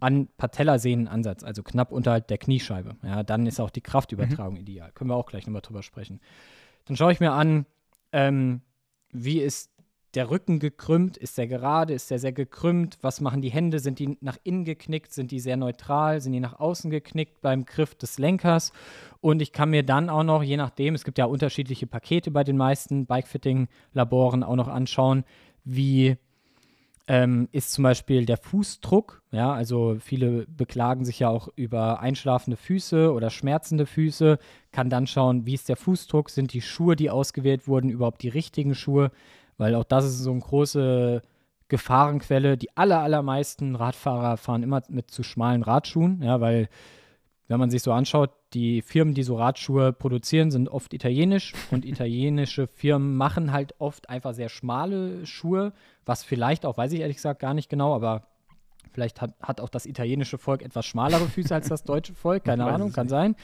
an 0.00 0.28
Patellasehnenansatz, 0.36 1.44
also 1.44 1.62
knapp 1.62 1.92
unterhalb 1.92 2.28
der 2.28 2.38
Kniescheibe. 2.38 2.96
Ja, 3.02 3.22
dann 3.22 3.46
ist 3.46 3.60
auch 3.60 3.70
die 3.70 3.80
Kraftübertragung 3.80 4.56
ideal. 4.56 4.90
Können 4.92 5.10
wir 5.10 5.16
auch 5.16 5.26
gleich 5.26 5.46
nochmal 5.46 5.62
drüber 5.62 5.82
sprechen. 5.82 6.20
Dann 6.84 6.96
schaue 6.96 7.12
ich 7.12 7.20
mir 7.20 7.32
an, 7.32 7.64
ähm, 8.12 8.60
wie 9.12 9.40
ist 9.40 9.70
der 10.14 10.30
Rücken 10.30 10.58
gekrümmt? 10.58 11.16
Ist 11.16 11.38
der 11.38 11.46
gerade? 11.46 11.94
Ist 11.94 12.10
der 12.10 12.18
sehr 12.18 12.32
gekrümmt? 12.32 12.98
Was 13.02 13.20
machen 13.20 13.42
die 13.42 13.50
Hände? 13.50 13.78
Sind 13.78 13.98
die 13.98 14.16
nach 14.20 14.38
innen 14.44 14.64
geknickt? 14.64 15.12
Sind 15.12 15.30
die 15.30 15.40
sehr 15.40 15.56
neutral? 15.56 16.20
Sind 16.20 16.32
die 16.32 16.40
nach 16.40 16.58
außen 16.58 16.90
geknickt 16.90 17.40
beim 17.40 17.64
Griff 17.64 17.94
des 17.94 18.18
Lenkers? 18.18 18.72
Und 19.20 19.42
ich 19.42 19.52
kann 19.52 19.70
mir 19.70 19.82
dann 19.82 20.10
auch 20.10 20.24
noch, 20.24 20.42
je 20.42 20.56
nachdem, 20.56 20.94
es 20.94 21.04
gibt 21.04 21.18
ja 21.18 21.24
unterschiedliche 21.24 21.86
Pakete 21.86 22.30
bei 22.30 22.44
den 22.44 22.56
meisten 22.56 23.06
Bikefitting-Laboren, 23.06 24.42
auch 24.42 24.56
noch 24.56 24.68
anschauen, 24.68 25.24
wie 25.64 26.16
ähm, 27.06 27.48
ist 27.52 27.72
zum 27.72 27.84
Beispiel 27.84 28.24
der 28.24 28.38
Fußdruck. 28.38 29.22
Ja, 29.30 29.52
also 29.52 29.96
viele 30.00 30.46
beklagen 30.46 31.04
sich 31.04 31.18
ja 31.18 31.28
auch 31.28 31.48
über 31.56 32.00
einschlafende 32.00 32.56
Füße 32.56 33.12
oder 33.12 33.30
schmerzende 33.30 33.86
Füße. 33.86 34.38
Kann 34.72 34.88
dann 34.88 35.06
schauen, 35.06 35.44
wie 35.44 35.54
ist 35.54 35.68
der 35.68 35.76
Fußdruck? 35.76 36.30
Sind 36.30 36.52
die 36.52 36.62
Schuhe, 36.62 36.96
die 36.96 37.10
ausgewählt 37.10 37.68
wurden, 37.68 37.90
überhaupt 37.90 38.22
die 38.22 38.28
richtigen 38.28 38.74
Schuhe? 38.74 39.10
Weil 39.56 39.74
auch 39.74 39.84
das 39.84 40.04
ist 40.04 40.18
so 40.18 40.30
eine 40.30 40.40
große 40.40 41.22
Gefahrenquelle. 41.68 42.56
Die 42.56 42.76
aller, 42.76 43.00
allermeisten 43.00 43.76
Radfahrer 43.76 44.36
fahren 44.36 44.62
immer 44.62 44.82
mit 44.88 45.10
zu 45.10 45.22
schmalen 45.22 45.62
Radschuhen, 45.62 46.22
ja, 46.22 46.40
weil 46.40 46.68
wenn 47.48 47.60
man 47.60 47.70
sich 47.70 47.82
so 47.82 47.92
anschaut, 47.92 48.30
die 48.54 48.80
Firmen, 48.80 49.14
die 49.14 49.22
so 49.22 49.36
Radschuhe 49.36 49.92
produzieren, 49.92 50.50
sind 50.50 50.68
oft 50.68 50.94
italienisch. 50.94 51.52
Und 51.70 51.84
italienische 51.84 52.66
Firmen 52.66 53.16
machen 53.16 53.52
halt 53.52 53.74
oft 53.78 54.08
einfach 54.08 54.34
sehr 54.34 54.48
schmale 54.48 55.26
Schuhe, 55.26 55.72
was 56.06 56.24
vielleicht 56.24 56.64
auch, 56.64 56.76
weiß 56.76 56.92
ich 56.92 57.00
ehrlich 57.00 57.16
gesagt 57.16 57.40
gar 57.40 57.54
nicht 57.54 57.68
genau, 57.68 57.94
aber 57.94 58.28
vielleicht 58.92 59.20
hat, 59.20 59.34
hat 59.42 59.60
auch 59.60 59.68
das 59.68 59.86
italienische 59.86 60.38
Volk 60.38 60.62
etwas 60.62 60.86
schmalere 60.86 61.26
Füße 61.26 61.54
als 61.54 61.68
das 61.68 61.82
deutsche 61.82 62.14
Volk, 62.14 62.44
keine 62.44 62.64
Ahnung, 62.64 62.92
kann 62.92 63.06
nicht. 63.06 63.10
sein, 63.10 63.36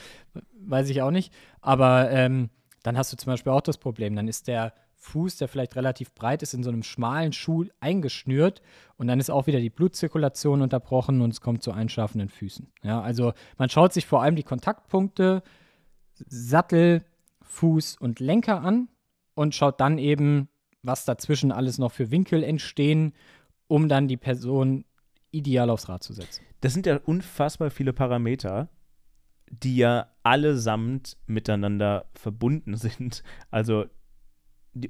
weiß 0.60 0.88
ich 0.90 1.02
auch 1.02 1.10
nicht, 1.10 1.32
aber 1.60 2.10
ähm, 2.10 2.50
dann 2.82 2.96
hast 2.96 3.12
du 3.12 3.16
zum 3.16 3.32
Beispiel 3.32 3.52
auch 3.52 3.60
das 3.60 3.76
Problem, 3.76 4.14
dann 4.14 4.28
ist 4.28 4.46
der 4.48 4.72
Fuß, 5.00 5.38
der 5.38 5.48
vielleicht 5.48 5.76
relativ 5.76 6.14
breit 6.14 6.42
ist, 6.42 6.52
in 6.52 6.62
so 6.62 6.70
einem 6.70 6.82
schmalen 6.82 7.32
Schuh 7.32 7.64
eingeschnürt 7.80 8.60
und 8.96 9.06
dann 9.06 9.18
ist 9.18 9.30
auch 9.30 9.46
wieder 9.46 9.58
die 9.58 9.70
Blutzirkulation 9.70 10.60
unterbrochen 10.60 11.22
und 11.22 11.30
es 11.30 11.40
kommt 11.40 11.62
zu 11.62 11.72
einschlafenden 11.72 12.28
Füßen. 12.28 12.70
Ja, 12.82 13.00
also 13.00 13.32
man 13.56 13.70
schaut 13.70 13.94
sich 13.94 14.06
vor 14.06 14.22
allem 14.22 14.36
die 14.36 14.42
Kontaktpunkte 14.42 15.42
Sattel, 16.14 17.02
Fuß 17.40 17.96
und 17.96 18.20
Lenker 18.20 18.60
an 18.60 18.88
und 19.34 19.54
schaut 19.54 19.80
dann 19.80 19.96
eben, 19.96 20.48
was 20.82 21.06
dazwischen 21.06 21.50
alles 21.50 21.78
noch 21.78 21.92
für 21.92 22.10
Winkel 22.10 22.42
entstehen, 22.42 23.14
um 23.68 23.88
dann 23.88 24.06
die 24.06 24.18
Person 24.18 24.84
ideal 25.30 25.70
aufs 25.70 25.88
Rad 25.88 26.02
zu 26.02 26.12
setzen. 26.12 26.44
Das 26.60 26.74
sind 26.74 26.84
ja 26.84 26.98
unfassbar 26.98 27.70
viele 27.70 27.94
Parameter, 27.94 28.68
die 29.50 29.76
ja 29.76 30.08
allesamt 30.22 31.16
miteinander 31.26 32.10
verbunden 32.14 32.76
sind. 32.76 33.22
Also 33.50 33.86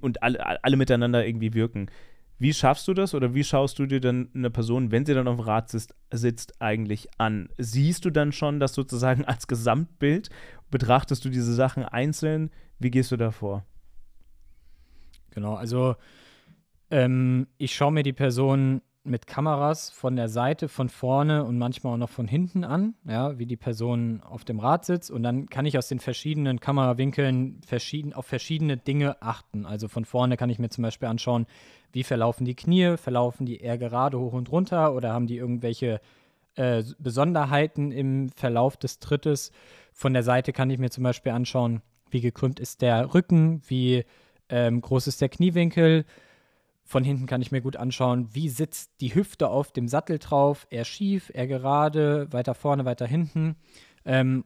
und 0.01 0.23
alle, 0.23 0.63
alle 0.65 0.77
miteinander 0.77 1.27
irgendwie 1.27 1.55
wirken. 1.55 1.91
Wie 2.39 2.55
schaffst 2.55 2.89
du 2.89 2.95
das 2.95 3.15
oder 3.15 3.35
wie 3.35 3.45
schaust 3.45 3.79
du 3.79 3.87
dir 3.87 4.01
dann 4.01 4.31
eine 4.35 4.51
Person, 4.51 4.91
wenn 4.91 5.05
sie 5.05 5.13
dann 5.13 5.29
auf 5.29 5.37
dem 5.37 5.45
Rad 5.45 5.69
sitzt, 5.69 5.95
sitzt 6.11 6.61
eigentlich 6.63 7.09
an? 7.19 7.51
Siehst 7.59 8.05
du 8.07 8.11
dann 8.11 8.33
schon 8.33 8.61
das 8.61 8.73
sozusagen 8.73 9.25
als 9.27 9.47
Gesamtbild? 9.47 10.31
Betrachtest 10.71 11.25
du 11.25 11.29
diese 11.29 11.55
Sachen 11.55 11.85
einzeln? 11.85 12.51
Wie 12.79 12.91
gehst 12.91 13.13
du 13.13 13.17
da 13.17 13.31
vor? 13.31 13.67
Genau, 15.33 15.55
also 15.55 15.97
ähm, 16.91 17.47
ich 17.59 17.75
schaue 17.75 17.93
mir 17.93 18.03
die 18.03 18.15
Person 18.15 18.81
mit 19.11 19.27
Kameras 19.27 19.91
von 19.91 20.17
der 20.17 20.29
Seite, 20.29 20.69
von 20.69 20.89
vorne 20.89 21.45
und 21.45 21.59
manchmal 21.59 21.95
auch 21.95 21.99
noch 21.99 22.09
von 22.09 22.29
hinten 22.29 22.65
an, 22.65 22.95
ja, 23.05 23.39
wie 23.39 23.47
die 23.47 23.57
Person 23.57 24.23
auf 24.23 24.45
dem 24.45 24.61
Rad 24.61 24.85
sitzt. 24.85 25.11
Und 25.11 25.23
dann 25.23 25.49
kann 25.49 25.67
ich 25.67 25.77
aus 25.77 25.89
den 25.89 25.99
verschiedenen 25.99 26.61
Kamerawinkeln 26.61 27.61
verschieden, 27.67 28.13
auf 28.13 28.27
verschiedene 28.27 28.77
Dinge 28.77 29.21
achten. 29.21 29.67
Also 29.67 29.89
von 29.89 30.05
vorne 30.05 30.37
kann 30.37 30.49
ich 30.49 30.59
mir 30.59 30.71
zum 30.71 30.83
Beispiel 30.83 31.09
anschauen, 31.09 31.47
wie 31.93 32.05
verlaufen 32.05 32.45
die 32.45 32.55
Knie, 32.55 32.97
verlaufen 32.97 33.45
die 33.45 33.59
eher 33.59 33.77
gerade 33.77 34.19
hoch 34.19 34.33
und 34.33 34.51
runter 34.51 34.95
oder 34.95 35.13
haben 35.13 35.27
die 35.27 35.37
irgendwelche 35.37 36.01
äh, 36.55 36.83
Besonderheiten 36.99 37.93
im 37.93 38.31
Verlauf 38.31 38.77
des 38.77 39.01
Trittes. 39.01 39.51
Von 39.93 40.13
der 40.13 40.23
Seite 40.23 40.53
kann 40.53 40.71
ich 40.71 40.79
mir 40.79 40.91
zum 40.91 41.05
Beispiel 41.05 41.33
anschauen, 41.33 41.83
wie 42.11 42.21
gekrümmt 42.21 42.61
ist 42.61 42.83
der 42.83 43.13
Rücken, 43.13 43.63
wie 43.67 44.05
ähm, 44.49 44.81
groß 44.81 45.07
ist 45.09 45.21
der 45.21 45.29
Kniewinkel. 45.29 46.05
Von 46.91 47.05
hinten 47.05 47.27
kann 47.27 47.41
ich 47.41 47.53
mir 47.53 47.61
gut 47.61 47.77
anschauen, 47.77 48.27
wie 48.33 48.49
sitzt 48.49 49.01
die 49.01 49.15
Hüfte 49.15 49.49
auf 49.49 49.71
dem 49.71 49.87
Sattel 49.87 50.19
drauf, 50.19 50.67
eher 50.71 50.85
schief, 50.85 51.31
eher 51.33 51.47
gerade, 51.47 52.27
weiter 52.33 52.53
vorne, 52.53 52.85
weiter 52.85 53.07
hinten. 53.07 53.55
Ähm, 54.05 54.45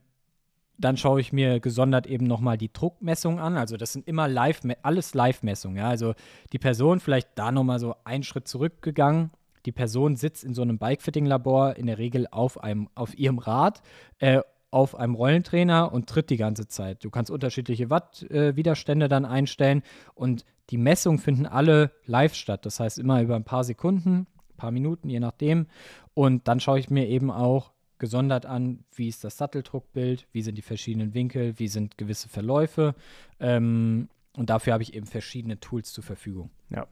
dann 0.76 0.98
schaue 0.98 1.22
ich 1.22 1.33
mir 1.33 1.59
gesondert 1.59 2.07
eben 2.07 2.26
nochmal 2.26 2.59
die 2.59 2.70
Druckmessung 2.70 3.40
an. 3.40 3.57
Also 3.57 3.78
das 3.78 3.94
sind 3.94 4.07
immer 4.07 4.28
live, 4.28 4.61
alles 4.83 5.14
Live-Messungen. 5.14 5.78
Ja? 5.78 5.88
Also 5.88 6.12
die 6.52 6.59
Person 6.59 7.00
vielleicht 7.00 7.30
da 7.37 7.50
nochmal 7.50 7.78
so 7.78 7.94
einen 8.04 8.24
Schritt 8.24 8.46
zurückgegangen. 8.46 9.30
Die 9.64 9.72
Person 9.72 10.14
sitzt 10.14 10.44
in 10.44 10.52
so 10.52 10.61
einem 10.61 10.76
Bike-Fitting-Labor 10.76 11.76
in 11.76 11.87
der 11.87 11.96
Regel 11.96 12.26
auf, 12.30 12.62
einem, 12.62 12.90
auf 12.94 13.18
ihrem 13.18 13.38
Rad 13.38 13.80
äh, 14.18 14.42
auf 14.74 14.96
einem 14.96 15.14
Rollentrainer 15.14 15.92
und 15.92 16.08
tritt 16.08 16.30
die 16.30 16.37
ganze 16.37 16.66
Zeit. 16.66 17.04
Du 17.04 17.10
kannst 17.10 17.30
unterschiedliche 17.30 17.90
Watt-Widerstände 17.90 19.06
äh, 19.06 19.08
dann 19.08 19.24
einstellen 19.24 19.84
und 20.16 20.44
die 20.70 20.78
Messungen 20.78 21.20
finden 21.20 21.46
alle 21.46 21.92
live 22.06 22.34
statt. 22.34 22.66
Das 22.66 22.80
heißt 22.80 22.98
immer 22.98 23.22
über 23.22 23.37
ein 23.37 23.44
paar 23.44 23.62
Sekunden, 23.62 24.26
ein 24.50 24.56
paar 24.56 24.72
Minuten, 24.72 25.08
je 25.08 25.20
nachdem. 25.20 25.66
Und 26.12 26.48
dann 26.48 26.58
schaue 26.58 26.80
ich 26.80 26.90
mir 26.90 27.06
eben 27.06 27.30
auch 27.30 27.70
gesondert 27.98 28.46
an, 28.46 28.84
wie 28.92 29.06
ist 29.06 29.22
das 29.22 29.38
Satteldruckbild, 29.38 30.26
wie 30.32 30.42
sind 30.42 30.58
die 30.58 30.62
verschiedenen 30.62 31.14
Winkel, 31.14 31.56
wie 31.60 31.68
sind 31.68 31.96
gewisse 31.96 32.28
Verläufe. 32.28 32.96
Ähm, 33.38 34.08
und 34.37 34.50
dafür 34.50 34.72
habe 34.72 34.82
ich 34.82 34.94
eben 34.94 35.06
verschiedene 35.06 35.60
Tools 35.60 35.92
zur 35.92 36.02
Verfügung. 36.02 36.50
Ja 36.68 36.88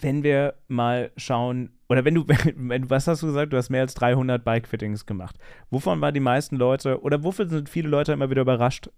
wenn 0.00 0.22
wir 0.22 0.54
mal 0.68 1.10
schauen, 1.16 1.70
oder 1.88 2.04
wenn 2.04 2.14
du, 2.14 2.24
wenn, 2.56 2.90
was 2.90 3.06
hast 3.06 3.22
du 3.22 3.26
gesagt, 3.26 3.52
du 3.52 3.56
hast 3.56 3.70
mehr 3.70 3.82
als 3.82 3.94
300 3.94 4.44
Bike-Fittings 4.44 5.06
gemacht. 5.06 5.38
Wovon 5.70 6.00
waren 6.00 6.14
die 6.14 6.20
meisten 6.20 6.56
Leute, 6.56 7.02
oder 7.02 7.22
wofür 7.22 7.48
sind 7.48 7.68
viele 7.68 7.88
Leute 7.88 8.12
immer 8.12 8.30
wieder 8.30 8.42
überrascht, 8.42 8.90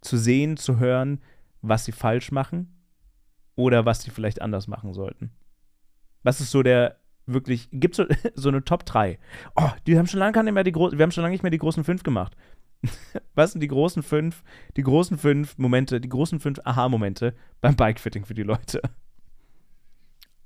zu 0.00 0.16
sehen, 0.16 0.56
zu 0.56 0.78
hören, 0.78 1.20
was 1.60 1.84
sie 1.84 1.92
falsch 1.92 2.32
machen 2.32 2.74
oder 3.54 3.86
was 3.86 4.02
sie 4.02 4.10
vielleicht 4.10 4.42
anders 4.42 4.66
machen 4.66 4.92
sollten? 4.92 5.30
Was 6.22 6.40
ist 6.40 6.50
so 6.50 6.62
der 6.62 6.96
wirklich, 7.26 7.68
gibt 7.72 7.98
es 7.98 8.06
so, 8.06 8.30
so 8.34 8.48
eine 8.48 8.64
Top 8.64 8.84
3? 8.84 9.18
Oh, 9.56 9.70
die 9.86 9.96
haben 9.98 10.06
schon 10.06 10.20
lange 10.20 10.42
nicht 10.42 10.52
mehr 10.52 10.64
die 10.64 10.74
wir 10.74 11.02
haben 11.02 11.12
schon 11.12 11.22
lange 11.22 11.32
nicht 11.32 11.42
mehr 11.42 11.50
die 11.50 11.58
großen 11.58 11.84
fünf 11.84 12.02
gemacht. 12.02 12.36
was 13.34 13.52
sind 13.52 13.60
die 13.60 13.68
großen 13.68 14.02
fünf, 14.02 14.42
die 14.76 14.82
großen 14.82 15.18
fünf 15.18 15.56
Momente, 15.58 16.00
die 16.00 16.08
großen 16.08 16.40
fünf 16.40 16.58
Aha-Momente 16.64 17.34
beim 17.60 17.76
Bike-Fitting 17.76 18.24
für 18.24 18.34
die 18.34 18.42
Leute? 18.42 18.80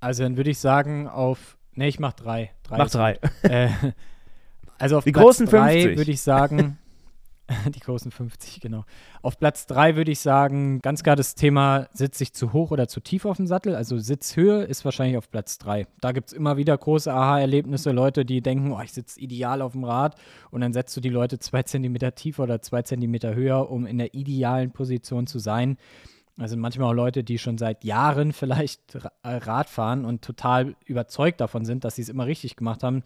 Also 0.00 0.22
dann 0.22 0.36
würde 0.36 0.50
ich 0.50 0.58
sagen, 0.58 1.08
auf. 1.08 1.56
Ne, 1.74 1.88
ich 1.88 1.98
mach 1.98 2.12
drei. 2.12 2.52
drei 2.62 2.78
mach 2.78 2.90
drei. 2.90 3.18
Äh, 3.42 3.68
also 4.78 4.98
auf 4.98 5.04
die 5.04 5.12
Platz 5.12 5.24
großen 5.24 5.46
drei 5.46 5.80
50. 5.80 5.96
würde 5.96 6.10
ich 6.10 6.20
sagen. 6.20 6.78
die 7.74 7.80
großen 7.80 8.10
50, 8.10 8.60
genau. 8.60 8.84
Auf 9.22 9.38
Platz 9.38 9.66
drei 9.66 9.96
würde 9.96 10.10
ich 10.10 10.18
sagen, 10.20 10.80
ganz 10.80 11.02
klar 11.02 11.14
das 11.14 11.34
Thema, 11.34 11.88
sitze 11.92 12.24
ich 12.24 12.32
zu 12.32 12.52
hoch 12.52 12.72
oder 12.72 12.88
zu 12.88 13.00
tief 13.00 13.24
auf 13.24 13.36
dem 13.36 13.46
Sattel? 13.46 13.76
Also 13.76 13.98
Sitzhöhe 13.98 14.64
ist 14.64 14.84
wahrscheinlich 14.84 15.16
auf 15.16 15.30
Platz 15.30 15.58
drei. 15.58 15.86
Da 16.00 16.12
gibt 16.12 16.28
es 16.28 16.32
immer 16.32 16.56
wieder 16.56 16.76
große 16.76 17.12
Aha-Erlebnisse, 17.12 17.92
Leute, 17.92 18.24
die 18.24 18.42
denken, 18.42 18.72
oh, 18.72 18.80
ich 18.82 18.92
sitze 18.92 19.20
ideal 19.20 19.62
auf 19.62 19.72
dem 19.72 19.84
Rad 19.84 20.16
und 20.50 20.60
dann 20.60 20.72
setzt 20.72 20.96
du 20.96 21.00
die 21.00 21.08
Leute 21.08 21.38
zwei 21.38 21.62
Zentimeter 21.62 22.14
tiefer 22.14 22.44
oder 22.44 22.60
zwei 22.62 22.82
Zentimeter 22.82 23.34
höher, 23.34 23.70
um 23.70 23.86
in 23.86 23.98
der 23.98 24.14
idealen 24.14 24.72
Position 24.72 25.26
zu 25.26 25.38
sein. 25.38 25.78
Also 26.38 26.56
manchmal 26.56 26.90
auch 26.90 26.94
Leute, 26.94 27.24
die 27.24 27.38
schon 27.38 27.56
seit 27.58 27.84
Jahren 27.84 28.32
vielleicht 28.32 28.94
äh, 28.94 29.08
Rad 29.24 29.68
fahren 29.68 30.04
und 30.04 30.22
total 30.22 30.76
überzeugt 30.84 31.40
davon 31.40 31.64
sind, 31.64 31.84
dass 31.84 31.96
sie 31.96 32.02
es 32.02 32.08
immer 32.08 32.26
richtig 32.26 32.56
gemacht 32.56 32.82
haben, 32.82 33.02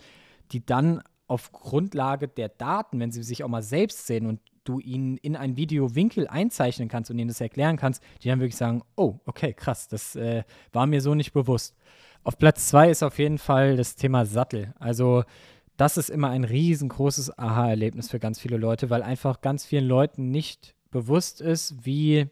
die 0.53 0.65
dann 0.65 1.03
auf 1.29 1.53
Grundlage 1.53 2.27
der 2.27 2.49
Daten, 2.49 2.99
wenn 2.99 3.13
sie 3.13 3.23
sich 3.23 3.45
auch 3.45 3.49
mal 3.49 3.63
selbst 3.63 4.07
sehen 4.09 4.27
und 4.27 4.41
du 4.65 4.81
ihnen 4.81 5.17
in 5.17 5.37
ein 5.37 5.57
Video 5.57 5.95
Winkel 5.95 6.27
einzeichnen 6.27 6.89
kannst 6.89 7.11
und 7.11 7.19
ihnen 7.19 7.29
das 7.29 7.41
erklären 7.41 7.77
kannst, 7.77 8.03
die 8.23 8.29
dann 8.29 8.41
wirklich 8.41 8.57
sagen, 8.57 8.83
oh, 8.97 9.21
okay, 9.27 9.53
krass, 9.53 9.87
das 9.87 10.17
äh, 10.17 10.43
war 10.73 10.87
mir 10.87 11.01
so 11.01 11.15
nicht 11.15 11.33
bewusst. 11.33 11.77
Auf 12.25 12.37
Platz 12.37 12.69
zwei 12.69 12.91
ist 12.91 13.03
auf 13.03 13.19
jeden 13.19 13.39
Fall 13.39 13.77
das 13.77 13.95
Thema 13.95 14.27
Sattel. 14.27 14.75
Also 14.79 15.23
das 15.77 15.97
ist 15.97 16.11
immer 16.11 16.31
ein 16.31 16.45
riesengroßes 16.45 17.39
Aha-Erlebnis 17.39 18.11
für 18.11 18.19
ganz 18.19 18.41
viele 18.41 18.57
Leute, 18.57 18.91
weil 18.91 19.03
einfach 19.03 19.41
ganz 19.41 19.65
vielen 19.65 19.87
Leuten 19.87 20.31
nicht 20.31 20.75
bewusst 20.91 21.41
ist, 21.41 21.87
wie 21.87 22.29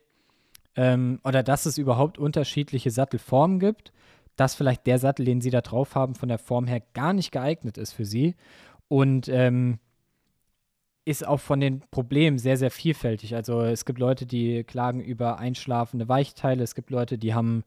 ähm, 0.79 1.19
oder 1.25 1.43
dass 1.43 1.67
es 1.67 1.77
überhaupt 1.77 2.19
unterschiedliche 2.19 2.93
Sattelformen 2.93 3.59
gibt, 3.59 3.93
dass 4.37 4.55
vielleicht 4.55 4.87
der 4.87 5.01
Sattel, 5.01 5.25
den 5.25 5.41
sie 5.41 5.51
da 5.51 5.61
drauf 5.61 5.97
haben, 5.97 6.15
von 6.15 6.29
der 6.29 6.39
Form 6.39 6.69
her 6.69 6.81
gar 6.95 7.13
nicht 7.13 7.33
geeignet 7.33 7.77
ist 7.77 7.93
für 7.93 8.05
sie 8.05 8.37
und 8.87 9.29
ähm, 9.29 9.81
ist 11.05 11.27
auch 11.27 11.41
von 11.41 11.59
den 11.59 11.81
Problemen 11.91 12.39
sehr, 12.39 12.57
sehr 12.57 12.71
vielfältig. 12.71 13.35
Also 13.35 13.63
es 13.63 13.87
gibt 13.87 13.99
Leute, 13.99 14.25
die 14.25 14.63
klagen 14.63 15.01
über 15.01 15.41
einschlafende 15.41 16.09
Weichteile, 16.09 16.63
es 16.63 16.77
gibt 16.77 16.91
Leute, 16.91 17.19
die 17.19 17.35
haben 17.35 17.65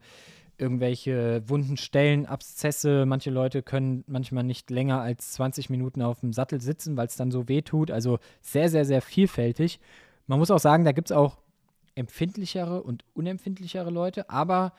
irgendwelche 0.56 1.42
wunden 1.46 1.76
Stellen, 1.76 2.24
Abszesse. 2.24 3.04
Manche 3.04 3.30
Leute 3.30 3.62
können 3.62 4.04
manchmal 4.06 4.44
nicht 4.44 4.70
länger 4.70 5.02
als 5.02 5.32
20 5.32 5.68
Minuten 5.68 6.00
auf 6.00 6.20
dem 6.20 6.32
Sattel 6.32 6.62
sitzen, 6.62 6.96
weil 6.96 7.08
es 7.08 7.16
dann 7.16 7.30
so 7.30 7.48
weh 7.48 7.60
tut. 7.60 7.90
Also 7.90 8.20
sehr, 8.40 8.70
sehr, 8.70 8.86
sehr 8.86 9.02
vielfältig. 9.02 9.80
Man 10.26 10.38
muss 10.38 10.50
auch 10.50 10.60
sagen, 10.60 10.84
da 10.84 10.92
gibt 10.92 11.10
es 11.10 11.16
auch 11.16 11.42
empfindlichere 11.94 12.82
und 12.82 13.04
unempfindlichere 13.14 13.90
Leute, 13.90 14.30
aber 14.30 14.72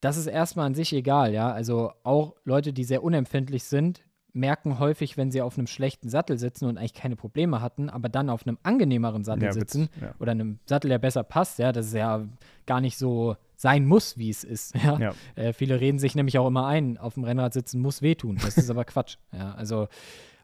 das 0.00 0.16
ist 0.16 0.26
erstmal 0.26 0.66
an 0.66 0.74
sich 0.74 0.92
egal, 0.92 1.32
ja. 1.32 1.50
Also 1.50 1.92
auch 2.02 2.34
Leute, 2.44 2.72
die 2.72 2.84
sehr 2.84 3.02
unempfindlich 3.02 3.64
sind, 3.64 4.02
merken 4.34 4.78
häufig, 4.78 5.16
wenn 5.16 5.30
sie 5.30 5.40
auf 5.40 5.56
einem 5.56 5.68
schlechten 5.68 6.08
Sattel 6.08 6.38
sitzen 6.38 6.66
und 6.66 6.76
eigentlich 6.76 6.92
keine 6.92 7.16
Probleme 7.16 7.60
hatten, 7.60 7.88
aber 7.88 8.08
dann 8.08 8.28
auf 8.28 8.46
einem 8.46 8.58
angenehmeren 8.64 9.24
Sattel 9.24 9.44
ja, 9.44 9.52
sitzen 9.52 9.88
ja. 10.00 10.12
oder 10.18 10.32
einem 10.32 10.58
Sattel, 10.66 10.88
der 10.88 10.98
besser 10.98 11.22
passt, 11.22 11.58
ja, 11.58 11.72
das 11.72 11.86
ist 11.86 11.94
ja 11.94 12.26
gar 12.66 12.80
nicht 12.80 12.98
so 12.98 13.36
sein 13.56 13.86
muss, 13.86 14.18
wie 14.18 14.30
es 14.30 14.44
ist. 14.44 14.74
Ja? 14.74 14.98
ja. 14.98 15.14
Äh, 15.36 15.52
viele 15.52 15.80
reden 15.80 15.98
sich 15.98 16.16
nämlich 16.16 16.38
auch 16.38 16.48
immer 16.48 16.66
ein, 16.66 16.98
auf 16.98 17.14
dem 17.14 17.24
Rennrad 17.24 17.54
sitzen 17.54 17.80
muss 17.80 18.02
wehtun. 18.02 18.38
Das 18.42 18.58
ist 18.58 18.68
aber 18.68 18.84
Quatsch. 18.84 19.16
Ja, 19.32 19.54
also 19.54 19.88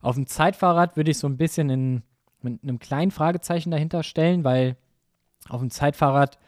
auf 0.00 0.14
dem 0.14 0.26
Zeitfahrrad 0.26 0.96
würde 0.96 1.10
ich 1.10 1.18
so 1.18 1.26
ein 1.26 1.36
bisschen 1.36 1.68
in, 1.68 2.02
mit 2.40 2.62
einem 2.62 2.78
kleinen 2.78 3.10
Fragezeichen 3.10 3.70
dahinter 3.70 4.04
stellen, 4.04 4.44
weil 4.44 4.76
auf 5.50 5.60
dem 5.60 5.70
Zeitfahrrad 5.70 6.38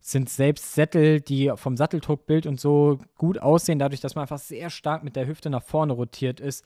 sind 0.00 0.28
selbst 0.28 0.74
Sättel, 0.74 1.20
die 1.20 1.52
vom 1.54 1.76
Satteldruckbild 1.76 2.46
und 2.46 2.60
so 2.60 2.98
gut 3.16 3.38
aussehen, 3.38 3.78
dadurch, 3.78 4.00
dass 4.00 4.16
man 4.16 4.22
einfach 4.22 4.38
sehr 4.38 4.68
stark 4.68 5.04
mit 5.04 5.14
der 5.14 5.28
Hüfte 5.28 5.48
nach 5.48 5.62
vorne 5.62 5.92
rotiert 5.92 6.40
ist. 6.40 6.64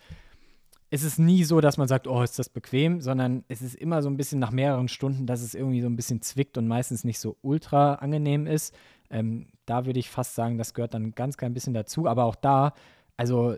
Es 0.89 1.03
ist 1.03 1.19
nie 1.19 1.45
so, 1.45 1.61
dass 1.61 1.77
man 1.77 1.89
sagt, 1.89 2.07
oh, 2.07 2.23
ist 2.23 2.39
das 2.39 2.49
bequem, 2.49 3.01
sondern 3.01 3.45
es 3.49 3.61
ist 3.61 3.75
immer 3.75 4.03
so 4.03 4.09
ein 4.09 4.17
bisschen 4.17 4.39
nach 4.39 4.53
mehreren 4.53 4.89
Stunden, 4.89 5.27
dass 5.27 5.43
es 5.43 5.55
irgendwie 5.55 5.83
so 5.83 5.89
ein 5.89 5.97
bisschen 5.97 6.23
zwickt 6.23 6.57
und 6.57 6.67
meistens 6.67 7.05
nicht 7.05 7.19
so 7.19 7.37
ultra 7.43 7.97
angenehm 7.97 8.47
ist. 8.47 8.75
Ähm, 9.11 9.49
da 9.67 9.85
würde 9.85 9.99
ich 9.99 10.09
fast 10.09 10.35
sagen, 10.35 10.57
das 10.57 10.73
gehört 10.73 10.95
dann 10.95 11.15
ganz 11.15 11.37
klein 11.37 11.53
bisschen 11.53 11.75
dazu. 11.75 12.07
Aber 12.07 12.25
auch 12.25 12.37
da, 12.37 12.73
also 13.17 13.57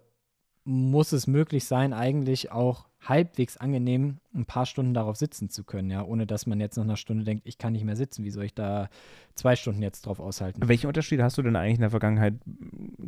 muss 0.68 1.12
es 1.12 1.26
möglich 1.26 1.64
sein, 1.64 1.94
eigentlich 1.94 2.52
auch 2.52 2.84
halbwegs 3.00 3.56
angenehm, 3.56 4.18
ein 4.34 4.44
paar 4.44 4.66
Stunden 4.66 4.92
darauf 4.92 5.16
sitzen 5.16 5.48
zu 5.48 5.64
können, 5.64 5.90
ja, 5.90 6.04
ohne 6.04 6.26
dass 6.26 6.46
man 6.46 6.60
jetzt 6.60 6.76
nach 6.76 6.84
einer 6.84 6.98
Stunde 6.98 7.24
denkt, 7.24 7.46
ich 7.46 7.56
kann 7.56 7.72
nicht 7.72 7.84
mehr 7.84 7.96
sitzen, 7.96 8.22
wie 8.22 8.30
soll 8.30 8.44
ich 8.44 8.54
da 8.54 8.90
zwei 9.34 9.56
Stunden 9.56 9.80
jetzt 9.80 10.04
drauf 10.04 10.20
aushalten? 10.20 10.60
Welche 10.62 10.86
Unterschiede 10.86 11.24
hast 11.24 11.38
du 11.38 11.42
denn 11.42 11.56
eigentlich 11.56 11.76
in 11.76 11.80
der 11.80 11.90
Vergangenheit 11.90 12.34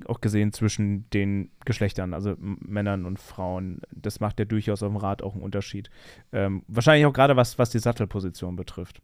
auch 0.07 0.23
gesehen 0.23 0.55
zwischen 0.55 1.11
den 1.11 1.51
Geschlechtern, 1.67 2.15
also 2.15 2.35
Männern 2.39 3.05
und 3.05 3.19
Frauen? 3.19 3.83
Das 3.95 4.21
macht 4.21 4.39
ja 4.39 4.47
durchaus 4.47 4.83
auf 4.83 4.91
dem 4.91 4.97
Rad 4.97 5.23
auch 5.23 5.35
einen 5.35 5.43
Unterschied. 5.43 5.91
Ähm, 6.33 6.63
wahrscheinlich 6.67 7.05
auch 7.05 7.13
gerade 7.13 7.37
was, 7.37 7.59
was 7.59 7.69
die 7.69 7.79
Sattelposition 7.79 8.57
betrifft. 8.57 9.03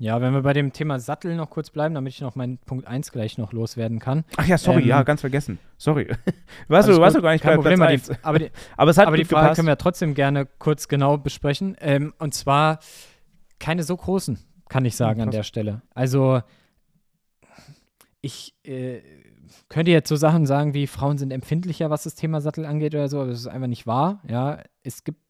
Ja, 0.00 0.22
wenn 0.22 0.32
wir 0.32 0.40
bei 0.40 0.54
dem 0.54 0.72
Thema 0.72 0.98
Sattel 0.98 1.36
noch 1.36 1.50
kurz 1.50 1.68
bleiben, 1.68 1.94
damit 1.94 2.14
ich 2.14 2.22
noch 2.22 2.34
meinen 2.34 2.56
Punkt 2.56 2.86
1 2.86 3.12
gleich 3.12 3.36
noch 3.36 3.52
loswerden 3.52 3.98
kann. 3.98 4.24
Ach 4.38 4.46
ja, 4.46 4.56
sorry, 4.56 4.80
ähm, 4.80 4.88
ja, 4.88 5.02
ganz 5.02 5.20
vergessen. 5.20 5.58
Sorry. 5.76 6.08
weißt 6.68 6.88
du, 6.88 6.98
weißt 6.98 7.16
du 7.16 7.20
gar 7.20 7.32
nicht 7.32 7.42
kein 7.42 7.56
Problem, 7.56 7.80
Platz 7.80 8.06
die, 8.06 8.14
aber, 8.22 8.38
die, 8.38 8.50
aber, 8.78 8.90
es 8.92 8.96
hat 8.96 9.08
aber 9.08 9.18
die 9.18 9.26
Frage 9.26 9.42
gepasst. 9.42 9.56
können 9.56 9.68
wir 9.68 9.76
trotzdem 9.76 10.14
gerne 10.14 10.46
kurz 10.58 10.88
genau 10.88 11.18
besprechen. 11.18 11.76
Ähm, 11.80 12.14
und 12.18 12.32
zwar 12.32 12.78
keine 13.58 13.82
so 13.82 13.94
großen, 13.94 14.38
kann 14.70 14.86
ich 14.86 14.96
sagen, 14.96 15.18
ja, 15.18 15.26
an 15.26 15.32
der 15.32 15.42
Stelle. 15.42 15.82
Also, 15.94 16.40
ich 18.22 18.54
äh, 18.64 19.02
könnte 19.68 19.90
jetzt 19.90 20.08
so 20.08 20.16
Sachen 20.16 20.46
sagen 20.46 20.72
wie, 20.72 20.86
Frauen 20.86 21.18
sind 21.18 21.30
empfindlicher, 21.30 21.90
was 21.90 22.04
das 22.04 22.14
Thema 22.14 22.40
Sattel 22.40 22.64
angeht 22.64 22.94
oder 22.94 23.08
so, 23.08 23.20
aber 23.20 23.28
das 23.28 23.40
ist 23.40 23.48
einfach 23.48 23.68
nicht 23.68 23.86
wahr. 23.86 24.22
Ja, 24.26 24.62
es 24.82 25.04
gibt 25.04 25.20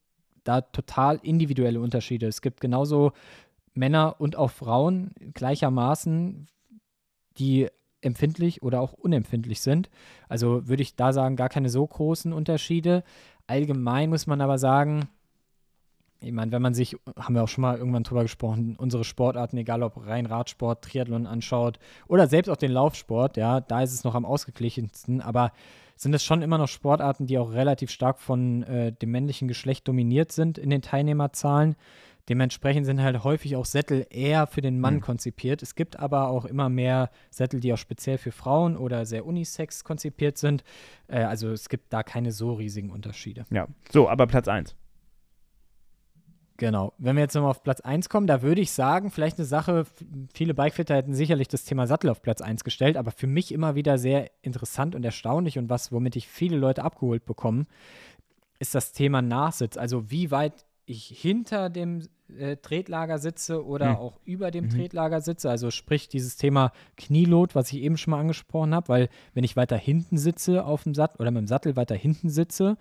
da 0.45 0.61
total 0.61 1.19
individuelle 1.25 1.81
Unterschiede. 1.81 2.29
Es 2.29 2.41
gibt 2.41 2.61
genauso 2.61 3.11
Männer 3.81 4.17
und 4.19 4.37
auch 4.37 4.51
Frauen 4.53 5.11
gleichermaßen, 5.35 6.47
die 7.39 7.69
empfindlich 8.03 8.63
oder 8.63 8.81
auch 8.81 8.93
unempfindlich 8.93 9.61
sind. 9.61 9.91
Also 10.29 10.69
würde 10.69 10.83
ich 10.83 10.95
da 10.95 11.13
sagen, 11.13 11.37
gar 11.37 11.49
keine 11.49 11.69
so 11.69 11.87
großen 11.87 12.33
Unterschiede. 12.33 13.03
Allgemein 13.47 14.11
muss 14.11 14.27
man 14.27 14.41
aber 14.41 14.59
sagen, 14.59 15.09
ich 16.23 16.33
meine, 16.33 16.53
wenn 16.53 16.63
man 16.63 16.75
sich, 16.75 16.97
haben 17.19 17.35
wir 17.35 17.43
auch 17.43 17.49
schon 17.49 17.63
mal 17.63 17.79
irgendwann 17.79 18.03
drüber 18.03 18.23
gesprochen, 18.23 18.77
unsere 18.79 19.05
Sportarten, 19.05 19.57
egal 19.57 19.83
ob 19.83 20.07
rein 20.07 20.27
Radsport, 20.27 20.85
Triathlon 20.85 21.27
anschaut 21.27 21.79
oder 22.09 22.29
selbst 22.29 22.51
auch 22.51 22.57
den 22.57 22.73
Laufsport, 22.73 23.39
ja, 23.39 23.61
da 23.61 23.83
ist 23.83 23.95
es 23.95 24.05
noch 24.05 24.15
am 24.15 24.27
ausgeglichensten, 24.27 25.23
aber 25.23 25.53
sind 25.97 26.15
es 26.15 26.25
schon 26.25 26.43
immer 26.43 26.59
noch 26.59 26.69
Sportarten, 26.69 27.27
die 27.27 27.39
auch 27.39 27.53
relativ 27.53 27.91
stark 27.91 28.21
von 28.21 28.63
äh, 28.63 28.93
dem 28.93 29.11
männlichen 29.11 29.49
Geschlecht 29.49 29.87
dominiert 29.89 30.33
sind 30.33 30.57
in 30.57 30.71
den 30.71 30.83
Teilnehmerzahlen. 30.83 31.77
Dementsprechend 32.31 32.87
sind 32.87 33.03
halt 33.03 33.25
häufig 33.25 33.57
auch 33.57 33.65
Sättel 33.65 34.07
eher 34.09 34.47
für 34.47 34.61
den 34.61 34.79
Mann 34.79 34.95
mhm. 34.95 35.01
konzipiert. 35.01 35.65
Es 35.65 35.75
gibt 35.75 35.99
aber 35.99 36.29
auch 36.29 36.45
immer 36.45 36.69
mehr 36.69 37.11
Sättel, 37.29 37.59
die 37.59 37.73
auch 37.73 37.79
speziell 37.79 38.19
für 38.19 38.31
Frauen 38.31 38.77
oder 38.77 39.05
sehr 39.05 39.27
unisex 39.27 39.83
konzipiert 39.83 40.39
sind. 40.39 40.63
Äh, 41.09 41.25
also 41.25 41.51
es 41.51 41.69
gibt 41.69 41.93
da 41.93 42.05
keine 42.05 42.31
so 42.31 42.53
riesigen 42.53 42.91
Unterschiede. 42.91 43.47
Ja, 43.51 43.67
so, 43.91 44.09
aber 44.09 44.29
Platz 44.29 44.47
1. 44.47 44.77
Genau. 46.57 46.93
Wenn 46.99 47.17
wir 47.17 47.23
jetzt 47.23 47.35
nochmal 47.35 47.51
auf 47.51 47.65
Platz 47.65 47.81
1 47.81 48.09
kommen, 48.09 48.29
da 48.29 48.43
würde 48.43 48.61
ich 48.61 48.71
sagen, 48.71 49.11
vielleicht 49.11 49.39
eine 49.39 49.47
Sache, 49.47 49.85
viele 50.33 50.55
Bikefitter 50.55 50.95
hätten 50.95 51.15
sicherlich 51.15 51.49
das 51.49 51.65
Thema 51.65 51.89
Sattel 51.89 52.11
auf 52.11 52.23
Platz 52.23 52.43
1 52.43 52.63
gestellt, 52.63 52.97
aber 52.97 53.11
für 53.11 53.27
mich 53.27 53.51
immer 53.51 53.75
wieder 53.75 53.99
sehr 53.99 54.31
interessant 54.43 54.95
und 54.95 55.05
erstaunlich 55.05 55.59
und 55.59 55.69
was, 55.69 55.91
womit 55.91 56.15
ich 56.15 56.29
viele 56.29 56.59
Leute 56.59 56.85
abgeholt 56.85 57.25
bekomme, 57.25 57.67
ist 58.61 58.77
das 58.77 58.93
Thema 58.93 59.21
Nachsitz. 59.21 59.77
Also 59.77 60.13
wie 60.13 60.31
weit 60.31 60.65
ich 60.91 61.07
hinter 61.07 61.71
dem 61.71 62.03
äh, 62.39 62.57
Tretlager 62.57 63.19
sitze 63.19 63.65
oder 63.65 63.91
mhm. 63.91 63.97
auch 63.97 64.21
über 64.25 64.51
dem 64.51 64.67
mhm. 64.67 64.71
Tretlager 64.71 65.21
sitze. 65.21 65.51
Also 65.51 65.71
sprich 65.71 66.09
dieses 66.09 66.37
Thema 66.37 66.73
Knielot, 66.97 67.55
was 67.55 67.73
ich 67.73 67.81
eben 67.81 67.97
schon 67.97 68.13
mal 68.13 68.21
angesprochen 68.21 68.75
habe, 68.75 68.89
weil 68.89 69.09
wenn 69.35 69.45
ich 69.45 69.57
weiter 69.57 69.77
hinten 69.77 70.19
sitze 70.19 70.65
auf 70.65 70.85
dem 70.85 70.95
Sattel 70.95 71.21
oder 71.21 71.31
mit 71.31 71.41
dem 71.41 71.47
Sattel 71.47 71.77
weiter 71.77 71.95
hinten 71.95 72.29
sitze, 72.31 72.77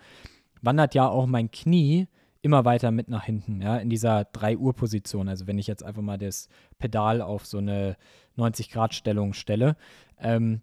wandert 0.62 0.94
ja 0.94 1.08
auch 1.08 1.26
mein 1.26 1.50
Knie 1.50 2.08
immer 2.42 2.64
weiter 2.64 2.90
mit 2.90 3.08
nach 3.08 3.24
hinten, 3.24 3.60
ja, 3.60 3.76
in 3.76 3.90
dieser 3.90 4.22
3-Uhr-Position. 4.22 5.28
Also 5.28 5.46
wenn 5.46 5.58
ich 5.58 5.66
jetzt 5.66 5.84
einfach 5.84 6.02
mal 6.02 6.16
das 6.16 6.48
Pedal 6.78 7.20
auf 7.20 7.44
so 7.44 7.58
eine 7.58 7.96
90-Grad-Stellung 8.36 9.34
stelle. 9.34 9.76
Ähm, 10.18 10.62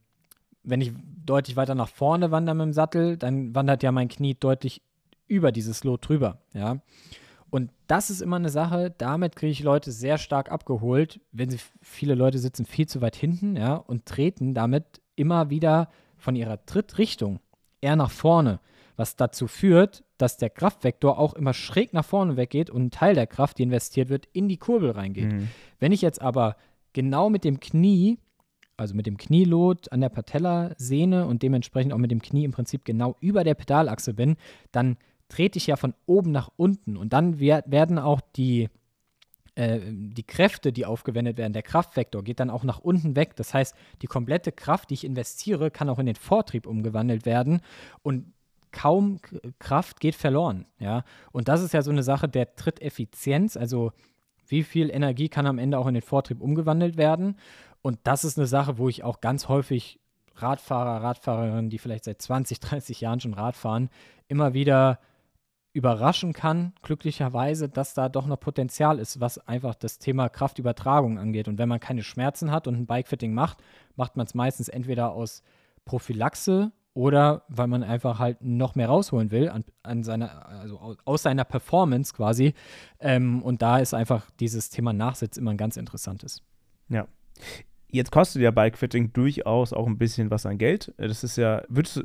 wenn 0.64 0.82
ich 0.82 0.92
deutlich 1.26 1.56
weiter 1.56 1.76
nach 1.76 1.90
vorne 1.90 2.32
wandere 2.32 2.56
mit 2.56 2.66
dem 2.66 2.74
Sattel, 2.74 3.18
dann 3.18 3.56
wandert 3.56 3.84
ja 3.84 3.92
mein 3.92 4.10
Knie 4.10 4.36
deutlich 4.36 4.82
über 5.28 5.52
dieses 5.52 5.84
Lot 5.84 6.08
drüber, 6.08 6.40
ja. 6.54 6.80
Und 7.50 7.72
das 7.88 8.10
ist 8.10 8.22
immer 8.22 8.36
eine 8.36 8.50
Sache, 8.50 8.94
damit 8.98 9.36
kriege 9.36 9.52
ich 9.52 9.64
Leute 9.64 9.92
sehr 9.92 10.18
stark 10.18 10.52
abgeholt, 10.52 11.22
wenn 11.32 11.50
sie, 11.50 11.60
viele 11.82 12.16
Leute 12.16 12.40
sitzen 12.40 12.66
viel 12.66 12.88
zu 12.88 13.02
weit 13.02 13.16
hinten, 13.16 13.56
ja, 13.56 13.76
und 13.76 14.06
treten 14.06 14.54
damit 14.54 15.02
immer 15.16 15.50
wieder 15.50 15.90
von 16.18 16.36
ihrer 16.36 16.66
Trittrichtung 16.66 17.40
eher 17.82 17.96
nach 17.96 18.12
vorne 18.12 18.60
was 18.98 19.16
dazu 19.16 19.48
führt, 19.48 20.04
dass 20.18 20.38
der 20.38 20.50
Kraftvektor 20.50 21.18
auch 21.18 21.36
immer 21.36 21.54
schräg 21.54 21.94
nach 21.94 22.04
vorne 22.04 22.36
weggeht 22.36 22.70
und 22.70 22.86
ein 22.86 22.92
Teil 22.92 23.14
der 23.14 23.28
Kraft, 23.28 23.60
die 23.60 23.64
investiert 23.64 24.10
wird, 24.10 24.28
in 24.34 24.50
die 24.50 24.58
Kurbel 24.58 24.92
reingeht. 24.92 25.32
Mhm. 25.32 25.48
Wenn 25.80 25.92
ich 25.92 26.02
jetzt 26.02 26.22
aber 26.22 26.58
genau 26.94 27.30
mit 27.30 27.44
dem 27.44 27.60
Knie, 27.60 28.18
also 28.76 28.96
mit 28.96 29.06
dem 29.06 29.18
Knielot 29.18 29.92
an 29.92 30.02
der 30.02 30.10
Patellasehne 30.10 31.28
und 31.28 31.44
dementsprechend 31.44 31.94
auch 31.94 32.00
mit 32.00 32.12
dem 32.12 32.22
Knie 32.22 32.44
im 32.44 32.52
Prinzip 32.52 32.84
genau 32.84 33.16
über 33.22 33.44
der 33.44 33.54
Pedalachse 33.54 34.14
bin, 34.16 34.36
dann 34.72 34.98
trete 35.30 35.58
ich 35.58 35.68
ja 35.68 35.76
von 35.76 35.94
oben 36.06 36.32
nach 36.32 36.50
unten 36.56 36.98
und 36.98 37.14
dann 37.14 37.40
werden 37.40 38.00
auch 38.00 38.22
die 38.36 38.70
äh, 39.58 39.80
die 39.92 40.24
Kräfte, 40.24 40.72
die 40.72 40.86
aufgewendet 40.86 41.38
werden, 41.38 41.54
der 41.54 41.64
Kraftvektor 41.64 42.24
geht 42.24 42.40
dann 42.40 42.52
auch 42.52 42.64
nach 42.64 42.78
unten 42.78 43.16
weg. 43.16 43.36
Das 43.36 43.56
heißt, 43.56 43.76
die 44.04 44.08
komplette 44.08 44.52
Kraft, 44.52 44.92
die 44.92 44.94
ich 44.94 45.04
investiere, 45.04 45.72
kann 45.72 45.90
auch 45.90 45.98
in 45.98 46.06
den 46.06 46.16
Vortrieb 46.16 46.68
umgewandelt 46.68 47.26
werden. 47.26 47.62
Und 48.04 48.34
kaum 48.72 49.20
Kraft 49.58 50.00
geht 50.00 50.14
verloren. 50.14 50.68
Ja? 50.78 51.04
Und 51.32 51.48
das 51.48 51.64
ist 51.64 51.74
ja 51.74 51.82
so 51.82 51.90
eine 51.90 52.04
Sache 52.04 52.30
der 52.30 52.56
Tritteffizienz, 52.56 53.58
also 53.58 53.94
wie 54.48 54.62
viel 54.62 54.92
Energie 54.92 55.28
kann 55.28 55.48
am 55.48 55.58
Ende 55.58 55.80
auch 55.80 55.88
in 55.88 55.96
den 55.96 56.04
Vortrieb 56.04 56.40
umgewandelt 56.40 56.96
werden. 56.96 57.38
Und 57.82 57.98
das 58.04 58.24
ist 58.24 58.38
eine 58.38 58.48
Sache, 58.48 58.78
wo 58.78 58.88
ich 58.90 59.04
auch 59.04 59.22
ganz 59.22 59.48
häufig 59.48 60.00
Radfahrer, 60.36 61.04
Radfahrerinnen, 61.04 61.72
die 61.72 61.80
vielleicht 61.80 62.04
seit 62.04 62.22
20, 62.22 62.60
30 62.60 63.02
Jahren 63.02 63.20
schon 63.20 63.34
Rad 63.34 63.56
fahren, 63.56 63.90
immer 64.28 64.54
wieder 64.54 65.00
überraschen 65.78 66.34
kann, 66.34 66.74
glücklicherweise, 66.82 67.70
dass 67.70 67.94
da 67.94 68.10
doch 68.10 68.26
noch 68.26 68.40
Potenzial 68.40 68.98
ist, 68.98 69.22
was 69.22 69.38
einfach 69.48 69.76
das 69.76 70.00
Thema 70.00 70.28
Kraftübertragung 70.28 71.20
angeht. 71.20 71.48
Und 71.48 71.60
wenn 71.60 71.70
man 71.70 71.80
keine 71.80 72.02
Schmerzen 72.02 72.52
hat 72.52 72.68
und 72.68 72.76
ein 72.76 72.88
Bikefitting 72.88 73.34
macht, 73.34 73.60
macht 73.96 74.18
man 74.18 74.26
es 74.26 74.34
meistens 74.34 74.70
entweder 74.70 75.12
aus 75.12 75.44
Prophylaxe 75.86 76.72
oder 76.96 77.44
weil 77.48 77.68
man 77.68 77.84
einfach 77.84 78.18
halt 78.18 78.42
noch 78.42 78.74
mehr 78.74 78.88
rausholen 78.88 79.30
will 79.30 79.50
an, 79.50 79.64
an 79.84 80.04
seiner, 80.04 80.48
also 80.48 80.98
aus 81.06 81.22
seiner 81.22 81.44
Performance 81.44 82.12
quasi. 82.12 82.56
Ähm, 83.00 83.44
und 83.44 83.62
da 83.62 83.78
ist 83.78 83.94
einfach 83.94 84.32
dieses 84.40 84.72
Thema 84.72 84.94
Nachsitz 84.94 85.38
immer 85.38 85.52
ein 85.52 85.58
ganz 85.58 85.78
interessantes. 85.78 86.42
Ja. 86.90 87.08
Jetzt 87.90 88.12
kostet 88.12 88.42
ja 88.42 88.52
Bikefitting 88.52 89.14
durchaus 89.14 89.72
auch 89.72 89.88
ein 89.88 89.98
bisschen 89.98 90.30
was 90.30 90.46
an 90.46 90.58
Geld. 90.58 90.94
Das 90.98 91.24
ist 91.24 91.38
ja, 91.38 91.64
würdest 91.70 92.04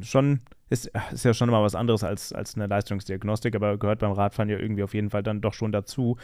schon, 0.00 0.40
ist, 0.70 0.90
ist 1.12 1.24
ja 1.24 1.34
schon 1.34 1.50
mal 1.50 1.62
was 1.62 1.74
anderes 1.74 2.04
als, 2.04 2.32
als 2.32 2.54
eine 2.54 2.66
Leistungsdiagnostik, 2.68 3.56
aber 3.56 3.76
gehört 3.76 3.98
beim 3.98 4.12
Radfahren 4.12 4.48
ja 4.48 4.58
irgendwie 4.58 4.84
auf 4.84 4.94
jeden 4.94 5.10
Fall 5.10 5.24
dann 5.24 5.40
doch 5.40 5.52
schon 5.54 5.72
dazu. 5.72 6.16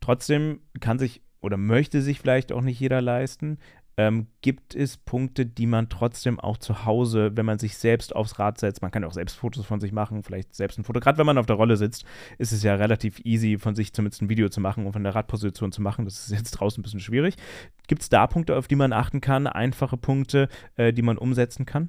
Trotzdem 0.00 0.60
kann 0.80 0.98
sich 0.98 1.20
oder 1.42 1.58
möchte 1.58 2.00
sich 2.00 2.18
vielleicht 2.18 2.50
auch 2.50 2.62
nicht 2.62 2.80
jeder 2.80 3.02
leisten 3.02 3.58
ähm, 3.98 4.26
gibt 4.42 4.74
es 4.74 4.98
Punkte, 4.98 5.46
die 5.46 5.66
man 5.66 5.88
trotzdem 5.88 6.38
auch 6.38 6.58
zu 6.58 6.84
Hause, 6.84 7.32
wenn 7.34 7.46
man 7.46 7.58
sich 7.58 7.78
selbst 7.78 8.14
aufs 8.14 8.38
Rad 8.38 8.58
setzt, 8.58 8.82
man 8.82 8.90
kann 8.90 9.04
auch 9.04 9.12
selbst 9.12 9.36
Fotos 9.36 9.64
von 9.64 9.80
sich 9.80 9.92
machen, 9.92 10.22
vielleicht 10.22 10.54
selbst 10.54 10.78
ein 10.78 10.84
Foto. 10.84 11.00
Gerade 11.00 11.16
wenn 11.18 11.26
man 11.26 11.38
auf 11.38 11.46
der 11.46 11.56
Rolle 11.56 11.76
sitzt, 11.76 12.04
ist 12.36 12.52
es 12.52 12.62
ja 12.62 12.74
relativ 12.74 13.20
easy, 13.24 13.58
von 13.58 13.74
sich 13.74 13.94
zumindest 13.94 14.20
ein 14.20 14.28
Video 14.28 14.50
zu 14.50 14.60
machen 14.60 14.84
und 14.84 14.92
von 14.92 15.02
der 15.02 15.14
Radposition 15.14 15.72
zu 15.72 15.80
machen. 15.80 16.04
Das 16.04 16.26
ist 16.26 16.30
jetzt 16.30 16.52
draußen 16.52 16.80
ein 16.80 16.82
bisschen 16.82 17.00
schwierig. 17.00 17.36
Gibt 17.88 18.02
es 18.02 18.10
da 18.10 18.26
Punkte, 18.26 18.56
auf 18.56 18.68
die 18.68 18.76
man 18.76 18.92
achten 18.92 19.22
kann, 19.22 19.46
einfache 19.46 19.96
Punkte, 19.96 20.48
äh, 20.76 20.92
die 20.92 21.02
man 21.02 21.16
umsetzen 21.16 21.64
kann? 21.64 21.88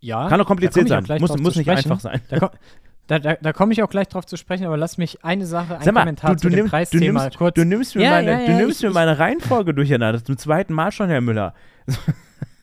Ja. 0.00 0.28
Kann 0.28 0.40
auch 0.40 0.46
kompliziert 0.46 0.88
sein. 0.88 1.04
Muss, 1.20 1.38
muss 1.38 1.56
nicht 1.56 1.70
einfach 1.70 2.00
sein. 2.00 2.20
Da, 2.28 2.50
da, 3.06 3.18
da, 3.18 3.34
da 3.34 3.52
komme 3.52 3.72
ich 3.72 3.82
auch 3.82 3.90
gleich 3.90 4.08
drauf 4.08 4.24
zu 4.24 4.36
sprechen, 4.36 4.66
aber 4.66 4.76
lass 4.76 4.98
mich 4.98 5.24
eine 5.24 5.46
Sache, 5.46 5.78
ein 5.78 5.94
mal, 5.94 6.00
Kommentar 6.00 6.30
du, 6.30 6.36
du 6.36 6.40
zu 6.42 6.48
nimm, 6.48 6.56
dem 6.56 6.68
Preisthema 6.68 7.04
du 7.04 7.12
nimmst, 7.12 7.38
kurz. 7.38 7.54
Du 7.54 7.64
nimmst 7.64 7.94
mir, 7.96 8.02
ja, 8.02 8.10
meine, 8.10 8.30
ja, 8.30 8.40
ja, 8.40 8.46
du 8.46 8.52
nimmst 8.54 8.82
ich, 8.82 8.88
mir 8.88 8.94
meine 8.94 9.18
Reihenfolge 9.18 9.74
durcheinander. 9.74 10.24
Zum 10.24 10.38
zweiten 10.38 10.72
Mal 10.72 10.92
schon, 10.92 11.08
Herr 11.08 11.20
Müller. 11.20 11.54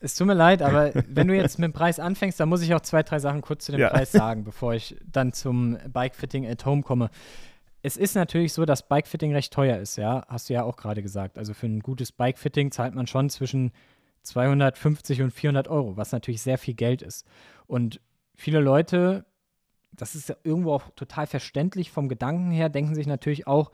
Es 0.04 0.16
tut 0.16 0.26
mir 0.26 0.34
leid, 0.34 0.62
aber 0.62 0.90
wenn 1.08 1.28
du 1.28 1.36
jetzt 1.36 1.60
mit 1.60 1.68
dem 1.68 1.72
Preis 1.72 2.00
anfängst, 2.00 2.38
dann 2.40 2.48
muss 2.48 2.60
ich 2.60 2.74
auch 2.74 2.80
zwei, 2.80 3.04
drei 3.04 3.20
Sachen 3.20 3.40
kurz 3.40 3.66
zu 3.66 3.72
dem 3.72 3.88
Preis 3.88 4.10
sagen, 4.12 4.42
bevor 4.42 4.74
ich 4.74 4.96
dann 5.06 5.32
zum 5.32 5.78
Bikefitting 5.88 6.44
at 6.46 6.66
Home 6.66 6.82
komme. 6.82 7.08
Es 7.82 7.96
ist 7.96 8.16
natürlich 8.16 8.52
so, 8.52 8.64
dass 8.64 8.88
Bikefitting 8.88 9.32
recht 9.32 9.52
teuer 9.52 9.78
ist, 9.78 9.96
ja, 9.96 10.24
hast 10.28 10.48
du 10.48 10.54
ja 10.54 10.64
auch 10.64 10.76
gerade 10.76 11.02
gesagt. 11.02 11.38
Also 11.38 11.54
für 11.54 11.66
ein 11.66 11.80
gutes 11.80 12.10
Bikefitting 12.12 12.72
zahlt 12.72 12.94
man 12.94 13.06
schon 13.06 13.30
zwischen 13.30 13.70
250 14.22 15.22
und 15.22 15.30
400 15.32 15.68
Euro, 15.68 15.96
was 15.96 16.12
natürlich 16.12 16.42
sehr 16.42 16.58
viel 16.58 16.74
Geld 16.74 17.02
ist. 17.02 17.24
Und 17.66 18.00
viele 18.34 18.60
Leute 18.60 19.24
das 19.92 20.14
ist 20.14 20.28
ja 20.28 20.36
irgendwo 20.44 20.72
auch 20.72 20.90
total 20.96 21.26
verständlich 21.26 21.90
vom 21.90 22.08
Gedanken 22.08 22.50
her, 22.50 22.68
denken 22.68 22.94
sich 22.94 23.06
natürlich 23.06 23.46
auch, 23.46 23.70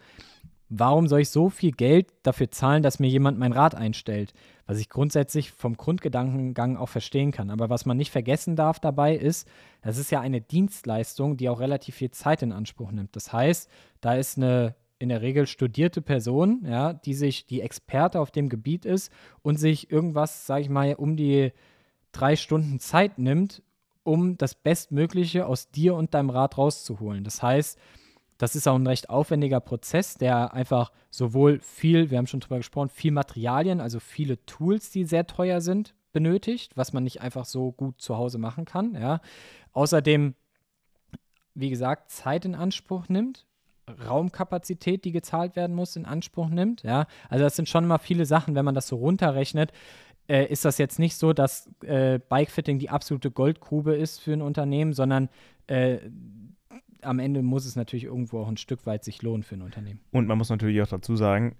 warum 0.69 1.09
soll 1.09 1.21
ich 1.21 1.31
so 1.31 1.49
viel 1.49 1.73
Geld 1.73 2.13
dafür 2.23 2.51
zahlen, 2.51 2.83
dass 2.83 2.99
mir 2.99 3.09
jemand 3.09 3.39
mein 3.39 3.53
Rad 3.53 3.75
einstellt? 3.75 4.35
Was 4.67 4.79
ich 4.79 4.91
grundsätzlich 4.91 5.51
vom 5.51 5.77
Grundgedankengang 5.77 6.77
auch 6.77 6.89
verstehen 6.91 7.33
kann. 7.33 7.51
Aber 7.51 7.71
was 7.71 7.87
man 7.87 7.97
nicht 7.97 8.11
vergessen 8.11 8.55
darf 8.55 8.81
dabei 8.81 9.17
ist, 9.17 9.49
das 9.81 9.97
ist 9.97 10.11
ja 10.11 10.21
eine 10.21 10.41
Dienstleistung, 10.41 11.37
die 11.37 11.49
auch 11.49 11.61
relativ 11.61 11.95
viel 11.95 12.11
Zeit 12.11 12.43
in 12.43 12.53
Anspruch 12.53 12.93
nimmt. 12.93 13.17
Das 13.17 13.33
heißt, 13.33 13.71
da 14.01 14.15
ist 14.15 14.37
eine 14.37 14.75
in 14.99 15.11
der 15.11 15.23
Regel 15.23 15.47
studierte 15.47 16.03
Person, 16.03 16.65
ja, 16.67 16.93
die 16.93 17.15
sich 17.15 17.47
die 17.47 17.61
Experte 17.61 18.21
auf 18.21 18.33
dem 18.33 18.49
Gebiet 18.49 18.85
ist 18.85 19.13
und 19.43 19.57
sich 19.57 19.93
irgendwas, 19.93 20.45
sage 20.45 20.63
ich 20.63 20.69
mal, 20.69 20.95
um 20.95 21.17
die 21.17 21.53
drei 22.11 22.35
Stunden 22.35 22.81
Zeit 22.81 23.19
nimmt, 23.19 23.63
um 24.09 24.39
das 24.39 24.55
Bestmögliche 24.55 25.47
aus 25.47 25.71
dir 25.71 25.95
und 25.95 26.15
deinem 26.15 26.31
Rad 26.31 26.57
rauszuholen. 26.59 27.25
Das 27.25 27.43
heißt, 27.43 27.79
das 28.39 28.57
ist 28.57 28.67
auch 28.67 28.77
ein 28.77 28.87
recht 28.87 29.11
aufwendiger 29.11 29.61
Prozess, 29.61 30.15
der 30.15 30.55
einfach 30.55 30.93
sowohl 31.11 31.61
viel, 31.61 32.11
wir 32.11 32.19
haben 32.19 32.27
schon 32.27 32.41
drüber 32.41 32.57
gesprochen, 32.57 32.89
viel 32.89 33.13
Materialien, 33.13 33.81
also 33.81 34.01
viele 34.01 34.45
Tools, 34.47 34.91
die 34.91 35.05
sehr 35.05 35.27
teuer 35.27 35.61
sind, 35.61 35.95
benötigt, 36.13 36.77
was 36.77 36.93
man 36.93 37.05
nicht 37.05 37.21
einfach 37.21 37.45
so 37.45 37.73
gut 37.73 38.01
zu 38.01 38.17
Hause 38.17 38.39
machen 38.39 38.65
kann. 38.65 38.95
Ja. 38.95 39.21
Außerdem, 39.73 40.35
wie 41.55 41.71
gesagt, 41.71 42.11
Zeit 42.11 42.45
in 42.45 42.55
Anspruch 42.55 43.09
nimmt, 43.09 43.45
Raumkapazität, 44.07 45.05
die 45.05 45.13
gezahlt 45.13 45.57
werden 45.57 45.75
muss, 45.75 45.97
in 45.97 46.05
Anspruch 46.05 46.49
nimmt. 46.49 46.83
Ja. 46.83 47.07
Also 47.29 47.45
das 47.45 47.57
sind 47.57 47.69
schon 47.69 47.87
mal 47.87 47.99
viele 47.99 48.27
Sachen, 48.27 48.55
wenn 48.55 48.65
man 48.65 48.75
das 48.75 48.89
so 48.89 48.97
runterrechnet, 48.97 49.73
äh, 50.29 50.47
ist 50.47 50.65
das 50.65 50.79
jetzt 50.79 50.99
nicht 50.99 51.17
so, 51.17 51.33
dass 51.33 51.71
äh, 51.83 52.21
Bikefitting 52.29 52.79
die 52.79 52.91
absolute 52.91 53.31
Goldgrube 53.31 53.97
ist 53.97 54.21
für 54.21 54.33
ein 54.33 54.43
Unternehmen, 54.43 54.93
sondern 54.93 55.29
äh, 55.67 55.99
am 57.03 57.19
Ende 57.19 57.43
muss 57.43 57.65
es 57.65 57.77
natürlich 57.77 58.05
irgendwo 58.05 58.41
auch 58.41 58.49
ein 58.49 58.57
Stück 58.57 58.87
weit 58.87 59.05
sich 59.05 59.23
lohnen 59.23 59.43
für 59.43 59.55
ein 59.55 59.63
Unternehmen. 59.63 60.01
Und 60.11 60.27
man 60.27 60.39
muss 60.39 60.51
natürlich 60.51 60.81
auch 60.83 60.89
dazu 60.89 61.17
sagen, 61.17 61.57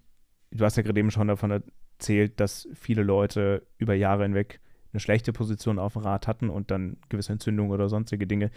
du 0.51 0.65
hast 0.65 0.77
ja 0.77 0.83
gerade 0.83 0.99
eben 0.99 1.11
schon 1.11 1.29
davon 1.29 1.51
erzählt, 1.51 2.41
dass 2.41 2.69
viele 2.75 3.03
Leute 3.03 3.67
über 3.79 3.95
Jahre 3.95 4.25
hinweg 4.25 4.61
eine 4.93 5.01
schlechte 5.01 5.33
Position 5.33 5.79
auf 5.79 5.93
dem 5.95 6.03
Rad 6.03 6.27
hatten 6.27 6.51
und 6.51 6.71
dann 6.71 6.97
gewisse 7.09 7.33
Entzündungen 7.33 7.73
oder 7.73 7.89
sonstige 7.89 8.27
Dinge 8.27 8.51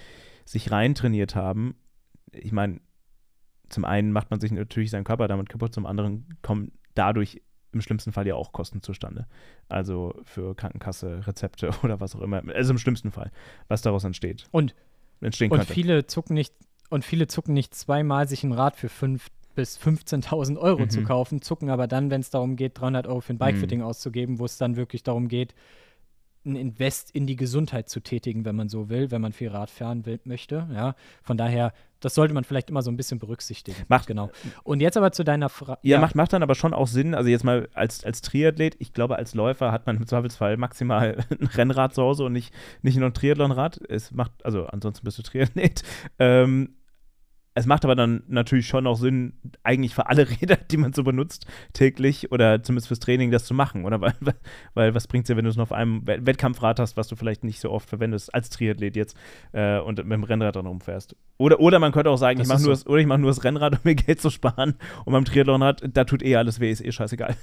sich 0.45 0.71
reintrainiert 0.71 1.35
haben. 1.35 1.75
Ich 2.31 2.51
meine, 2.51 2.79
zum 3.69 3.85
einen 3.85 4.11
macht 4.11 4.31
man 4.31 4.39
sich 4.39 4.51
natürlich 4.51 4.91
seinen 4.91 5.03
Körper 5.03 5.27
damit 5.27 5.49
kaputt, 5.49 5.73
zum 5.73 5.85
anderen 5.85 6.37
kommen 6.41 6.71
dadurch 6.95 7.41
im 7.73 7.81
schlimmsten 7.81 8.11
Fall 8.11 8.27
ja 8.27 8.35
auch 8.35 8.51
Kosten 8.51 8.81
zustande. 8.81 9.27
Also 9.69 10.13
für 10.23 10.55
Krankenkasse, 10.55 11.25
Rezepte 11.27 11.71
oder 11.83 11.99
was 11.99 12.15
auch 12.15 12.21
immer. 12.21 12.41
Also 12.53 12.71
im 12.71 12.77
schlimmsten 12.77 13.11
Fall, 13.11 13.31
was 13.67 13.81
daraus 13.81 14.03
entsteht. 14.03 14.47
Und, 14.51 14.75
entstehen 15.21 15.51
und 15.51 15.59
könnte. 15.59 15.73
viele 15.73 16.05
zucken 16.07 16.33
nicht 16.33 16.53
und 16.89 17.05
viele 17.05 17.27
zucken 17.27 17.53
nicht 17.53 17.73
zweimal, 17.73 18.27
sich 18.27 18.43
ein 18.43 18.51
Rad 18.51 18.75
für 18.75 18.89
5 18.89 19.27
bis 19.55 19.77
15.000 19.77 20.57
Euro 20.57 20.83
Mhm. 20.83 20.89
zu 20.89 21.03
kaufen, 21.03 21.41
zucken 21.41 21.69
aber 21.69 21.87
dann, 21.87 22.09
wenn 22.09 22.21
es 22.21 22.29
darum 22.29 22.55
geht, 22.55 22.79
300 22.79 23.07
Euro 23.07 23.19
für 23.21 23.33
ein 23.33 23.37
Bikefitting 23.37 23.81
auszugeben, 23.81 24.39
wo 24.39 24.45
es 24.45 24.57
dann 24.57 24.75
wirklich 24.77 25.03
darum 25.03 25.27
geht, 25.27 25.53
ein 26.45 26.55
Invest 26.55 27.11
in 27.11 27.27
die 27.27 27.35
Gesundheit 27.35 27.89
zu 27.89 27.99
tätigen, 27.99 28.45
wenn 28.45 28.55
man 28.55 28.69
so 28.69 28.89
will, 28.89 29.11
wenn 29.11 29.21
man 29.21 29.31
viel 29.33 29.49
Rad 29.49 29.69
fahren 29.69 30.05
will, 30.05 30.19
möchte. 30.23 30.67
Ja, 30.73 30.95
von 31.21 31.37
daher, 31.37 31.73
das 31.99 32.15
sollte 32.15 32.33
man 32.33 32.43
vielleicht 32.43 32.69
immer 32.69 32.81
so 32.81 32.89
ein 32.89 32.97
bisschen 32.97 33.19
berücksichtigen. 33.19 33.77
Macht- 33.87 34.07
genau. 34.07 34.31
Und 34.63 34.79
jetzt 34.81 34.97
aber 34.97 35.11
zu 35.11 35.23
deiner 35.23 35.49
Frage. 35.49 35.79
Ja, 35.83 35.99
Macht, 35.99 36.15
macht 36.15 36.33
dann 36.33 36.41
aber 36.43 36.55
schon 36.55 36.73
auch 36.73 36.87
Sinn, 36.87 37.13
also 37.13 37.29
jetzt 37.29 37.43
mal 37.43 37.69
als, 37.73 38.03
als 38.03 38.21
Triathlet, 38.21 38.75
ich 38.79 38.93
glaube, 38.93 39.17
als 39.17 39.35
Läufer 39.35 39.71
hat 39.71 39.85
man 39.85 39.97
im 39.97 40.07
Zweifelsfall 40.07 40.57
maximal 40.57 41.17
ein 41.39 41.47
Rennrad 41.47 41.93
zu 41.93 42.01
Hause 42.01 42.23
und 42.25 42.33
nicht, 42.33 42.53
nicht 42.81 42.97
nur 42.97 43.07
ein 43.09 43.13
Triathlonrad. 43.13 43.79
Es 43.89 44.11
macht, 44.11 44.31
also 44.43 44.65
ansonsten 44.65 45.05
bist 45.05 45.17
du 45.19 45.21
Triathlet. 45.23 45.83
Ähm, 46.17 46.75
es 47.53 47.65
macht 47.65 47.83
aber 47.83 47.95
dann 47.95 48.23
natürlich 48.27 48.65
schon 48.67 48.87
auch 48.87 48.95
Sinn, 48.95 49.33
eigentlich 49.63 49.93
für 49.93 50.07
alle 50.07 50.29
Räder, 50.41 50.55
die 50.55 50.77
man 50.77 50.93
so 50.93 51.03
benutzt, 51.03 51.45
täglich 51.73 52.31
oder 52.31 52.63
zumindest 52.63 52.87
fürs 52.87 52.99
Training 52.99 53.29
das 53.31 53.43
zu 53.45 53.53
machen, 53.53 53.83
oder? 53.85 53.99
Weil, 54.01 54.13
weil 54.73 54.95
was 54.95 55.07
bringt 55.07 55.25
es 55.25 55.27
dir, 55.27 55.35
wenn 55.37 55.43
du 55.43 55.49
es 55.49 55.57
nur 55.57 55.63
auf 55.63 55.71
einem 55.73 56.05
Wett- 56.07 56.25
Wettkampfrad 56.25 56.79
hast, 56.79 56.95
was 56.97 57.07
du 57.07 57.15
vielleicht 57.15 57.43
nicht 57.43 57.59
so 57.59 57.69
oft 57.71 57.89
verwendest 57.89 58.33
als 58.33 58.49
Triathlet 58.49 58.95
jetzt 58.95 59.17
äh, 59.51 59.79
und 59.79 59.97
mit 59.99 60.11
dem 60.11 60.23
Rennrad 60.23 60.55
dann 60.55 60.65
rumfährst? 60.65 61.15
Oder, 61.37 61.59
oder 61.59 61.79
man 61.79 61.91
könnte 61.91 62.09
auch 62.09 62.17
sagen, 62.17 62.37
Das 62.39 62.47
ich 62.47 62.53
mache 62.53 62.59
nur, 62.63 62.75
so. 62.75 62.83
das- 62.83 62.87
oder 62.87 62.99
ich 63.01 63.07
mache 63.07 63.19
nur 63.19 63.29
das 63.31 63.43
Rennrad, 63.43 63.73
um 63.73 63.79
mir 63.83 63.95
Geld 63.95 64.21
zu 64.21 64.29
sparen 64.29 64.75
und 65.05 65.13
beim 65.13 65.25
Triathlonrad, 65.25 65.83
da 65.93 66.03
tut 66.05 66.23
eh 66.23 66.35
alles 66.37 66.59
weh, 66.59 66.71
ist 66.71 66.83
eh 66.85 66.91
scheißegal. 66.91 67.35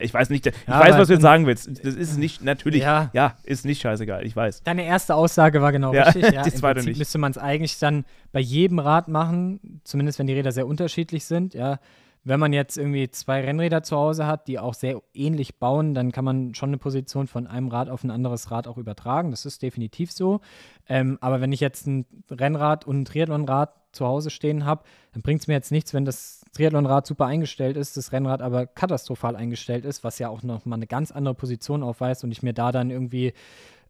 Ich 0.00 0.12
weiß 0.12 0.28
nicht, 0.30 0.46
ich 0.46 0.54
Ja, 0.66 0.80
weiß, 0.80 0.98
was 0.98 1.08
du 1.08 1.14
jetzt 1.14 1.22
sagen 1.22 1.46
willst. 1.46 1.66
Das 1.68 1.94
ist 1.94 2.18
nicht, 2.18 2.42
natürlich, 2.44 2.82
Ja. 2.82 3.10
ja, 3.14 3.36
ist 3.44 3.64
nicht 3.64 3.80
scheißegal, 3.80 4.24
ich 4.26 4.36
weiß. 4.36 4.62
Deine 4.62 4.84
erste 4.84 5.14
Aussage 5.14 5.62
war 5.62 5.72
genau 5.72 5.94
Ja, 5.94 6.04
richtig. 6.04 6.30
Ja, 6.34 6.42
die 6.42 6.52
zweite 6.52 6.82
nicht. 6.84 6.98
müsste 6.98 7.18
man 7.18 7.30
es 7.30 7.38
eigentlich 7.38 7.78
dann 7.78 8.04
bei 8.32 8.40
jedem 8.40 8.78
Rad 8.78 9.08
machen, 9.08 9.80
zumindest 9.84 10.18
wenn 10.18 10.26
die 10.26 10.34
Räder 10.34 10.52
sehr 10.52 10.66
unterschiedlich 10.66 11.24
sind. 11.24 11.54
Ja, 11.54 11.78
wenn 12.24 12.40
man 12.40 12.52
jetzt 12.52 12.76
irgendwie 12.76 13.08
zwei 13.10 13.40
Rennräder 13.40 13.82
zu 13.82 13.96
Hause 13.96 14.26
hat, 14.26 14.48
die 14.48 14.58
auch 14.58 14.74
sehr 14.74 15.00
ähnlich 15.14 15.58
bauen, 15.58 15.94
dann 15.94 16.12
kann 16.12 16.24
man 16.24 16.54
schon 16.54 16.68
eine 16.70 16.76
Position 16.78 17.26
von 17.26 17.46
einem 17.46 17.68
Rad 17.68 17.88
auf 17.88 18.04
ein 18.04 18.10
anderes 18.10 18.50
Rad 18.50 18.66
auch 18.68 18.76
übertragen. 18.76 19.30
Das 19.30 19.46
ist 19.46 19.62
definitiv 19.62 20.12
so. 20.12 20.40
Ähm, 20.88 21.16
aber 21.22 21.40
wenn 21.40 21.52
ich 21.52 21.60
jetzt 21.60 21.86
ein 21.86 22.04
Rennrad 22.30 22.86
und 22.86 23.00
ein 23.00 23.04
Triathlonrad 23.06 23.72
zu 23.92 24.04
Hause 24.06 24.28
stehen 24.28 24.66
habe, 24.66 24.82
dann 25.12 25.22
bringt 25.22 25.40
es 25.40 25.46
mir 25.46 25.54
jetzt 25.54 25.72
nichts, 25.72 25.94
wenn 25.94 26.04
das 26.04 26.44
Triathlonrad 26.58 27.06
super 27.06 27.26
eingestellt 27.26 27.76
ist, 27.76 27.96
das 27.96 28.10
Rennrad 28.10 28.42
aber 28.42 28.66
katastrophal 28.66 29.36
eingestellt 29.36 29.84
ist, 29.84 30.02
was 30.02 30.18
ja 30.18 30.28
auch 30.28 30.42
nochmal 30.42 30.80
eine 30.80 30.88
ganz 30.88 31.12
andere 31.12 31.34
Position 31.34 31.84
aufweist 31.84 32.24
und 32.24 32.32
ich 32.32 32.42
mir 32.42 32.52
da 32.52 32.72
dann 32.72 32.90
irgendwie 32.90 33.32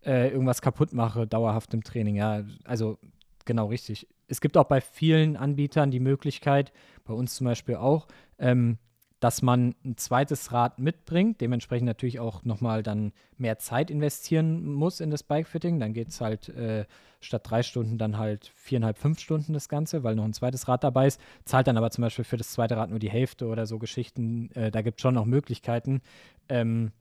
äh, 0.04 0.28
irgendwas 0.28 0.60
kaputt 0.60 0.92
mache, 0.92 1.26
dauerhaft 1.26 1.72
im 1.72 1.82
Training. 1.82 2.16
Ja, 2.16 2.44
also 2.64 2.98
genau 3.46 3.68
richtig. 3.68 4.06
Es 4.26 4.42
gibt 4.42 4.58
auch 4.58 4.66
bei 4.66 4.82
vielen 4.82 5.38
Anbietern 5.38 5.90
die 5.90 5.98
Möglichkeit, 5.98 6.74
bei 7.06 7.14
uns 7.14 7.36
zum 7.36 7.46
Beispiel 7.46 7.76
auch, 7.76 8.06
ähm, 8.38 8.76
dass 9.20 9.42
man 9.42 9.74
ein 9.84 9.96
zweites 9.96 10.52
Rad 10.52 10.78
mitbringt, 10.78 11.40
dementsprechend 11.40 11.86
natürlich 11.86 12.20
auch 12.20 12.44
nochmal 12.44 12.82
dann 12.82 13.12
mehr 13.36 13.58
Zeit 13.58 13.90
investieren 13.90 14.72
muss 14.72 15.00
in 15.00 15.10
das 15.10 15.24
Bikefitting. 15.24 15.80
Dann 15.80 15.92
geht 15.92 16.08
es 16.08 16.20
halt 16.20 16.48
äh, 16.50 16.84
statt 17.20 17.42
drei 17.44 17.62
Stunden 17.62 17.98
dann 17.98 18.16
halt 18.16 18.52
viereinhalb, 18.54 18.96
fünf 18.96 19.18
Stunden 19.18 19.52
das 19.52 19.68
Ganze, 19.68 20.04
weil 20.04 20.14
noch 20.14 20.24
ein 20.24 20.34
zweites 20.34 20.68
Rad 20.68 20.84
dabei 20.84 21.08
ist. 21.08 21.20
Zahlt 21.44 21.66
dann 21.66 21.76
aber 21.76 21.90
zum 21.90 22.02
Beispiel 22.02 22.24
für 22.24 22.36
das 22.36 22.52
zweite 22.52 22.76
Rad 22.76 22.90
nur 22.90 23.00
die 23.00 23.10
Hälfte 23.10 23.46
oder 23.46 23.66
so 23.66 23.78
Geschichten. 23.78 24.50
Äh, 24.52 24.70
da 24.70 24.82
gibt 24.82 25.00
es 25.00 25.02
schon 25.02 25.14
noch 25.14 25.24
Möglichkeiten, 25.24 26.00
ähm, 26.48 26.92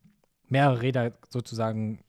mehrere 0.47 0.82
Räder 0.82 1.13
sozusagen 1.30 1.99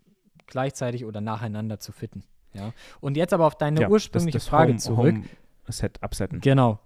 gleichzeitig 0.47 1.05
oder 1.05 1.21
nacheinander 1.21 1.79
zu 1.79 1.93
fitten. 1.93 2.23
Ja. 2.55 2.73
Und 3.01 3.19
jetzt 3.19 3.35
aber 3.35 3.47
auf 3.47 3.59
deine 3.59 3.83
Ja, 3.83 3.89
ursprüngliche 3.91 4.39
das, 4.39 4.45
das 4.45 4.49
Frage 4.49 4.71
Home, 4.71 4.79
zurück. 4.79 5.15
Home 5.15 5.25
Set 5.69 6.03
upsetten. 6.03 6.41
Genau. 6.41 6.79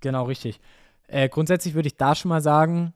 Genau, 0.00 0.24
richtig. 0.24 0.60
Äh, 1.08 1.28
grundsätzlich 1.28 1.74
würde 1.74 1.88
ich 1.88 1.96
da 1.96 2.14
schon 2.14 2.28
mal 2.28 2.42
sagen, 2.42 2.94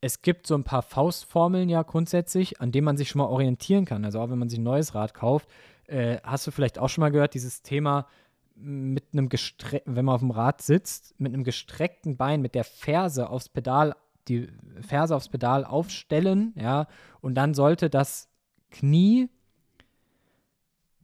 es 0.00 0.22
gibt 0.22 0.46
so 0.46 0.54
ein 0.54 0.64
paar 0.64 0.82
Faustformeln 0.82 1.68
ja 1.68 1.82
grundsätzlich, 1.82 2.60
an 2.60 2.70
denen 2.70 2.84
man 2.84 2.96
sich 2.96 3.08
schon 3.08 3.20
mal 3.20 3.26
orientieren 3.26 3.84
kann. 3.84 4.04
Also 4.04 4.20
auch 4.20 4.30
wenn 4.30 4.38
man 4.38 4.48
sich 4.48 4.58
ein 4.58 4.64
neues 4.64 4.94
Rad 4.94 5.14
kauft, 5.14 5.48
äh, 5.86 6.18
hast 6.22 6.46
du 6.46 6.50
vielleicht 6.50 6.78
auch 6.78 6.88
schon 6.88 7.02
mal 7.02 7.10
gehört, 7.10 7.34
dieses 7.34 7.62
Thema 7.62 8.06
mit 8.54 9.04
einem 9.12 9.28
gestreckten, 9.28 9.96
wenn 9.96 10.04
man 10.04 10.16
auf 10.16 10.20
dem 10.20 10.32
Rad 10.32 10.62
sitzt, 10.62 11.18
mit 11.18 11.32
einem 11.32 11.44
gestreckten 11.44 12.16
Bein, 12.16 12.42
mit 12.42 12.54
der 12.54 12.64
Ferse 12.64 13.30
aufs 13.30 13.48
Pedal, 13.48 13.94
die 14.26 14.48
Ferse 14.80 15.14
aufs 15.14 15.28
Pedal 15.28 15.64
aufstellen, 15.64 16.54
ja, 16.56 16.88
und 17.20 17.34
dann 17.34 17.54
sollte 17.54 17.88
das 17.88 18.28
Knie 18.70 19.28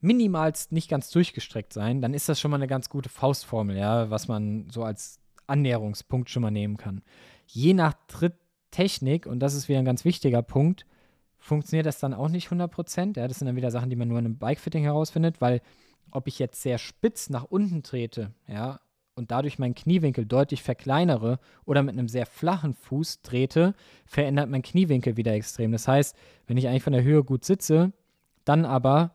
minimalst 0.01 0.72
nicht 0.72 0.91
ganz 0.91 1.11
durchgestreckt 1.11 1.72
sein, 1.72 2.03
dann 2.03 2.12
ist 2.12 2.28
das 2.28 2.41
schon 2.41 2.51
mal 2.51 2.57
eine 2.57 2.66
ganz 2.66 2.91
gute 2.91 3.09
Faustformel, 3.09 3.76
ja, 3.76 4.11
was 4.11 4.28
man 4.28 4.68
so 4.68 4.82
als 4.82 5.20
Annäherungspunkt 5.47 6.30
schon 6.30 6.42
mal 6.42 6.51
nehmen 6.51 6.76
kann. 6.76 7.03
Je 7.47 7.74
nach 7.74 7.95
Tritttechnik, 8.09 9.26
und 9.26 9.40
das 9.40 9.55
ist 9.55 9.68
wieder 9.68 9.78
ein 9.78 9.84
ganz 9.84 10.05
wichtiger 10.05 10.42
Punkt, 10.42 10.86
funktioniert 11.38 11.86
das 11.86 11.99
dann 11.99 12.14
auch 12.14 12.28
nicht 12.28 12.49
100%. 12.49 13.18
Ja, 13.18 13.28
das 13.28 13.38
sind 13.38 13.47
dann 13.47 13.57
wieder 13.57 13.70
Sachen, 13.70 13.90
die 13.90 13.97
man 13.97 14.09
nur 14.09 14.18
in 14.18 14.24
einem 14.24 14.38
Bikefitting 14.38 14.84
herausfindet, 14.84 15.40
weil 15.40 15.61
ob 16.11 16.26
ich 16.26 16.38
jetzt 16.38 16.62
sehr 16.62 16.78
spitz 16.78 17.28
nach 17.28 17.45
unten 17.45 17.82
trete, 17.82 18.32
ja, 18.47 18.80
und 19.16 19.30
dadurch 19.30 19.59
meinen 19.59 19.74
Kniewinkel 19.74 20.26
deutlich 20.26 20.62
verkleinere 20.62 21.38
oder 21.64 21.82
mit 21.82 21.92
einem 21.92 22.09
sehr 22.09 22.26
flachen 22.26 22.74
Fuß 22.74 23.22
trete, 23.22 23.74
verändert 24.07 24.51
mein 24.51 24.62
Kniewinkel 24.62 25.16
wieder 25.16 25.32
extrem. 25.32 25.72
Das 25.72 25.86
heißt, 25.86 26.16
wenn 26.47 26.57
ich 26.57 26.66
eigentlich 26.66 26.82
von 26.82 26.92
der 26.92 27.05
Höhe 27.05 27.22
gut 27.22 27.45
sitze, 27.45 27.92
dann 28.45 28.64
aber 28.64 29.14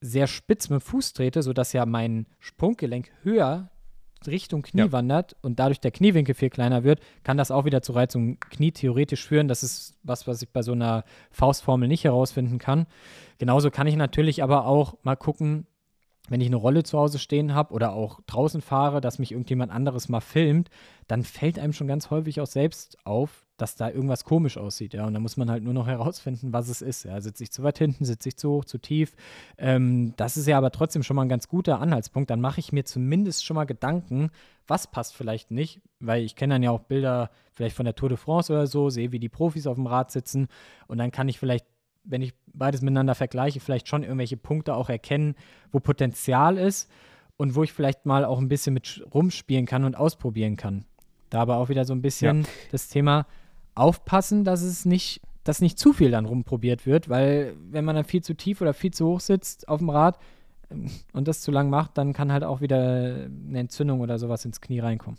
sehr 0.00 0.26
spitz 0.26 0.68
mit 0.68 0.80
dem 0.80 0.84
Fuß 0.84 1.12
trete, 1.12 1.42
sodass 1.42 1.72
ja 1.72 1.86
mein 1.86 2.26
Sprunggelenk 2.38 3.10
höher 3.22 3.70
Richtung 4.26 4.62
Knie 4.62 4.80
Ja. 4.82 4.92
wandert 4.92 5.36
und 5.42 5.58
dadurch 5.58 5.80
der 5.80 5.90
Kniewinkel 5.90 6.34
viel 6.34 6.50
kleiner 6.50 6.84
wird, 6.84 7.00
kann 7.24 7.36
das 7.36 7.50
auch 7.50 7.64
wieder 7.64 7.82
zu 7.82 7.92
Reizung 7.92 8.28
im 8.30 8.40
Knie 8.40 8.72
theoretisch 8.72 9.26
führen. 9.26 9.48
Das 9.48 9.62
ist 9.62 9.96
was, 10.02 10.26
was 10.26 10.42
ich 10.42 10.48
bei 10.50 10.62
so 10.62 10.72
einer 10.72 11.04
Faustformel 11.30 11.88
nicht 11.88 12.04
herausfinden 12.04 12.58
kann. 12.58 12.86
Genauso 13.38 13.70
kann 13.70 13.86
ich 13.86 13.96
natürlich 13.96 14.42
aber 14.42 14.66
auch 14.66 14.94
mal 15.02 15.16
gucken, 15.16 15.66
wenn 16.28 16.40
ich 16.40 16.46
eine 16.46 16.56
Rolle 16.56 16.84
zu 16.84 16.98
Hause 16.98 17.18
stehen 17.18 17.54
habe 17.54 17.74
oder 17.74 17.92
auch 17.92 18.20
draußen 18.26 18.60
fahre, 18.60 19.00
dass 19.00 19.18
mich 19.18 19.32
irgendjemand 19.32 19.72
anderes 19.72 20.08
mal 20.08 20.20
filmt, 20.20 20.70
dann 21.08 21.24
fällt 21.24 21.58
einem 21.58 21.72
schon 21.72 21.88
ganz 21.88 22.10
häufig 22.10 22.40
auch 22.40 22.46
selbst 22.46 22.98
auf, 23.04 23.46
dass 23.60 23.76
da 23.76 23.90
irgendwas 23.90 24.24
komisch 24.24 24.56
aussieht, 24.56 24.94
ja. 24.94 25.06
Und 25.06 25.14
da 25.14 25.20
muss 25.20 25.36
man 25.36 25.50
halt 25.50 25.62
nur 25.62 25.74
noch 25.74 25.86
herausfinden, 25.86 26.52
was 26.52 26.68
es 26.68 26.82
ist. 26.82 27.04
Ja, 27.04 27.20
sitze 27.20 27.42
ich 27.42 27.50
zu 27.50 27.62
weit 27.62 27.78
hinten, 27.78 28.04
sitze 28.04 28.28
ich 28.28 28.36
zu 28.36 28.50
hoch, 28.50 28.64
zu 28.64 28.78
tief. 28.78 29.14
Ähm, 29.58 30.14
das 30.16 30.36
ist 30.36 30.46
ja 30.46 30.58
aber 30.58 30.70
trotzdem 30.70 31.02
schon 31.02 31.16
mal 31.16 31.22
ein 31.22 31.28
ganz 31.28 31.48
guter 31.48 31.80
Anhaltspunkt. 31.80 32.30
Dann 32.30 32.40
mache 32.40 32.60
ich 32.60 32.72
mir 32.72 32.84
zumindest 32.84 33.44
schon 33.44 33.54
mal 33.54 33.64
Gedanken, 33.64 34.30
was 34.66 34.86
passt 34.86 35.14
vielleicht 35.14 35.50
nicht, 35.50 35.80
weil 35.98 36.22
ich 36.22 36.36
kenne 36.36 36.54
dann 36.54 36.62
ja 36.62 36.70
auch 36.70 36.80
Bilder 36.80 37.30
vielleicht 37.52 37.76
von 37.76 37.84
der 37.84 37.94
Tour 37.94 38.08
de 38.08 38.18
France 38.18 38.52
oder 38.52 38.66
so, 38.66 38.88
sehe, 38.88 39.12
wie 39.12 39.18
die 39.18 39.28
Profis 39.28 39.66
auf 39.66 39.76
dem 39.76 39.86
Rad 39.86 40.10
sitzen 40.10 40.48
und 40.86 40.98
dann 40.98 41.10
kann 41.10 41.28
ich 41.28 41.38
vielleicht 41.38 41.66
wenn 42.04 42.22
ich 42.22 42.32
beides 42.46 42.80
miteinander 42.80 43.14
vergleiche, 43.14 43.60
vielleicht 43.60 43.86
schon 43.86 44.02
irgendwelche 44.02 44.38
Punkte 44.38 44.74
auch 44.74 44.88
erkennen, 44.88 45.34
wo 45.70 45.80
Potenzial 45.80 46.56
ist 46.56 46.90
und 47.36 47.54
wo 47.54 47.62
ich 47.62 47.72
vielleicht 47.72 48.06
mal 48.06 48.24
auch 48.24 48.38
ein 48.38 48.48
bisschen 48.48 48.74
mit 48.74 49.04
rumspielen 49.12 49.66
kann 49.66 49.84
und 49.84 49.96
ausprobieren 49.96 50.56
kann. 50.56 50.84
Da 51.30 51.40
aber 51.40 51.58
auch 51.58 51.68
wieder 51.68 51.84
so 51.84 51.94
ein 51.94 52.02
bisschen 52.02 52.46
das 52.72 52.88
Thema 52.88 53.26
aufpassen, 53.80 54.44
dass 54.44 54.62
es 54.62 54.84
nicht, 54.84 55.22
dass 55.42 55.60
nicht 55.60 55.78
zu 55.78 55.92
viel 55.92 56.10
dann 56.10 56.26
rumprobiert 56.26 56.86
wird, 56.86 57.08
weil 57.08 57.56
wenn 57.70 57.84
man 57.84 57.96
dann 57.96 58.04
viel 58.04 58.22
zu 58.22 58.34
tief 58.34 58.60
oder 58.60 58.74
viel 58.74 58.92
zu 58.92 59.06
hoch 59.06 59.20
sitzt 59.20 59.68
auf 59.68 59.78
dem 59.78 59.90
Rad 59.90 60.18
ähm, 60.70 60.90
und 61.12 61.26
das 61.26 61.40
zu 61.40 61.50
lang 61.50 61.70
macht, 61.70 61.96
dann 61.98 62.12
kann 62.12 62.30
halt 62.30 62.44
auch 62.44 62.60
wieder 62.60 63.26
eine 63.26 63.58
Entzündung 63.58 64.00
oder 64.00 64.18
sowas 64.18 64.44
ins 64.44 64.60
Knie 64.60 64.80
reinkommen. 64.80 65.18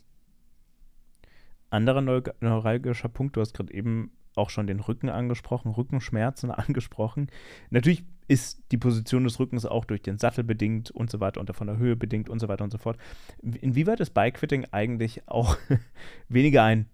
Anderer 1.72 2.02
neu- 2.02 2.22
neuralgischer 2.40 3.10
Punkt, 3.10 3.36
du 3.36 3.42
hast 3.42 3.54
gerade 3.54 3.74
eben 3.74 4.12
auch 4.36 4.50
schon 4.50 4.68
den 4.68 4.80
Rücken 4.80 5.10
angesprochen, 5.10 5.72
Rückenschmerzen 5.72 6.52
angesprochen. 6.52 7.28
Natürlich 7.70 8.06
ist 8.28 8.64
die 8.72 8.78
Position 8.78 9.24
des 9.24 9.40
Rückens 9.40 9.66
auch 9.66 9.86
durch 9.86 10.02
den 10.02 10.18
Sattel 10.18 10.44
bedingt 10.44 10.92
und 10.92 11.10
so 11.10 11.20
weiter 11.20 11.42
und 11.42 11.54
von 11.54 11.68
der 11.68 11.78
Höhe 11.78 11.96
bedingt 11.96 12.30
und 12.30 12.40
so 12.40 12.48
weiter 12.48 12.64
und 12.64 12.72
so 12.72 12.78
fort. 12.78 12.98
Inwieweit 13.42 14.00
ist 14.00 14.14
Bikefitting 14.14 14.68
eigentlich 14.72 15.28
auch 15.28 15.58
weniger 16.30 16.64
ein 16.64 16.88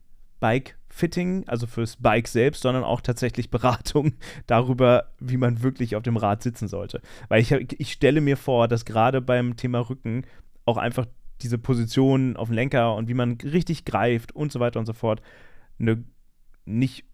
Bike-Fitting, 0.97 1.47
also 1.47 1.67
fürs 1.67 1.97
Bike 1.97 2.27
selbst, 2.27 2.61
sondern 2.61 2.83
auch 2.83 3.01
tatsächlich 3.01 3.49
Beratung 3.51 4.13
darüber, 4.47 5.11
wie 5.19 5.37
man 5.37 5.61
wirklich 5.61 5.95
auf 5.95 6.03
dem 6.03 6.17
Rad 6.17 6.43
sitzen 6.43 6.67
sollte. 6.67 7.01
Weil 7.29 7.41
ich, 7.41 7.51
ich 7.51 7.91
stelle 7.91 8.21
mir 8.21 8.37
vor, 8.37 8.67
dass 8.67 8.85
gerade 8.85 9.21
beim 9.21 9.55
Thema 9.55 9.79
Rücken 9.79 10.25
auch 10.65 10.77
einfach 10.77 11.05
diese 11.41 11.59
Position 11.59 12.35
auf 12.35 12.49
dem 12.49 12.55
Lenker 12.55 12.95
und 12.95 13.07
wie 13.07 13.13
man 13.13 13.37
richtig 13.43 13.85
greift 13.85 14.31
und 14.35 14.51
so 14.51 14.59
weiter 14.59 14.79
und 14.79 14.87
so 14.87 14.93
fort 14.93 15.21
eine 15.79 16.03
nicht 16.65 17.05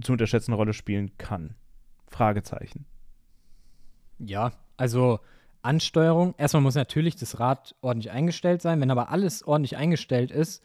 zu 0.00 0.12
unterschätzende 0.12 0.56
Rolle 0.56 0.72
spielen 0.72 1.18
kann. 1.18 1.54
Fragezeichen. 2.08 2.86
Ja, 4.18 4.52
also 4.76 5.18
Ansteuerung. 5.62 6.34
Erstmal 6.38 6.62
muss 6.62 6.76
natürlich 6.76 7.16
das 7.16 7.40
Rad 7.40 7.74
ordentlich 7.80 8.12
eingestellt 8.12 8.62
sein. 8.62 8.80
Wenn 8.80 8.90
aber 8.90 9.10
alles 9.10 9.42
ordentlich 9.42 9.76
eingestellt 9.76 10.30
ist, 10.30 10.62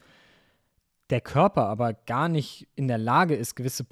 der 1.10 1.20
Körper 1.20 1.66
aber 1.66 1.94
gar 1.94 2.28
nicht 2.28 2.68
in 2.74 2.88
der 2.88 2.98
Lage 2.98 3.34
ist, 3.34 3.54
gewisse, 3.54 3.86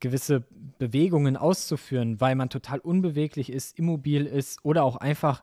gewisse 0.00 0.44
Bewegungen 0.78 1.36
auszuführen, 1.36 2.20
weil 2.20 2.34
man 2.34 2.48
total 2.48 2.78
unbeweglich 2.78 3.50
ist, 3.50 3.78
immobil 3.78 4.26
ist 4.26 4.64
oder 4.64 4.84
auch 4.84 4.96
einfach 4.96 5.42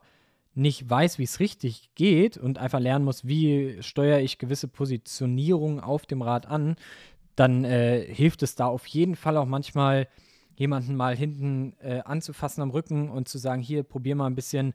nicht 0.54 0.88
weiß, 0.88 1.18
wie 1.18 1.24
es 1.24 1.40
richtig 1.40 1.90
geht 1.94 2.36
und 2.36 2.58
einfach 2.58 2.78
lernen 2.78 3.04
muss, 3.04 3.26
wie 3.26 3.82
steuere 3.82 4.20
ich 4.20 4.38
gewisse 4.38 4.68
Positionierungen 4.68 5.80
auf 5.80 6.06
dem 6.06 6.22
Rad 6.22 6.46
an, 6.46 6.76
dann 7.34 7.64
äh, 7.64 8.06
hilft 8.06 8.42
es 8.42 8.54
da 8.54 8.66
auf 8.66 8.86
jeden 8.86 9.16
Fall 9.16 9.36
auch 9.36 9.46
manchmal, 9.46 10.08
jemanden 10.56 10.94
mal 10.94 11.16
hinten 11.16 11.74
äh, 11.80 12.00
anzufassen 12.04 12.62
am 12.62 12.70
Rücken 12.70 13.10
und 13.10 13.26
zu 13.26 13.38
sagen, 13.38 13.60
hier, 13.60 13.82
probier 13.82 14.14
mal 14.14 14.26
ein 14.26 14.36
bisschen 14.36 14.74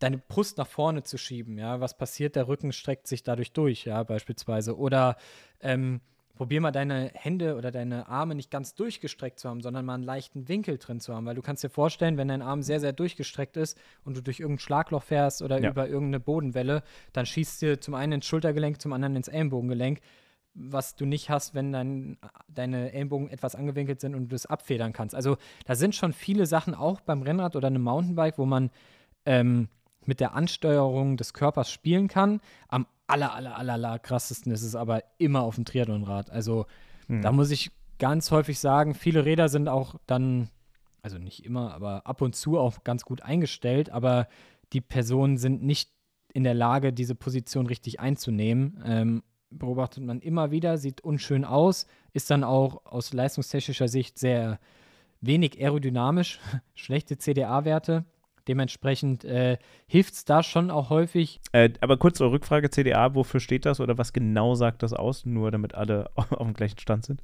deine 0.00 0.18
Brust 0.18 0.58
nach 0.58 0.66
vorne 0.66 1.04
zu 1.04 1.16
schieben, 1.16 1.58
ja, 1.58 1.80
was 1.80 1.96
passiert, 1.96 2.34
der 2.34 2.48
Rücken 2.48 2.72
streckt 2.72 3.06
sich 3.06 3.22
dadurch 3.22 3.52
durch, 3.52 3.84
ja, 3.84 4.02
beispielsweise. 4.02 4.76
Oder 4.76 5.16
ähm, 5.60 6.00
probier 6.34 6.60
mal 6.60 6.72
deine 6.72 7.10
Hände 7.14 7.56
oder 7.56 7.70
deine 7.70 8.08
Arme 8.08 8.34
nicht 8.34 8.50
ganz 8.50 8.74
durchgestreckt 8.74 9.38
zu 9.38 9.48
haben, 9.48 9.60
sondern 9.60 9.84
mal 9.84 9.94
einen 9.94 10.02
leichten 10.02 10.48
Winkel 10.48 10.78
drin 10.78 10.98
zu 10.98 11.14
haben, 11.14 11.26
weil 11.26 11.34
du 11.34 11.42
kannst 11.42 11.62
dir 11.62 11.68
vorstellen, 11.68 12.16
wenn 12.16 12.28
dein 12.28 12.42
Arm 12.42 12.62
sehr, 12.62 12.80
sehr 12.80 12.94
durchgestreckt 12.94 13.56
ist 13.58 13.78
und 14.04 14.16
du 14.16 14.22
durch 14.22 14.40
irgendein 14.40 14.60
Schlagloch 14.60 15.02
fährst 15.02 15.42
oder 15.42 15.60
ja. 15.60 15.70
über 15.70 15.86
irgendeine 15.86 16.18
Bodenwelle, 16.20 16.82
dann 17.12 17.26
schießt 17.26 17.60
dir 17.60 17.80
zum 17.80 17.94
einen 17.94 18.12
ins 18.14 18.26
Schultergelenk, 18.26 18.80
zum 18.80 18.92
anderen 18.92 19.16
ins 19.16 19.28
Ellenbogengelenk 19.28 20.00
was 20.54 20.96
du 20.96 21.06
nicht 21.06 21.30
hast, 21.30 21.54
wenn 21.54 21.72
dein, 21.72 22.18
deine 22.48 22.92
Ellenbogen 22.92 23.28
etwas 23.28 23.54
angewinkelt 23.54 24.00
sind 24.00 24.14
und 24.14 24.22
du 24.22 24.34
das 24.34 24.46
abfedern 24.46 24.92
kannst. 24.92 25.14
Also 25.14 25.36
da 25.64 25.74
sind 25.74 25.94
schon 25.94 26.12
viele 26.12 26.46
Sachen 26.46 26.74
auch 26.74 27.00
beim 27.00 27.22
Rennrad 27.22 27.56
oder 27.56 27.68
einem 27.68 27.82
Mountainbike, 27.82 28.38
wo 28.38 28.46
man 28.46 28.70
ähm, 29.26 29.68
mit 30.06 30.20
der 30.20 30.34
Ansteuerung 30.34 31.16
des 31.16 31.34
Körpers 31.34 31.70
spielen 31.70 32.08
kann. 32.08 32.40
Am 32.68 32.86
aller, 33.06 33.34
aller, 33.34 33.56
aller, 33.56 33.72
aller 33.74 33.98
krassesten 33.98 34.52
ist 34.52 34.62
es 34.62 34.74
aber 34.74 35.02
immer 35.18 35.42
auf 35.42 35.56
dem 35.56 35.64
Triathlonrad. 35.64 36.30
Also 36.30 36.66
hm. 37.06 37.22
da 37.22 37.32
muss 37.32 37.50
ich 37.50 37.70
ganz 37.98 38.30
häufig 38.30 38.58
sagen, 38.58 38.94
viele 38.94 39.24
Räder 39.24 39.48
sind 39.48 39.68
auch 39.68 39.96
dann, 40.06 40.48
also 41.02 41.18
nicht 41.18 41.44
immer, 41.44 41.74
aber 41.74 42.06
ab 42.06 42.22
und 42.22 42.34
zu 42.34 42.58
auch 42.58 42.82
ganz 42.84 43.04
gut 43.04 43.22
eingestellt, 43.22 43.90
aber 43.90 44.28
die 44.72 44.80
Personen 44.80 45.36
sind 45.36 45.62
nicht 45.62 45.90
in 46.32 46.44
der 46.44 46.54
Lage, 46.54 46.92
diese 46.92 47.14
Position 47.14 47.66
richtig 47.66 48.00
einzunehmen. 48.00 48.82
Ähm, 48.84 49.22
beobachtet 49.50 50.04
man 50.04 50.20
immer 50.20 50.50
wieder, 50.50 50.78
sieht 50.78 51.00
unschön 51.00 51.44
aus, 51.44 51.86
ist 52.12 52.30
dann 52.30 52.44
auch 52.44 52.86
aus 52.86 53.12
leistungstechnischer 53.12 53.88
Sicht 53.88 54.18
sehr 54.18 54.60
wenig 55.20 55.60
aerodynamisch, 55.60 56.40
schlechte 56.74 57.18
CDA-Werte. 57.18 58.04
Dementsprechend 58.50 59.24
äh, 59.24 59.58
hilft 59.86 60.14
es 60.14 60.24
da 60.24 60.42
schon 60.42 60.72
auch 60.72 60.90
häufig. 60.90 61.40
Äh, 61.52 61.70
aber 61.80 61.98
kurz 61.98 62.18
zur 62.18 62.32
Rückfrage: 62.32 62.68
CDA, 62.68 63.14
wofür 63.14 63.38
steht 63.38 63.64
das 63.64 63.78
oder 63.78 63.96
was 63.96 64.12
genau 64.12 64.56
sagt 64.56 64.82
das 64.82 64.92
aus? 64.92 65.24
Nur 65.24 65.52
damit 65.52 65.76
alle 65.76 66.10
auf 66.16 66.36
dem 66.36 66.52
gleichen 66.52 66.80
Stand 66.80 67.04
sind. 67.04 67.22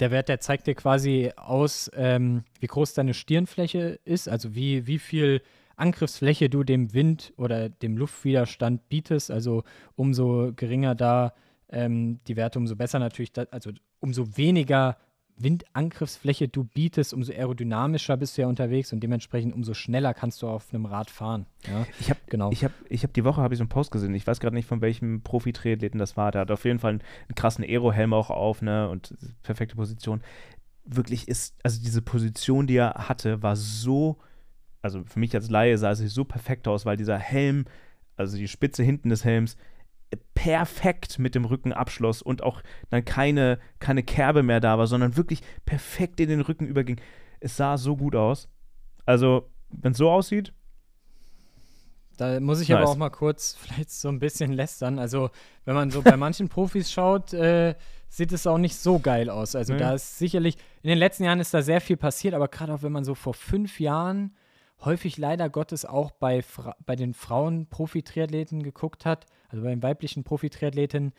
Der 0.00 0.10
Wert, 0.10 0.30
der 0.30 0.40
zeigt 0.40 0.66
dir 0.66 0.74
quasi 0.74 1.32
aus, 1.36 1.90
ähm, 1.94 2.44
wie 2.58 2.68
groß 2.68 2.94
deine 2.94 3.12
Stirnfläche 3.12 4.00
ist, 4.06 4.30
also 4.30 4.54
wie, 4.54 4.86
wie 4.86 4.98
viel 4.98 5.42
Angriffsfläche 5.76 6.48
du 6.48 6.64
dem 6.64 6.94
Wind 6.94 7.34
oder 7.36 7.68
dem 7.68 7.98
Luftwiderstand 7.98 8.88
bietest. 8.88 9.30
Also 9.30 9.62
umso 9.94 10.52
geringer 10.56 10.94
da 10.94 11.34
ähm, 11.68 12.20
die 12.28 12.36
Werte, 12.36 12.58
umso 12.58 12.76
besser 12.76 12.98
natürlich, 12.98 13.34
da, 13.34 13.44
also 13.50 13.72
umso 14.00 14.38
weniger 14.38 14.96
Windangriffsfläche 15.38 16.48
du 16.48 16.64
bietest, 16.64 17.14
umso 17.14 17.32
aerodynamischer 17.32 18.16
bist 18.16 18.36
du 18.36 18.42
ja 18.42 18.48
unterwegs 18.48 18.92
und 18.92 19.00
dementsprechend 19.00 19.54
umso 19.54 19.74
schneller 19.74 20.14
kannst 20.14 20.42
du 20.42 20.48
auf 20.48 20.72
einem 20.72 20.86
Rad 20.86 21.10
fahren. 21.10 21.46
Ja, 21.66 21.86
ich 22.00 22.10
habe 22.10 22.20
genau. 22.26 22.50
ich 22.50 22.64
hab, 22.64 22.72
ich 22.88 23.04
hab 23.04 23.12
die 23.12 23.24
Woche 23.24 23.40
habe 23.40 23.54
ich 23.54 23.58
so 23.58 23.62
einen 23.62 23.68
Post 23.68 23.90
gesehen. 23.90 24.14
Ich 24.14 24.26
weiß 24.26 24.40
gerade 24.40 24.56
nicht, 24.56 24.66
von 24.66 24.80
welchem 24.80 25.22
Profi-Triathleten 25.22 25.98
das 25.98 26.16
war. 26.16 26.32
Der 26.32 26.42
hat 26.42 26.50
auf 26.50 26.64
jeden 26.64 26.78
Fall 26.78 26.92
einen, 26.92 27.02
einen 27.28 27.34
krassen 27.34 27.64
Aero-Helm 27.64 28.12
auch 28.12 28.30
auf, 28.30 28.62
ne, 28.62 28.88
und 28.88 29.14
perfekte 29.42 29.76
Position. 29.76 30.22
Wirklich 30.84 31.28
ist, 31.28 31.54
also 31.62 31.80
diese 31.82 32.02
Position, 32.02 32.66
die 32.66 32.76
er 32.76 33.08
hatte, 33.08 33.42
war 33.42 33.56
so 33.56 34.18
also 34.82 35.02
für 35.04 35.18
mich 35.18 35.34
als 35.34 35.50
Laie 35.50 35.76
sah 35.78 35.90
es 35.90 35.98
so 35.98 36.24
perfekt 36.24 36.68
aus, 36.68 36.86
weil 36.86 36.96
dieser 36.96 37.18
Helm, 37.18 37.64
also 38.16 38.36
die 38.36 38.48
Spitze 38.48 38.82
hinten 38.82 39.08
des 39.08 39.24
Helms, 39.24 39.56
perfekt 40.34 41.18
mit 41.18 41.34
dem 41.34 41.44
Rücken 41.44 41.72
abschloss 41.72 42.22
und 42.22 42.42
auch 42.42 42.62
dann 42.90 43.04
keine, 43.04 43.58
keine 43.80 44.02
Kerbe 44.02 44.42
mehr 44.42 44.60
da 44.60 44.78
war, 44.78 44.86
sondern 44.86 45.16
wirklich 45.16 45.40
perfekt 45.66 46.20
in 46.20 46.28
den 46.28 46.40
Rücken 46.40 46.66
überging. 46.66 47.00
Es 47.40 47.56
sah 47.56 47.76
so 47.76 47.96
gut 47.96 48.14
aus. 48.16 48.48
Also, 49.04 49.50
wenn 49.70 49.92
es 49.92 49.98
so 49.98 50.10
aussieht. 50.10 50.52
Da 52.16 52.40
muss 52.40 52.60
ich 52.60 52.68
nice. 52.68 52.78
aber 52.78 52.88
auch 52.88 52.96
mal 52.96 53.10
kurz 53.10 53.56
vielleicht 53.60 53.90
so 53.90 54.08
ein 54.08 54.18
bisschen 54.18 54.52
lästern. 54.52 54.98
Also, 54.98 55.30
wenn 55.64 55.74
man 55.74 55.90
so 55.90 56.02
bei 56.02 56.16
manchen 56.16 56.48
Profis 56.48 56.90
schaut, 56.90 57.32
äh, 57.32 57.74
sieht 58.08 58.32
es 58.32 58.46
auch 58.46 58.58
nicht 58.58 58.76
so 58.76 58.98
geil 58.98 59.30
aus. 59.30 59.54
Also, 59.54 59.74
mhm. 59.74 59.78
da 59.78 59.94
ist 59.94 60.18
sicherlich, 60.18 60.56
in 60.82 60.88
den 60.88 60.98
letzten 60.98 61.24
Jahren 61.24 61.40
ist 61.40 61.52
da 61.52 61.62
sehr 61.62 61.80
viel 61.80 61.96
passiert, 61.96 62.34
aber 62.34 62.48
gerade 62.48 62.74
auch 62.74 62.82
wenn 62.82 62.92
man 62.92 63.04
so 63.04 63.14
vor 63.14 63.34
fünf 63.34 63.80
Jahren 63.80 64.34
häufig 64.84 65.16
leider 65.18 65.48
Gottes 65.48 65.84
auch 65.84 66.10
bei, 66.10 66.42
Fra 66.42 66.76
bei 66.86 66.96
den 66.96 67.14
Frauen-Profi-Triathleten 67.14 68.62
geguckt 68.62 69.04
hat, 69.04 69.26
also 69.48 69.64
bei 69.64 69.70
den 69.70 69.82
weiblichen 69.82 70.24
Profi-Triathleten, 70.24 71.12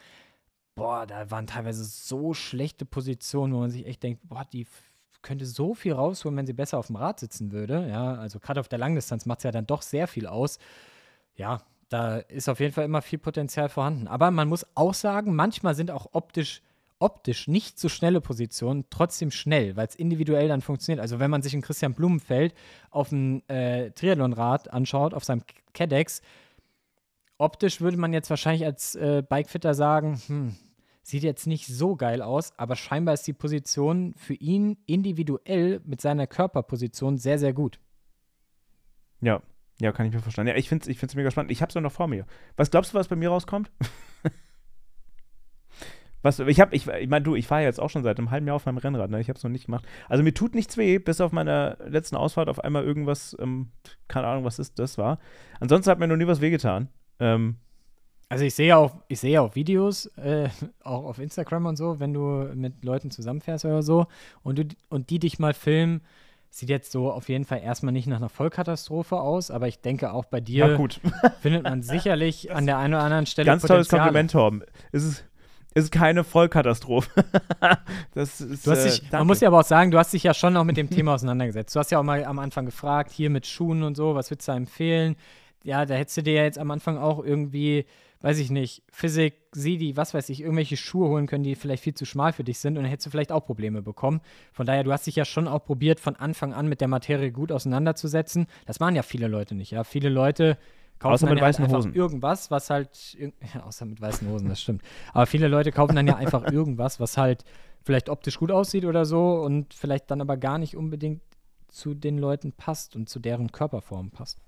boah, 0.76 1.06
da 1.06 1.30
waren 1.30 1.48
teilweise 1.48 1.84
so 1.84 2.34
schlechte 2.34 2.86
Positionen, 2.86 3.54
wo 3.54 3.60
man 3.60 3.70
sich 3.72 3.86
echt 3.86 4.04
denkt, 4.04 4.22
boah, 4.24 4.46
die 4.52 4.66
könnte 5.22 5.46
so 5.46 5.74
viel 5.74 5.94
rausholen, 5.94 6.38
wenn 6.38 6.48
sie 6.48 6.54
besser 6.54 6.78
auf 6.78 6.88
dem 6.88 6.96
Rad 6.96 7.20
sitzen 7.20 7.52
würde. 7.52 7.88
Ja, 7.90 8.16
also 8.16 8.40
gerade 8.40 8.62
auf 8.62 8.70
der 8.70 8.80
Langdistanz 8.80 9.26
macht 9.26 9.40
es 9.40 9.44
ja 9.44 9.52
dann 9.52 9.68
doch 9.68 9.82
sehr 9.82 10.08
viel 10.08 10.28
aus. 10.28 10.60
Ja, 11.36 11.62
da 11.90 12.18
ist 12.18 12.48
auf 12.48 12.60
jeden 12.60 12.74
Fall 12.74 12.86
immer 12.86 13.02
viel 13.02 13.20
Potenzial 13.20 13.68
vorhanden. 13.68 14.08
Aber 14.08 14.32
man 14.32 14.48
muss 14.48 14.66
auch 14.76 14.94
sagen, 14.94 15.36
manchmal 15.36 15.76
sind 15.76 15.92
auch 15.92 16.08
optisch 16.14 16.62
optisch 17.00 17.48
nicht 17.48 17.80
so 17.80 17.90
schnelle 17.90 18.22
Positionen 18.22 18.86
trotzdem 18.90 19.32
schnell, 19.32 19.76
weil 19.76 19.88
es 19.88 19.96
individuell 19.96 20.50
dann 20.50 20.62
funktioniert. 20.62 21.02
Also 21.02 21.20
wenn 21.20 21.32
man 21.32 21.42
sich 21.42 21.54
einen 21.54 21.62
Christian 21.62 21.94
Blumenfeld 21.94 22.54
auf 22.92 23.10
dem 23.10 23.42
äh, 23.48 23.92
Triathlonrad 23.92 24.72
anschaut, 24.72 25.14
auf 25.14 25.24
seinem 25.24 25.44
Cadex, 25.74 26.22
optisch 27.38 27.82
würde 27.82 27.98
man 27.98 28.14
jetzt 28.14 28.30
wahrscheinlich 28.30 28.66
als 28.66 28.96
äh, 28.96 29.24
Bikefitter 29.28 29.74
sagen, 29.74 30.22
hm, 30.28 30.56
sieht 31.02 31.24
jetzt 31.24 31.48
nicht 31.48 31.68
so 31.68 31.96
geil 31.96 32.22
aus, 32.22 32.52
aber 32.58 32.76
scheinbar 32.76 33.14
ist 33.14 33.26
die 33.26 33.34
Position 33.34 34.14
für 34.16 34.36
ihn 34.36 34.78
individuell 34.86 35.82
mit 35.86 36.02
seiner 36.02 36.28
Körperposition 36.28 37.18
sehr, 37.18 37.40
sehr 37.40 37.54
gut. 37.54 37.80
Ja, 39.22 39.42
ja, 39.80 39.94
kann 39.94 40.06
ich 40.06 40.14
mir 40.14 40.20
verstehen. 40.20 40.48
Ja, 40.48 40.56
ich 40.56 40.68
finde 40.68 40.84
es 40.84 41.04
ich 41.04 41.16
mega 41.16 41.32
spannend. 41.32 41.52
Ich 41.52 41.62
habe 41.62 41.70
es 41.70 41.74
ja 41.74 41.82
noch 41.82 41.92
vor 41.92 42.08
mir. 42.08 42.26
Was 42.58 42.70
glaubst 42.70 42.94
du, 42.94 42.98
was 42.98 43.08
bei 43.08 43.16
mir 43.16 43.30
rauskommt? 43.30 43.72
Was, 46.22 46.40
ich 46.40 46.60
habe, 46.60 46.76
ich, 46.76 46.88
ich 46.88 47.10
meine, 47.10 47.24
du, 47.24 47.36
ich 47.36 47.48
fahre 47.48 47.64
jetzt 47.64 47.80
auch 47.80 47.90
schon 47.90 48.04
seit 48.04 48.18
einem 48.18 48.32
halben 48.32 48.46
Jahr 48.46 48.56
auf 48.58 48.66
meinem 48.66 48.78
Rennrad, 48.78 49.10
ne? 49.10 49.22
Ich 49.22 49.30
habe 49.30 49.38
es 49.38 49.44
noch 49.44 49.52
nicht 49.52 49.66
gemacht. 49.66 49.86
Also 50.08 50.24
mir 50.24 50.34
tut 50.34 50.54
nichts 50.54 50.76
weh, 50.78 51.00
bis 51.00 51.22
auf 51.22 51.32
meiner 51.32 51.78
letzten 51.88 52.18
Ausfahrt 52.18 52.50
auf 52.50 52.64
einmal 52.64 52.84
irgendwas, 52.84 53.38
ähm, 53.40 53.70
keine 54.08 54.28
Ahnung, 54.28 54.44
was 54.44 54.60
ist, 54.60 54.80
das 54.80 54.98
war. 54.98 55.20
Ansonsten 55.60 55.90
hat 55.90 56.00
mir 56.00 56.08
noch 56.08 56.18
nie 56.18 56.28
was 56.28 56.42
wehgetan. 56.42 56.90
Ähm, 57.20 57.56
also 58.30 58.46
ich 58.46 58.54
sehe 58.54 58.78
auch, 58.78 58.96
ich 59.08 59.20
sehe 59.20 59.42
auch 59.42 59.56
Videos, 59.56 60.06
äh, 60.18 60.50
auch 60.84 61.06
auf 61.06 61.20
Instagram 61.20 61.66
und 61.66 61.76
so, 61.78 62.00
wenn 62.00 62.14
du 62.14 62.52
mit 62.54 62.86
Leuten 62.86 63.10
zusammenfährst 63.10 63.66
oder 63.66 63.82
so 63.82 64.06
und, 64.44 64.60
du, 64.60 64.66
und 64.90 65.10
die 65.10 65.18
dich 65.20 65.40
mal 65.40 65.56
filmen, 65.56 66.02
sieht 66.52 66.70
jetzt 66.70 66.92
so 66.92 67.12
auf 67.12 67.30
jeden 67.30 67.46
Fall 67.46 67.62
erstmal 67.62 67.92
nicht 67.92 68.08
nach 68.08 68.18
einer 68.18 68.30
Vollkatastrophe 68.30 69.20
aus, 69.20 69.52
aber 69.52 69.68
ich 69.68 69.82
denke 69.82 70.14
auch 70.14 70.26
bei 70.26 70.42
dir 70.42 70.80
findet 71.42 71.64
man 71.64 71.82
sicherlich 71.82 72.52
an 72.56 72.66
der 72.66 72.78
einen 72.78 72.94
oder 72.94 73.04
anderen 73.04 73.26
Stelle 73.26 73.48
Ganz 73.48 73.64
tolles 73.64 73.90
Kompliment, 73.90 74.32
Torben. 74.32 74.64
Es 74.92 75.24
ist 75.74 75.92
keine 75.92 76.24
Vollkatastrophe. 76.24 77.10
das 78.14 78.42
ist, 78.42 78.68
hast 78.68 78.86
dich, 78.86 79.04
äh, 79.12 79.18
man 79.18 79.28
muss 79.28 79.40
ja 79.40 79.50
aber 79.50 79.60
auch 79.60 79.66
sagen, 79.66 79.92
du 79.92 79.98
hast 79.98 80.14
dich 80.14 80.24
ja 80.24 80.34
schon 80.34 80.58
auch 80.58 80.64
mit 80.64 80.78
dem 80.78 80.90
Thema 80.90 81.14
auseinandergesetzt. 81.14 81.76
Du 81.76 81.80
hast 81.80 81.92
ja 81.92 82.00
auch 82.00 82.04
mal 82.04 82.24
am 82.26 82.40
Anfang 82.40 82.66
gefragt, 82.66 83.12
hier 83.12 83.30
mit 83.30 83.46
Schuhen 83.46 83.84
und 83.84 83.96
so, 83.96 84.16
was 84.16 84.32
würdest 84.32 84.48
du 84.48 84.52
da 84.52 84.58
empfehlen? 84.58 85.16
Ja, 85.64 85.86
da 85.86 85.96
hättest 85.96 86.18
du 86.18 86.24
dir 86.24 86.34
ja 86.34 86.44
jetzt 86.44 86.58
am 86.58 86.72
Anfang 86.72 86.98
auch 86.98 87.24
irgendwie, 87.24 87.86
weiß 88.22 88.40
ich 88.40 88.50
nicht, 88.50 88.82
Physik, 88.92 89.36
Sidi, 89.52 89.98
was 89.98 90.14
weiß 90.14 90.30
ich, 90.30 90.42
irgendwelche 90.42 90.78
Schuhe 90.78 91.10
holen 91.10 91.28
können, 91.28 91.44
die 91.44 91.56
vielleicht 91.56 91.84
viel 91.84 91.94
zu 91.94 92.06
schmal 92.06 92.34
für 92.34 92.44
dich 92.44 92.60
sind 92.60 92.78
und 92.78 92.84
dann 92.84 92.90
hättest 92.90 93.08
du 93.08 93.12
vielleicht 93.12 93.32
auch 93.32 93.46
Probleme 93.46 93.82
bekommen. 93.82 94.22
Von 94.54 94.66
daher, 94.66 94.84
du 94.84 94.92
hast 94.92 95.06
dich 95.06 95.18
ja 95.18 95.26
schon 95.26 95.48
auch 95.48 95.64
probiert, 95.66 96.00
von 96.00 96.16
Anfang 96.16 96.54
an 96.54 96.68
mit 96.68 96.82
der 96.82 96.88
Materie 96.88 97.32
gut 97.32 97.52
auseinanderzusetzen. 97.52 98.48
Das 98.66 98.80
waren 98.80 98.96
ja 98.96 99.04
viele 99.04 99.28
Leute 99.28 99.54
nicht, 99.54 99.72
ja. 99.72 99.84
Viele 99.84 100.10
Leute 100.10 100.58
kaufen 101.00 101.14
außer 101.14 101.30
mit 101.30 101.42
weißen 101.42 101.68
Hosen. 101.68 101.94
irgendwas, 101.94 102.52
was 102.52 102.70
halt, 102.70 103.18
ja, 103.54 103.64
außer 103.64 103.86
mit 103.86 104.02
weißen 104.02 104.28
Hosen, 104.28 104.50
das 104.50 104.62
stimmt. 104.62 104.82
Aber 105.14 105.26
viele 105.26 105.48
Leute 105.48 105.72
kaufen 105.72 105.96
dann 105.96 106.08
ja 106.08 106.16
einfach 106.18 106.52
irgendwas, 106.52 107.00
was 107.00 107.18
halt 107.18 107.46
vielleicht 107.84 108.10
optisch 108.10 108.38
gut 108.38 108.52
aussieht 108.52 108.86
oder 108.86 109.06
so 109.06 109.42
und 109.42 109.74
vielleicht 109.74 110.12
dann 110.12 110.22
aber 110.22 110.38
gar 110.38 110.58
nicht 110.58 110.76
unbedingt 110.76 111.22
zu 111.70 111.94
den 111.94 112.18
Leuten 112.18 112.52
passt 112.52 112.96
und 112.96 113.10
zu 113.10 113.20
deren 113.20 113.52
Körperform 113.52 114.12
passt. 114.12 114.40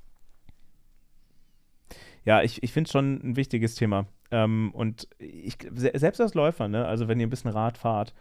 Ja, 2.26 2.44
ich, 2.44 2.62
ich 2.62 2.72
finde 2.72 2.88
es 2.88 2.92
schon 2.92 3.20
ein 3.24 3.36
wichtiges 3.36 3.76
Thema. 3.76 4.06
Ähm, 4.32 4.72
und 4.74 5.08
ich, 5.18 5.58
selbst 5.74 6.22
als 6.22 6.34
Läufer, 6.34 6.68
ne, 6.68 6.86
also 6.86 7.08
wenn 7.08 7.20
ihr 7.20 7.28
ein 7.28 7.32
bisschen 7.32 7.52
Rad 7.52 7.78
fahrt, 7.78 8.14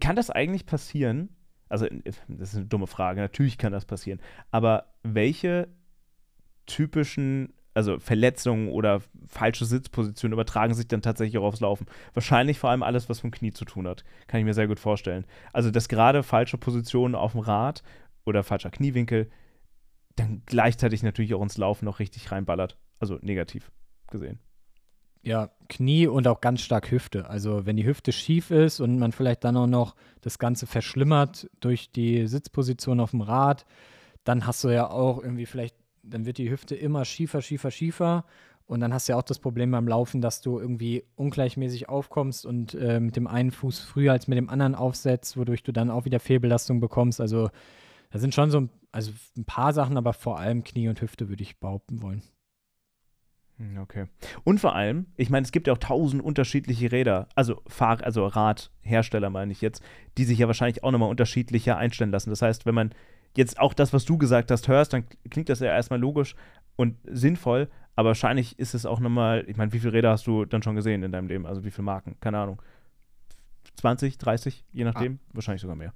kann 0.00 0.16
das 0.16 0.30
eigentlich 0.30 0.66
passieren? 0.66 1.30
Also, 1.68 1.86
das 2.28 2.50
ist 2.50 2.56
eine 2.56 2.66
dumme 2.66 2.86
Frage, 2.86 3.20
natürlich 3.20 3.58
kann 3.58 3.72
das 3.72 3.84
passieren. 3.84 4.20
Aber 4.50 4.92
welche 5.02 5.68
typischen 6.72 7.52
also 7.74 7.98
Verletzungen 7.98 8.68
oder 8.68 9.00
falsche 9.26 9.64
Sitzpositionen 9.64 10.34
übertragen 10.34 10.74
sich 10.74 10.88
dann 10.88 11.02
tatsächlich 11.02 11.38
auch 11.38 11.44
aufs 11.44 11.60
Laufen. 11.60 11.86
Wahrscheinlich 12.12 12.58
vor 12.58 12.70
allem 12.70 12.82
alles, 12.82 13.08
was 13.08 13.22
mit 13.22 13.32
dem 13.32 13.38
Knie 13.38 13.52
zu 13.52 13.64
tun 13.64 13.88
hat. 13.88 14.04
Kann 14.26 14.40
ich 14.40 14.44
mir 14.44 14.54
sehr 14.54 14.68
gut 14.68 14.78
vorstellen. 14.78 15.24
Also, 15.52 15.70
dass 15.70 15.88
gerade 15.88 16.22
falsche 16.22 16.58
Positionen 16.58 17.14
auf 17.14 17.32
dem 17.32 17.40
Rad 17.40 17.82
oder 18.24 18.42
falscher 18.42 18.70
Kniewinkel 18.70 19.30
dann 20.16 20.42
gleichzeitig 20.44 21.02
natürlich 21.02 21.34
auch 21.34 21.42
ins 21.42 21.56
Laufen 21.56 21.86
noch 21.86 21.98
richtig 21.98 22.30
reinballert. 22.30 22.76
Also 22.98 23.18
negativ 23.22 23.72
gesehen. 24.10 24.38
Ja, 25.22 25.50
Knie 25.68 26.08
und 26.08 26.26
auch 26.26 26.40
ganz 26.40 26.60
stark 26.60 26.90
Hüfte. 26.90 27.28
Also 27.28 27.64
wenn 27.64 27.76
die 27.76 27.86
Hüfte 27.86 28.12
schief 28.12 28.50
ist 28.50 28.80
und 28.80 28.98
man 28.98 29.12
vielleicht 29.12 29.44
dann 29.44 29.56
auch 29.56 29.66
noch 29.66 29.94
das 30.20 30.38
Ganze 30.38 30.66
verschlimmert 30.66 31.48
durch 31.60 31.90
die 31.90 32.26
Sitzposition 32.26 33.00
auf 33.00 33.12
dem 33.12 33.22
Rad, 33.22 33.64
dann 34.24 34.46
hast 34.46 34.62
du 34.64 34.68
ja 34.68 34.90
auch 34.90 35.22
irgendwie 35.22 35.46
vielleicht, 35.46 35.76
dann 36.02 36.26
wird 36.26 36.38
die 36.38 36.50
Hüfte 36.50 36.74
immer 36.74 37.04
schiefer, 37.04 37.42
schiefer, 37.42 37.70
schiefer. 37.70 38.24
Und 38.66 38.80
dann 38.80 38.94
hast 38.94 39.08
du 39.08 39.12
ja 39.12 39.18
auch 39.18 39.22
das 39.22 39.38
Problem 39.38 39.70
beim 39.70 39.88
Laufen, 39.88 40.20
dass 40.20 40.40
du 40.40 40.58
irgendwie 40.58 41.04
ungleichmäßig 41.16 41.88
aufkommst 41.88 42.46
und 42.46 42.74
äh, 42.74 43.00
mit 43.00 43.16
dem 43.16 43.26
einen 43.26 43.50
Fuß 43.50 43.80
früher 43.80 44.12
als 44.12 44.28
mit 44.28 44.38
dem 44.38 44.48
anderen 44.48 44.74
aufsetzt, 44.74 45.36
wodurch 45.36 45.62
du 45.62 45.72
dann 45.72 45.90
auch 45.90 46.04
wieder 46.04 46.20
Fehlbelastung 46.20 46.80
bekommst. 46.80 47.20
Also 47.20 47.50
da 48.10 48.18
sind 48.18 48.34
schon 48.34 48.50
so 48.50 48.60
ein, 48.60 48.70
also 48.92 49.12
ein 49.36 49.44
paar 49.44 49.72
Sachen, 49.72 49.96
aber 49.96 50.12
vor 50.12 50.38
allem 50.38 50.64
Knie 50.64 50.88
und 50.88 51.00
Hüfte 51.00 51.28
würde 51.28 51.42
ich 51.42 51.58
behaupten 51.58 52.02
wollen. 52.02 52.22
Hm, 53.58 53.78
okay. 53.78 54.06
Und 54.44 54.60
vor 54.60 54.74
allem, 54.74 55.06
ich 55.16 55.30
meine, 55.30 55.44
es 55.44 55.52
gibt 55.52 55.66
ja 55.66 55.72
auch 55.72 55.78
tausend 55.78 56.22
unterschiedliche 56.22 56.92
Räder, 56.92 57.28
also 57.34 57.60
Fahr 57.66 58.02
also 58.02 58.26
Radhersteller 58.26 59.30
meine 59.30 59.52
ich 59.52 59.60
jetzt, 59.60 59.82
die 60.18 60.24
sich 60.24 60.38
ja 60.38 60.46
wahrscheinlich 60.46 60.84
auch 60.84 60.92
nochmal 60.92 61.10
unterschiedlicher 61.10 61.76
einstellen 61.76 62.10
lassen. 62.10 62.30
Das 62.30 62.42
heißt, 62.42 62.64
wenn 62.64 62.74
man 62.74 62.94
jetzt 63.36 63.58
auch 63.58 63.74
das, 63.74 63.92
was 63.92 64.04
du 64.04 64.18
gesagt 64.18 64.50
hast, 64.50 64.68
hörst, 64.68 64.92
dann 64.92 65.04
klingt 65.30 65.48
das 65.48 65.60
ja 65.60 65.68
erstmal 65.68 66.00
logisch 66.00 66.34
und 66.76 66.96
sinnvoll, 67.04 67.68
aber 67.96 68.10
wahrscheinlich 68.10 68.58
ist 68.58 68.74
es 68.74 68.86
auch 68.86 69.00
nochmal, 69.00 69.44
ich 69.46 69.56
meine, 69.56 69.72
wie 69.72 69.80
viele 69.80 69.92
Räder 69.92 70.10
hast 70.10 70.26
du 70.26 70.44
dann 70.44 70.62
schon 70.62 70.76
gesehen 70.76 71.02
in 71.02 71.12
deinem 71.12 71.28
Leben? 71.28 71.46
Also 71.46 71.64
wie 71.64 71.70
viele 71.70 71.84
Marken? 71.84 72.16
Keine 72.20 72.38
Ahnung. 72.38 72.62
20, 73.76 74.18
30, 74.18 74.64
je 74.72 74.84
nachdem, 74.84 75.14
ah. 75.14 75.30
wahrscheinlich 75.34 75.62
sogar 75.62 75.76
mehr. 75.76 75.92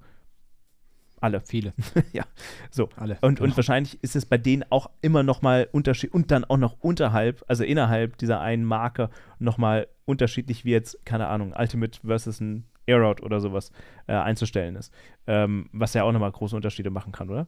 Alle. 1.19 1.41
Viele. 1.41 1.73
ja, 2.13 2.25
so. 2.69 2.89
Alle. 2.95 3.17
Und, 3.21 3.41
und 3.41 3.55
wahrscheinlich 3.55 4.01
ist 4.03 4.15
es 4.15 4.25
bei 4.25 4.37
denen 4.37 4.63
auch 4.69 4.89
immer 5.01 5.23
noch 5.23 5.41
mal 5.41 5.67
Unterschied 5.71 6.13
und 6.13 6.29
dann 6.29 6.45
auch 6.45 6.57
noch 6.57 6.77
unterhalb, 6.79 7.43
also 7.47 7.63
innerhalb 7.63 8.17
dieser 8.17 8.39
einen 8.39 8.63
Marke 8.63 9.09
noch 9.39 9.57
mal 9.57 9.87
unterschiedlich 10.05 10.63
wie 10.63 10.71
jetzt, 10.71 11.03
keine 11.05 11.27
Ahnung, 11.27 11.55
Ultimate 11.57 11.99
versus 12.05 12.39
ein 12.39 12.65
Aeroad 12.87 13.21
oder 13.21 13.39
sowas 13.39 13.71
äh, 14.07 14.13
einzustellen 14.13 14.75
ist. 14.75 14.93
Ähm, 15.27 15.69
was 15.71 15.93
ja 15.93 16.03
auch 16.03 16.11
noch 16.11 16.19
mal 16.19 16.31
große 16.31 16.55
Unterschiede 16.55 16.89
machen 16.89 17.11
kann, 17.11 17.29
oder? 17.29 17.47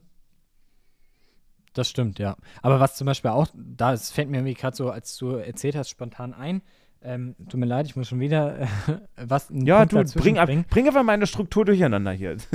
Das 1.74 1.90
stimmt, 1.90 2.20
ja. 2.20 2.36
Aber 2.62 2.80
was 2.80 2.96
zum 2.96 3.06
Beispiel 3.06 3.32
auch, 3.32 3.48
da 3.54 3.94
es 3.94 4.12
fällt 4.12 4.30
mir 4.30 4.38
irgendwie 4.38 4.56
gerade 4.56 4.76
so, 4.76 4.90
als 4.90 5.18
du 5.18 5.36
erzählt 5.36 5.76
hast, 5.76 5.90
spontan 5.90 6.34
ein, 6.34 6.62
ähm, 7.02 7.36
tut 7.48 7.60
mir 7.60 7.66
leid, 7.66 7.86
ich 7.86 7.96
muss 7.96 8.08
schon 8.10 8.20
wieder 8.20 8.60
äh, 8.62 8.68
was. 9.16 9.50
Ja, 9.52 9.86
Punkt 9.86 10.16
du, 10.16 10.20
bring, 10.20 10.66
bring 10.70 10.88
einfach 10.88 11.04
meine 11.04 11.28
Struktur 11.28 11.64
durcheinander 11.66 12.12
hier. 12.12 12.38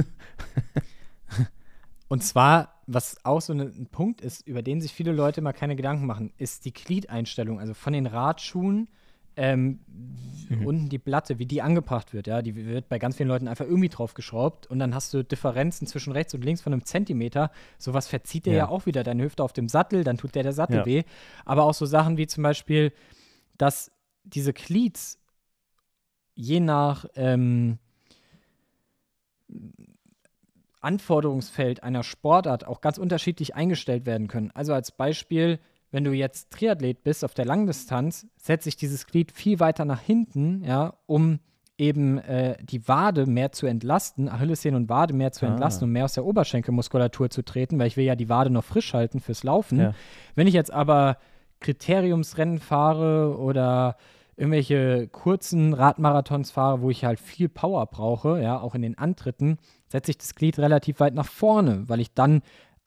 Und 2.09 2.23
zwar, 2.23 2.83
was 2.87 3.25
auch 3.25 3.41
so 3.41 3.55
ein 3.55 3.89
Punkt 3.91 4.21
ist, 4.21 4.47
über 4.47 4.63
den 4.63 4.81
sich 4.81 4.93
viele 4.93 5.13
Leute 5.13 5.41
mal 5.41 5.55
keine 5.55 5.75
Gedanken 5.77 6.07
machen, 6.07 6.33
ist 6.37 6.67
die 6.67 6.73
Gliedeinstellung. 6.75 7.59
Also 7.59 7.73
von 7.73 7.95
den 7.95 8.07
Radschuhen 8.07 8.89
ähm, 9.37 9.81
mhm. 10.49 10.67
unten 10.67 10.89
die 10.89 10.99
Platte, 10.99 11.39
wie 11.39 11.47
die 11.47 11.63
angebracht 11.63 12.13
wird. 12.13 12.27
Ja, 12.27 12.43
die 12.43 12.55
wird 12.55 12.89
bei 12.89 12.99
ganz 12.99 13.17
vielen 13.17 13.29
Leuten 13.29 13.49
einfach 13.49 13.65
irgendwie 13.65 13.89
draufgeschraubt 13.89 14.67
und 14.67 14.79
dann 14.79 14.95
hast 14.95 15.15
du 15.15 15.23
Differenzen 15.23 15.87
zwischen 15.87 16.13
rechts 16.13 16.35
und 16.35 16.45
links 16.45 16.61
von 16.61 16.73
einem 16.73 16.85
Zentimeter. 16.85 17.51
Sowas 17.79 18.09
verzieht 18.09 18.47
dir 18.47 18.53
ja. 18.53 18.59
ja 18.59 18.69
auch 18.69 18.87
wieder 18.87 19.03
deine 19.03 19.25
Hüfte 19.25 19.43
auf 19.43 19.53
dem 19.53 19.69
Sattel, 19.69 20.05
dann 20.05 20.17
tut 20.17 20.35
der 20.35 20.43
der 20.43 20.53
Sattel 20.53 20.79
ja. 20.79 20.87
weh. 20.87 21.03
Aber 21.45 21.65
auch 21.65 21.75
so 21.75 21.87
Sachen 21.87 22.17
wie 22.17 22.27
zum 22.27 22.43
Beispiel, 22.43 22.93
dass 23.57 23.91
diese 24.25 24.53
Cleats 24.53 25.19
je 26.35 26.61
nach 26.61 27.07
ähm, 27.15 27.79
Anforderungsfeld 30.81 31.83
einer 31.83 32.03
Sportart 32.03 32.67
auch 32.67 32.81
ganz 32.81 32.99
unterschiedlich 32.99 33.55
eingestellt 33.55 34.07
werden 34.07 34.29
können. 34.29 34.51
Also 34.53 34.75
als 34.75 34.93
Beispiel, 34.93 35.59
wenn 35.95 36.03
du 36.03 36.11
jetzt 36.11 36.51
Triathlet 36.51 37.05
bist 37.05 37.25
auf 37.25 37.35
der 37.35 37.45
Langdistanz, 37.45 38.27
setzt 38.37 38.65
sich 38.65 38.77
dieses 38.77 39.07
Glied 39.07 39.31
viel 39.31 39.61
weiter 39.61 39.85
nach 39.85 40.01
hinten, 40.01 40.65
ja, 40.65 40.95
um 41.07 41.39
eben 41.79 42.19
äh, 42.19 42.57
die 42.65 42.89
Wade 42.89 43.27
mehr 43.27 43.53
zu 43.53 43.67
entlasten, 43.67 44.29
Achillessehnen 44.29 44.83
und 44.83 44.89
Wade 44.89 45.15
mehr 45.15 45.31
zu 45.31 45.47
ah. 45.47 45.51
entlasten 45.51 45.87
und 45.87 45.93
mehr 45.93 46.07
aus 46.07 46.15
der 46.15 46.25
Oberschenkelmuskulatur 46.25 47.31
zu 47.31 47.45
treten, 47.45 47.79
weil 47.79 47.87
ich 47.87 47.97
will 47.97 48.05
ja 48.05 48.17
die 48.17 48.29
Wade 48.29 48.51
noch 48.51 48.65
frisch 48.65 48.93
halten 48.93 49.21
fürs 49.21 49.45
Laufen. 49.45 49.79
Ja. 49.79 49.95
Wenn 50.35 50.49
ich 50.49 50.55
jetzt 50.55 50.73
aber 50.73 51.17
Kriteriumsrennen 51.61 52.59
fahre 52.59 53.39
oder 53.39 53.97
irgendwelche 54.37 55.07
kurzen 55.07 55.75
Radmarathons 55.75 56.51
fahre, 56.51 56.81
wo 56.81 56.91
ich 56.91 57.05
halt 57.05 57.21
viel 57.21 57.49
Power 57.49 57.87
brauche, 57.87 58.43
ja, 58.43 58.61
auch 58.61 58.75
in 58.75 58.83
den 58.83 58.99
Antritten, 58.99 59.59
setze 59.87 60.11
ich 60.11 60.19
das 60.19 60.35
Glied 60.35 60.59
relativ 60.59 60.99
weit 60.99 61.15
nach 61.15 61.29
vorne, 61.29 61.85
weil 61.89 62.01
ich 62.01 62.15
dann 62.15 62.43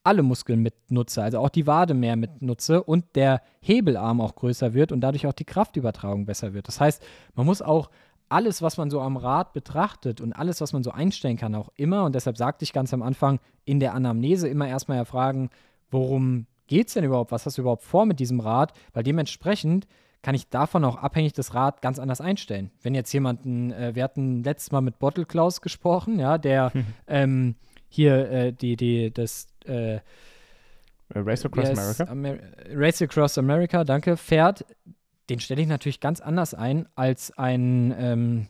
alle 0.08 0.24
Muskeln 0.24 0.62
mitnutze, 0.62 1.22
also 1.22 1.40
auch 1.40 1.50
die 1.50 1.68
Wade 1.68 1.94
mehr 1.94 2.16
mitnutze 2.16 2.82
und 2.82 3.04
der 3.16 3.42
Hebelarm 3.60 4.22
auch 4.22 4.36
größer 4.36 4.74
wird 4.74 4.94
und 4.94 5.02
dadurch 5.02 5.28
auch 5.28 5.34
die 5.34 5.44
Kraftübertragung 5.44 6.26
besser 6.26 6.54
wird. 6.54 6.70
Das 6.70 6.80
heißt, 6.80 7.04
man 7.36 7.46
muss 7.46 7.62
auch 7.62 7.90
alles, 8.30 8.62
was 8.62 8.78
man 8.78 8.90
so 8.90 9.02
am 9.02 9.18
Rad 9.18 9.52
betrachtet 9.52 10.22
und 10.22 10.32
alles, 10.32 10.62
was 10.62 10.72
man 10.72 10.82
so 10.82 10.92
einstellen 10.92 11.36
kann, 11.36 11.56
auch 11.56 11.70
immer, 11.76 12.06
und 12.06 12.16
deshalb 12.16 12.38
sagte 12.38 12.64
ich 12.64 12.72
ganz 12.72 12.94
am 12.94 13.04
Anfang, 13.04 13.40
in 13.66 13.82
der 13.82 13.94
Anamnese 13.94 14.48
immer 14.48 14.68
erstmal 14.68 14.98
erfragen, 14.98 15.50
worum 15.92 16.48
geht 16.68 16.88
es 16.88 16.94
denn 16.94 17.04
überhaupt? 17.04 17.34
Was 17.34 17.46
hast 17.46 17.58
du 17.58 17.62
überhaupt 17.62 17.84
vor 17.84 18.06
mit 18.06 18.22
diesem 18.22 18.40
Rad? 18.40 18.72
Weil 18.94 19.04
dementsprechend 19.04 19.88
kann 20.22 20.36
ich 20.36 20.50
davon 20.50 20.86
auch 20.86 20.96
abhängig 20.96 21.34
das 21.34 21.54
Rad 21.54 21.82
ganz 21.82 22.00
anders 22.00 22.22
einstellen. 22.22 22.72
Wenn 22.82 22.96
jetzt 22.96 23.12
jemanden, 23.12 23.72
äh, 23.72 23.94
wir 23.94 24.04
hatten 24.04 24.44
letztes 24.44 24.72
Mal 24.72 24.82
mit 24.82 25.00
Bottle 25.00 25.26
Klaus 25.26 25.60
gesprochen, 25.62 26.18
ja, 26.18 26.38
der 26.38 26.72
ähm, 27.08 27.56
hier 27.88 28.30
äh, 28.30 28.54
die, 28.54 28.76
die, 28.76 29.12
das 29.14 29.48
äh, 29.66 30.00
Race 31.14 31.46
Across 31.46 31.70
America. 31.70 32.04
Amer 32.06 32.38
Race 32.74 33.02
Across 33.02 33.38
America, 33.38 33.84
danke, 33.84 34.18
fährt, 34.18 34.66
den 35.30 35.40
stelle 35.40 35.62
ich 35.62 35.68
natürlich 35.68 36.00
ganz 36.00 36.22
anders 36.22 36.54
ein 36.54 36.88
als 36.96 37.38
ein 37.38 37.94
ähm, 37.98 38.48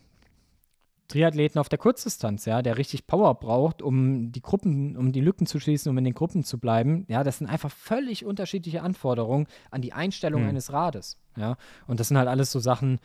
Triathleten 1.08 1.60
auf 1.60 1.70
der 1.70 1.80
Kurzdistanz, 1.80 2.46
ja, 2.46 2.62
der 2.62 2.78
richtig 2.78 3.08
Power 3.08 3.36
braucht, 3.36 3.82
um 3.82 4.32
die 4.32 4.42
Gruppen, 4.42 4.98
um 4.98 5.14
die 5.14 5.22
Lücken 5.22 5.46
zu 5.46 5.60
schließen, 5.60 5.90
um 5.90 5.98
in 5.98 6.04
den 6.04 6.14
Gruppen 6.14 6.44
zu 6.44 6.60
bleiben. 6.60 7.06
Ja, 7.08 7.24
das 7.24 7.38
sind 7.38 7.48
einfach 7.48 7.72
völlig 7.72 8.26
unterschiedliche 8.26 8.82
Anforderungen 8.82 9.48
an 9.72 9.82
die 9.82 9.94
Einstellung 9.94 10.44
mhm. 10.44 10.50
eines 10.50 10.74
Rades. 10.74 11.18
Ja, 11.38 11.56
und 11.88 12.00
das 12.00 12.10
sind 12.10 12.18
halt 12.18 12.28
alles 12.28 12.52
so 12.52 12.60
Sachen, 12.60 13.00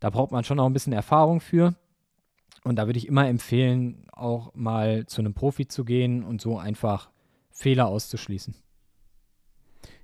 da 0.00 0.10
braucht 0.10 0.32
man 0.32 0.42
schon 0.42 0.58
auch 0.58 0.66
ein 0.66 0.72
bisschen 0.72 0.92
Erfahrung 0.92 1.40
für. 1.40 1.74
Und 2.64 2.76
da 2.76 2.86
würde 2.86 2.98
ich 2.98 3.08
immer 3.08 3.28
empfehlen, 3.28 4.06
auch 4.12 4.54
mal 4.54 5.06
zu 5.06 5.20
einem 5.20 5.34
Profi 5.34 5.66
zu 5.66 5.84
gehen 5.84 6.22
und 6.22 6.40
so 6.40 6.58
einfach 6.58 7.10
Fehler 7.50 7.88
auszuschließen. 7.88 8.54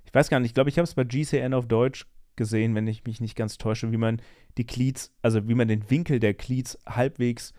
Ich 0.05 0.13
weiß 0.13 0.29
gar 0.29 0.39
nicht, 0.39 0.49
ich 0.49 0.53
glaube, 0.55 0.69
ich 0.69 0.77
habe 0.77 0.85
es 0.85 0.95
bei 0.95 1.03
GCN 1.03 1.53
auf 1.53 1.67
Deutsch 1.67 2.05
gesehen, 2.35 2.73
wenn 2.75 2.87
ich 2.87 3.05
mich 3.05 3.21
nicht 3.21 3.35
ganz 3.35 3.57
täusche, 3.57 3.91
wie 3.91 3.97
man 3.97 4.21
die 4.57 4.65
Cleats, 4.65 5.13
also 5.21 5.47
wie 5.47 5.53
man 5.53 5.67
den 5.67 5.89
Winkel 5.89 6.19
der 6.19 6.33
Cleats 6.33 6.77
halbwegs, 6.87 7.53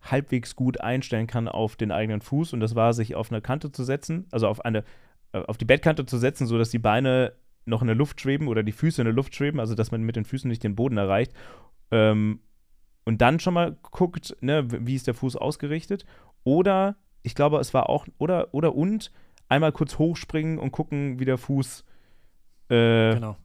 halbwegs 0.00 0.54
gut 0.54 0.80
einstellen 0.80 1.26
kann 1.26 1.48
auf 1.48 1.76
den 1.76 1.90
eigenen 1.90 2.20
Fuß. 2.20 2.52
Und 2.52 2.60
das 2.60 2.74
war, 2.74 2.92
sich 2.92 3.14
auf 3.16 3.32
eine 3.32 3.40
Kante 3.40 3.72
zu 3.72 3.84
setzen, 3.84 4.26
also 4.30 4.46
auf 4.46 4.64
eine, 4.64 4.84
äh, 5.32 5.40
auf 5.40 5.58
die 5.58 5.64
Bettkante 5.64 6.06
zu 6.06 6.18
setzen, 6.18 6.46
sodass 6.46 6.70
die 6.70 6.78
Beine 6.78 7.32
noch 7.64 7.82
in 7.82 7.88
der 7.88 7.96
Luft 7.96 8.20
schweben 8.20 8.48
oder 8.48 8.62
die 8.62 8.72
Füße 8.72 9.00
in 9.00 9.06
der 9.06 9.14
Luft 9.14 9.34
schweben, 9.34 9.60
also 9.60 9.74
dass 9.74 9.90
man 9.90 10.02
mit 10.02 10.16
den 10.16 10.24
Füßen 10.24 10.48
nicht 10.48 10.62
den 10.62 10.74
Boden 10.74 10.96
erreicht. 10.96 11.32
Ähm, 11.90 12.40
und 13.08 13.20
dann 13.20 13.40
schon 13.40 13.54
mal 13.54 13.76
guckt, 13.82 14.36
ne, 14.40 14.68
wie 14.68 14.94
ist 14.94 15.08
der 15.08 15.14
Fuß 15.14 15.34
ausgerichtet. 15.34 16.06
Oder, 16.44 16.96
ich 17.22 17.34
glaube, 17.34 17.58
es 17.58 17.74
war 17.74 17.88
auch, 17.88 18.06
oder, 18.18 18.54
oder 18.54 18.76
und 18.76 19.10
einmal 19.48 19.72
kurz 19.72 19.98
hochspringen 19.98 20.58
und 20.58 20.70
gucken, 20.70 21.18
wie 21.18 21.24
der 21.24 21.38
Fuß 21.38 21.84
äh, 22.68 23.14
genau 23.14 23.36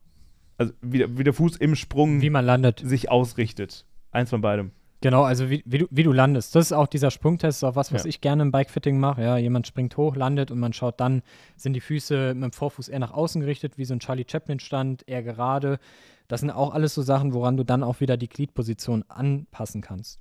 also 0.57 0.73
wie 0.81 0.99
der, 0.99 1.17
wie 1.17 1.23
der 1.23 1.33
Fuß 1.33 1.57
im 1.57 1.75
Sprung 1.75 2.21
wie 2.21 2.29
man 2.29 2.45
landet. 2.45 2.81
sich 2.83 3.09
ausrichtet. 3.09 3.85
Eins 4.11 4.29
von 4.29 4.41
beidem. 4.41 4.71
Genau, 5.01 5.23
also 5.23 5.49
wie, 5.49 5.61
wie, 5.65 5.79
du, 5.79 5.87
wie 5.91 6.03
du 6.03 6.13
landest. 6.13 6.55
Das 6.55 6.67
ist 6.67 6.71
auch 6.71 6.87
dieser 6.87 7.11
Sprungtest, 7.11 7.59
ist 7.59 7.63
auch 7.65 7.75
was, 7.75 7.91
was 7.91 8.03
ja. 8.03 8.09
ich 8.09 8.21
gerne 8.21 8.43
im 8.43 8.51
Bikefitting 8.51 8.97
mache. 8.97 9.21
Ja, 9.21 9.35
jemand 9.35 9.67
springt 9.67 9.97
hoch, 9.97 10.15
landet 10.15 10.49
und 10.49 10.59
man 10.59 10.71
schaut 10.71 11.01
dann, 11.01 11.23
sind 11.57 11.73
die 11.73 11.81
Füße 11.81 12.33
mit 12.33 12.43
dem 12.43 12.51
Vorfuß 12.53 12.87
eher 12.87 12.99
nach 12.99 13.11
außen 13.11 13.41
gerichtet, 13.41 13.77
wie 13.77 13.83
so 13.83 13.93
ein 13.93 13.99
Charlie 13.99 14.25
Chaplin-Stand, 14.25 15.05
eher 15.05 15.21
gerade. 15.21 15.79
Das 16.27 16.39
sind 16.39 16.51
auch 16.51 16.73
alles 16.73 16.93
so 16.93 17.01
Sachen, 17.01 17.33
woran 17.33 17.57
du 17.57 17.63
dann 17.63 17.83
auch 17.83 17.99
wieder 17.99 18.17
die 18.17 18.29
Gliedposition 18.29 19.03
anpassen 19.07 19.81
kannst. 19.81 20.19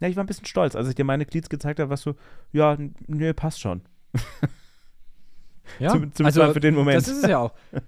Ja, 0.00 0.08
ich 0.08 0.16
war 0.16 0.24
ein 0.24 0.26
bisschen 0.26 0.46
stolz, 0.46 0.74
als 0.74 0.88
ich 0.88 0.94
dir 0.94 1.04
meine 1.04 1.26
Glieds 1.26 1.48
gezeigt 1.48 1.78
habe, 1.78 1.90
was 1.90 2.02
so, 2.02 2.16
ja, 2.52 2.76
nö, 3.06 3.32
passt 3.34 3.60
schon. 3.60 3.82
ja, 5.78 5.88
Zum, 5.90 6.12
zumindest 6.12 6.40
also, 6.40 6.52
für 6.52 6.60
den 6.60 6.74
Moment. 6.74 6.96
Das 6.96 7.08
ist 7.08 7.22
es 7.22 7.30
ja 7.30 7.38
auch. 7.38 7.52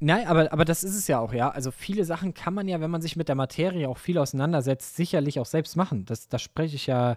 Nein, 0.00 0.26
aber, 0.26 0.52
aber 0.52 0.64
das 0.64 0.82
ist 0.82 0.96
es 0.96 1.06
ja 1.06 1.20
auch, 1.20 1.32
ja. 1.32 1.50
Also 1.50 1.70
viele 1.70 2.04
Sachen 2.04 2.34
kann 2.34 2.54
man 2.54 2.66
ja, 2.68 2.80
wenn 2.80 2.90
man 2.90 3.00
sich 3.00 3.16
mit 3.16 3.28
der 3.28 3.36
Materie 3.36 3.88
auch 3.88 3.98
viel 3.98 4.18
auseinandersetzt, 4.18 4.96
sicherlich 4.96 5.38
auch 5.38 5.46
selbst 5.46 5.76
machen. 5.76 6.04
Das, 6.04 6.28
das 6.28 6.42
spreche 6.42 6.76
ich 6.76 6.86
ja, 6.86 7.16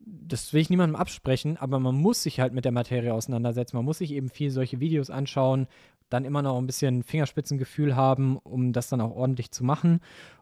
das 0.00 0.52
will 0.52 0.60
ich 0.60 0.70
niemandem 0.70 0.96
absprechen, 0.96 1.56
aber 1.56 1.78
man 1.78 1.94
muss 1.94 2.22
sich 2.22 2.40
halt 2.40 2.52
mit 2.52 2.64
der 2.64 2.72
Materie 2.72 3.12
auseinandersetzen. 3.12 3.76
Man 3.76 3.84
muss 3.84 3.98
sich 3.98 4.12
eben 4.12 4.30
viel 4.30 4.50
solche 4.50 4.80
Videos 4.80 5.10
anschauen, 5.10 5.66
dann 6.08 6.24
immer 6.24 6.42
noch 6.42 6.58
ein 6.58 6.66
bisschen 6.66 7.02
Fingerspitzengefühl 7.02 7.96
haben, 7.96 8.38
um 8.38 8.72
das 8.72 8.88
dann 8.88 9.00
auch 9.00 9.14
ordentlich 9.14 9.50
zu 9.50 9.64
machen. 9.64 10.00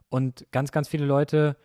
Und 0.09 0.45
ganz, 0.51 0.71
ganz 0.71 0.87
viele 0.87 1.05
Leute 1.05 1.57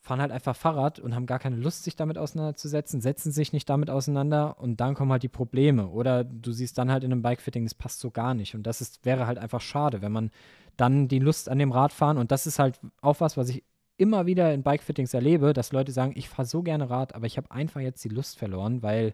fahren 0.00 0.20
halt 0.20 0.32
einfach 0.32 0.56
Fahrrad 0.56 0.98
und 0.98 1.14
haben 1.14 1.26
gar 1.26 1.38
keine 1.38 1.56
Lust, 1.56 1.84
sich 1.84 1.94
damit 1.94 2.16
auseinanderzusetzen, 2.16 3.00
setzen 3.00 3.32
sich 3.32 3.52
nicht 3.52 3.68
damit 3.68 3.90
auseinander 3.90 4.58
und 4.58 4.80
dann 4.80 4.94
kommen 4.94 5.12
halt 5.12 5.22
die 5.22 5.28
Probleme. 5.28 5.88
Oder 5.88 6.24
du 6.24 6.52
siehst 6.52 6.78
dann 6.78 6.90
halt 6.90 7.04
in 7.04 7.12
einem 7.12 7.22
Bikefitting, 7.22 7.64
das 7.64 7.74
passt 7.74 8.00
so 8.00 8.10
gar 8.10 8.34
nicht. 8.34 8.54
Und 8.54 8.62
das 8.62 8.80
ist, 8.80 9.04
wäre 9.04 9.26
halt 9.26 9.38
einfach 9.38 9.60
schade, 9.60 10.00
wenn 10.00 10.12
man 10.12 10.30
dann 10.78 11.06
die 11.06 11.18
Lust 11.18 11.50
an 11.50 11.58
dem 11.58 11.70
Radfahren 11.70 12.16
und 12.16 12.32
das 12.32 12.46
ist 12.46 12.58
halt 12.58 12.80
auch 13.02 13.20
was, 13.20 13.36
was 13.36 13.50
ich 13.50 13.62
immer 13.98 14.24
wieder 14.24 14.54
in 14.54 14.62
Bikefittings 14.62 15.12
erlebe, 15.12 15.52
dass 15.52 15.72
Leute 15.72 15.92
sagen, 15.92 16.14
ich 16.16 16.30
fahre 16.30 16.48
so 16.48 16.62
gerne 16.62 16.88
Rad, 16.88 17.14
aber 17.14 17.26
ich 17.26 17.36
habe 17.36 17.50
einfach 17.50 17.82
jetzt 17.82 18.02
die 18.02 18.08
Lust 18.08 18.38
verloren, 18.38 18.82
weil 18.82 19.12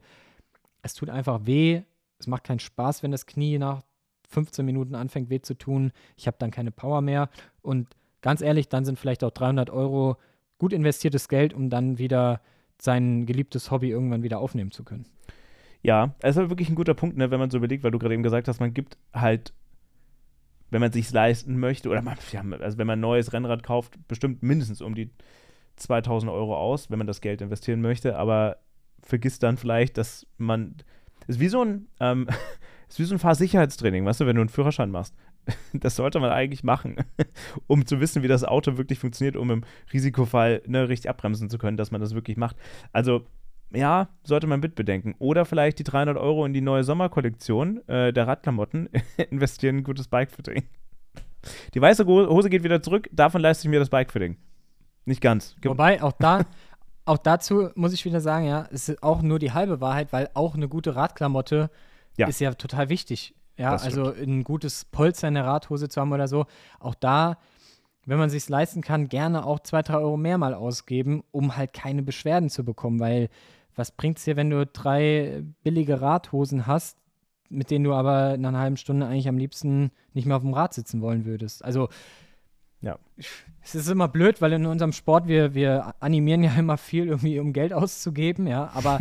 es 0.83 0.95
tut 0.95 1.11
einfach 1.11 1.41
weh. 1.45 1.83
Es 2.21 2.29
macht 2.29 2.45
keinen 2.45 2.61
Spaß, 2.61 3.03
wenn 3.03 3.11
das 3.11 3.27
Knie 3.27 3.59
nach 3.59 3.83
15 4.29 4.65
Minuten 4.65 4.95
anfängt 4.95 5.31
weh 5.31 5.41
zu 5.41 5.55
tun. 5.55 5.93
Ich 6.17 6.27
habe 6.27 6.37
dann 6.39 6.51
keine 6.51 6.71
Power 6.71 7.01
mehr. 7.01 7.29
Und 7.63 7.89
ganz 8.23 8.41
ehrlich, 8.41 8.69
dann 8.69 8.85
sind 8.85 8.99
vielleicht 8.99 9.25
auch 9.25 9.31
300 9.31 9.71
Euro 9.71 10.17
gut 10.59 10.73
investiertes 10.73 11.29
Geld, 11.29 11.53
um 11.55 11.71
dann 11.71 11.99
wieder 11.99 12.41
sein 12.79 13.27
geliebtes 13.27 13.71
Hobby 13.71 13.91
irgendwann 13.91 14.23
wieder 14.23 14.39
aufnehmen 14.39 14.71
zu 14.71 14.85
können. 14.85 15.07
Ja, 15.83 16.15
es 16.21 16.31
ist 16.31 16.37
halt 16.37 16.51
wirklich 16.51 16.69
ein 16.69 16.75
guter 16.75 16.95
Punkt, 16.95 17.17
ne, 17.17 17.31
wenn 17.31 17.39
man 17.39 17.51
so 17.51 17.59
überlegt, 17.59 17.85
weil 17.85 17.91
du 17.91 17.99
gerade 17.99 18.15
eben 18.15 18.23
gesagt 18.23 18.49
hast, 18.49 18.61
man 18.61 18.75
gibt 18.75 18.99
halt, 19.13 19.53
wenn 20.71 20.81
man 20.81 20.93
sich 20.93 21.11
leisten 21.13 21.59
möchte, 21.59 21.89
oder 21.89 22.03
man, 22.03 22.17
ja, 22.33 22.43
also 22.61 22.79
wenn 22.79 22.87
man 22.87 22.99
ein 22.99 23.03
neues 23.03 23.33
Rennrad 23.33 23.63
kauft, 23.63 23.97
bestimmt 24.09 24.43
mindestens 24.43 24.81
um 24.81 24.95
die 24.95 25.11
2000 25.77 26.33
Euro 26.33 26.57
aus, 26.57 26.91
wenn 26.91 26.99
man 26.99 27.07
das 27.07 27.21
Geld 27.21 27.41
investieren 27.41 27.81
möchte, 27.81 28.17
aber 28.17 28.59
vergisst 29.03 29.43
dann 29.43 29.57
vielleicht, 29.57 29.99
dass 29.99 30.27
man, 30.39 30.77
ist 31.27 31.39
wie 31.39 31.49
so 31.49 31.63
ein, 31.63 31.87
ähm, 32.01 32.27
ist 32.89 32.99
wie 32.99 33.05
so 33.05 33.15
ein 33.15 33.19
Fahrsicherheitstraining, 33.19 34.05
weißt 34.05 34.21
du, 34.21 34.27
wenn 34.27 34.37
du 34.37 34.43
einen 34.43 34.49
Führerschein 34.49 34.91
machst. 34.91 35.15
das 35.73 35.97
sollte 35.97 36.19
man 36.21 36.31
eigentlich 36.31 36.65
machen, 36.65 36.97
um 37.67 37.87
zu 37.87 38.01
wissen, 38.01 38.23
wie 38.23 38.29
das 38.29 38.45
Auto 38.45 38.77
wirklich 38.77 38.99
funktioniert, 38.99 39.37
um 39.37 39.51
im 39.51 39.65
Risikofall 39.93 40.63
ne, 40.67 40.89
richtig 40.89 41.09
abbremsen 41.09 41.51
zu 41.51 41.59
können, 41.59 41.77
dass 41.77 41.91
man 41.91 42.01
das 42.01 42.15
wirklich 42.15 42.37
macht. 42.37 42.57
Also 42.93 43.25
ja, 43.73 44.09
sollte 44.23 44.47
man 44.47 44.61
mitbedenken. 44.61 45.15
Oder 45.19 45.45
vielleicht 45.45 45.79
die 45.79 45.85
300 45.85 46.17
Euro 46.17 46.45
in 46.45 46.53
die 46.53 46.61
neue 46.61 46.85
Sommerkollektion 46.85 47.87
äh, 47.89 48.13
der 48.13 48.27
Radklamotten 48.27 48.89
investieren 49.31 49.77
in 49.77 49.81
ein 49.81 49.85
gutes 49.85 50.09
Bikefitting. 50.09 50.65
Die 51.75 51.81
weiße 51.81 52.07
Hose 52.07 52.51
geht 52.51 52.65
wieder 52.65 52.83
zurück, 52.83 53.09
davon 53.13 53.41
leiste 53.41 53.67
ich 53.67 53.71
mir 53.71 53.79
das 53.79 53.91
Bikefitting. 53.91 54.37
Nicht 55.05 55.21
ganz. 55.21 55.55
Ge 55.61 55.71
Wobei, 55.71 56.03
auch 56.03 56.13
da, 56.13 56.45
auch 57.05 57.19
dazu 57.19 57.71
muss 57.77 57.93
ich 57.93 58.05
wieder 58.05 58.21
sagen, 58.21 58.47
ja, 58.47 58.67
es 58.73 58.89
ist 58.89 59.03
auch 59.03 59.23
nur 59.23 59.39
die 59.39 59.53
halbe 59.53 59.81
Wahrheit, 59.81 60.13
weil 60.13 60.29
auch 60.35 60.55
eine 60.55 60.69
gute 60.69 60.97
Radklamotte 60.97 61.71
ja. 62.17 62.29
ist 62.29 62.41
ja 62.41 62.55
total 62.55 62.89
wichtig. 62.89 63.35
Ja, 63.59 63.75
also 63.75 64.13
ein 64.13 64.45
gutes 64.45 64.85
Polster 64.85 65.29
in 65.29 65.35
der 65.35 65.47
Radhose 65.47 65.89
zu 65.89 66.01
haben 66.01 66.13
oder 66.13 66.29
so. 66.29 66.45
Auch 66.79 66.95
da, 66.95 67.39
wenn 68.05 68.19
man 68.19 68.29
sich 68.29 68.49
leisten 68.49 68.83
kann, 68.83 69.09
gerne 69.09 69.47
auch 69.47 69.61
zwei, 69.61 69.81
drei 69.83 69.97
Euro 69.97 70.19
mehr 70.19 70.37
mal 70.37 70.53
ausgeben, 70.53 71.25
um 71.31 71.57
halt 71.57 71.73
keine 71.73 72.03
Beschwerden 72.03 72.51
zu 72.51 72.65
bekommen. 72.65 73.01
Weil 73.01 73.31
was 73.75 73.93
bringt 73.93 74.19
es 74.19 74.25
dir, 74.25 74.37
wenn 74.37 74.51
du 74.51 74.67
drei 74.67 75.43
billige 75.63 76.03
Radhosen 76.03 76.67
hast, 76.67 76.99
mit 77.49 77.71
denen 77.71 77.85
du 77.85 77.95
aber 77.95 78.37
nach 78.37 78.51
einer 78.51 78.59
halben 78.59 78.77
Stunde 78.77 79.07
eigentlich 79.07 79.29
am 79.29 79.39
liebsten 79.39 79.91
nicht 80.13 80.27
mehr 80.27 80.37
auf 80.37 80.43
dem 80.43 80.53
Rad 80.53 80.75
sitzen 80.75 81.01
wollen 81.01 81.25
würdest? 81.25 81.65
Also 81.65 81.89
ja. 82.83 82.99
Es 83.63 83.75
ist 83.75 83.89
immer 83.89 84.09
blöd, 84.09 84.41
weil 84.41 84.53
in 84.53 84.67
unserem 84.67 84.93
Sport 84.93 85.27
wir, 85.27 85.55
wir 85.55 85.95
animieren 86.01 86.45
ja 86.45 86.53
immer 86.53 86.77
viel 86.77 87.07
irgendwie, 87.07 87.41
um 87.41 87.53
Geld 87.53 87.73
auszugeben, 87.73 88.47
ja, 88.47 88.71
aber 88.75 89.01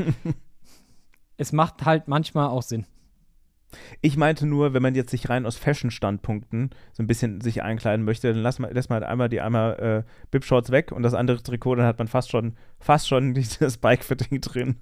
es 1.37 1.51
macht 1.51 1.85
halt 1.85 2.07
manchmal 2.07 2.47
auch 2.47 2.63
Sinn. 2.63 2.85
Ich 4.01 4.15
meinte 4.15 4.45
nur, 4.45 4.73
wenn 4.73 4.81
man 4.81 4.95
jetzt 4.95 5.11
sich 5.11 5.29
rein 5.29 5.45
aus 5.45 5.57
Fashion-Standpunkten 5.57 6.69
so 6.93 7.03
ein 7.03 7.07
bisschen 7.07 7.41
sich 7.41 7.61
einkleiden 7.61 8.05
möchte, 8.05 8.31
dann 8.31 8.41
lass 8.41 8.59
mal, 8.59 8.71
lässt 8.71 8.89
man 8.89 9.01
halt 9.01 9.09
einmal 9.09 9.29
die 9.29 9.41
einmal 9.41 10.05
äh, 10.05 10.27
Bib-Shorts 10.31 10.71
weg 10.71 10.91
und 10.91 11.03
das 11.03 11.13
andere 11.13 11.41
Trikot, 11.41 11.75
dann 11.75 11.85
hat 11.85 11.97
man 11.97 12.07
fast 12.07 12.31
schon, 12.31 12.55
fast 12.79 13.07
schon 13.07 13.33
dieses 13.33 13.77
Bike-Fitting 13.77 14.41
drin. 14.41 14.77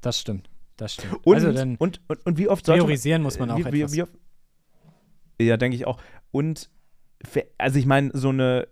das 0.00 0.20
stimmt. 0.20 0.48
Das 0.76 0.94
stimmt. 0.94 1.14
Und, 1.24 1.34
also 1.34 1.52
dann 1.52 1.76
und, 1.76 2.00
und, 2.08 2.24
und 2.26 2.38
wie 2.38 2.48
oft 2.48 2.66
sollte 2.66 2.82
priorisieren 2.82 3.22
muss 3.22 3.38
man 3.38 3.50
auch 3.50 3.58
wie, 3.58 3.80
etwas. 3.80 3.92
Wie, 3.92 4.04
wie 5.38 5.46
ja, 5.46 5.56
denke 5.56 5.76
ich 5.76 5.86
auch. 5.86 6.00
Und 6.30 6.70
also 7.58 7.78
ich 7.78 7.86
meine, 7.86 8.10
so 8.12 8.28
eine 8.28 8.68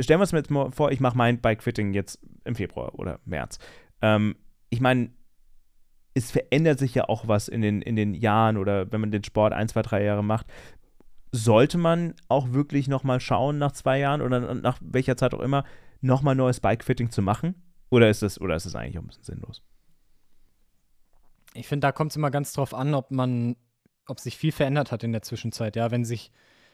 stellen 0.00 0.20
wir 0.20 0.22
uns 0.22 0.32
jetzt 0.32 0.50
mal 0.50 0.70
vor, 0.70 0.92
ich 0.92 1.00
mache 1.00 1.16
mein 1.16 1.40
Bike-Fitting 1.40 1.92
jetzt 1.92 2.20
im 2.44 2.54
Februar 2.54 2.94
oder 2.98 3.20
März. 3.24 3.58
Ähm, 4.00 4.36
ich 4.70 4.80
meine, 4.80 5.10
es 6.14 6.30
verändert 6.30 6.78
sich 6.78 6.94
ja 6.94 7.08
auch 7.08 7.26
was 7.28 7.48
in 7.48 7.62
den, 7.62 7.82
in 7.82 7.96
den 7.96 8.14
Jahren 8.14 8.56
oder 8.56 8.90
wenn 8.92 9.00
man 9.00 9.10
den 9.10 9.24
Sport 9.24 9.52
ein, 9.52 9.68
zwei, 9.68 9.82
drei 9.82 10.04
Jahre 10.04 10.22
macht. 10.22 10.46
Sollte 11.32 11.78
man 11.78 12.14
auch 12.28 12.52
wirklich 12.52 12.88
nochmal 12.88 13.20
schauen 13.20 13.58
nach 13.58 13.72
zwei 13.72 13.98
Jahren 13.98 14.20
oder 14.20 14.54
nach 14.54 14.78
welcher 14.82 15.16
Zeit 15.16 15.32
auch 15.32 15.40
immer, 15.40 15.64
nochmal 16.02 16.34
neues 16.34 16.60
Bikefitting 16.60 17.10
zu 17.10 17.22
machen? 17.22 17.54
Oder 17.88 18.10
ist 18.10 18.22
es 18.22 18.40
oder 18.40 18.56
ist 18.56 18.66
es 18.66 18.74
eigentlich 18.74 18.98
auch 18.98 19.02
ein 19.02 19.06
bisschen 19.06 19.24
sinnlos? 19.24 19.62
Ich 21.54 21.68
finde, 21.68 21.86
da 21.86 21.92
kommt 21.92 22.12
es 22.12 22.16
immer 22.16 22.30
ganz 22.30 22.52
drauf 22.52 22.74
an, 22.74 22.94
ob 22.94 23.10
man, 23.10 23.56
ob 24.06 24.20
sich 24.20 24.36
viel 24.36 24.52
verändert 24.52 24.92
hat 24.92 25.04
in 25.04 25.12
der 25.12 25.22
Zwischenzeit. 25.22 25.76
Ja, 25.76 25.90
wenn 25.90 26.04
sich, 26.04 26.30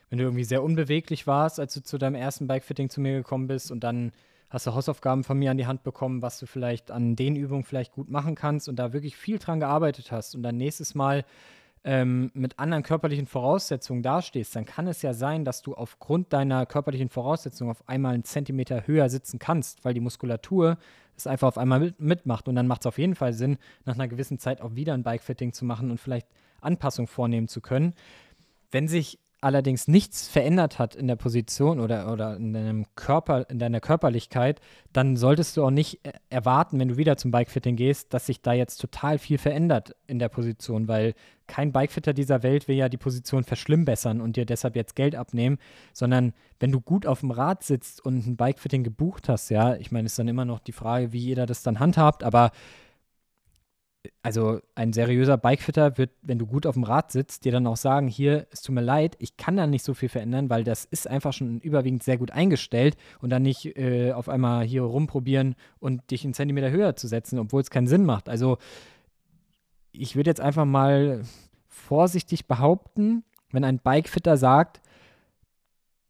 wenn 0.09 0.18
du 0.18 0.24
irgendwie 0.24 0.45
sehr 0.45 0.62
unbeweglich 0.62 1.26
warst, 1.26 1.61
als 1.61 1.74
du 1.74 1.82
zu 1.82 1.99
deinem 1.99 2.14
ersten 2.14 2.49
Bikefitting 2.49 2.91
zu 2.91 3.01
mir 3.01 3.14
gekommen 3.14 3.47
bist 3.47 3.70
und 3.70 3.84
dann 3.84 4.12
hast 4.51 4.66
du 4.66 4.74
Hausaufgaben 4.74 5.24
von 5.24 5.38
mir 5.38 5.51
an 5.51 5.59
die 5.59 5.66
Hand 5.66 5.82
bekommen, 5.82 6.22
was 6.22 6.38
du 6.38 6.46
vielleicht 6.46 6.90
an 6.90 7.16
den 7.16 7.36
Übungen 7.36 7.64
vielleicht 7.64 7.92
gut 7.92 8.11
machen 8.11 8.34
kannst 8.34 8.68
und 8.68 8.76
da 8.76 8.92
wirklich 8.92 9.16
viel 9.16 9.38
dran 9.38 9.61
gearbeitet 9.61 10.11
hast 10.11 10.34
und 10.34 10.42
dann 10.42 10.57
nächstes 10.57 10.94
Mal 10.94 11.24
ähm, 11.84 12.30
mit 12.34 12.59
anderen 12.59 12.82
körperlichen 12.82 13.26
Voraussetzungen 13.26 14.03
dastehst, 14.03 14.55
dann 14.57 14.64
kann 14.64 14.86
es 14.86 15.03
ja 15.03 15.14
sein, 15.14 15.44
dass 15.44 15.62
du 15.62 15.74
aufgrund 15.74 16.32
deiner 16.32 16.66
körperlichen 16.66 17.09
Voraussetzungen 17.09 17.70
auf 17.70 17.88
einmal 17.88 18.14
einen 18.14 18.24
Zentimeter 18.24 18.86
höher 18.86 19.09
sitzen 19.09 19.38
kannst, 19.38 19.84
weil 19.84 19.94
die 19.94 20.01
Muskulatur 20.01 20.78
es 21.16 21.26
einfach 21.26 21.49
auf 21.49 21.59
einmal 21.59 21.80
mit, 21.80 22.01
mitmacht. 22.01 22.49
Und 22.49 22.57
dann 22.57 22.66
macht 22.66 22.82
es 22.82 22.86
auf 22.86 22.99
jeden 22.99 23.14
Fall 23.14 23.32
Sinn, 23.32 23.59
nach 23.84 23.94
einer 23.94 24.09
gewissen 24.09 24.38
Zeit 24.38 24.61
auch 24.61 24.74
wieder 24.74 24.94
ein 24.94 25.03
Bikefitting 25.03 25.53
zu 25.53 25.64
machen 25.64 25.90
und 25.90 25.99
vielleicht 25.99 26.28
Anpassungen 26.61 27.07
vornehmen 27.07 27.49
zu 27.49 27.61
können. 27.61 27.94
Wenn 28.70 28.88
sich 28.88 29.18
allerdings 29.41 29.86
nichts 29.86 30.28
verändert 30.28 30.78
hat 30.78 30.95
in 30.95 31.07
der 31.07 31.16
Position 31.16 31.78
oder, 31.78 32.12
oder 32.12 32.36
in 32.36 32.53
deinem 32.53 32.86
Körper, 32.97 33.49
in 33.49 33.59
deiner 33.59 33.80
Körperlichkeit, 33.80 34.61
dann 34.93 35.16
solltest 35.16 35.57
du 35.57 35.64
auch 35.64 35.70
nicht 35.70 36.05
äh, 36.05 36.12
erwarten, 36.28 36.78
wenn 36.80 36.89
du 36.89 36.97
wieder 36.97 37.16
zum 37.16 37.30
Bikefitting 37.30 37.76
gehst, 37.76 38.12
dass 38.12 38.26
sich 38.26 38.43
da 38.43 38.53
jetzt 38.53 38.78
total 38.78 39.18
viel 39.18 39.39
verändert 39.39 39.95
in 40.07 40.18
der 40.18 40.28
Position, 40.28 40.89
weil 40.89 41.14
kein 41.47 41.72
Bikefitter 41.72 42.12
dieser 42.12 42.43
Welt 42.43 42.68
will 42.68 42.76
ja 42.76 42.89
die 42.89 42.97
Position 42.97 43.45
verschlimmbessern 43.45 44.20
und 44.20 44.36
dir 44.36 44.45
deshalb 44.45 44.76
jetzt 44.76 44.97
Geld 44.97 45.14
abnehmen, 45.14 45.59
sondern 45.93 46.32
wenn 46.61 46.72
du 46.72 46.80
gut 46.80 47.07
auf 47.07 47.20
dem 47.20 47.30
Rad 47.30 47.62
sitzt 47.62 48.05
und 48.05 48.26
ein 48.26 48.36
Bikefitting 48.36 48.84
gebucht 48.84 49.28
hast, 49.28 49.51
ja, 49.51 49.76
ich 49.76 49.93
meine, 49.93 50.07
ist 50.07 50.18
dann 50.18 50.28
immer 50.28 50.45
noch 50.45 50.59
die 50.59 50.72
Frage, 50.72 51.12
wie 51.12 51.18
jeder 51.18 51.47
das 51.47 51.62
dann 51.62 51.78
handhabt, 51.78 52.24
aber 52.24 52.51
also 54.22 54.61
ein 54.74 54.92
seriöser 54.92 55.36
Bikefitter 55.36 55.96
wird, 55.98 56.11
wenn 56.22 56.38
du 56.38 56.46
gut 56.46 56.66
auf 56.66 56.74
dem 56.74 56.84
Rad 56.84 57.12
sitzt, 57.12 57.44
dir 57.44 57.52
dann 57.52 57.66
auch 57.66 57.76
sagen, 57.76 58.09
hier, 58.09 58.46
es 58.50 58.62
tut 58.62 58.74
mir 58.74 58.80
leid, 58.80 59.16
ich 59.18 59.36
kann 59.36 59.56
da 59.56 59.66
nicht 59.66 59.84
so 59.84 59.94
viel 59.94 60.09
verändern, 60.09 60.50
weil 60.50 60.64
das 60.64 60.84
ist 60.84 61.09
einfach 61.09 61.32
schon 61.32 61.61
überwiegend 61.61 62.02
sehr 62.02 62.18
gut 62.18 62.30
eingestellt 62.30 62.96
und 63.20 63.30
dann 63.30 63.42
nicht 63.42 63.76
äh, 63.76 64.12
auf 64.12 64.28
einmal 64.28 64.64
hier 64.64 64.82
rumprobieren 64.82 65.54
und 65.78 66.11
dich 66.11 66.24
einen 66.24 66.34
Zentimeter 66.34 66.70
höher 66.70 66.96
zu 66.96 67.06
setzen, 67.06 67.38
obwohl 67.38 67.62
es 67.62 67.70
keinen 67.70 67.86
Sinn 67.86 68.04
macht. 68.04 68.28
Also 68.28 68.59
ich 69.92 70.16
würde 70.16 70.30
jetzt 70.30 70.40
einfach 70.40 70.64
mal 70.64 71.22
vorsichtig 71.68 72.46
behaupten, 72.46 73.24
wenn 73.50 73.64
ein 73.64 73.78
Bikefitter 73.78 74.36
sagt, 74.36 74.80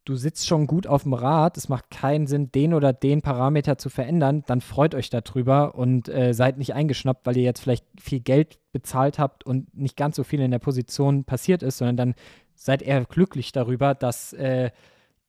du 0.08 0.16
sitzt 0.16 0.46
schon 0.46 0.66
gut 0.66 0.86
auf 0.86 1.02
dem 1.02 1.12
Rad, 1.12 1.58
es 1.58 1.68
macht 1.68 1.90
keinen 1.90 2.26
Sinn, 2.26 2.50
den 2.50 2.72
oder 2.72 2.92
den 2.94 3.20
Parameter 3.20 3.76
zu 3.76 3.90
verändern, 3.90 4.42
dann 4.46 4.62
freut 4.62 4.94
euch 4.94 5.10
darüber 5.10 5.74
und 5.74 6.08
äh, 6.08 6.32
seid 6.32 6.56
nicht 6.56 6.72
eingeschnappt, 6.72 7.26
weil 7.26 7.36
ihr 7.36 7.42
jetzt 7.42 7.60
vielleicht 7.60 7.84
viel 8.00 8.20
Geld 8.20 8.58
bezahlt 8.72 9.18
habt 9.18 9.44
und 9.44 9.76
nicht 9.76 9.96
ganz 9.96 10.16
so 10.16 10.24
viel 10.24 10.40
in 10.40 10.50
der 10.50 10.60
Position 10.60 11.24
passiert 11.24 11.62
ist, 11.62 11.78
sondern 11.78 11.96
dann 11.96 12.14
seid 12.54 12.80
eher 12.80 13.04
glücklich 13.04 13.52
darüber, 13.52 13.94
dass 13.94 14.32
äh, 14.32 14.70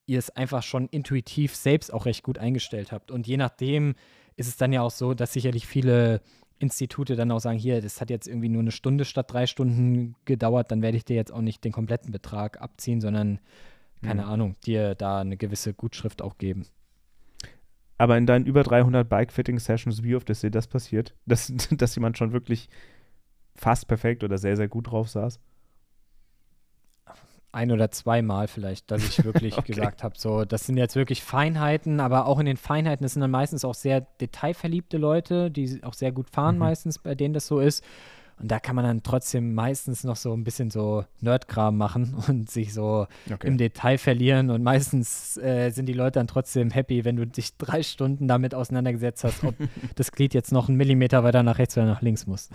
ihr 0.06 0.18
es 0.18 0.30
einfach 0.30 0.64
schon 0.64 0.88
intuitiv 0.88 1.56
selbst 1.56 1.94
auch 1.94 2.06
recht 2.06 2.24
gut 2.24 2.38
eingestellt 2.38 2.92
habt. 2.92 3.12
Und 3.12 3.28
je 3.28 3.38
nachdem 3.38 3.96
ist 4.38 4.48
es 4.48 4.56
dann 4.56 4.72
ja 4.72 4.82
auch 4.82 4.92
so, 4.92 5.14
dass 5.14 5.34
sicherlich 5.34 5.68
viele 5.68 6.22
Institute 6.58 7.16
dann 7.16 7.32
auch 7.32 7.40
sagen, 7.40 7.60
hier, 7.60 7.82
das 7.82 8.00
hat 8.00 8.10
jetzt 8.10 8.28
irgendwie 8.28 8.50
nur 8.50 8.62
eine 8.62 8.72
Stunde 8.72 9.04
statt 9.04 9.32
drei 9.32 9.46
Stunden 9.46 10.16
gedauert, 10.26 10.72
dann 10.72 10.82
werde 10.82 10.98
ich 10.98 11.06
dir 11.06 11.16
jetzt 11.16 11.34
auch 11.34 11.42
nicht 11.42 11.64
den 11.64 11.72
kompletten 11.74 12.12
Betrag 12.12 12.62
abziehen, 12.62 13.02
sondern 13.02 13.40
keine 14.02 14.24
mhm. 14.24 14.30
Ahnung, 14.30 14.56
dir 14.66 14.96
da 14.96 15.22
eine 15.22 15.38
gewisse 15.38 15.74
Gutschrift 15.74 16.22
auch 16.22 16.38
geben. 16.38 16.68
Aber 18.00 18.18
in 18.18 18.26
deinen 18.26 18.46
über 18.46 18.64
300 18.64 19.08
Bike-Fitting-Sessions, 19.10 20.04
wie 20.04 20.16
oft 20.16 20.30
ist 20.30 20.42
dir 20.44 20.50
das 20.52 20.68
passiert? 20.68 21.16
Dass, 21.26 21.52
dass 21.72 21.96
jemand 21.96 22.18
schon 22.18 22.32
wirklich 22.34 22.70
fast 23.56 23.88
perfekt 23.88 24.24
oder 24.24 24.38
sehr, 24.38 24.58
sehr 24.58 24.68
gut 24.70 24.92
drauf 24.92 25.10
saß? 25.10 25.40
ein 27.52 27.72
oder 27.72 27.90
zweimal 27.90 28.48
vielleicht, 28.48 28.92
dass 28.92 29.04
ich 29.04 29.24
wirklich 29.24 29.64
Okay. 29.64 29.64
gesagt 29.64 30.04
habe, 30.04 30.16
so, 30.18 30.46
das 30.46 30.66
sind 30.66 30.78
jetzt 30.78 30.96
wirklich 30.96 31.24
Feinheiten, 31.24 32.00
aber 32.00 32.28
auch 32.28 32.40
in 32.40 32.46
den 32.46 32.58
Feinheiten, 32.58 33.04
das 33.04 33.14
sind 33.14 33.22
dann 33.22 33.32
meistens 33.32 33.66
auch 33.66 33.74
sehr 33.74 34.02
detailverliebte 34.22 34.98
Leute, 34.98 35.50
die 35.50 35.84
auch 35.84 35.94
sehr 35.94 36.12
gut 36.12 36.30
fahren 36.30 36.58
Mhm. 36.58 36.60
meistens, 36.60 37.00
bei 37.00 37.16
denen 37.16 37.34
das 37.34 37.48
so 37.48 37.60
ist. 37.60 37.84
Und 38.40 38.50
da 38.50 38.60
kann 38.60 38.76
man 38.76 38.86
dann 38.86 39.04
trotzdem 39.04 39.54
meistens 39.54 40.04
noch 40.06 40.16
so 40.16 40.34
ein 40.34 40.44
bisschen 40.46 40.70
so 40.72 41.04
Nerdkram 41.20 41.76
machen 41.78 42.16
und 42.28 42.50
sich 42.50 42.74
so 42.74 43.08
Okay. 43.32 43.48
im 43.48 43.58
Detail 43.58 43.98
verlieren. 43.98 44.50
Und 44.50 44.64
meistens 44.64 45.38
äh, 45.38 45.72
sind 45.72 45.88
die 45.88 45.94
Leute 45.94 46.20
dann 46.20 46.28
trotzdem 46.28 46.70
happy, 46.72 47.04
wenn 47.06 47.18
du 47.18 47.28
dich 47.28 47.58
drei 47.58 47.84
Stunden 47.84 48.28
damit 48.28 48.56
auseinandergesetzt 48.56 49.24
hast, 49.26 49.44
ob 49.44 49.56
das 49.96 50.12
Glied 50.12 50.34
jetzt 50.34 50.52
noch 50.52 50.70
einen 50.70 50.78
Millimeter 50.78 51.24
weiter 51.24 51.44
nach 51.44 51.58
rechts 51.58 51.76
oder 51.78 51.86
nach 51.88 52.02
links 52.02 52.28
muss. 52.28 52.50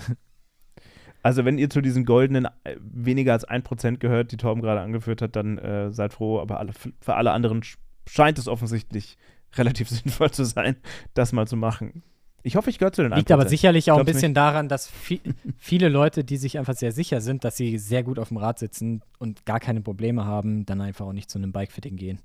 Also 1.22 1.44
wenn 1.46 1.56
ihr 1.58 1.70
zu 1.70 1.80
diesen 1.80 2.04
goldenen 2.04 2.46
äh, 2.64 2.76
weniger 2.80 3.32
als 3.32 3.48
1% 3.48 3.96
gehört, 3.98 4.32
die 4.32 4.36
Torben 4.36 4.62
gerade 4.62 4.80
angeführt 4.80 5.22
hat, 5.22 5.36
dann 5.36 5.56
äh, 5.58 5.90
seid 5.92 6.12
froh, 6.12 6.38
aber 6.40 6.58
alle, 6.60 6.72
für 7.00 7.14
alle 7.14 7.32
anderen 7.32 7.62
sch- 7.62 7.76
scheint 8.06 8.38
es 8.38 8.46
offensichtlich 8.48 9.16
relativ 9.56 9.88
sinnvoll 9.90 10.30
zu 10.30 10.44
sein, 10.44 10.76
das 11.14 11.32
mal 11.32 11.46
zu 11.46 11.56
machen. 11.56 12.02
Ich 12.46 12.56
hoffe, 12.56 12.68
ich 12.68 12.78
gehöre 12.78 12.92
zu 12.92 13.02
den 13.02 13.12
1%. 13.12 13.16
Liegt 13.16 13.32
aber 13.32 13.48
sicherlich 13.48 13.90
auch 13.90 13.98
ein 13.98 14.04
bisschen 14.04 14.34
daran, 14.34 14.68
dass 14.68 14.90
vi 15.08 15.22
viele 15.56 15.88
Leute, 15.88 16.24
die 16.24 16.36
sich 16.36 16.58
einfach 16.58 16.74
sehr 16.74 16.92
sicher 16.92 17.22
sind, 17.22 17.42
dass 17.42 17.56
sie 17.56 17.78
sehr 17.78 18.02
gut 18.02 18.18
auf 18.18 18.28
dem 18.28 18.36
Rad 18.36 18.58
sitzen 18.58 19.02
und 19.18 19.46
gar 19.46 19.60
keine 19.60 19.80
Probleme 19.80 20.26
haben, 20.26 20.66
dann 20.66 20.82
einfach 20.82 21.06
auch 21.06 21.14
nicht 21.14 21.30
zu 21.30 21.38
einem 21.38 21.52
Bikefitting 21.52 21.96
gehen. 21.96 22.20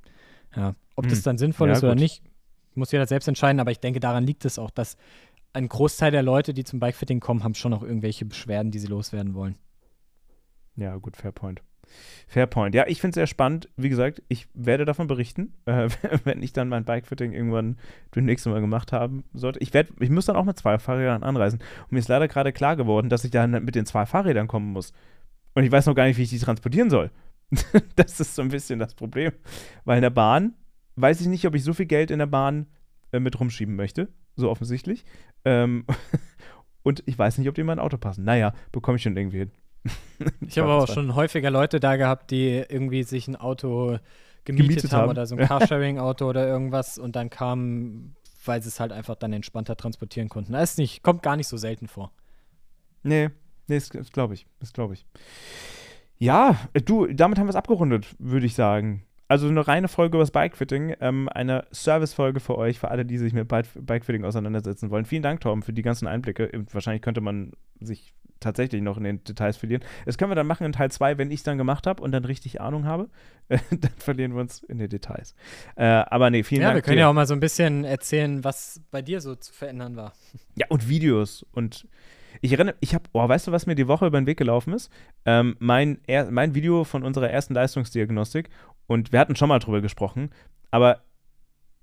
Ja. 0.55 0.75
Ob 0.97 1.07
das 1.07 1.19
Hm. 1.19 1.23
dann 1.23 1.37
sinnvoll 1.37 1.69
Ja, 1.69 1.75
ist 1.75 1.83
oder 1.83 1.93
gut. 1.93 2.01
nicht, 2.01 2.21
muss 2.75 2.91
jeder 2.91 3.07
selbst 3.07 3.27
entscheiden, 3.29 3.61
aber 3.61 3.71
ich 3.71 3.79
denke, 3.79 4.01
daran 4.01 4.25
liegt 4.25 4.43
es 4.43 4.59
auch, 4.59 4.71
dass 4.71 4.97
ein 5.53 5.69
Großteil 5.69 6.11
der 6.11 6.21
Leute, 6.21 6.53
die 6.53 6.65
zum 6.65 6.81
Bikefitting 6.81 7.21
kommen, 7.21 7.43
haben 7.45 7.55
schon 7.55 7.71
noch 7.71 7.81
irgendwelche 7.81 8.25
Beschwerden, 8.25 8.71
die 8.71 8.79
sie 8.79 8.87
loswerden 8.87 9.33
wollen. 9.35 9.55
Ja, 10.75 10.97
gut, 10.97 11.15
fair 11.15 11.31
point. 11.31 11.61
Fair 12.27 12.45
point. 12.45 12.75
Ja, 12.75 12.85
ich 12.87 13.01
finde 13.01 13.11
es 13.11 13.15
sehr 13.15 13.27
spannend. 13.27 13.69
Wie 13.75 13.89
gesagt, 13.89 14.21
ich 14.27 14.47
werde 14.53 14.85
davon 14.85 15.07
berichten, 15.07 15.53
äh, 15.65 15.89
wenn 16.23 16.43
ich 16.43 16.53
dann 16.53 16.69
mein 16.69 16.85
Bikefitting 16.85 17.33
irgendwann 17.33 17.77
demnächst 18.15 18.45
mal 18.45 18.61
gemacht 18.61 18.91
haben 18.91 19.23
sollte. 19.33 19.59
Ich, 19.59 19.73
werd, 19.73 19.89
ich 19.99 20.09
muss 20.09 20.25
dann 20.25 20.35
auch 20.35 20.45
mit 20.45 20.57
zwei 20.57 20.77
Fahrrädern 20.77 21.23
anreisen. 21.23 21.59
Und 21.83 21.91
mir 21.91 21.99
ist 21.99 22.07
leider 22.07 22.27
gerade 22.27 22.53
klar 22.53 22.75
geworden, 22.75 23.09
dass 23.09 23.23
ich 23.23 23.31
dann 23.31 23.51
mit 23.63 23.75
den 23.75 23.85
zwei 23.85 24.05
Fahrrädern 24.05 24.47
kommen 24.47 24.71
muss. 24.71 24.93
Und 25.55 25.63
ich 25.63 25.71
weiß 25.71 25.87
noch 25.87 25.95
gar 25.95 26.05
nicht, 26.05 26.17
wie 26.17 26.23
ich 26.23 26.29
die 26.29 26.39
transportieren 26.39 26.89
soll. 26.89 27.11
das 27.95 28.19
ist 28.19 28.35
so 28.35 28.41
ein 28.41 28.49
bisschen 28.49 28.79
das 28.79 28.93
Problem. 28.93 29.31
Weil 29.85 29.97
in 29.97 30.03
der 30.03 30.09
Bahn 30.09 30.53
weiß 30.95 31.21
ich 31.21 31.27
nicht, 31.27 31.45
ob 31.45 31.55
ich 31.55 31.63
so 31.63 31.73
viel 31.73 31.85
Geld 31.85 32.11
in 32.11 32.19
der 32.19 32.27
Bahn 32.27 32.67
äh, 33.11 33.19
mit 33.19 33.39
rumschieben 33.39 33.75
möchte. 33.75 34.09
So 34.35 34.49
offensichtlich. 34.49 35.03
Ähm, 35.45 35.85
und 36.83 37.03
ich 37.05 37.17
weiß 37.17 37.37
nicht, 37.37 37.49
ob 37.49 37.55
die 37.55 37.61
in 37.61 37.67
mein 37.67 37.79
Auto 37.79 37.97
passen. 37.97 38.23
Naja, 38.23 38.53
bekomme 38.71 38.97
ich 38.97 39.03
schon 39.03 39.17
irgendwie 39.17 39.39
hin. 39.39 39.51
Ich 40.41 40.57
habe 40.59 40.73
auch 40.73 40.87
schon 40.87 41.15
häufiger 41.15 41.49
Leute 41.49 41.79
da 41.79 41.95
gehabt, 41.95 42.31
die 42.31 42.63
irgendwie 42.67 43.03
sich 43.03 43.27
ein 43.29 43.37
Auto 43.37 43.99
gemietet, 44.43 44.67
Gemietet 44.67 44.91
haben, 44.91 45.01
haben. 45.01 45.09
oder 45.11 45.25
so 45.25 45.35
ein 45.35 45.47
Carsharing-Auto 45.47 46.27
oder 46.27 46.47
irgendwas 46.47 46.97
und 46.97 47.15
dann 47.15 47.29
kamen, 47.29 48.15
weil 48.45 48.61
sie 48.61 48.69
es 48.69 48.79
halt 48.79 48.91
einfach 48.91 49.15
dann 49.15 49.31
entspannter 49.31 49.77
transportieren 49.77 50.27
konnten. 50.27 50.53
Das 50.53 50.71
ist 50.71 50.77
nicht, 50.77 51.03
kommt 51.03 51.23
gar 51.23 51.37
nicht 51.37 51.47
so 51.47 51.57
selten 51.57 51.87
vor. 51.87 52.11
Nee, 53.03 53.29
nee, 53.67 53.75
das, 53.77 53.89
das 53.89 54.11
glaube 54.11 54.33
ich. 54.33 54.45
Das 54.59 54.73
glaube 54.73 54.93
ich. 54.95 55.05
Ja, 56.17 56.57
äh, 56.73 56.81
du, 56.81 57.07
damit 57.07 57.39
haben 57.39 57.47
wir 57.47 57.51
es 57.51 57.55
abgerundet, 57.55 58.07
würde 58.19 58.45
ich 58.45 58.55
sagen. 58.55 59.03
Also 59.29 59.47
eine 59.47 59.67
reine 59.67 59.87
Folge 59.87 60.17
über 60.17 60.23
das 60.23 60.31
Bikefitting, 60.31 60.95
ähm, 60.99 61.29
eine 61.29 61.65
Service-Folge 61.71 62.39
für 62.39 62.57
euch, 62.57 62.79
für 62.79 62.89
alle, 62.89 63.05
die 63.05 63.19
sich 63.19 63.31
mit 63.31 63.47
Bike 63.47 63.67
Bikefitting 63.75 64.25
auseinandersetzen 64.25 64.89
wollen. 64.89 65.05
Vielen 65.05 65.21
Dank, 65.21 65.41
Torben, 65.41 65.61
für 65.61 65.71
die 65.71 65.83
ganzen 65.83 66.07
Einblicke. 66.07 66.49
Und 66.51 66.73
Wahrscheinlich 66.73 67.03
könnte 67.03 67.21
man 67.21 67.51
sich 67.79 68.13
tatsächlich 68.39 68.81
noch 68.81 68.97
in 68.97 69.03
den 69.03 69.23
Details 69.23 69.57
verlieren. 69.57 69.83
Das 70.05 70.17
können 70.17 70.31
wir 70.31 70.35
dann 70.35 70.47
machen 70.47 70.65
in 70.65 70.71
Teil 70.71 70.91
2, 70.91 71.17
wenn 71.17 71.31
ich 71.31 71.39
es 71.39 71.43
dann 71.43 71.57
gemacht 71.57 71.87
habe 71.87 72.01
und 72.01 72.11
dann 72.11 72.25
richtig 72.25 72.61
Ahnung 72.61 72.85
habe. 72.85 73.09
dann 73.49 73.91
verlieren 73.97 74.33
wir 74.33 74.41
uns 74.41 74.63
in 74.63 74.77
den 74.77 74.89
Details. 74.89 75.35
Äh, 75.75 75.85
aber 75.85 76.29
nee, 76.29 76.43
vielen 76.43 76.61
ja, 76.61 76.67
Dank. 76.67 76.77
wir 76.77 76.81
können 76.81 76.97
dir. 76.97 77.01
ja 77.01 77.09
auch 77.09 77.13
mal 77.13 77.27
so 77.27 77.33
ein 77.33 77.39
bisschen 77.39 77.83
erzählen, 77.83 78.43
was 78.43 78.81
bei 78.91 79.01
dir 79.01 79.21
so 79.21 79.35
zu 79.35 79.53
verändern 79.53 79.95
war. 79.95 80.13
Ja, 80.55 80.67
und 80.69 80.87
Videos. 80.89 81.45
Und 81.51 81.87
ich 82.41 82.53
erinnere, 82.53 82.75
ich 82.79 82.93
habe, 82.93 83.05
oh, 83.13 83.27
weißt 83.27 83.47
du, 83.47 83.51
was 83.51 83.65
mir 83.65 83.75
die 83.75 83.87
Woche 83.87 84.07
über 84.07 84.19
den 84.19 84.27
Weg 84.27 84.37
gelaufen 84.37 84.73
ist? 84.73 84.91
Ähm, 85.25 85.55
mein, 85.59 85.99
er, 86.07 86.31
mein 86.31 86.55
Video 86.55 86.83
von 86.83 87.03
unserer 87.03 87.29
ersten 87.29 87.53
Leistungsdiagnostik. 87.53 88.49
Und 88.87 89.11
wir 89.11 89.19
hatten 89.19 89.35
schon 89.35 89.49
mal 89.49 89.59
drüber 89.59 89.81
gesprochen. 89.81 90.29
Aber 90.71 91.01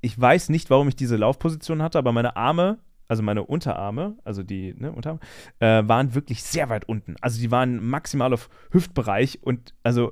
ich 0.00 0.18
weiß 0.18 0.50
nicht, 0.50 0.70
warum 0.70 0.88
ich 0.88 0.96
diese 0.96 1.16
Laufposition 1.16 1.82
hatte, 1.82 1.98
aber 1.98 2.12
meine 2.12 2.36
Arme, 2.36 2.78
also 3.08 3.22
meine 3.22 3.44
Unterarme, 3.44 4.16
also 4.24 4.42
die 4.42 4.74
ne, 4.74 4.92
Unterarme, 4.92 5.20
äh, 5.60 5.82
waren 5.86 6.14
wirklich 6.14 6.42
sehr 6.42 6.68
weit 6.68 6.88
unten. 6.88 7.16
Also 7.20 7.40
die 7.40 7.50
waren 7.50 7.84
maximal 7.84 8.32
auf 8.32 8.48
Hüftbereich 8.70 9.40
und 9.42 9.74
also 9.82 10.10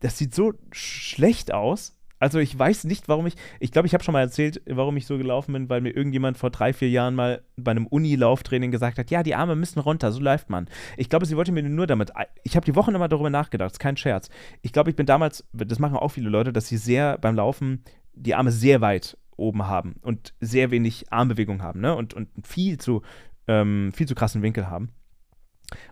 das 0.00 0.18
sieht 0.18 0.34
so 0.34 0.54
schlecht 0.72 1.52
aus. 1.52 1.98
Also 2.20 2.38
ich 2.38 2.58
weiß 2.58 2.84
nicht, 2.84 3.08
warum 3.08 3.26
ich, 3.26 3.34
ich 3.60 3.70
glaube, 3.70 3.86
ich 3.86 3.92
habe 3.92 4.02
schon 4.02 4.14
mal 4.14 4.20
erzählt, 4.20 4.62
warum 4.66 4.96
ich 4.96 5.04
so 5.04 5.18
gelaufen 5.18 5.52
bin, 5.52 5.68
weil 5.68 5.82
mir 5.82 5.90
irgendjemand 5.90 6.38
vor 6.38 6.48
drei, 6.48 6.72
vier 6.72 6.88
Jahren 6.88 7.14
mal 7.14 7.42
bei 7.56 7.72
einem 7.72 7.86
Uni-Lauftraining 7.86 8.70
gesagt 8.70 8.98
hat, 8.98 9.10
ja, 9.10 9.22
die 9.22 9.34
Arme 9.34 9.56
müssen 9.56 9.80
runter, 9.80 10.10
so 10.10 10.20
läuft 10.20 10.48
man. 10.48 10.68
Ich 10.96 11.10
glaube, 11.10 11.26
sie 11.26 11.36
wollte 11.36 11.52
mir 11.52 11.62
nur 11.62 11.86
damit, 11.86 12.12
ich 12.42 12.56
habe 12.56 12.64
die 12.64 12.76
Woche 12.76 12.92
immer 12.92 13.08
darüber 13.08 13.28
nachgedacht, 13.28 13.72
ist 13.72 13.78
kein 13.78 13.98
Scherz. 13.98 14.30
Ich 14.62 14.72
glaube, 14.72 14.88
ich 14.88 14.96
bin 14.96 15.04
damals, 15.04 15.44
das 15.52 15.78
machen 15.78 15.96
auch 15.96 16.08
viele 16.08 16.30
Leute, 16.30 16.52
dass 16.52 16.68
sie 16.68 16.78
sehr 16.78 17.18
beim 17.18 17.34
Laufen 17.34 17.84
die 18.14 18.34
Arme 18.34 18.52
sehr 18.52 18.80
weit 18.80 19.18
oben 19.36 19.66
haben 19.66 19.96
und 20.02 20.34
sehr 20.40 20.70
wenig 20.70 21.12
Armbewegung 21.12 21.62
haben, 21.62 21.80
ne? 21.80 21.94
Und, 21.94 22.14
und 22.14 22.28
viel 22.46 22.78
zu, 22.78 23.02
ähm, 23.48 23.92
viel 23.94 24.08
zu 24.08 24.14
krassen 24.14 24.42
Winkel 24.42 24.68
haben. 24.68 24.90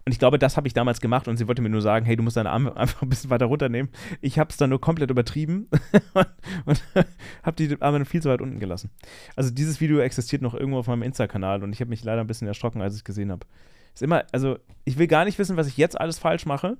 Und 0.04 0.12
ich 0.12 0.18
glaube, 0.18 0.38
das 0.38 0.56
habe 0.56 0.66
ich 0.66 0.74
damals 0.74 1.00
gemacht 1.00 1.28
und 1.28 1.36
sie 1.36 1.48
wollte 1.48 1.62
mir 1.62 1.70
nur 1.70 1.80
sagen, 1.80 2.04
hey, 2.04 2.16
du 2.16 2.22
musst 2.22 2.36
deine 2.36 2.50
Arme 2.50 2.76
einfach 2.76 3.02
ein 3.02 3.08
bisschen 3.08 3.30
weiter 3.30 3.46
runternehmen. 3.46 3.90
Ich 4.20 4.38
habe 4.38 4.50
es 4.50 4.56
dann 4.56 4.70
nur 4.70 4.80
komplett 4.80 5.10
übertrieben 5.10 5.68
und, 6.14 6.28
und 6.66 6.82
habe 7.42 7.56
die 7.56 7.80
Arme 7.80 8.04
viel 8.04 8.22
zu 8.22 8.28
weit 8.28 8.40
unten 8.40 8.58
gelassen. 8.58 8.90
Also 9.36 9.50
dieses 9.50 9.80
Video 9.80 9.98
existiert 9.98 10.42
noch 10.42 10.54
irgendwo 10.54 10.78
auf 10.78 10.86
meinem 10.86 11.02
Insta-Kanal 11.02 11.62
und 11.62 11.72
ich 11.72 11.80
habe 11.80 11.90
mich 11.90 12.04
leider 12.04 12.20
ein 12.20 12.26
bisschen 12.26 12.48
erschrocken, 12.48 12.82
als 12.82 12.94
ich 12.94 13.00
es 13.00 13.04
gesehen 13.04 13.30
habe. 13.30 13.46
Ist 13.94 14.02
immer, 14.02 14.24
also 14.32 14.58
ich 14.84 14.98
will 14.98 15.06
gar 15.06 15.24
nicht 15.24 15.38
wissen, 15.38 15.56
was 15.56 15.66
ich 15.66 15.76
jetzt 15.76 16.00
alles 16.00 16.18
falsch 16.18 16.46
mache, 16.46 16.78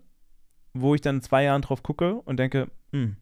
wo 0.72 0.94
ich 0.94 1.00
dann 1.00 1.20
zwei 1.20 1.44
Jahren 1.44 1.62
drauf 1.62 1.82
gucke 1.82 2.14
und 2.14 2.38
denke, 2.38 2.70
hm, 2.92 3.16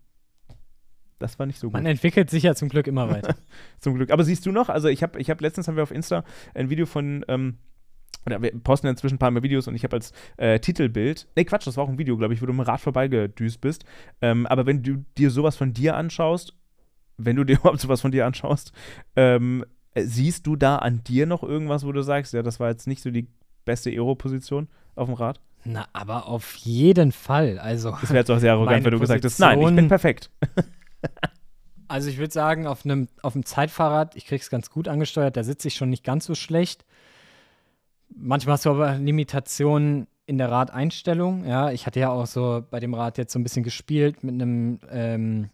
das 1.21 1.39
war 1.39 1.47
nicht 1.47 1.61
so 1.61 1.69
gut. 1.69 1.75
Man 1.75 1.87
entwickelt 1.87 2.31
sich 2.31 2.43
ja 2.43 2.55
zum 2.55 2.69
Glück 2.69 2.87
immer 2.87 3.09
weiter. 3.09 3.37
Zum 3.79 3.95
Glück. 3.95 4.11
Aber 4.11 4.25
siehst 4.25 4.45
du 4.47 4.53
noch, 4.53 4.69
also 4.69 4.89
ich 4.89 5.03
habe 5.03 5.21
ich 5.21 5.31
hab 5.31 5.41
letztens 5.41 5.69
haben 5.69 5.77
wir 5.77 5.83
auf 5.83 5.93
Insta 5.93 6.25
ein 6.55 6.71
Video 6.71 6.87
von, 6.87 7.25
ähm, 7.29 7.59
oder 8.27 8.43
wir 8.43 8.51
posten 8.63 8.87
ja 8.87 8.91
inzwischen 8.91 9.17
ein 9.17 9.19
paar 9.19 9.31
mehr 9.31 9.43
Videos 9.43 9.69
und 9.69 9.75
ich 9.75 9.85
habe 9.85 9.97
als 9.97 10.13
äh, 10.39 10.59
Titelbild, 10.59 11.29
nee 11.37 11.45
Quatsch, 11.45 11.67
das 11.67 11.77
war 11.77 11.85
auch 11.85 11.89
ein 11.89 11.99
Video, 11.99 12.17
glaube 12.17 12.35
ich, 12.35 12.43
wo 12.43 12.47
du 12.47 12.53
mit 12.53 12.67
dem 12.67 12.71
Rad 12.71 12.81
vorbeigedüst 12.81 13.61
bist. 13.61 13.85
Ähm, 14.23 14.47
aber 14.47 14.67
wenn 14.67 14.83
du 14.83 15.05
dir 15.19 15.31
sowas 15.31 15.57
von 15.57 15.73
dir 15.73 15.95
anschaust, 15.97 16.55
wenn 17.19 17.37
du 17.37 17.45
dir 17.45 17.57
überhaupt 17.61 17.81
sowas 17.81 18.01
von 18.01 18.11
dir 18.11 18.27
anschaust, 18.27 18.73
ähm, 19.15 19.65
äh, 19.95 20.03
siehst 20.03 20.47
du 20.47 20.57
da 20.57 20.77
an 20.77 21.05
dir 21.05 21.27
noch 21.27 21.43
irgendwas, 21.43 21.85
wo 21.85 21.93
du 21.93 22.03
sagst, 22.03 22.33
ja, 22.33 22.43
das 22.43 22.61
war 22.61 22.71
jetzt 22.71 22.87
nicht 22.87 23.03
so 23.03 23.11
die 23.11 23.29
beste 23.67 23.91
Aero-Position 23.91 24.69
auf 24.97 25.07
dem 25.07 25.15
Rad? 25.15 25.41
Na, 25.65 25.87
aber 25.93 26.27
auf 26.27 26.55
jeden 26.57 27.13
Fall. 27.13 27.59
Also, 27.59 27.91
Das 28.01 28.09
wäre 28.09 28.21
jetzt 28.21 28.31
auch 28.31 28.39
sehr 28.39 28.53
arrogant, 28.53 28.83
wenn 28.85 28.93
du 28.93 28.99
gesagt 28.99 29.23
hättest, 29.23 29.39
nein, 29.41 29.61
ich 29.61 29.75
bin 29.75 29.89
perfekt. 29.89 30.31
also 31.89 32.09
ich 32.09 32.19
würde 32.19 32.33
sagen, 32.33 32.67
auf 32.67 32.85
einem 32.85 33.09
auf 33.23 33.33
dem 33.33 33.45
Zeitfahrrad, 33.45 34.17
ich 34.17 34.27
krieg's 34.27 34.51
ganz 34.51 34.71
gut 34.71 34.89
angesteuert, 34.89 35.37
da 35.37 35.45
sitze 35.45 35.69
ich 35.69 35.75
schon 35.75 35.91
nicht 35.91 36.05
ganz 36.05 36.25
so 36.25 36.35
schlecht. 36.35 36.85
Manchmal 38.09 38.55
hast 38.55 38.67
du 38.67 38.71
aber 38.71 38.97
Limitationen 38.97 40.07
in 40.27 40.39
der 40.39 40.51
Radeinstellung. 40.51 41.45
Ja, 41.45 41.71
ich 41.71 41.87
hatte 41.87 42.01
ja 42.01 42.11
auch 42.11 42.27
so 42.27 42.65
bei 42.71 42.81
dem 42.81 42.95
Rad 42.95 43.19
jetzt 43.19 43.33
so 43.33 43.39
ein 43.39 43.43
bisschen 43.43 43.65
gespielt 43.65 44.23
mit 44.23 44.35
einem 44.35 44.79
ähm, 44.91 45.51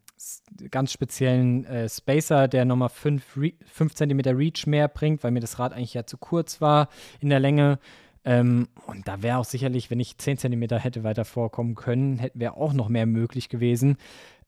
ganz 0.70 0.92
speziellen 0.92 1.64
äh, 1.64 1.88
Spacer, 1.88 2.48
der 2.48 2.64
nochmal 2.64 2.88
5 2.88 3.54
cm 3.94 4.20
Reach 4.20 4.66
mehr 4.66 4.88
bringt, 4.88 5.24
weil 5.24 5.30
mir 5.30 5.40
das 5.40 5.58
Rad 5.58 5.72
eigentlich 5.72 5.94
ja 5.94 6.06
zu 6.06 6.18
kurz 6.18 6.60
war 6.60 6.88
in 7.20 7.30
der 7.30 7.40
Länge. 7.40 7.78
Ähm, 8.24 8.68
und 8.86 9.06
da 9.06 9.22
wäre 9.22 9.38
auch 9.38 9.44
sicherlich, 9.44 9.90
wenn 9.90 10.00
ich 10.00 10.18
10 10.18 10.38
cm 10.38 10.62
hätte 10.78 11.04
weiter 11.04 11.24
vorkommen 11.24 11.74
können, 11.74 12.28
wäre 12.34 12.56
auch 12.56 12.72
noch 12.72 12.88
mehr 12.88 13.06
möglich 13.06 13.48
gewesen. 13.48 13.96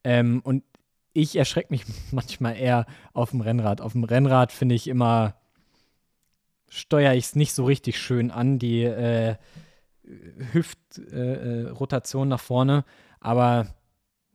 Ähm, 0.03 0.41
und 0.43 0.63
ich 1.13 1.35
erschrecke 1.35 1.71
mich 1.71 1.83
manchmal 2.11 2.57
eher 2.57 2.85
auf 3.13 3.31
dem 3.31 3.41
Rennrad. 3.41 3.81
Auf 3.81 3.93
dem 3.93 4.03
Rennrad 4.03 4.51
finde 4.51 4.75
ich 4.75 4.87
immer, 4.87 5.35
steuere 6.67 7.15
ich 7.15 7.25
es 7.25 7.35
nicht 7.35 7.53
so 7.53 7.65
richtig 7.65 7.99
schön 7.99 8.31
an, 8.31 8.59
die 8.59 8.83
äh, 8.83 9.35
Hüftrotation 10.53 12.23
äh, 12.23 12.27
äh, 12.27 12.29
nach 12.29 12.39
vorne. 12.39 12.85
Aber 13.19 13.67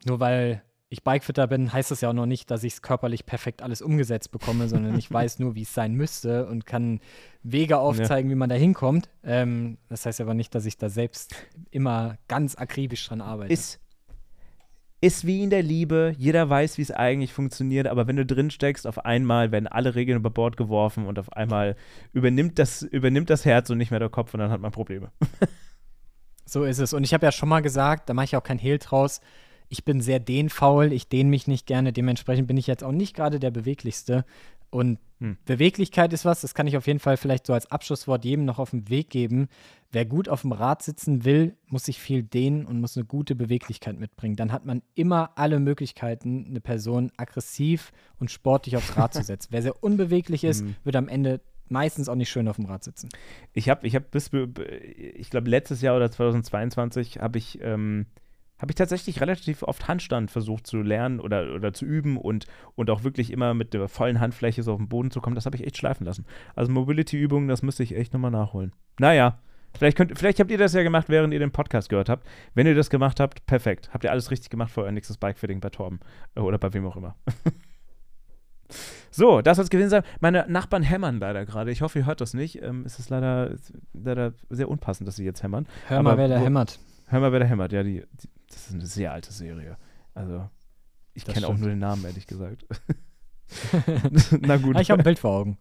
nur 0.05 0.21
weil 0.21 0.63
ich 0.95 1.03
Bikefitter 1.03 1.49
bin, 1.49 1.73
heißt 1.73 1.91
das 1.91 2.03
ja 2.03 2.11
auch 2.11 2.15
noch 2.15 2.27
nicht, 2.27 2.51
dass 2.51 2.63
ich 2.63 2.75
es 2.75 2.83
körperlich 2.83 3.27
perfekt 3.27 3.63
alles 3.63 3.83
umgesetzt 3.83 4.31
bekomme, 4.31 4.69
sondern 4.69 4.97
ich 4.97 5.11
weiß 5.13 5.41
nur, 5.41 5.55
wie 5.55 5.63
es 5.63 5.75
sein 5.75 5.95
müsste 5.95 6.47
und 6.47 6.67
kann 6.67 7.01
Wege 7.43 7.79
aufzeigen, 7.79 8.31
wie 8.31 8.37
man 8.37 8.49
da 8.49 8.55
hinkommt. 8.55 9.09
Ähm, 9.25 9.79
das 9.89 10.07
heißt 10.07 10.21
aber 10.21 10.35
nicht, 10.35 10.55
dass 10.55 10.67
ich 10.67 10.79
da 10.79 10.89
selbst 10.89 11.35
immer 11.71 12.17
ganz 12.29 12.57
akribisch 12.57 13.07
dran 13.09 13.21
arbeite. 13.21 13.53
Ist, 13.53 13.81
ist 15.05 15.27
wie 15.27 15.43
in 15.43 15.51
der 15.51 15.63
Liebe, 15.63 16.15
jeder 16.17 16.49
weiß, 16.49 16.79
wie 16.79 16.83
es 16.83 16.91
eigentlich 16.91 17.35
funktioniert, 17.35 17.87
aber 17.87 18.07
wenn 18.07 18.17
du 18.17 18.25
drin 18.25 18.51
steckst, 18.51 18.87
auf 18.87 19.05
einmal 19.05 19.53
werden 19.53 19.67
alle 19.67 19.95
Regeln 19.95 20.17
über 20.17 20.31
Bord 20.31 20.57
geworfen 20.57 21.05
und 21.05 21.19
auf 21.19 21.31
einmal 21.35 21.77
übernimmt 22.15 22.59
das, 22.59 22.81
übernimmt 22.81 23.29
das 23.29 23.45
Herz 23.45 23.69
und 23.69 23.77
nicht 23.77 23.91
mehr 23.91 24.01
der 24.01 24.09
Kopf 24.09 24.33
und 24.33 24.41
dann 24.41 24.51
hat 24.51 24.63
man 24.63 24.73
Probleme. 24.73 25.13
So 26.47 26.65
ist 26.65 26.79
es. 26.79 26.93
Und 26.93 27.05
ich 27.05 27.15
habe 27.15 27.25
ja 27.25 27.33
schon 27.33 27.49
mal 27.49 27.63
gesagt, 27.63 28.11
da 28.11 28.13
mache 28.13 28.27
ich 28.27 28.37
auch 28.37 28.43
kein 28.43 28.59
Hehl 28.59 28.77
draus. 28.77 29.23
Ich 29.71 29.87
bin 29.87 30.03
sehr 30.03 30.21
dehnfaul, 30.21 30.93
ich 30.93 31.09
dehne 31.09 31.31
mich 31.31 31.47
nicht 31.49 31.67
gerne, 31.67 31.91
dementsprechend 31.91 32.47
bin 32.47 32.59
ich 32.59 32.67
jetzt 32.67 32.85
auch 32.85 32.93
nicht 32.93 33.17
gerade 33.17 33.41
der 33.41 33.51
beweglichste. 33.51 34.27
Und 34.75 34.99
hm. 35.21 35.37
Beweglichkeit 35.45 36.13
ist 36.13 36.25
was, 36.25 36.41
das 36.41 36.53
kann 36.53 36.67
ich 36.67 36.77
auf 36.77 36.89
jeden 36.89 36.99
Fall 36.99 37.17
vielleicht 37.17 37.47
so 37.47 37.53
als 37.53 37.71
Abschlusswort 37.71 38.25
jedem 38.25 38.45
noch 38.45 38.59
auf 38.59 38.71
den 38.71 38.89
Weg 38.89 39.09
geben. 39.09 39.47
Wer 39.93 40.05
gut 40.05 40.29
auf 40.29 40.41
dem 40.41 40.51
Rad 40.51 40.83
sitzen 40.83 41.25
will, 41.25 41.57
muss 41.69 41.85
sich 41.85 42.01
viel 42.01 42.25
dehnen 42.25 42.67
und 42.67 42.81
muss 42.81 42.97
eine 42.97 43.07
gute 43.07 43.37
Beweglichkeit 43.37 44.01
mitbringen. 44.01 44.35
Dann 44.35 44.51
hat 44.51 44.67
man 44.67 44.83
immer 44.97 45.31
alle 45.37 45.61
Möglichkeiten, 45.61 46.47
eine 46.49 46.61
Person 46.61 47.13
aggressiv 47.17 47.93
und 48.19 48.33
sportlich 48.33 48.77
aufs 48.77 48.97
Rad 48.97 49.15
zu 49.15 49.23
setzen. 49.23 49.51
Wer 49.53 49.63
sehr 49.63 49.81
unbeweglich 49.81 50.43
ist, 50.43 50.63
hm. 50.63 50.75
wird 50.83 50.97
am 50.97 51.07
Ende 51.07 51.41
meistens 51.69 52.09
auch 52.09 52.17
nicht 52.17 52.31
schön 52.31 52.49
auf 52.49 52.57
dem 52.57 52.65
Rad 52.65 52.83
sitzen. 52.83 53.11
Ich 53.53 53.69
habe, 53.69 53.87
ich 53.87 53.95
habe 53.95 54.07
bis, 54.11 54.33
ich 54.33 55.31
glaube, 55.31 55.49
letztes 55.49 55.83
Jahr 55.83 55.95
oder 55.95 56.11
2022 56.11 57.21
habe 57.21 57.39
ich 57.39 57.61
ähm, 57.63 58.07
habe 58.59 58.71
ich 58.71 58.77
tatsächlich 58.77 59.21
relativ 59.21 59.63
oft 59.63 59.89
Handstand 59.89 60.31
versucht 60.31 60.67
zu 60.67 60.81
lernen 60.81 61.21
oder, 61.21 61.55
oder 61.55 61.73
zu 61.73 61.85
üben 61.85 62.17
und, 62.17 62.47
und 62.77 62.89
auch 62.91 63.05
wirklich 63.05 63.33
immer 63.33 63.53
mit 63.53 63.75
der 63.75 63.89
vollen 63.89 64.21
Handfläche 64.21 64.63
so 64.63 64.73
auf 64.73 64.79
den 64.79 64.89
Boden 64.89 65.11
zu 65.11 65.21
kommen. 65.21 65.35
Das 65.35 65.47
habe 65.47 65.57
ich 65.57 65.65
echt 65.65 65.77
schleifen 65.77 66.07
lassen. 66.07 66.25
Also 66.55 66.71
Mobility-Übungen, 66.73 67.49
das 67.49 67.63
müsste 67.63 67.83
ich 67.83 67.97
echt 67.97 68.13
nochmal 68.13 68.31
nachholen. 68.31 68.73
Naja, 68.99 69.39
vielleicht, 69.77 69.97
könnt, 69.97 70.17
vielleicht 70.17 70.39
habt 70.39 70.51
ihr 70.51 70.59
das 70.59 70.73
ja 70.73 70.83
gemacht, 70.83 71.09
während 71.09 71.35
ihr 71.35 71.41
den 71.41 71.51
Podcast 71.51 71.89
gehört 71.89 72.09
habt. 72.09 72.27
Wenn 72.55 72.67
ihr 72.67 72.75
das 72.75 72.91
gemacht 72.91 73.19
habt, 73.21 73.45
perfekt. 73.47 73.91
Habt 73.93 74.05
ihr 74.05 74.13
alles 74.13 74.31
richtig 74.31 74.51
gemacht 74.51 74.71
für 74.71 74.83
euer 74.83 74.93
nächstes 74.93 75.19
Bikefitting 75.19 75.61
bei 75.61 75.71
Torben 75.71 76.01
äh, 76.37 76.41
oder 76.41 76.59
bei 76.59 76.73
wem 76.73 76.87
auch 76.87 76.97
immer. 76.97 77.17
So, 79.11 79.43
das 79.43 79.57
soll 79.57 79.65
es 79.65 79.71
gewesen 79.71 79.91
sein. 79.91 80.03
Meine 80.19 80.45
Nachbarn 80.49 80.83
hämmern 80.83 81.21
leider 81.21 81.47
gerade. 81.47 81.71
Ich 81.71 81.83
hoffe, 81.83 82.01
ihr 82.01 82.07
hört 82.07 82.21
das 82.21 82.35
nicht. 82.35 82.61
Ähm, 82.63 82.83
es 82.85 82.99
ist 82.99 83.11
leider, 83.11 83.55
leider 83.93 84.33
sehr 84.51 84.69
unpassend, 84.69 85.07
dass 85.07 85.17
sie 85.17 85.25
jetzt 85.25 85.43
hämmern. 85.43 85.67
Hör 85.87 86.03
mal, 86.03 86.13
Aber, 86.13 86.19
wer 86.19 86.29
da 86.29 86.39
hämmert. 86.39 86.81
Hör 87.07 87.21
mal, 87.21 87.31
wer 87.31 87.41
da 87.41 87.47
hämmert. 87.47 87.73
Ja, 87.73 87.85
die, 87.85 88.03
die, 88.13 88.29
das 88.55 88.69
ist 88.69 88.75
eine 88.75 88.87
sehr 88.87 89.13
alte 89.13 89.33
Serie. 89.33 89.77
Also, 90.15 90.49
ich 91.13 91.25
kenne 91.25 91.49
auch 91.49 91.57
nur 91.57 91.69
den 91.69 91.81
Namen, 91.81 92.05
ehrlich 92.05 92.27
gesagt. 92.27 92.65
Na 94.41 94.57
gut. 94.57 94.81
Ich 94.81 94.91
habe 94.91 95.03
ein 95.03 95.05
Bild 95.05 95.19
vor 95.19 95.33
Augen. 95.33 95.59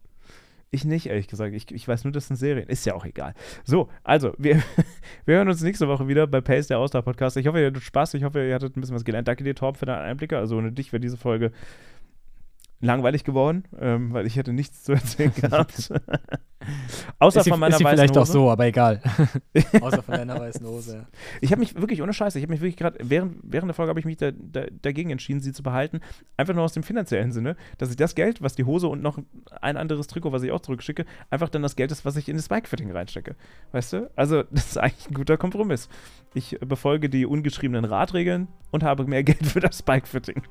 Ich 0.72 0.86
nicht, 0.86 1.08
ehrlich 1.08 1.28
gesagt. 1.28 1.54
Ich, 1.54 1.72
ich 1.72 1.88
weiß 1.88 2.04
nur, 2.04 2.14
dass 2.14 2.26
es 2.26 2.32
eine 2.32 2.38
Serie 2.38 2.64
ist. 2.64 2.86
ja 2.86 2.96
auch 2.96 3.06
egal. 3.06 3.34
So, 3.64 3.90
also, 4.04 4.34
wir, 4.38 4.64
wir 5.26 5.36
hören 5.36 5.50
uns 5.50 5.62
nächste 5.62 5.88
Woche 5.88 6.08
wieder 6.08 6.26
bei 6.28 6.42
Pace, 6.42 6.68
der 6.68 6.80
Ausdauer-Podcast. 6.80 7.38
Ich 7.38 7.48
hoffe, 7.48 7.60
ihr 7.60 7.68
hattet 7.68 7.84
Spaß. 7.84 8.14
Ich 8.16 8.24
hoffe, 8.24 8.48
ihr 8.48 8.56
hattet 8.56 8.76
ein 8.76 8.82
bisschen 8.82 8.96
was 8.96 9.06
gelernt. 9.06 9.28
Danke 9.28 9.44
dir, 9.44 9.56
Torben, 9.56 9.78
für 9.78 9.86
deine 9.86 10.02
Einblicke. 10.02 10.38
Also, 10.38 10.58
ohne 10.58 10.72
dich 10.72 10.92
wäre 10.92 11.00
diese 11.02 11.18
Folge 11.18 11.52
langweilig 12.84 13.24
geworden, 13.24 13.64
ähm, 13.80 14.14
weil 14.14 14.28
ich 14.28 14.36
hätte 14.36 14.54
nichts 14.54 14.84
zu 14.84 14.92
erzählen 14.92 15.34
gehabt. 15.42 15.92
Außer 17.20 17.42
ist 17.42 17.50
von 17.50 17.60
meiner 17.60 17.76
ist 17.76 17.84
weißen 17.84 17.96
vielleicht 17.98 18.16
Hose. 18.16 18.22
auch 18.22 18.34
so, 18.34 18.52
aber 18.52 18.66
egal. 18.66 19.02
Außer 19.82 20.04
von 20.04 20.16
deiner 20.16 20.40
weißen 20.40 20.66
Hose. 20.66 20.96
Ja. 20.98 21.06
Ich 21.42 21.52
habe 21.52 21.60
mich 21.60 21.76
wirklich, 21.76 22.02
ohne 22.02 22.14
Scheiße, 22.14 22.38
ich 22.38 22.44
habe 22.44 22.52
mich 22.52 22.62
wirklich 22.62 22.78
gerade, 22.78 22.98
während, 23.02 23.38
während 23.44 23.70
der 23.70 23.74
Folge 23.74 23.90
habe 23.90 24.00
ich 24.00 24.06
mich 24.06 24.18
da, 24.18 24.32
da, 24.32 24.66
dagegen 24.82 25.10
entschieden, 25.10 25.42
sie 25.42 25.54
zu 25.54 25.64
behalten. 25.64 26.00
Einfach 26.38 26.54
nur 26.54 26.64
aus 26.64 26.74
dem 26.74 26.84
finanziellen 26.84 27.32
Sinne, 27.32 27.56
dass 27.78 27.90
ich 27.90 27.96
das 27.96 28.16
Geld, 28.16 28.42
was 28.42 28.56
die 28.56 28.66
Hose 28.66 28.88
und 28.88 29.02
noch 29.02 29.18
ein 29.62 29.78
anderes 29.78 30.08
Trikot, 30.08 30.32
was 30.32 30.44
ich 30.44 30.52
auch 30.52 30.62
zurückschicke, 30.62 31.06
einfach 31.30 31.50
dann 31.50 31.62
das 31.62 31.76
Geld 31.76 31.92
ist, 31.92 32.06
was 32.06 32.16
ich 32.18 32.30
in 32.30 32.38
das 32.38 32.50
Bikefitting 32.50 32.92
reinstecke. 32.92 33.36
Weißt 33.72 33.94
du? 33.94 34.10
Also, 34.16 34.44
das 34.52 34.68
ist 34.68 34.78
eigentlich 34.78 35.10
ein 35.10 35.14
guter 35.14 35.38
Kompromiss. 35.38 35.90
Ich 36.34 36.58
befolge 36.60 37.10
die 37.10 37.26
ungeschriebenen 37.26 37.86
Radregeln 37.86 38.48
und 38.72 38.84
habe 38.84 39.06
mehr 39.06 39.24
Geld 39.24 39.46
für 39.46 39.60
das 39.60 39.84
Bikefitting. 39.84 40.44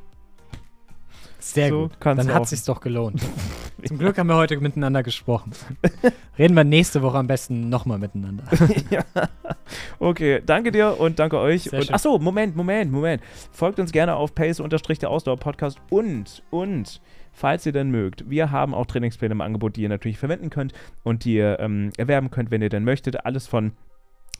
Sehr 1.42 1.70
so 1.70 1.88
gut. 1.88 1.92
Dann 2.00 2.32
hat 2.32 2.44
es 2.44 2.50
sich 2.50 2.64
doch 2.64 2.80
gelohnt. 2.80 3.20
Zum 3.84 3.98
Glück 3.98 4.16
haben 4.16 4.28
wir 4.28 4.36
heute 4.36 4.56
miteinander 4.58 5.02
gesprochen. 5.02 5.52
Reden 6.38 6.54
wir 6.54 6.62
nächste 6.62 7.02
Woche 7.02 7.18
am 7.18 7.26
besten 7.26 7.68
nochmal 7.68 7.98
miteinander. 7.98 8.44
ja. 8.90 9.02
Okay, 9.98 10.40
danke 10.46 10.70
dir 10.70 11.00
und 11.00 11.18
danke 11.18 11.38
euch. 11.38 11.64
Sehr 11.64 11.80
und, 11.80 11.92
achso, 11.92 12.18
Moment, 12.18 12.54
Moment, 12.54 12.92
Moment. 12.92 13.22
Folgt 13.50 13.80
uns 13.80 13.90
gerne 13.90 14.14
auf 14.14 14.34
Pace 14.34 14.62
der 15.00 15.10
Ausdauer 15.10 15.36
Podcast 15.36 15.78
und 15.90 16.44
und 16.50 17.00
falls 17.32 17.66
ihr 17.66 17.72
denn 17.72 17.90
mögt, 17.90 18.30
wir 18.30 18.52
haben 18.52 18.72
auch 18.72 18.86
Trainingspläne 18.86 19.32
im 19.32 19.40
Angebot, 19.40 19.74
die 19.74 19.82
ihr 19.82 19.88
natürlich 19.88 20.18
verwenden 20.18 20.48
könnt 20.48 20.72
und 21.02 21.24
die 21.24 21.34
ihr 21.34 21.58
ähm, 21.58 21.90
erwerben 21.96 22.30
könnt, 22.30 22.52
wenn 22.52 22.62
ihr 22.62 22.68
denn 22.68 22.84
möchtet. 22.84 23.26
Alles 23.26 23.48
von 23.48 23.72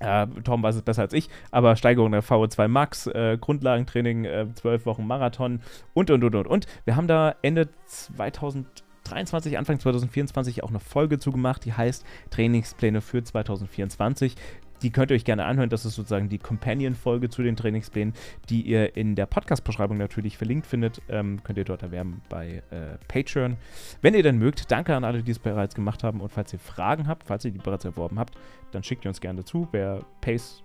äh, 0.03 0.27
Tom 0.43 0.63
weiß 0.63 0.77
es 0.77 0.83
besser 0.83 1.03
als 1.03 1.13
ich, 1.13 1.29
aber 1.51 1.77
Steigerung 1.77 2.13
der 2.13 2.23
VO2 2.23 2.69
Max, 2.69 3.07
äh, 3.07 3.39
Grundlagentraining, 3.41 4.25
äh, 4.25 4.47
12 4.55 4.87
Wochen 4.87 5.07
Marathon 5.07 5.61
und, 5.95 6.11
und, 6.11 6.25
und, 6.25 6.35
und, 6.35 6.47
und. 6.47 6.67
Wir 6.85 6.97
haben 6.97 7.07
da 7.07 7.35
Ende 7.43 7.69
2023, 7.87 9.59
Anfang 9.59 9.79
2024 9.79 10.63
auch 10.63 10.71
eine 10.71 10.81
Folge 10.81 11.19
zugemacht, 11.19 11.65
die 11.65 11.73
heißt 11.73 12.05
Trainingspläne 12.31 13.01
für 13.01 13.23
2024. 13.23 14.37
Die 14.83 14.91
könnt 14.91 15.11
ihr 15.11 15.15
euch 15.15 15.25
gerne 15.25 15.45
anhören. 15.45 15.71
Das 15.71 15.85
ist 15.85 15.95
sozusagen 15.95 16.29
die 16.29 16.39
Companion-Folge 16.39 17.29
zu 17.31 17.43
den 17.43 17.57
Trainingsplänen, 17.57 18.15
die 18.49 18.63
ihr 18.63 18.97
in 18.97 19.15
der 19.15 19.27
Podcast-Beschreibung 19.27 19.97
natürlich 19.97 20.37
verlinkt 20.37 20.67
findet. 20.67 21.01
Ähm, 21.09 21.43
könnt 21.45 21.59
ihr 21.59 21.65
dort 21.65 21.83
erwerben 21.83 22.23
bei 22.29 22.63
äh, 22.71 22.99
Patreon. 23.09 23.57
Wenn 24.01 24.15
ihr 24.15 24.23
dann 24.23 24.39
mögt, 24.39 24.71
danke 24.71 24.95
an 24.95 25.05
alle, 25.05 25.23
die 25.23 25.31
es 25.31 25.39
bereits 25.39 25.75
gemacht 25.75 26.05
haben. 26.05 26.21
Und 26.21 26.33
falls 26.33 26.53
ihr 26.53 26.59
Fragen 26.59 27.07
habt, 27.07 27.25
falls 27.29 27.45
ihr 27.45 27.51
die 27.51 27.59
bereits 27.59 27.85
erworben 27.85 28.19
habt, 28.19 28.35
dann 28.73 28.83
schickt 28.83 29.05
ihr 29.05 29.09
uns 29.09 29.21
gerne 29.21 29.41
dazu. 29.41 29.69
Wer 29.73 30.05
Pace 30.21 30.63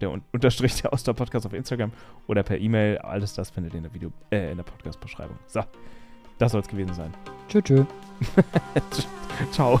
der 0.00 0.10
Unterstrich 0.10 0.80
der 0.82 0.92
Ausdauer 0.92 1.14
Podcast 1.14 1.46
auf 1.46 1.52
Instagram 1.52 1.92
oder 2.26 2.42
per 2.42 2.58
E-Mail. 2.58 2.98
Alles 2.98 3.34
das 3.34 3.50
findet 3.50 3.74
ihr 3.74 3.78
in 3.78 3.84
der 3.84 3.94
Video, 3.94 4.12
äh, 4.30 4.50
in 4.50 4.56
der 4.56 4.64
Podcast-Beschreibung. 4.64 5.38
So, 5.46 5.62
das 6.38 6.52
soll 6.52 6.60
es 6.60 6.68
gewesen 6.68 6.94
sein. 6.94 7.12
Tschö, 7.48 7.62
tschö. 7.62 7.84
Ciao. 9.50 9.80